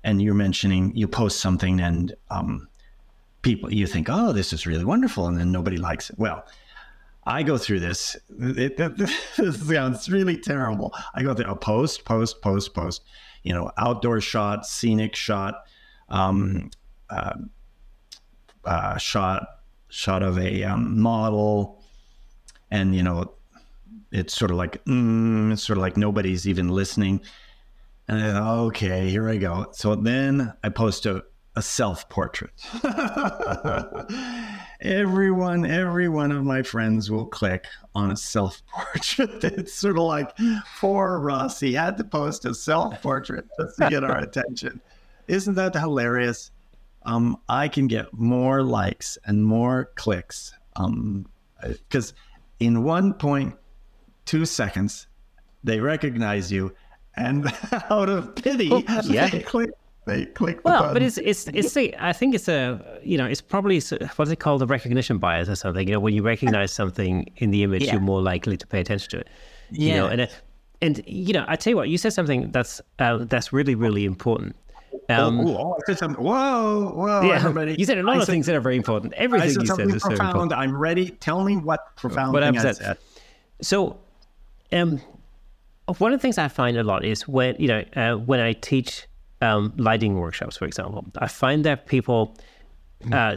and 0.05 0.23
you're 0.23 0.35
mentioning 0.35 0.97
you 0.97 1.07
post 1.07 1.41
something 1.41 1.81
and 1.81 2.15
um, 2.31 2.69
people 3.43 3.73
you 3.73 3.87
think, 3.87 4.09
oh, 4.11 4.33
this 4.33 4.53
is 4.53 4.67
really 4.67 4.85
wonderful, 4.85 5.27
and 5.27 5.37
then 5.39 5.53
nobody 5.53 5.77
likes 5.77 6.11
it. 6.11 6.19
Well, 6.19 6.47
I 7.31 7.45
go 7.45 7.57
through 7.59 7.79
this. 7.81 8.17
It, 8.39 8.79
it, 8.81 8.97
this 9.37 9.69
sounds 9.69 10.11
really 10.11 10.37
terrible. 10.37 10.93
I 11.15 11.23
go 11.23 11.33
through 11.33 11.51
a 11.51 11.57
post, 11.57 12.05
post, 12.05 12.43
post, 12.43 12.75
post. 12.75 13.03
You 13.45 13.55
know, 13.55 13.71
outdoor 13.79 14.21
shot, 14.21 14.67
scenic 14.67 15.15
shot, 15.15 15.63
um, 16.09 16.71
uh, 17.09 17.35
uh, 18.65 18.99
shot, 18.99 19.47
shot 19.89 20.23
of 20.23 20.39
a 20.39 20.65
um, 20.65 21.01
model, 21.01 21.83
and 22.71 22.95
you 22.95 23.03
know, 23.03 23.33
it's 24.13 24.35
sort 24.35 24.51
of 24.51 24.59
like 24.59 24.85
mm, 24.85 25.53
it's 25.53 25.63
sort 25.63 25.79
of 25.79 25.83
like 25.83 25.97
nobody's 25.97 26.47
even 26.47 26.69
listening. 26.69 27.21
And 28.09 28.21
then, 28.21 28.37
okay, 28.37 29.09
here 29.09 29.29
I 29.29 29.37
go. 29.37 29.69
So 29.73 29.95
then 29.95 30.53
I 30.65 30.69
post 30.69 31.07
a, 31.07 31.25
a 31.55 31.63
self 31.63 32.09
portrait. 32.09 32.51
Everyone, 34.83 35.67
every 35.67 36.09
one 36.09 36.33
of 36.33 36.43
my 36.45 36.63
friends 36.63 37.11
will 37.11 37.27
click 37.27 37.67
on 37.95 38.11
a 38.11 38.17
self 38.17 38.63
portrait. 38.73 39.45
It's 39.59 39.75
sort 39.75 39.99
of 39.99 40.05
like 40.05 40.31
poor 40.81 41.19
Russ. 41.19 41.61
He 41.61 41.73
had 41.75 41.99
to 41.99 42.05
post 42.05 42.45
a 42.47 42.55
self 42.55 43.01
portrait 43.03 43.47
just 43.59 43.77
to 43.79 43.91
get 43.91 44.05
our 44.05 44.19
attention. 44.29 44.81
Isn't 45.29 45.55
that 45.55 45.75
hilarious? 45.75 46.51
Um, 47.05 47.37
I 47.49 47.69
can 47.69 47.87
get 47.89 48.13
more 48.13 48.63
likes 48.63 49.17
and 49.25 49.45
more 49.45 49.91
clicks 49.97 50.53
because 51.89 52.15
in 52.59 52.79
1.2 52.79 54.47
seconds, 54.47 55.07
they 55.65 55.81
recognize 55.81 56.51
you, 56.51 56.75
and 57.17 57.47
out 57.91 58.09
of 58.09 58.35
pity, 58.35 58.71
Oh, 58.73 58.83
yeah. 59.05 59.29
they 59.29 59.41
click. 59.41 59.71
They 60.11 60.27
click. 60.27 60.57
The 60.57 60.63
Well, 60.65 60.81
button. 60.81 60.95
but 60.95 61.03
it's 61.03 61.19
it's 61.19 61.47
it's 61.49 61.73
the 61.75 61.95
I 61.99 62.13
think 62.13 62.35
it's 62.35 62.49
a 62.49 62.63
you 63.03 63.17
know 63.19 63.27
it's 63.27 63.41
probably 63.41 63.81
what's 64.17 64.31
it 64.31 64.37
called 64.41 64.61
the 64.61 64.67
recognition 64.67 65.19
bias 65.19 65.49
or 65.49 65.57
something. 65.57 65.87
You 65.89 65.95
know, 65.95 66.01
when 66.01 66.15
you 66.15 66.23
recognize 66.23 66.73
something 66.73 67.31
in 67.37 67.51
the 67.51 67.63
image, 67.63 67.83
Yeah. 67.85 67.93
you're 67.93 68.01
more 68.01 68.23
likely 68.23 68.57
to 68.57 68.67
pay 68.67 68.81
attention 68.81 69.11
to 69.11 69.19
it. 69.21 69.29
You 69.71 69.95
know, 69.95 70.07
Yeah. 70.07 70.13
and 70.13 70.21
uh, 70.23 70.27
and 70.83 71.03
you 71.07 71.33
know, 71.33 71.45
I 71.49 71.57
tell 71.57 71.71
you 71.73 71.77
what, 71.77 71.89
you 71.89 71.99
said 71.99 72.13
something 72.13 72.51
that's 72.51 72.81
uh, 72.99 73.19
that's 73.33 73.53
really 73.53 73.75
really 73.75 74.05
important. 74.05 74.57
Um, 75.09 75.41
oh, 75.41 75.57
oh, 75.57 75.73
I 75.75 75.79
said 75.87 75.99
something. 75.99 76.23
Whoa, 76.25 76.93
whoa, 76.95 77.23
yeah, 77.23 77.37
everybody. 77.37 77.75
you 77.79 77.85
said 77.85 77.99
a 77.99 78.03
lot 78.03 78.17
I 78.17 78.21
of 78.21 78.27
things 78.27 78.47
that 78.47 78.55
are 78.57 78.61
very 78.61 78.77
important. 78.77 79.13
Everything 79.15 79.51
said 79.51 79.63
you 79.63 79.67
said 79.67 79.81
is 79.81 79.87
very 79.87 80.01
profound. 80.17 80.21
important. 80.31 80.53
I'm 80.61 80.77
ready. 80.77 81.11
Tell 81.11 81.43
me 81.45 81.57
what 81.57 81.95
profound 81.97 82.33
What 82.33 82.43
thing 82.43 82.57
I've 82.59 82.65
I 82.65 82.73
said. 82.73 82.77
said. 82.77 82.99
So, 83.61 83.99
um, 84.73 85.01
one 85.99 86.13
of 86.13 86.19
the 86.19 86.23
things 86.23 86.39
I 86.39 86.49
find 86.49 86.77
a 86.77 86.85
lot 86.85 87.05
is 87.05 87.27
when 87.29 87.57
you 87.59 87.69
know 87.69 87.85
uh, 87.97 88.15
when 88.17 88.41
I 88.41 88.53
teach 88.53 89.07
um, 89.41 89.73
lighting 89.77 90.19
workshops, 90.19 90.57
for 90.57 90.67
example, 90.67 91.05
I 91.19 91.29
find 91.29 91.65
that 91.65 91.87
people 91.87 92.37
uh, 93.13 93.37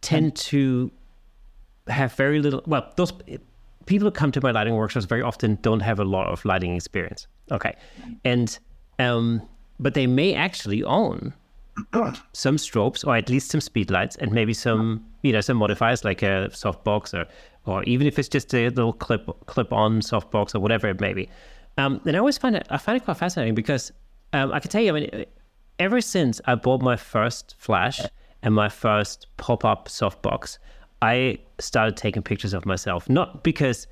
tend 0.00 0.36
to 0.36 0.90
have 1.88 2.14
very 2.14 2.40
little. 2.40 2.62
Well, 2.66 2.92
those 2.96 3.12
people 3.86 4.06
who 4.06 4.10
come 4.10 4.32
to 4.32 4.40
my 4.40 4.50
lighting 4.50 4.74
workshops 4.74 5.06
very 5.06 5.22
often 5.22 5.58
don't 5.62 5.80
have 5.80 6.00
a 6.00 6.04
lot 6.04 6.28
of 6.28 6.44
lighting 6.44 6.74
experience. 6.74 7.26
Okay, 7.50 7.74
and 8.24 8.58
um, 8.98 9.42
but 9.78 9.94
they 9.94 10.06
may 10.06 10.34
actually 10.34 10.82
own 10.84 11.34
some 12.32 12.56
strobes 12.56 13.06
or 13.06 13.16
at 13.16 13.28
least 13.28 13.50
some 13.50 13.60
speed 13.60 13.90
lights 13.90 14.16
and 14.16 14.32
maybe 14.32 14.54
some 14.54 15.04
you 15.22 15.32
know 15.32 15.40
some 15.40 15.56
modifiers 15.56 16.04
like 16.04 16.22
a 16.22 16.48
softbox 16.52 17.14
or 17.14 17.26
or 17.66 17.82
even 17.84 18.06
if 18.06 18.18
it's 18.18 18.28
just 18.28 18.54
a 18.54 18.68
little 18.68 18.92
clip 18.92 19.28
clip 19.46 19.72
on 19.72 20.00
softbox 20.00 20.54
or 20.54 20.60
whatever 20.60 20.88
it 20.88 21.00
may 21.00 21.12
be 21.12 21.28
um, 21.76 22.00
and 22.04 22.16
I 22.16 22.18
always 22.18 22.38
find 22.38 22.54
it 22.54 22.66
I 22.70 22.78
find 22.78 22.96
it 22.96 23.04
quite 23.04 23.16
fascinating 23.16 23.54
because 23.54 23.92
um, 24.32 24.52
I 24.52 24.60
can 24.60 24.70
tell 24.70 24.82
you 24.82 24.94
I 24.96 25.00
mean 25.00 25.24
ever 25.78 26.00
since 26.00 26.40
I 26.44 26.54
bought 26.54 26.82
my 26.82 26.96
first 26.96 27.54
flash 27.58 28.00
and 28.42 28.54
my 28.54 28.68
first 28.68 29.26
pop-up 29.36 29.88
softbox 29.88 30.58
I 31.02 31.38
started 31.58 31.98
taking 31.98 32.22
pictures 32.22 32.54
of 32.54 32.64
myself. 32.64 33.10
Not 33.10 33.44
because 33.44 33.86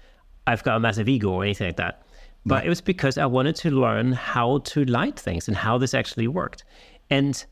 I've 0.47 0.63
got 0.63 0.77
a 0.77 0.81
massive 0.81 1.09
ego 1.11 1.31
or 1.31 1.45
anything 1.45 1.69
like 1.69 1.77
that 1.77 2.03
but 2.45 2.65
it 2.65 2.69
was 2.69 2.81
because 2.81 3.19
I 3.19 3.27
wanted 3.27 3.57
to 3.57 3.71
learn 3.71 4.13
how 4.13 4.59
to 4.59 4.85
light 4.85 5.19
things 5.19 5.47
and 5.49 5.57
how 5.57 5.79
this 5.79 5.95
actually 5.95 6.27
worked. 6.27 6.65
And 7.11 7.45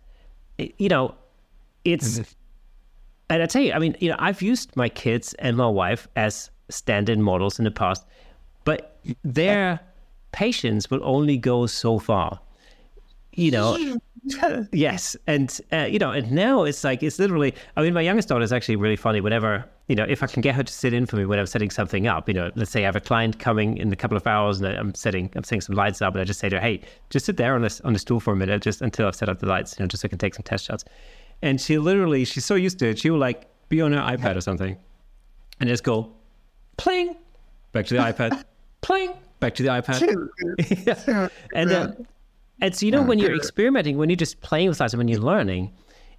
you 0.58 0.88
know, 0.88 1.14
it's, 1.84 2.18
and 3.28 3.42
I 3.42 3.46
tell 3.46 3.62
you, 3.62 3.72
I 3.72 3.78
mean, 3.78 3.96
you 4.00 4.10
know, 4.10 4.16
I've 4.18 4.42
used 4.42 4.76
my 4.76 4.88
kids 4.88 5.34
and 5.34 5.56
my 5.56 5.68
wife 5.68 6.08
as 6.16 6.50
stand-in 6.68 7.22
models 7.22 7.58
in 7.58 7.64
the 7.64 7.70
past, 7.70 8.04
but 8.64 8.98
their 9.24 9.80
patience 10.32 10.90
will 10.90 11.00
only 11.02 11.36
go 11.38 11.66
so 11.66 11.98
far. 11.98 12.40
You 13.40 13.50
know, 13.50 13.96
yes, 14.72 15.16
and 15.26 15.58
uh, 15.72 15.88
you 15.88 15.98
know, 15.98 16.10
and 16.10 16.30
now 16.30 16.64
it's 16.64 16.84
like 16.84 17.02
it's 17.02 17.18
literally. 17.18 17.54
I 17.76 17.82
mean, 17.82 17.94
my 17.94 18.02
youngest 18.02 18.28
daughter 18.28 18.44
is 18.44 18.52
actually 18.52 18.76
really 18.76 18.96
funny. 18.96 19.22
Whenever 19.22 19.64
you 19.88 19.96
know, 19.96 20.04
if 20.06 20.22
I 20.22 20.26
can 20.26 20.42
get 20.42 20.54
her 20.54 20.62
to 20.62 20.72
sit 20.72 20.92
in 20.92 21.06
for 21.06 21.16
me 21.16 21.24
when 21.24 21.38
I'm 21.38 21.46
setting 21.46 21.70
something 21.70 22.06
up, 22.06 22.28
you 22.28 22.34
know, 22.34 22.50
let's 22.54 22.70
say 22.70 22.82
I 22.82 22.84
have 22.84 22.96
a 22.96 23.00
client 23.00 23.38
coming 23.38 23.78
in 23.78 23.90
a 23.90 23.96
couple 23.96 24.16
of 24.16 24.26
hours 24.26 24.60
and 24.60 24.76
I'm 24.76 24.94
setting, 24.94 25.32
I'm 25.34 25.42
setting 25.42 25.62
some 25.62 25.74
lights 25.74 26.02
up, 26.02 26.14
and 26.14 26.20
I 26.20 26.24
just 26.24 26.38
say 26.38 26.50
to 26.50 26.56
her, 26.56 26.62
"Hey, 26.62 26.82
just 27.08 27.24
sit 27.24 27.38
there 27.38 27.54
on 27.54 27.62
this 27.62 27.80
on 27.80 27.94
the 27.94 27.98
stool 27.98 28.20
for 28.20 28.34
a 28.34 28.36
minute, 28.36 28.60
just 28.60 28.82
until 28.82 29.06
I've 29.06 29.16
set 29.16 29.30
up 29.30 29.38
the 29.38 29.46
lights, 29.46 29.76
you 29.78 29.82
know, 29.82 29.88
just 29.88 30.02
so 30.02 30.06
I 30.06 30.10
can 30.10 30.18
take 30.18 30.34
some 30.34 30.42
test 30.42 30.66
shots." 30.66 30.84
And 31.40 31.58
she 31.58 31.78
literally, 31.78 32.26
she's 32.26 32.44
so 32.44 32.56
used 32.56 32.78
to 32.80 32.90
it. 32.90 32.98
She 32.98 33.08
will 33.08 33.18
like 33.18 33.46
be 33.70 33.80
on 33.80 33.92
her 33.92 34.00
iPad 34.00 34.36
or 34.36 34.42
something 34.42 34.76
and 35.60 35.68
just 35.68 35.82
go 35.82 36.12
playing 36.76 37.16
back 37.72 37.86
to 37.86 37.94
the 37.94 38.00
iPad, 38.00 38.44
playing 38.82 39.14
back 39.40 39.54
to 39.54 39.62
the 39.62 39.70
iPad. 39.70 40.28
yeah. 40.86 41.28
And 41.54 41.72
uh, 41.72 41.92
and 42.60 42.74
so 42.74 42.86
you 42.86 42.92
know 42.92 43.02
when 43.02 43.18
you're 43.18 43.34
experimenting, 43.34 43.96
when 43.96 44.10
you're 44.10 44.16
just 44.16 44.40
playing 44.40 44.68
with 44.68 44.80
lights, 44.80 44.94
when 44.94 45.08
you're 45.08 45.20
learning, 45.20 45.72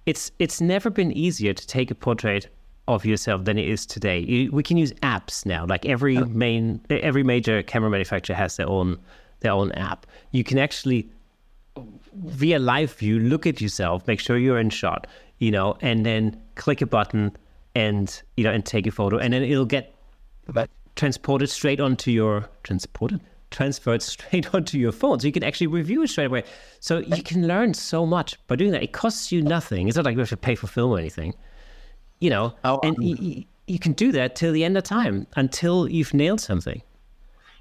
it's 0.06 0.30
it's 0.38 0.60
never 0.60 0.90
been 0.90 1.12
easier 1.12 1.52
to 1.52 1.66
take 1.66 1.90
a 1.90 1.94
portrait 1.94 2.48
of 2.88 3.04
yourself 3.04 3.44
than 3.44 3.58
it 3.58 3.68
is 3.68 3.86
today. 3.86 4.18
You, 4.20 4.50
we 4.50 4.62
can 4.62 4.76
use 4.76 4.92
apps 4.94 5.46
now. 5.46 5.64
Like 5.66 5.86
every 5.86 6.18
main 6.18 6.80
every 6.90 7.22
major 7.22 7.62
camera 7.62 7.90
manufacturer 7.90 8.36
has 8.36 8.56
their 8.56 8.68
own 8.68 8.98
their 9.40 9.52
own 9.52 9.72
app. 9.72 10.06
You 10.32 10.44
can 10.44 10.58
actually 10.58 11.08
via 12.14 12.58
live 12.58 12.92
view 12.94 13.18
look 13.18 13.46
at 13.46 13.60
yourself, 13.60 14.06
make 14.06 14.20
sure 14.20 14.36
you're 14.36 14.58
in 14.58 14.70
shot, 14.70 15.06
you 15.38 15.50
know, 15.50 15.76
and 15.80 16.04
then 16.04 16.40
click 16.56 16.82
a 16.82 16.86
button 16.86 17.36
and 17.74 18.22
you 18.36 18.44
know 18.44 18.52
and 18.52 18.66
take 18.66 18.86
a 18.86 18.90
photo 18.90 19.16
and 19.16 19.32
then 19.32 19.42
it'll 19.42 19.64
get 19.64 19.94
transported 20.94 21.48
straight 21.48 21.80
onto 21.80 22.10
your 22.10 22.48
transported 22.64 23.20
transferred 23.52 24.02
straight 24.14 24.54
onto 24.54 24.78
your 24.78 24.92
phone. 24.92 25.20
So 25.20 25.26
you 25.26 25.32
can 25.32 25.44
actually 25.44 25.68
review 25.68 26.02
it 26.02 26.08
straight 26.08 26.26
away. 26.26 26.44
So 26.80 26.98
you 26.98 27.22
can 27.22 27.46
learn 27.46 27.74
so 27.74 28.04
much 28.04 28.44
by 28.48 28.56
doing 28.56 28.72
that. 28.72 28.82
It 28.82 28.92
costs 28.92 29.30
you 29.30 29.42
nothing. 29.42 29.86
It's 29.86 29.96
not 29.96 30.04
like 30.04 30.14
you 30.14 30.20
have 30.20 30.28
to 30.30 30.36
pay 30.36 30.54
for 30.54 30.66
film 30.66 30.90
or 30.90 30.98
anything 30.98 31.34
you 32.22 32.30
know? 32.30 32.54
Oh, 32.62 32.78
and 32.84 32.96
um, 32.96 33.02
you, 33.02 33.44
you 33.66 33.78
can 33.80 33.92
do 33.92 34.12
that 34.12 34.36
till 34.36 34.52
the 34.52 34.64
end 34.64 34.78
of 34.78 34.84
time 34.84 35.26
until 35.34 35.88
you've 35.88 36.14
nailed 36.14 36.40
something. 36.40 36.80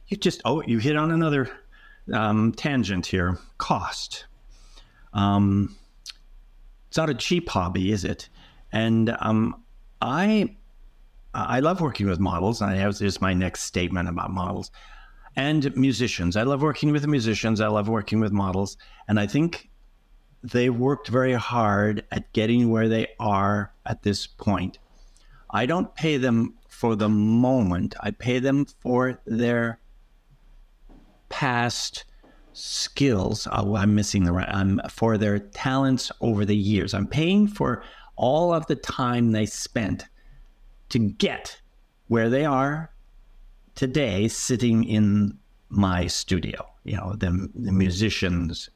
You 0.08 0.18
just 0.18 0.42
oh 0.46 0.62
you 0.62 0.78
hit 0.78 0.96
on 0.96 1.10
another 1.10 1.50
um, 2.14 2.52
tangent 2.52 3.08
here. 3.08 3.40
Cost. 3.58 4.26
Um, 5.14 5.76
it's 6.88 6.98
not 6.98 7.10
a 7.10 7.16
cheap 7.16 7.50
hobby 7.50 7.92
is 7.92 8.06
it? 8.06 8.30
And 8.72 9.16
um, 9.20 9.64
I 10.00 10.56
I 11.34 11.60
love 11.60 11.82
working 11.82 12.08
with 12.08 12.20
models. 12.20 12.62
And 12.62 12.70
I 12.70 12.76
have 12.76 12.98
this 13.00 13.20
my 13.20 13.34
next 13.34 13.62
statement 13.62 14.10
about 14.10 14.30
models 14.30 14.70
and 15.36 15.76
musicians. 15.76 16.36
I 16.36 16.44
love 16.44 16.62
working 16.62 16.92
with 16.92 17.08
musicians. 17.08 17.62
I 17.62 17.68
love 17.68 17.88
working 17.88 18.20
with 18.20 18.32
models, 18.32 18.78
and 19.08 19.20
I 19.20 19.28
think 19.28 19.70
they 20.44 20.70
worked 20.70 21.08
very 21.08 21.34
hard 21.34 22.04
at 22.12 22.32
getting 22.34 22.70
where 22.70 22.90
they 22.90 23.08
are 23.20 23.74
at 23.86 24.04
this 24.04 24.28
point. 24.28 24.80
I 25.52 25.66
don't 25.66 25.94
pay 25.96 26.18
them 26.18 26.56
for 26.68 26.96
the 26.96 27.10
moment. 27.10 27.96
I 28.00 28.12
pay 28.12 28.40
them 28.40 28.66
for 28.82 29.20
their 29.26 29.80
past 31.30 32.06
skills. 32.54 33.48
Oh, 33.52 33.76
I'm 33.76 33.96
missing 33.96 34.24
the 34.24 34.32
right. 34.32 34.50
I'm 34.50 34.82
for 34.90 35.18
their 35.18 35.40
talents 35.40 36.12
over 36.22 36.46
the 36.46 36.56
years. 36.56 36.94
I'm 36.94 37.08
paying 37.08 37.48
for 37.48 37.84
all 38.16 38.54
of 38.54 38.66
the 38.68 38.76
time 38.76 39.32
they 39.32 39.46
spent 39.46 40.06
to 40.90 41.00
get 41.00 41.62
where 42.08 42.30
they 42.30 42.46
are 42.46 42.92
today 43.76 44.28
sitting 44.28 44.84
in 44.84 45.38
my 45.70 46.08
studio. 46.08 46.68
You 46.84 46.98
know, 46.98 47.16
the, 47.18 47.50
the 47.56 47.72
musicians. 47.72 48.70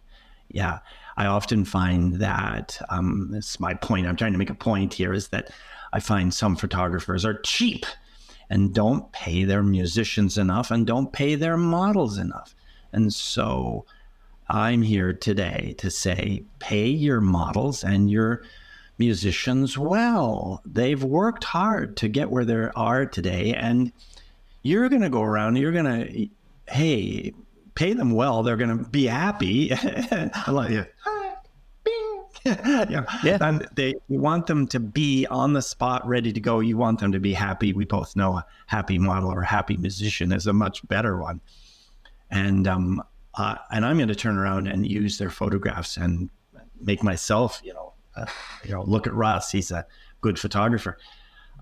Yeah, 0.49 0.80
I 1.17 1.26
often 1.26 1.65
find 1.65 2.15
that 2.15 2.80
um, 2.89 3.31
is 3.34 3.59
my 3.59 3.73
point. 3.73 4.07
I'm 4.07 4.15
trying 4.15 4.34
to 4.34 4.38
make 4.38 4.49
a 4.49 4.55
point 4.55 4.93
here 4.93 5.13
is 5.13 5.30
that 5.30 5.51
I 5.93 5.99
find 5.99 6.34
some 6.34 6.55
photographers 6.55 7.26
are 7.26 7.39
cheap 7.41 7.85
and 8.49 8.73
don't 8.73 9.11
pay 9.11 9.43
their 9.43 9.63
musicians 9.63 10.38
enough 10.38 10.72
and 10.72 10.85
don't 10.85 11.11
pay 11.11 11.35
their 11.35 11.57
models 11.57 12.17
enough. 12.17 12.55
And 12.93 13.13
so 13.13 13.85
I'm 14.47 14.81
here 14.81 15.13
today 15.13 15.76
to 15.80 15.89
say 15.89 16.43
pay 16.59 16.88
your 16.88 17.22
models 17.22 17.84
and 17.84 18.09
your 18.09 18.43
musicians 18.97 19.77
well. 19.77 20.61
They've 20.65 21.03
worked 21.03 21.43
hard 21.43 21.97
to 21.97 22.07
get 22.07 22.30
where 22.30 22.45
they 22.45 22.69
are 22.76 23.05
today. 23.05 23.53
And 23.53 23.91
you're 24.65 24.89
going 24.89 25.03
to 25.03 25.09
go 25.09 25.21
around, 25.21 25.57
you're 25.57 25.71
going 25.71 25.85
to, 25.85 26.27
hey, 26.73 27.31
pay 27.75 27.93
them 27.93 28.11
well. 28.11 28.41
They're 28.41 28.57
going 28.57 28.75
to 28.75 28.83
be 28.83 29.05
happy. 29.05 29.71
I 29.73 30.49
love 30.49 30.71
you. 30.71 30.85
yeah. 32.45 33.05
yeah. 33.23 33.37
And 33.41 33.67
they 33.75 33.93
you 34.07 34.19
want 34.19 34.47
them 34.47 34.67
to 34.67 34.79
be 34.79 35.27
on 35.27 35.53
the 35.53 35.61
spot, 35.61 36.07
ready 36.07 36.33
to 36.33 36.39
go. 36.39 36.61
You 36.61 36.77
want 36.77 36.99
them 36.99 37.11
to 37.11 37.19
be 37.19 37.33
happy. 37.33 37.73
We 37.73 37.85
both 37.85 38.15
know 38.15 38.37
a 38.37 38.45
happy 38.65 38.97
model 38.97 39.31
or 39.31 39.41
a 39.41 39.45
happy 39.45 39.77
musician 39.77 40.31
is 40.31 40.47
a 40.47 40.53
much 40.53 40.87
better 40.87 41.19
one. 41.19 41.41
And 42.31 42.67
um, 42.67 43.03
uh, 43.35 43.55
and 43.71 43.85
I'm 43.85 43.97
going 43.97 44.09
to 44.09 44.15
turn 44.15 44.37
around 44.37 44.67
and 44.67 44.87
use 44.87 45.19
their 45.19 45.29
photographs 45.29 45.97
and 45.97 46.29
make 46.81 47.03
myself, 47.03 47.61
you 47.63 47.73
know, 47.73 47.93
uh, 48.15 48.25
you 48.63 48.71
know, 48.71 48.83
look 48.83 49.05
at 49.07 49.13
Russ; 49.13 49.51
he's 49.51 49.71
a 49.71 49.85
good 50.21 50.39
photographer. 50.39 50.97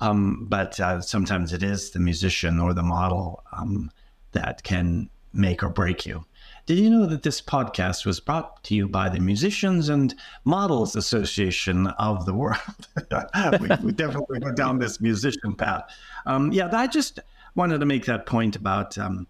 Um, 0.01 0.45
but 0.49 0.79
uh, 0.79 1.01
sometimes 1.01 1.53
it 1.53 1.63
is 1.63 1.91
the 1.91 1.99
musician 1.99 2.59
or 2.59 2.73
the 2.73 2.83
model 2.83 3.43
um, 3.51 3.91
that 4.31 4.63
can 4.63 5.09
make 5.33 5.63
or 5.63 5.69
break 5.69 6.05
you. 6.05 6.25
Did 6.65 6.79
you 6.79 6.89
know 6.89 7.05
that 7.07 7.23
this 7.23 7.41
podcast 7.41 8.05
was 8.05 8.21
brought 8.21 8.63
to 8.65 8.75
you 8.75 8.87
by 8.87 9.09
the 9.09 9.19
Musicians 9.19 9.89
and 9.89 10.15
Models 10.45 10.95
Association 10.95 11.87
of 11.87 12.25
the 12.25 12.33
World? 12.33 12.57
we, 13.59 13.67
we, 13.83 13.91
definitely 13.91 14.39
went 14.39 14.55
down 14.55 14.79
this 14.79 15.01
musician 15.01 15.55
path. 15.55 15.83
Um, 16.25 16.53
yeah, 16.53 16.69
I 16.71 16.87
just 16.87 17.19
wanted 17.55 17.79
to 17.79 17.85
make 17.85 18.05
that 18.05 18.25
point 18.25 18.55
about 18.55 18.97
um, 18.97 19.27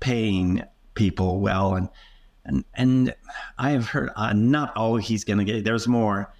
paying 0.00 0.62
people 0.94 1.40
well, 1.40 1.74
and 1.74 1.88
and 2.44 2.64
and 2.74 3.14
I 3.56 3.70
have 3.70 3.88
heard 3.88 4.10
uh, 4.14 4.34
not 4.34 4.76
all 4.76 4.96
he's 4.96 5.24
going 5.24 5.38
to 5.38 5.44
get 5.44 5.64
there's 5.64 5.88
more 5.88 6.32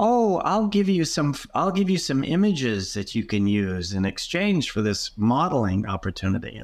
oh 0.00 0.38
i'll 0.38 0.66
give 0.66 0.88
you 0.88 1.04
some 1.04 1.34
i'll 1.54 1.70
give 1.70 1.90
you 1.90 1.98
some 1.98 2.24
images 2.24 2.94
that 2.94 3.14
you 3.14 3.22
can 3.22 3.46
use 3.46 3.92
in 3.92 4.06
exchange 4.06 4.70
for 4.70 4.80
this 4.80 5.10
modeling 5.16 5.86
opportunity. 5.86 6.60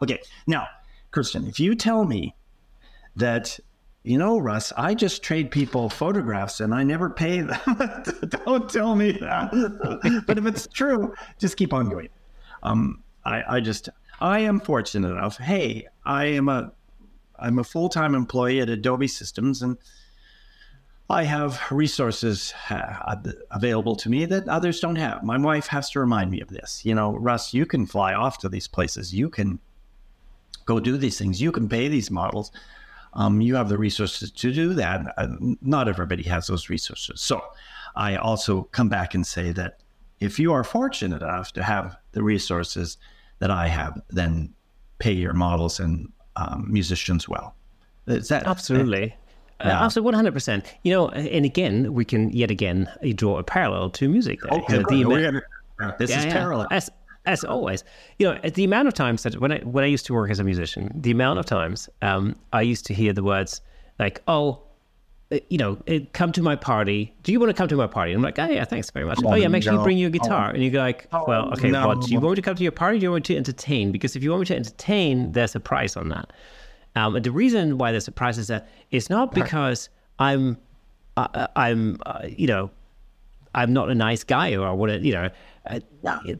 Okay 0.00 0.20
now 0.46 0.66
christian 1.10 1.46
if 1.46 1.58
you 1.58 1.74
tell 1.74 2.04
me 2.04 2.34
that 3.16 3.58
you 4.04 4.16
know 4.16 4.38
russ 4.38 4.72
i 4.76 4.94
just 4.94 5.24
trade 5.24 5.50
people 5.50 5.90
photographs 5.90 6.60
and 6.60 6.72
i 6.72 6.84
never 6.84 7.10
pay 7.10 7.40
them 7.40 7.60
don't 8.46 8.70
tell 8.70 8.94
me 8.94 9.12
that. 9.12 10.22
But 10.26 10.38
if 10.38 10.46
it's 10.46 10.68
true 10.68 11.12
just 11.38 11.56
keep 11.56 11.72
on 11.72 11.90
going. 11.90 12.08
Um, 12.62 13.02
I, 13.24 13.56
I 13.56 13.60
just 13.60 13.88
i 14.20 14.38
am 14.38 14.60
fortunate 14.60 15.10
enough. 15.10 15.36
Hey 15.36 15.88
i 16.04 16.26
am 16.26 16.48
a 16.48 16.70
i'm 17.40 17.58
a 17.58 17.64
full-time 17.64 18.14
employee 18.14 18.60
at 18.60 18.68
adobe 18.68 19.08
systems 19.08 19.62
and 19.62 19.76
I 21.10 21.24
have 21.24 21.60
resources 21.70 22.54
uh, 22.70 23.16
available 23.50 23.96
to 23.96 24.08
me 24.08 24.24
that 24.26 24.48
others 24.48 24.80
don't 24.80 24.96
have. 24.96 25.22
My 25.22 25.36
wife 25.36 25.66
has 25.66 25.90
to 25.90 26.00
remind 26.00 26.30
me 26.30 26.40
of 26.40 26.48
this. 26.48 26.84
You 26.84 26.94
know, 26.94 27.16
Russ, 27.16 27.52
you 27.52 27.66
can 27.66 27.86
fly 27.86 28.14
off 28.14 28.38
to 28.38 28.48
these 28.48 28.66
places. 28.66 29.12
You 29.12 29.28
can 29.28 29.58
go 30.64 30.80
do 30.80 30.96
these 30.96 31.18
things. 31.18 31.40
You 31.40 31.52
can 31.52 31.68
pay 31.68 31.88
these 31.88 32.10
models. 32.10 32.50
Um, 33.14 33.40
you 33.40 33.56
have 33.56 33.68
the 33.68 33.76
resources 33.76 34.30
to 34.30 34.52
do 34.52 34.72
that. 34.74 35.14
Uh, 35.18 35.28
not 35.60 35.88
everybody 35.88 36.22
has 36.24 36.46
those 36.46 36.70
resources. 36.70 37.20
So 37.20 37.42
I 37.94 38.16
also 38.16 38.62
come 38.72 38.88
back 38.88 39.14
and 39.14 39.26
say 39.26 39.52
that 39.52 39.80
if 40.20 40.38
you 40.38 40.52
are 40.52 40.64
fortunate 40.64 41.20
enough 41.20 41.52
to 41.54 41.62
have 41.62 41.96
the 42.12 42.22
resources 42.22 42.96
that 43.40 43.50
I 43.50 43.66
have, 43.66 44.00
then 44.08 44.54
pay 44.98 45.12
your 45.12 45.34
models 45.34 45.80
and 45.80 46.10
um, 46.36 46.66
musicians 46.70 47.28
well. 47.28 47.54
Is 48.06 48.28
that 48.28 48.46
absolutely? 48.46 49.14
Yeah. 49.60 49.80
Uh, 49.80 49.84
absolutely, 49.84 50.06
one 50.06 50.14
hundred 50.14 50.34
percent. 50.34 50.74
You 50.82 50.92
know, 50.92 51.08
and 51.10 51.44
again, 51.44 51.92
we 51.94 52.04
can 52.04 52.30
yet 52.30 52.50
again 52.50 52.90
draw 53.14 53.38
a 53.38 53.44
parallel 53.44 53.90
to 53.90 54.08
music. 54.08 54.40
There. 54.42 54.60
Okay, 54.60 54.96
you 54.96 55.04
know, 55.04 55.32
the, 55.32 55.42
uh, 55.80 55.92
this 55.98 56.10
yeah, 56.10 56.18
is 56.18 56.24
yeah. 56.26 56.32
parallel. 56.32 56.68
As, 56.70 56.90
as 57.26 57.44
always, 57.44 57.84
you 58.18 58.26
know, 58.26 58.38
the 58.42 58.64
amount 58.64 58.88
of 58.88 58.94
times 58.94 59.22
that 59.22 59.40
when 59.40 59.52
I 59.52 59.58
when 59.58 59.84
I 59.84 59.86
used 59.86 60.06
to 60.06 60.14
work 60.14 60.30
as 60.30 60.40
a 60.40 60.44
musician, 60.44 60.90
the 60.94 61.10
amount 61.10 61.38
of 61.38 61.46
times 61.46 61.88
um, 62.02 62.36
I 62.52 62.62
used 62.62 62.86
to 62.86 62.94
hear 62.94 63.12
the 63.12 63.22
words 63.22 63.60
like, 63.98 64.22
"Oh, 64.26 64.62
uh, 65.32 65.38
you 65.48 65.56
know, 65.56 65.78
uh, 65.88 66.00
come 66.12 66.30
to 66.32 66.42
my 66.42 66.54
party. 66.54 67.14
Do 67.22 67.32
you 67.32 67.40
want 67.40 67.50
to 67.50 67.54
come 67.54 67.68
to 67.68 67.76
my 67.76 67.86
party? 67.86 68.12
And 68.12 68.18
I'm 68.18 68.22
like, 68.22 68.38
oh 68.38 68.52
yeah, 68.52 68.64
thanks 68.64 68.90
very 68.90 69.06
much. 69.06 69.18
Oh, 69.24 69.30
oh 69.30 69.34
yeah, 69.34 69.48
make 69.48 69.62
sure 69.62 69.72
you 69.72 69.82
bring 69.82 69.98
your 69.98 70.10
guitar. 70.10 70.48
Oh, 70.48 70.54
and 70.54 70.62
you 70.62 70.70
go 70.70 70.80
like, 70.80 71.08
well, 71.12 71.50
okay, 71.52 71.70
no. 71.70 71.86
what? 71.86 72.02
Do 72.02 72.10
you 72.12 72.20
want 72.20 72.32
me 72.32 72.36
to 72.36 72.42
come 72.42 72.56
to 72.56 72.62
your 72.62 72.72
party? 72.72 72.98
do 72.98 73.04
you 73.04 73.10
want 73.10 73.28
me 73.28 73.34
to 73.34 73.38
entertain? 73.38 73.92
Because 73.92 74.14
if 74.14 74.22
you 74.22 74.30
want 74.30 74.40
me 74.40 74.46
to 74.46 74.56
entertain, 74.56 75.32
there's 75.32 75.54
a 75.54 75.60
price 75.60 75.96
on 75.96 76.10
that. 76.10 76.32
Um, 76.94 77.16
and 77.16 77.24
the 77.24 77.30
reason 77.30 77.78
why 77.78 77.90
there's 77.90 78.08
a 78.08 78.12
price 78.12 78.38
is 78.38 78.48
that 78.48 78.68
it's 78.90 79.08
not 79.08 79.32
because 79.34 79.88
I'm, 80.18 80.58
uh, 81.16 81.46
I'm, 81.56 81.98
uh, 82.04 82.26
you 82.28 82.46
know, 82.46 82.70
I'm 83.54 83.72
not 83.72 83.90
a 83.90 83.94
nice 83.94 84.24
guy 84.24 84.54
or 84.54 84.74
what, 84.74 85.02
you 85.02 85.12
know, 85.12 85.30
uh, 85.66 85.80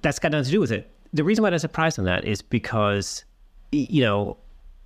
that's 0.03 0.19
got 0.19 0.33
nothing 0.33 0.45
to 0.47 0.51
do 0.51 0.61
with 0.61 0.73
it. 0.73 0.91
The 1.13 1.25
reason 1.25 1.43
why 1.43 1.51
there's 1.51 1.65
a 1.65 1.69
price 1.69 1.99
on 1.99 2.05
that 2.07 2.25
is 2.25 2.43
because, 2.43 3.25
you 3.71 4.03
know, 4.03 4.37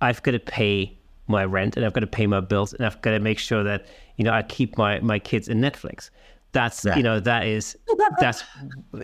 I've 0.01 0.21
got 0.23 0.31
to 0.31 0.39
pay 0.39 0.97
my 1.27 1.43
rent 1.43 1.75
and 1.75 1.85
I've 1.85 1.93
got 1.93 2.01
to 2.01 2.07
pay 2.07 2.27
my 2.27 2.39
bills 2.39 2.73
and 2.73 2.85
I've 2.85 3.01
got 3.01 3.11
to 3.11 3.19
make 3.19 3.39
sure 3.39 3.63
that, 3.63 3.87
you 4.17 4.23
know, 4.23 4.31
I 4.31 4.43
keep 4.43 4.77
my, 4.77 4.99
my 4.99 5.19
kids 5.19 5.47
in 5.47 5.59
Netflix. 5.59 6.09
That's, 6.53 6.85
yeah. 6.85 6.95
you 6.95 7.03
know, 7.03 7.19
that 7.19 7.45
is, 7.45 7.77
that's, 8.19 8.43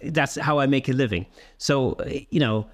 that's 0.04 0.36
how 0.36 0.60
I 0.60 0.66
make 0.66 0.88
a 0.88 0.94
living. 0.94 1.26
So, 1.58 1.98
you 2.30 2.40
know, 2.40 2.68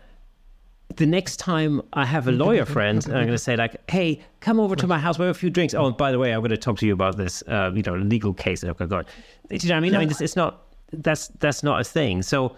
the 0.95 1.05
next 1.05 1.37
time 1.37 1.81
I 1.93 2.05
have 2.05 2.27
a 2.27 2.31
lawyer 2.31 2.65
friend, 2.65 3.03
I'm 3.05 3.11
going 3.11 3.27
to 3.27 3.37
say 3.37 3.55
like, 3.55 3.75
"Hey, 3.89 4.21
come 4.41 4.59
over 4.59 4.75
to 4.75 4.87
my 4.87 4.97
house. 4.99 5.19
We 5.19 5.25
have 5.25 5.35
a 5.35 5.39
few 5.39 5.49
drinks. 5.49 5.73
Oh, 5.73 5.85
and 5.87 5.95
by 5.95 6.11
the 6.11 6.19
way, 6.19 6.33
I'm 6.33 6.39
going 6.41 6.49
to 6.51 6.57
talk 6.57 6.77
to 6.79 6.85
you 6.85 6.93
about 6.93 7.15
this, 7.17 7.43
uh, 7.47 7.71
you 7.73 7.83
know, 7.83 7.95
legal 7.95 8.33
case 8.33 8.61
that 8.61 8.69
I've 8.79 8.89
got. 8.89 9.07
Do 9.49 9.55
you 9.55 9.69
know 9.69 9.75
what 9.75 9.77
I 9.77 9.79
mean? 9.81 9.95
I 9.95 9.99
mean, 9.99 10.09
it's, 10.09 10.21
it's 10.21 10.35
not 10.35 10.63
that's 10.91 11.27
that's 11.39 11.63
not 11.63 11.79
a 11.79 11.83
thing. 11.83 12.21
So, 12.23 12.55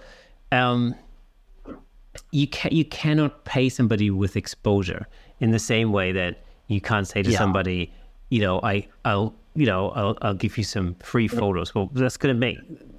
um, 0.51 0.95
you 2.31 2.47
can 2.47 2.71
you 2.73 2.85
cannot 2.85 3.45
pay 3.45 3.69
somebody 3.69 4.09
with 4.11 4.35
exposure 4.35 5.07
in 5.39 5.51
the 5.51 5.59
same 5.59 5.91
way 5.91 6.11
that 6.11 6.43
you 6.67 6.81
can't 6.81 7.07
say 7.07 7.21
to 7.23 7.31
Yeah. 7.31 7.37
somebody, 7.37 7.91
you 8.29 8.41
know, 8.41 8.59
I 8.63 8.87
I'll 9.05 9.33
you 9.55 9.65
know 9.65 9.89
I'll 9.91 10.17
I'll 10.21 10.33
give 10.33 10.57
you 10.57 10.63
some 10.63 10.95
free 10.95 11.27
photos. 11.27 11.75
Well, 11.75 11.89
that's 11.93 12.17
going 12.17 12.33
to 12.33 12.39
make 12.39 12.57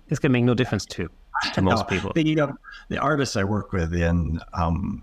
it's 0.08 0.18
going 0.18 0.30
to 0.30 0.34
make 0.38 0.44
no 0.44 0.54
difference 0.54 0.84
to 0.86 1.08
to 1.54 1.62
most 1.70 1.80
No, 1.80 1.84
people. 1.84 2.12
The, 2.14 2.40
uh, 2.40 2.52
the 2.88 2.98
artists 2.98 3.36
I 3.36 3.44
work 3.44 3.72
with 3.72 3.94
in 3.94 4.40
um, 4.52 5.02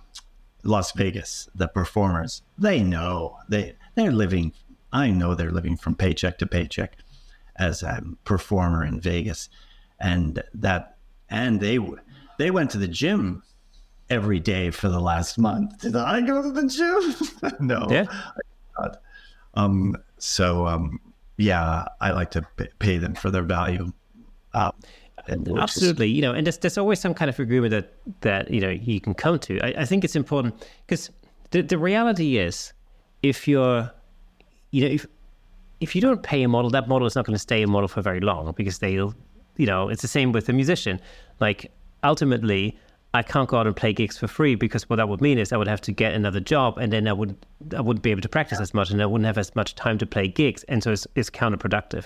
Las 0.64 0.92
Vegas, 0.92 1.50
the 1.56 1.68
performers, 1.68 2.42
they 2.58 2.82
know 2.82 3.38
they 3.48 3.76
they're 3.96 4.12
living. 4.12 4.54
I 4.92 5.12
know 5.12 5.36
they're 5.36 5.52
living 5.52 5.78
from 5.78 5.96
paycheck 5.96 6.38
to 6.40 6.48
paycheck 6.48 6.98
as 7.56 7.84
a 7.84 8.02
performer 8.24 8.84
in 8.84 9.00
Vegas, 9.00 9.50
and 10.00 10.44
that 10.54 10.98
and 11.30 11.60
they 11.60 11.80
they 12.38 12.52
went 12.52 12.72
to 12.72 12.78
the 12.78 12.88
gym 12.88 13.44
every 14.10 14.40
day 14.40 14.72
for 14.72 14.90
the 14.90 15.00
last 15.00 15.38
month. 15.38 15.80
Did 15.80 15.96
I 15.96 16.22
go 16.22 16.42
to 16.42 16.52
the 16.52 16.68
gym? 16.68 17.56
no. 17.60 17.88
Yeah. 17.90 18.06
Um. 19.54 19.96
So 20.18 20.68
um. 20.68 21.00
Yeah, 21.38 21.86
I 22.02 22.12
like 22.12 22.32
to 22.32 22.46
pay 22.80 22.98
them 22.98 23.16
for 23.16 23.32
their 23.32 23.44
value. 23.44 23.94
Um, 24.54 24.74
which 25.38 25.48
is- 25.56 25.62
Absolutely, 25.62 26.08
you 26.10 26.22
know, 26.22 26.34
and 26.34 26.46
there's, 26.46 26.58
there's 26.58 26.78
always 26.78 27.00
some 27.00 27.14
kind 27.14 27.30
of 27.30 27.40
agreement 27.40 27.72
that 27.72 27.94
that 28.22 28.50
you 28.52 28.60
know 28.62 28.70
you 28.70 29.00
can 29.02 29.14
come 29.14 29.40
to. 29.40 29.60
I, 29.62 29.82
I 29.82 29.86
think 29.86 30.04
it's 30.04 30.16
important 30.16 30.56
because 30.86 31.10
the 31.52 31.62
the 31.62 31.78
reality 31.78 32.38
is, 32.38 32.74
if 33.24 33.48
you're, 33.48 33.92
you 34.72 34.82
know, 34.88 34.94
if 34.94 35.06
if 35.80 35.96
you 35.96 36.02
don't 36.02 36.22
pay 36.24 36.44
a 36.44 36.48
model, 36.48 36.70
that 36.72 36.88
model 36.88 37.08
is 37.08 37.16
not 37.16 37.26
going 37.26 37.36
to 37.36 37.40
stay 37.40 37.62
a 37.64 37.68
model 37.68 37.88
for 37.88 38.02
very 38.02 38.20
long 38.20 38.54
because 38.58 38.80
they'll, 38.80 39.14
you 39.58 39.66
know, 39.66 39.90
it's 39.90 40.02
the 40.02 40.08
same 40.10 40.32
with 40.32 40.50
a 40.50 40.54
musician. 40.54 41.00
Like 41.40 41.72
ultimately, 42.04 42.78
I 43.14 43.24
can't 43.24 43.48
go 43.50 43.58
out 43.58 43.66
and 43.66 43.76
play 43.76 43.94
gigs 43.94 44.18
for 44.18 44.28
free 44.28 44.56
because 44.56 44.90
what 44.90 44.98
that 44.98 45.08
would 45.10 45.22
mean 45.22 45.38
is 45.40 45.52
I 45.54 45.58
would 45.58 45.68
have 45.68 45.82
to 45.82 45.92
get 45.92 46.14
another 46.14 46.40
job, 46.42 46.78
and 46.78 46.92
then 46.94 47.08
I 47.08 47.14
would 47.14 47.36
I 47.76 47.82
wouldn't 47.82 48.04
be 48.04 48.12
able 48.12 48.22
to 48.22 48.30
practice 48.30 48.60
as 48.60 48.74
much, 48.74 48.92
and 48.92 49.02
I 49.02 49.06
wouldn't 49.06 49.26
have 49.26 49.38
as 49.38 49.56
much 49.56 49.76
time 49.76 49.98
to 50.00 50.06
play 50.06 50.28
gigs, 50.28 50.64
and 50.64 50.84
so 50.84 50.92
it's, 50.92 51.08
it's 51.16 51.30
counterproductive 51.30 52.06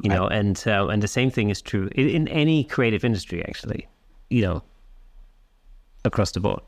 you 0.00 0.08
know 0.08 0.26
and 0.26 0.64
uh, 0.66 0.86
and 0.88 1.02
the 1.02 1.08
same 1.08 1.30
thing 1.30 1.50
is 1.50 1.60
true 1.60 1.88
in, 1.94 2.08
in 2.08 2.28
any 2.28 2.64
creative 2.64 3.04
industry 3.04 3.44
actually 3.44 3.86
you 4.30 4.42
know 4.42 4.62
across 6.04 6.32
the 6.32 6.40
board 6.40 6.60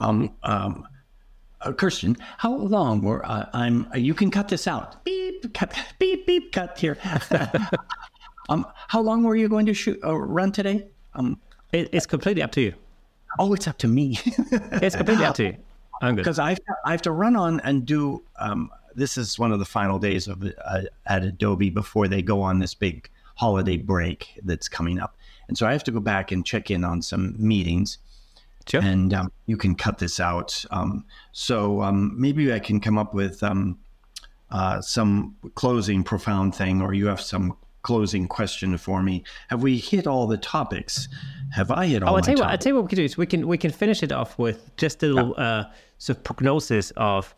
Um, 0.00 0.30
um, 0.42 0.86
uh, 1.62 1.72
Kirsten, 1.72 2.16
how 2.36 2.54
long 2.54 3.02
were 3.02 3.24
uh, 3.26 3.46
I'm? 3.52 3.88
Uh, 3.92 3.98
you 3.98 4.14
can 4.14 4.30
cut 4.30 4.46
this 4.46 4.68
out. 4.68 5.02
Beep, 5.04 5.52
cut, 5.54 5.74
beep, 5.98 6.24
beep, 6.24 6.52
cut 6.52 6.78
here. 6.78 6.96
um, 8.48 8.64
how 8.86 9.00
long 9.00 9.24
were 9.24 9.34
you 9.34 9.48
going 9.48 9.66
to 9.66 9.74
shoot 9.74 9.98
uh, 10.04 10.14
run 10.14 10.52
today? 10.52 10.86
Um, 11.14 11.40
it, 11.72 11.88
it's 11.92 12.06
completely 12.06 12.42
up 12.42 12.52
to 12.52 12.60
you 12.60 12.74
oh, 13.38 13.52
it's 13.54 13.68
up 13.68 13.78
to 13.78 13.88
me 13.88 14.18
it's 14.82 14.96
completely 14.96 15.24
up 15.24 15.34
to 15.34 15.44
you 15.44 15.56
i'm 16.02 16.14
good 16.14 16.22
because 16.24 16.38
I 16.38 16.56
I 16.84 16.92
have 16.92 17.02
to 17.02 17.12
run 17.12 17.36
on 17.36 17.60
and 17.60 17.84
do. 17.84 18.22
Um, 18.38 18.70
this 18.98 19.16
is 19.16 19.38
one 19.38 19.52
of 19.52 19.58
the 19.58 19.64
final 19.64 19.98
days 19.98 20.28
of 20.28 20.42
uh, 20.64 20.82
at 21.06 21.22
Adobe 21.22 21.70
before 21.70 22.08
they 22.08 22.22
go 22.22 22.42
on 22.42 22.58
this 22.58 22.74
big 22.74 23.08
holiday 23.36 23.76
break 23.76 24.38
that's 24.44 24.68
coming 24.68 24.98
up, 24.98 25.16
and 25.48 25.56
so 25.56 25.66
I 25.66 25.72
have 25.72 25.84
to 25.84 25.90
go 25.90 26.00
back 26.00 26.32
and 26.32 26.44
check 26.44 26.70
in 26.70 26.84
on 26.84 27.00
some 27.02 27.34
meetings. 27.38 27.98
sure 28.68 28.82
and 28.82 29.14
um, 29.14 29.32
you 29.46 29.56
can 29.56 29.74
cut 29.74 29.98
this 29.98 30.20
out. 30.20 30.64
Um, 30.70 31.04
so 31.32 31.82
um, 31.82 32.14
maybe 32.20 32.52
I 32.52 32.58
can 32.58 32.80
come 32.80 32.98
up 32.98 33.14
with 33.14 33.42
um, 33.42 33.78
uh, 34.50 34.80
some 34.80 35.36
closing 35.54 36.02
profound 36.02 36.54
thing, 36.54 36.82
or 36.82 36.94
you 36.94 37.06
have 37.06 37.20
some 37.20 37.56
closing 37.82 38.26
question 38.26 38.76
for 38.76 39.02
me. 39.02 39.22
Have 39.48 39.62
we 39.62 39.78
hit 39.78 40.06
all 40.06 40.26
the 40.26 40.36
topics? 40.36 41.08
Have 41.52 41.70
I 41.70 41.86
hit 41.86 42.02
all 42.02 42.10
oh 42.10 42.12
my 42.12 42.18
i 42.18 42.20
tell 42.20 42.34
you 42.34 42.40
what 42.40 42.50
i 42.50 42.56
tell 42.56 42.70
you 42.72 42.74
what 42.74 42.84
we 42.84 42.88
can 42.88 42.96
do 42.96 43.04
is 43.04 43.16
we 43.16 43.24
can 43.24 43.48
we 43.48 43.56
can 43.56 43.70
finish 43.70 44.02
it 44.02 44.12
off 44.12 44.38
with 44.38 44.76
just 44.76 45.02
a 45.02 45.06
little 45.06 45.34
uh 45.38 45.64
sort 45.96 46.18
of 46.18 46.24
prognosis 46.24 46.90
of 46.96 47.34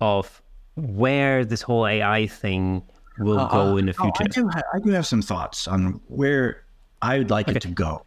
of 0.00 0.40
where 0.76 1.44
this 1.44 1.62
whole 1.62 1.86
ai 1.86 2.26
thing 2.26 2.82
will 3.18 3.40
uh, 3.40 3.48
go 3.48 3.72
uh, 3.72 3.76
in 3.76 3.86
the 3.86 3.94
Oh, 3.98 4.02
future 4.04 4.24
I 4.24 4.28
do. 4.28 4.48
Ha- 4.48 4.62
I 4.74 4.78
do 4.78 4.90
have 4.90 5.06
some 5.06 5.22
thoughts 5.22 5.68
on 5.68 6.00
where 6.08 6.64
I 7.02 7.18
would 7.18 7.30
like 7.30 7.48
it 7.48 7.60
to 7.62 7.68
go. 7.68 8.04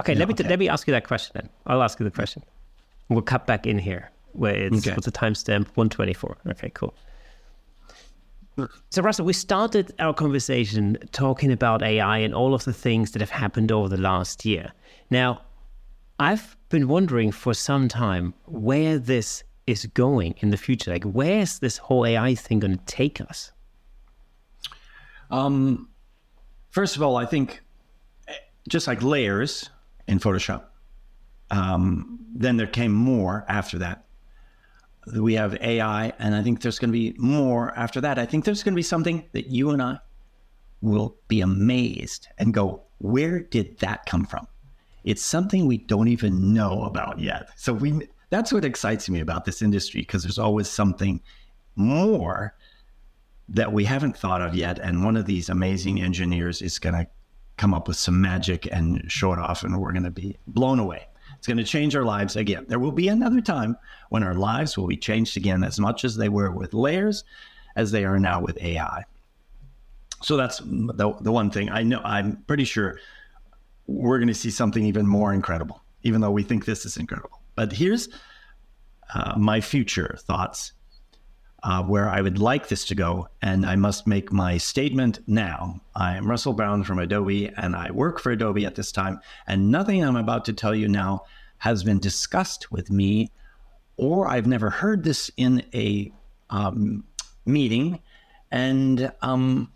okay 0.00 0.14
let 0.14 0.28
me 0.28 0.34
okay. 0.34 0.48
let 0.48 0.58
me 0.58 0.68
ask 0.68 0.86
you 0.86 0.92
that 0.92 1.06
question 1.06 1.32
then 1.34 1.48
i'll 1.66 1.82
ask 1.82 1.98
you 2.00 2.04
the 2.04 2.10
question 2.10 2.42
we'll 3.08 3.22
cut 3.22 3.46
back 3.46 3.66
in 3.66 3.78
here 3.78 4.10
where 4.32 4.54
it's 4.54 4.86
Okay. 4.86 4.94
what's 4.94 5.06
the 5.06 5.12
timestamp 5.12 5.66
124 5.76 6.36
okay 6.48 6.70
cool 6.70 6.94
So, 8.90 9.00
Russell, 9.02 9.24
we 9.24 9.32
started 9.32 9.94
our 9.98 10.12
conversation 10.12 10.98
talking 11.12 11.50
about 11.52 11.82
AI 11.82 12.18
and 12.18 12.34
all 12.34 12.52
of 12.52 12.64
the 12.64 12.72
things 12.72 13.12
that 13.12 13.20
have 13.22 13.30
happened 13.30 13.72
over 13.72 13.88
the 13.88 13.96
last 13.96 14.44
year. 14.44 14.72
Now, 15.10 15.42
I've 16.18 16.56
been 16.68 16.86
wondering 16.88 17.32
for 17.32 17.54
some 17.54 17.88
time 17.88 18.34
where 18.46 18.98
this 18.98 19.44
is 19.70 19.86
going 19.86 20.34
in 20.38 20.50
the 20.50 20.56
future. 20.56 20.90
Like, 20.90 21.04
where's 21.04 21.58
this 21.58 21.78
whole 21.78 22.04
AI 22.04 22.34
thing 22.34 22.60
going 22.60 22.76
to 22.76 22.84
take 22.84 23.20
us? 23.20 23.52
Um, 25.30 25.88
first 26.70 26.96
of 26.96 27.02
all, 27.02 27.16
I 27.16 27.26
think 27.26 27.62
just 28.68 28.86
like 28.86 29.02
layers 29.02 29.70
in 30.06 30.18
Photoshop, 30.18 30.64
um, 31.50 32.18
then 32.34 32.56
there 32.56 32.66
came 32.66 32.92
more 32.92 33.44
after 33.48 33.78
that. 33.78 34.04
We 35.16 35.34
have 35.34 35.54
AI, 35.60 36.12
and 36.18 36.34
I 36.34 36.42
think 36.42 36.60
there's 36.60 36.78
going 36.78 36.90
to 36.90 36.98
be 36.98 37.14
more 37.18 37.76
after 37.76 38.00
that. 38.02 38.18
I 38.18 38.26
think 38.26 38.44
there's 38.44 38.62
going 38.62 38.74
to 38.74 38.76
be 38.76 38.82
something 38.82 39.24
that 39.32 39.46
you 39.46 39.70
and 39.70 39.82
I 39.82 39.98
will 40.82 41.16
be 41.28 41.40
amazed 41.40 42.28
and 42.38 42.52
go, 42.52 42.82
where 42.98 43.40
did 43.40 43.78
that 43.78 44.06
come 44.06 44.24
from? 44.24 44.46
It's 45.04 45.22
something 45.22 45.66
we 45.66 45.78
don't 45.78 46.08
even 46.08 46.52
know 46.52 46.84
about 46.84 47.18
yet. 47.18 47.48
So 47.56 47.72
we 47.72 48.08
that's 48.30 48.52
what 48.52 48.64
excites 48.64 49.10
me 49.10 49.20
about 49.20 49.44
this 49.44 49.60
industry 49.60 50.00
because 50.00 50.22
there's 50.22 50.38
always 50.38 50.68
something 50.68 51.20
more 51.76 52.54
that 53.48 53.72
we 53.72 53.84
haven't 53.84 54.16
thought 54.16 54.40
of 54.40 54.54
yet. 54.54 54.78
And 54.78 55.04
one 55.04 55.16
of 55.16 55.26
these 55.26 55.48
amazing 55.48 56.00
engineers 56.00 56.62
is 56.62 56.78
going 56.78 56.94
to 56.94 57.06
come 57.56 57.74
up 57.74 57.88
with 57.88 57.96
some 57.96 58.20
magic 58.20 58.68
and 58.72 59.04
show 59.10 59.32
it 59.32 59.38
off, 59.38 59.64
and 59.64 59.78
we're 59.78 59.92
going 59.92 60.04
to 60.04 60.10
be 60.10 60.38
blown 60.46 60.78
away. 60.78 61.06
It's 61.36 61.46
going 61.46 61.58
to 61.58 61.64
change 61.64 61.94
our 61.96 62.04
lives 62.04 62.36
again. 62.36 62.64
There 62.68 62.78
will 62.78 62.92
be 62.92 63.08
another 63.08 63.40
time 63.40 63.76
when 64.10 64.22
our 64.22 64.34
lives 64.34 64.78
will 64.78 64.86
be 64.86 64.96
changed 64.96 65.36
again 65.36 65.64
as 65.64 65.80
much 65.80 66.04
as 66.04 66.16
they 66.16 66.28
were 66.28 66.50
with 66.50 66.72
layers 66.74 67.24
as 67.76 67.90
they 67.90 68.04
are 68.04 68.18
now 68.18 68.40
with 68.40 68.60
AI. 68.62 69.04
So 70.22 70.36
that's 70.36 70.58
the, 70.58 71.14
the 71.20 71.32
one 71.32 71.50
thing 71.50 71.70
I 71.70 71.82
know. 71.82 72.00
I'm 72.04 72.36
pretty 72.46 72.64
sure 72.64 72.98
we're 73.86 74.18
going 74.18 74.28
to 74.28 74.34
see 74.34 74.50
something 74.50 74.84
even 74.84 75.06
more 75.06 75.32
incredible, 75.32 75.82
even 76.02 76.20
though 76.20 76.30
we 76.30 76.42
think 76.42 76.64
this 76.64 76.84
is 76.84 76.96
incredible. 76.96 77.39
But 77.54 77.72
here's 77.72 78.08
uh, 79.14 79.34
my 79.36 79.60
future 79.60 80.16
thoughts 80.20 80.72
uh, 81.62 81.82
where 81.82 82.08
I 82.08 82.20
would 82.20 82.38
like 82.38 82.68
this 82.68 82.84
to 82.86 82.94
go. 82.94 83.28
And 83.42 83.66
I 83.66 83.76
must 83.76 84.06
make 84.06 84.32
my 84.32 84.56
statement 84.56 85.20
now. 85.26 85.80
I 85.94 86.16
am 86.16 86.28
Russell 86.28 86.52
Brown 86.52 86.84
from 86.84 86.98
Adobe, 86.98 87.48
and 87.56 87.76
I 87.76 87.90
work 87.90 88.20
for 88.20 88.32
Adobe 88.32 88.64
at 88.64 88.74
this 88.74 88.92
time. 88.92 89.20
And 89.46 89.70
nothing 89.70 90.02
I'm 90.02 90.16
about 90.16 90.44
to 90.46 90.52
tell 90.52 90.74
you 90.74 90.88
now 90.88 91.24
has 91.58 91.84
been 91.84 91.98
discussed 91.98 92.72
with 92.72 92.90
me, 92.90 93.30
or 93.96 94.26
I've 94.26 94.46
never 94.46 94.70
heard 94.70 95.04
this 95.04 95.30
in 95.36 95.62
a 95.74 96.10
um, 96.48 97.04
meeting. 97.44 98.00
And 98.50 99.12
um, 99.20 99.70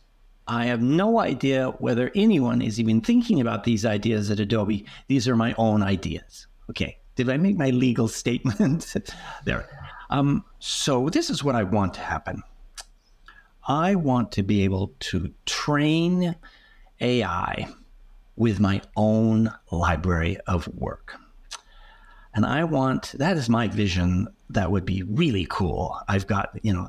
I 0.48 0.66
have 0.66 0.80
no 0.80 1.20
idea 1.20 1.68
whether 1.78 2.10
anyone 2.14 2.62
is 2.62 2.80
even 2.80 3.00
thinking 3.00 3.40
about 3.40 3.64
these 3.64 3.84
ideas 3.84 4.30
at 4.30 4.40
Adobe. 4.40 4.86
These 5.08 5.28
are 5.28 5.36
my 5.36 5.54
own 5.58 5.82
ideas. 5.82 6.46
Okay. 6.70 6.98
Did 7.16 7.30
I 7.30 7.36
make 7.36 7.56
my 7.56 7.70
legal 7.70 8.08
statement? 8.08 8.94
there. 9.44 9.68
Um, 10.10 10.44
so 10.58 11.08
this 11.08 11.30
is 11.30 11.42
what 11.42 11.54
I 11.54 11.62
want 11.62 11.94
to 11.94 12.00
happen. 12.00 12.42
I 13.66 13.94
want 13.94 14.32
to 14.32 14.42
be 14.42 14.62
able 14.64 14.92
to 15.00 15.32
train 15.46 16.36
AI 17.00 17.68
with 18.36 18.60
my 18.60 18.82
own 18.96 19.52
library 19.70 20.38
of 20.46 20.68
work. 20.68 21.16
And 22.34 22.44
I 22.44 22.64
want 22.64 23.14
that 23.18 23.36
is 23.36 23.48
my 23.48 23.68
vision 23.68 24.26
that 24.50 24.70
would 24.70 24.84
be 24.84 25.02
really 25.04 25.46
cool. 25.48 25.98
I've 26.08 26.26
got, 26.26 26.50
you 26.62 26.72
know, 26.72 26.88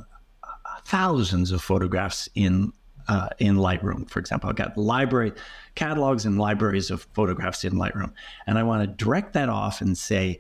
thousands 0.86 1.52
of 1.52 1.62
photographs 1.62 2.28
in 2.36 2.74
uh, 3.08 3.30
in 3.40 3.56
Lightroom, 3.58 4.10
for 4.10 4.20
example. 4.20 4.50
I've 4.50 4.56
got 4.56 4.78
library 4.78 5.34
catalogs 5.76 6.26
and 6.26 6.38
libraries 6.38 6.92
of 6.92 7.08
photographs 7.14 7.64
in 7.64 7.74
Lightroom, 7.74 8.14
and 8.48 8.58
I 8.58 8.64
want 8.64 8.84
to 8.84 9.06
direct 9.06 9.34
that 9.34 9.50
off 9.50 9.82
and 9.82 9.98
say, 9.98 10.40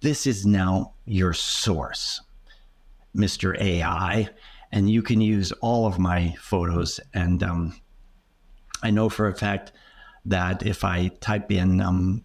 "This 0.00 0.26
is 0.26 0.46
now 0.46 0.92
your 1.04 1.32
source, 1.32 2.20
Mr. 3.16 3.58
AI, 3.60 4.28
and 4.70 4.90
you 4.90 5.02
can 5.02 5.20
use 5.20 5.52
all 5.60 5.86
of 5.86 5.98
my 5.98 6.34
photos." 6.38 7.00
And 7.14 7.42
um, 7.42 7.80
I 8.82 8.90
know 8.90 9.08
for 9.08 9.28
a 9.28 9.34
fact 9.34 9.72
that 10.24 10.64
if 10.64 10.84
I 10.84 11.08
type 11.20 11.50
in 11.50 11.80
um, 11.80 12.24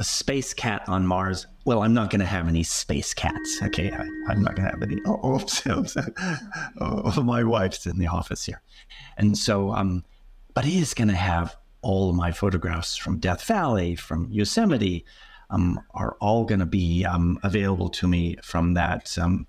a 0.00 0.04
space 0.04 0.54
cat 0.54 0.82
on 0.88 1.06
Mars. 1.06 1.46
Well, 1.66 1.82
I'm 1.82 1.92
not 1.92 2.08
going 2.08 2.20
to 2.20 2.26
have 2.26 2.48
any 2.48 2.62
space 2.62 3.12
cats. 3.12 3.60
Okay, 3.62 3.92
I, 3.92 4.32
am 4.32 4.42
not 4.42 4.56
going 4.56 4.66
to 4.66 4.72
have 4.72 4.82
any. 4.82 4.98
Oh, 5.04 5.34
oops, 5.36 5.64
oops. 5.66 5.94
oh, 6.80 7.22
my 7.22 7.44
wife's 7.44 7.86
in 7.86 7.98
the 7.98 8.06
office 8.06 8.46
here, 8.46 8.62
and 9.18 9.36
so 9.36 9.72
um, 9.72 10.02
but 10.54 10.64
he 10.64 10.80
is 10.80 10.94
going 10.94 11.08
to 11.08 11.14
have 11.14 11.54
all 11.82 12.14
my 12.14 12.32
photographs 12.32 12.96
from 12.96 13.18
Death 13.18 13.44
Valley, 13.44 13.94
from 13.94 14.26
Yosemite, 14.30 15.04
um, 15.50 15.78
are 15.92 16.16
all 16.18 16.44
going 16.44 16.60
to 16.60 16.66
be 16.66 17.04
um, 17.04 17.38
available 17.42 17.90
to 17.90 18.08
me 18.08 18.36
from 18.42 18.72
that 18.74 19.16
um, 19.18 19.46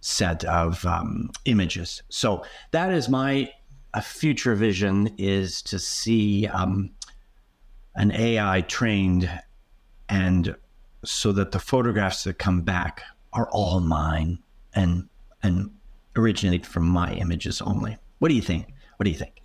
set 0.00 0.42
of 0.44 0.84
um, 0.86 1.30
images. 1.44 2.02
So 2.08 2.44
that 2.70 2.92
is 2.92 3.10
my 3.10 3.50
future 4.02 4.54
vision: 4.54 5.14
is 5.18 5.60
to 5.62 5.78
see 5.78 6.46
um, 6.46 6.92
an 7.94 8.10
AI 8.12 8.62
trained 8.62 9.30
and 10.08 10.54
so 11.04 11.32
that 11.32 11.52
the 11.52 11.58
photographs 11.58 12.24
that 12.24 12.38
come 12.38 12.62
back 12.62 13.02
are 13.32 13.48
all 13.50 13.80
mine 13.80 14.38
and 14.74 15.08
and 15.42 15.70
originate 16.16 16.66
from 16.66 16.84
my 16.84 17.12
images 17.12 17.60
only. 17.62 17.96
What 18.18 18.28
do 18.28 18.34
you 18.34 18.42
think? 18.42 18.72
What 18.96 19.04
do 19.04 19.10
you 19.10 19.18
think? 19.18 19.42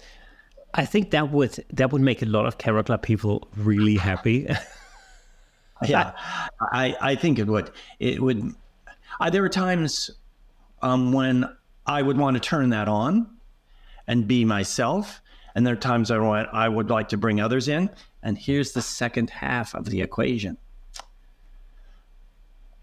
I 0.73 0.85
think 0.85 1.11
that 1.11 1.31
would 1.31 1.63
that 1.73 1.91
would 1.91 2.01
make 2.01 2.21
a 2.21 2.25
lot 2.25 2.45
of 2.45 2.57
Club 2.57 3.01
people 3.01 3.47
really 3.57 3.95
happy. 3.95 4.47
yeah, 5.83 6.13
I 6.59 6.95
I 7.01 7.15
think 7.15 7.39
it 7.39 7.47
would. 7.47 7.71
It 7.99 8.21
would. 8.21 8.53
I, 9.19 9.29
there 9.29 9.41
were 9.41 9.49
times 9.49 10.11
um, 10.81 11.11
when 11.11 11.45
I 11.85 12.01
would 12.01 12.17
want 12.17 12.35
to 12.35 12.39
turn 12.39 12.69
that 12.69 12.88
on 12.88 13.29
and 14.07 14.27
be 14.27 14.45
myself, 14.45 15.21
and 15.53 15.67
there 15.67 15.73
are 15.73 15.77
times 15.77 16.09
I 16.09 16.17
want 16.19 16.49
I 16.53 16.69
would 16.69 16.89
like 16.89 17.09
to 17.09 17.17
bring 17.17 17.41
others 17.41 17.67
in, 17.67 17.89
and 18.23 18.38
here's 18.38 18.72
the 18.73 18.81
second 18.81 19.30
half 19.30 19.73
of 19.73 19.85
the 19.85 20.02
equation 20.02 20.57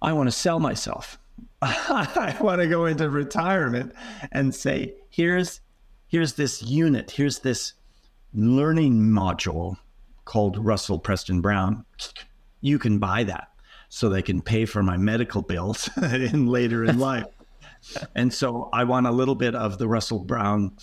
I 0.00 0.12
want 0.12 0.28
to 0.28 0.32
sell 0.32 0.60
myself. 0.60 1.18
I 1.62 2.36
want 2.40 2.60
to 2.60 2.68
go 2.68 2.86
into 2.86 3.10
retirement 3.10 3.92
and 4.32 4.54
say, 4.54 4.94
here's 5.10 5.60
here's 6.06 6.34
this 6.34 6.62
unit, 6.62 7.10
here's 7.10 7.40
this 7.40 7.74
learning 8.32 9.00
module 9.00 9.76
called 10.24 10.64
Russell 10.64 10.98
Preston 10.98 11.40
Brown. 11.40 11.84
You 12.60 12.78
can 12.78 12.98
buy 12.98 13.24
that 13.24 13.48
so 13.88 14.08
they 14.08 14.22
can 14.22 14.42
pay 14.42 14.64
for 14.66 14.82
my 14.82 14.96
medical 14.96 15.42
bills 15.42 15.88
in 16.02 16.46
later 16.46 16.84
in 16.84 16.98
life. 16.98 17.26
And 18.16 18.34
so 18.34 18.68
I 18.72 18.82
want 18.82 19.06
a 19.06 19.12
little 19.12 19.36
bit 19.36 19.54
of 19.54 19.78
the 19.78 19.86
Russell 19.86 20.18
Brown 20.18 20.76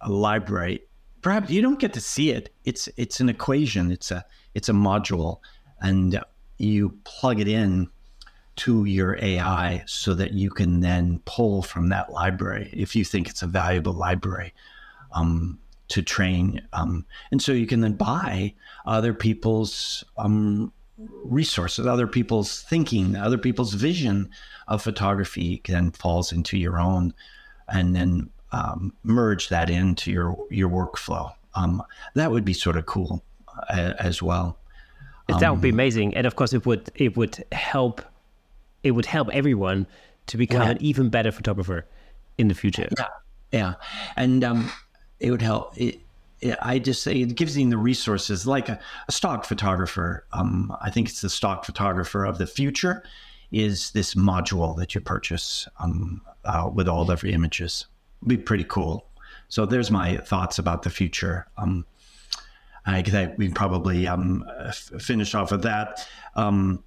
uh, 0.00 0.08
library 0.08 0.82
perhaps 1.22 1.50
you 1.50 1.62
don't 1.62 1.78
get 1.78 1.94
to 1.94 2.00
see 2.00 2.30
it. 2.30 2.52
It's 2.64 2.88
it's 2.96 3.20
an 3.20 3.28
equation. 3.28 3.90
It's 3.90 4.10
a 4.10 4.24
it's 4.54 4.68
a 4.68 4.72
module, 4.72 5.40
and 5.80 6.20
you 6.58 6.98
plug 7.04 7.40
it 7.40 7.48
in 7.48 7.88
to 8.56 8.84
your 8.84 9.16
AI 9.22 9.84
so 9.86 10.14
that 10.14 10.32
you 10.32 10.50
can 10.50 10.80
then 10.80 11.20
pull 11.24 11.62
from 11.62 11.90
that 11.90 12.10
library 12.10 12.68
if 12.72 12.96
you 12.96 13.04
think 13.04 13.28
it's 13.28 13.42
a 13.42 13.46
valuable 13.46 13.92
library 13.92 14.52
um, 15.12 15.58
to 15.88 16.02
train. 16.02 16.60
Um, 16.72 17.06
and 17.30 17.40
so 17.40 17.52
you 17.52 17.66
can 17.66 17.80
then 17.80 17.92
buy 17.92 18.54
other 18.84 19.14
people's 19.14 20.02
um, 20.16 20.72
resources, 21.24 21.86
other 21.86 22.08
people's 22.08 22.62
thinking, 22.62 23.14
other 23.14 23.38
people's 23.38 23.74
vision 23.74 24.28
of 24.66 24.82
photography 24.82 25.62
then 25.66 25.92
falls 25.92 26.32
into 26.32 26.58
your 26.58 26.80
own, 26.80 27.14
and 27.68 27.94
then 27.94 28.28
um, 28.52 28.92
merge 29.02 29.48
that 29.48 29.70
into 29.70 30.10
your 30.10 30.36
your 30.50 30.68
workflow. 30.68 31.32
Um, 31.54 31.82
that 32.14 32.30
would 32.30 32.44
be 32.44 32.52
sort 32.52 32.76
of 32.76 32.86
cool 32.86 33.24
uh, 33.70 33.94
as 33.98 34.22
well. 34.22 34.58
Um, 35.30 35.40
that 35.40 35.50
would 35.50 35.60
be 35.60 35.70
um, 35.70 35.74
amazing, 35.74 36.14
and 36.14 36.26
of 36.26 36.36
course, 36.36 36.52
it 36.52 36.64
would 36.66 36.90
it 36.94 37.16
would 37.16 37.44
help 37.52 38.02
it 38.82 38.92
would 38.92 39.06
help 39.06 39.28
everyone 39.32 39.86
to 40.26 40.36
become 40.36 40.62
yeah. 40.62 40.70
an 40.70 40.78
even 40.80 41.08
better 41.10 41.32
photographer 41.32 41.86
in 42.38 42.48
the 42.48 42.54
future. 42.54 42.88
Yeah, 42.96 43.06
yeah, 43.52 43.74
and 44.16 44.44
um, 44.44 44.70
it 45.20 45.30
would 45.30 45.42
help. 45.42 45.76
It, 45.76 46.00
I 46.62 46.78
just 46.78 47.02
say 47.02 47.20
it 47.20 47.34
gives 47.34 47.58
you 47.58 47.68
the 47.68 47.76
resources 47.76 48.46
like 48.46 48.68
a, 48.68 48.78
a 49.08 49.12
stock 49.12 49.44
photographer. 49.44 50.24
Um, 50.32 50.74
I 50.80 50.88
think 50.88 51.08
it's 51.08 51.20
the 51.20 51.28
stock 51.28 51.64
photographer 51.64 52.24
of 52.24 52.38
the 52.38 52.46
future 52.46 53.02
is 53.50 53.90
this 53.90 54.14
module 54.14 54.76
that 54.76 54.94
you 54.94 55.00
purchase 55.00 55.66
um, 55.80 56.20
uh, 56.44 56.70
with 56.72 56.86
all 56.86 57.10
of 57.10 57.22
your 57.22 57.32
images 57.32 57.86
be 58.26 58.36
pretty 58.36 58.64
cool. 58.64 59.06
So 59.48 59.66
there's 59.66 59.90
my 59.90 60.16
thoughts 60.18 60.58
about 60.58 60.82
the 60.82 60.90
future. 60.90 61.46
Um, 61.56 61.86
I 62.84 63.02
think 63.02 63.36
we 63.38 63.48
probably 63.48 64.06
um, 64.06 64.44
f- 64.66 64.90
finish 65.00 65.34
off 65.34 65.50
with 65.50 65.62
that. 65.62 66.06
Um, 66.34 66.82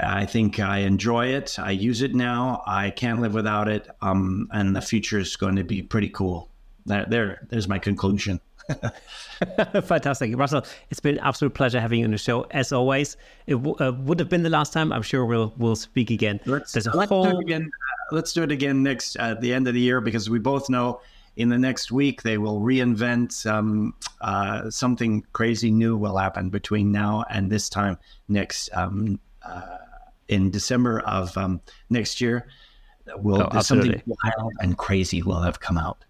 I 0.00 0.26
think 0.26 0.60
I 0.60 0.78
enjoy 0.78 1.26
it. 1.28 1.58
I 1.58 1.72
use 1.72 2.02
it 2.02 2.14
now. 2.14 2.62
I 2.66 2.90
can't 2.90 3.20
live 3.20 3.34
without 3.34 3.68
it. 3.68 3.88
Um, 4.00 4.48
and 4.52 4.74
the 4.74 4.80
future 4.80 5.18
is 5.18 5.36
going 5.36 5.56
to 5.56 5.64
be 5.64 5.82
pretty 5.82 6.08
cool. 6.08 6.50
There, 6.86 7.04
there 7.08 7.46
there's 7.50 7.68
my 7.68 7.78
conclusion. 7.78 8.40
Fantastic, 9.84 10.36
Russell. 10.36 10.62
It's 10.90 11.00
been 11.00 11.16
an 11.18 11.24
absolute 11.24 11.54
pleasure 11.54 11.80
having 11.80 12.00
you 12.00 12.04
on 12.04 12.10
the 12.10 12.18
show. 12.18 12.46
As 12.50 12.72
always, 12.72 13.16
it 13.46 13.54
w- 13.54 13.76
uh, 13.80 13.92
would 13.92 14.18
have 14.20 14.28
been 14.28 14.42
the 14.42 14.50
last 14.50 14.72
time. 14.72 14.92
I'm 14.92 15.02
sure 15.02 15.24
we'll 15.24 15.54
we'll 15.56 15.76
speak 15.76 16.10
again. 16.10 16.40
Let's, 16.44 16.72
There's 16.72 16.86
a 16.86 16.96
let's 16.96 17.08
whole... 17.08 17.24
do 17.24 17.38
it 17.38 17.40
again. 17.40 17.62
Uh, 17.62 18.14
let's 18.14 18.32
do 18.32 18.42
it 18.42 18.52
again 18.52 18.82
next 18.82 19.16
at 19.16 19.40
the 19.40 19.52
end 19.52 19.68
of 19.68 19.74
the 19.74 19.80
year 19.80 20.00
because 20.00 20.28
we 20.28 20.38
both 20.38 20.68
know 20.68 21.00
in 21.36 21.48
the 21.48 21.58
next 21.58 21.92
week 21.92 22.22
they 22.22 22.36
will 22.36 22.60
reinvent 22.60 23.46
um, 23.46 23.94
uh, 24.20 24.68
something 24.70 25.24
crazy 25.32 25.70
new 25.70 25.96
will 25.96 26.16
happen 26.16 26.50
between 26.50 26.90
now 26.90 27.24
and 27.30 27.50
this 27.50 27.68
time 27.68 27.96
next 28.28 28.68
um, 28.74 29.20
uh, 29.42 29.78
in 30.28 30.50
December 30.50 31.00
of 31.00 31.36
um, 31.36 31.60
next 31.90 32.20
year. 32.20 32.48
Will 33.16 33.48
oh, 33.50 33.60
something 33.60 34.02
wild 34.04 34.52
and 34.60 34.76
crazy 34.76 35.22
will 35.22 35.40
have 35.40 35.60
come 35.60 35.78
out. 35.78 36.04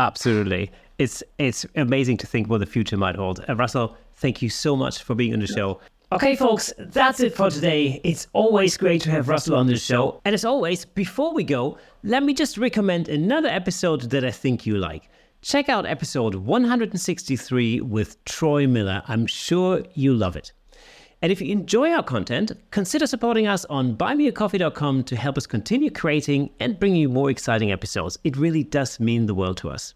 Absolutely 0.00 0.72
it's 0.98 1.22
it's 1.38 1.66
amazing 1.76 2.16
to 2.18 2.26
think 2.26 2.48
what 2.48 2.58
the 2.58 2.66
future 2.66 2.96
might 2.96 3.16
hold. 3.16 3.44
Uh, 3.48 3.56
Russell, 3.56 3.96
thank 4.14 4.42
you 4.42 4.48
so 4.48 4.76
much 4.76 5.02
for 5.02 5.14
being 5.14 5.32
on 5.32 5.40
the 5.40 5.46
show. 5.46 5.80
Okay, 6.12 6.36
folks, 6.36 6.72
that's 6.78 7.20
it 7.20 7.34
for 7.34 7.48
today. 7.48 7.98
It's 8.04 8.26
always 8.34 8.76
great 8.76 9.00
to 9.02 9.10
have 9.10 9.28
Russell 9.28 9.56
on 9.56 9.66
the 9.66 9.78
show. 9.78 10.20
And 10.26 10.34
as 10.34 10.44
always, 10.44 10.84
before 10.84 11.32
we 11.32 11.42
go, 11.42 11.78
let 12.02 12.22
me 12.22 12.34
just 12.34 12.58
recommend 12.58 13.08
another 13.08 13.48
episode 13.48 14.02
that 14.10 14.22
I 14.22 14.30
think 14.30 14.66
you 14.66 14.76
like. 14.76 15.08
Check 15.40 15.70
out 15.70 15.86
episode 15.86 16.34
163 16.34 17.80
with 17.80 18.22
Troy 18.26 18.66
Miller. 18.66 19.02
I'm 19.08 19.26
sure 19.26 19.82
you 19.94 20.12
love 20.12 20.36
it. 20.36 20.52
And 21.22 21.32
if 21.32 21.40
you 21.40 21.50
enjoy 21.52 21.92
our 21.92 22.02
content, 22.02 22.52
consider 22.72 23.06
supporting 23.06 23.46
us 23.46 23.64
on 23.66 23.96
buymeacoffee.com 23.96 25.04
to 25.04 25.16
help 25.16 25.38
us 25.38 25.46
continue 25.46 25.90
creating 25.90 26.50
and 26.60 26.78
bringing 26.78 27.00
you 27.00 27.08
more 27.08 27.30
exciting 27.30 27.70
episodes. 27.70 28.18
It 28.22 28.36
really 28.36 28.64
does 28.64 29.00
mean 29.00 29.26
the 29.26 29.34
world 29.34 29.56
to 29.58 29.70
us. 29.70 29.94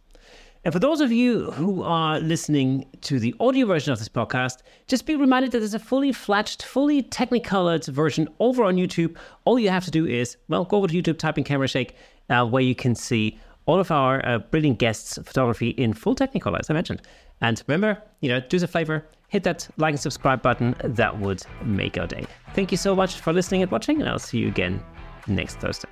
And 0.66 0.72
for 0.72 0.80
those 0.80 1.00
of 1.00 1.12
you 1.12 1.52
who 1.52 1.84
are 1.84 2.18
listening 2.18 2.86
to 3.02 3.20
the 3.20 3.36
audio 3.38 3.66
version 3.66 3.92
of 3.92 4.00
this 4.00 4.08
podcast, 4.08 4.62
just 4.88 5.06
be 5.06 5.14
reminded 5.14 5.52
that 5.52 5.60
there's 5.60 5.74
a 5.74 5.78
fully 5.78 6.10
fledged, 6.10 6.64
fully 6.64 7.04
technicolored 7.04 7.84
version 7.84 8.28
over 8.40 8.64
on 8.64 8.74
YouTube. 8.74 9.16
All 9.44 9.60
you 9.60 9.70
have 9.70 9.84
to 9.84 9.92
do 9.92 10.06
is, 10.06 10.36
well, 10.48 10.64
go 10.64 10.78
over 10.78 10.88
to 10.88 10.92
YouTube, 10.92 11.18
type 11.18 11.38
in 11.38 11.44
Camera 11.44 11.68
Shake, 11.68 11.94
uh, 12.30 12.44
where 12.44 12.64
you 12.64 12.74
can 12.74 12.96
see 12.96 13.38
all 13.66 13.78
of 13.78 13.92
our 13.92 14.26
uh, 14.26 14.38
brilliant 14.38 14.80
guests' 14.80 15.20
photography 15.24 15.68
in 15.68 15.92
full 15.92 16.16
Technicolor, 16.16 16.58
as 16.58 16.68
I 16.68 16.72
mentioned. 16.72 17.00
And 17.40 17.62
remember, 17.68 18.02
you 18.20 18.28
know, 18.28 18.40
do 18.40 18.56
us 18.56 18.64
a 18.64 18.66
favor, 18.66 19.06
hit 19.28 19.44
that 19.44 19.68
like 19.76 19.92
and 19.92 20.00
subscribe 20.00 20.42
button. 20.42 20.74
That 20.82 21.20
would 21.20 21.44
make 21.62 21.96
our 21.96 22.08
day. 22.08 22.26
Thank 22.54 22.72
you 22.72 22.76
so 22.76 22.96
much 22.96 23.20
for 23.20 23.32
listening 23.32 23.62
and 23.62 23.70
watching, 23.70 24.00
and 24.00 24.10
I'll 24.10 24.18
see 24.18 24.38
you 24.38 24.48
again 24.48 24.82
next 25.28 25.60
Thursday. 25.60 25.90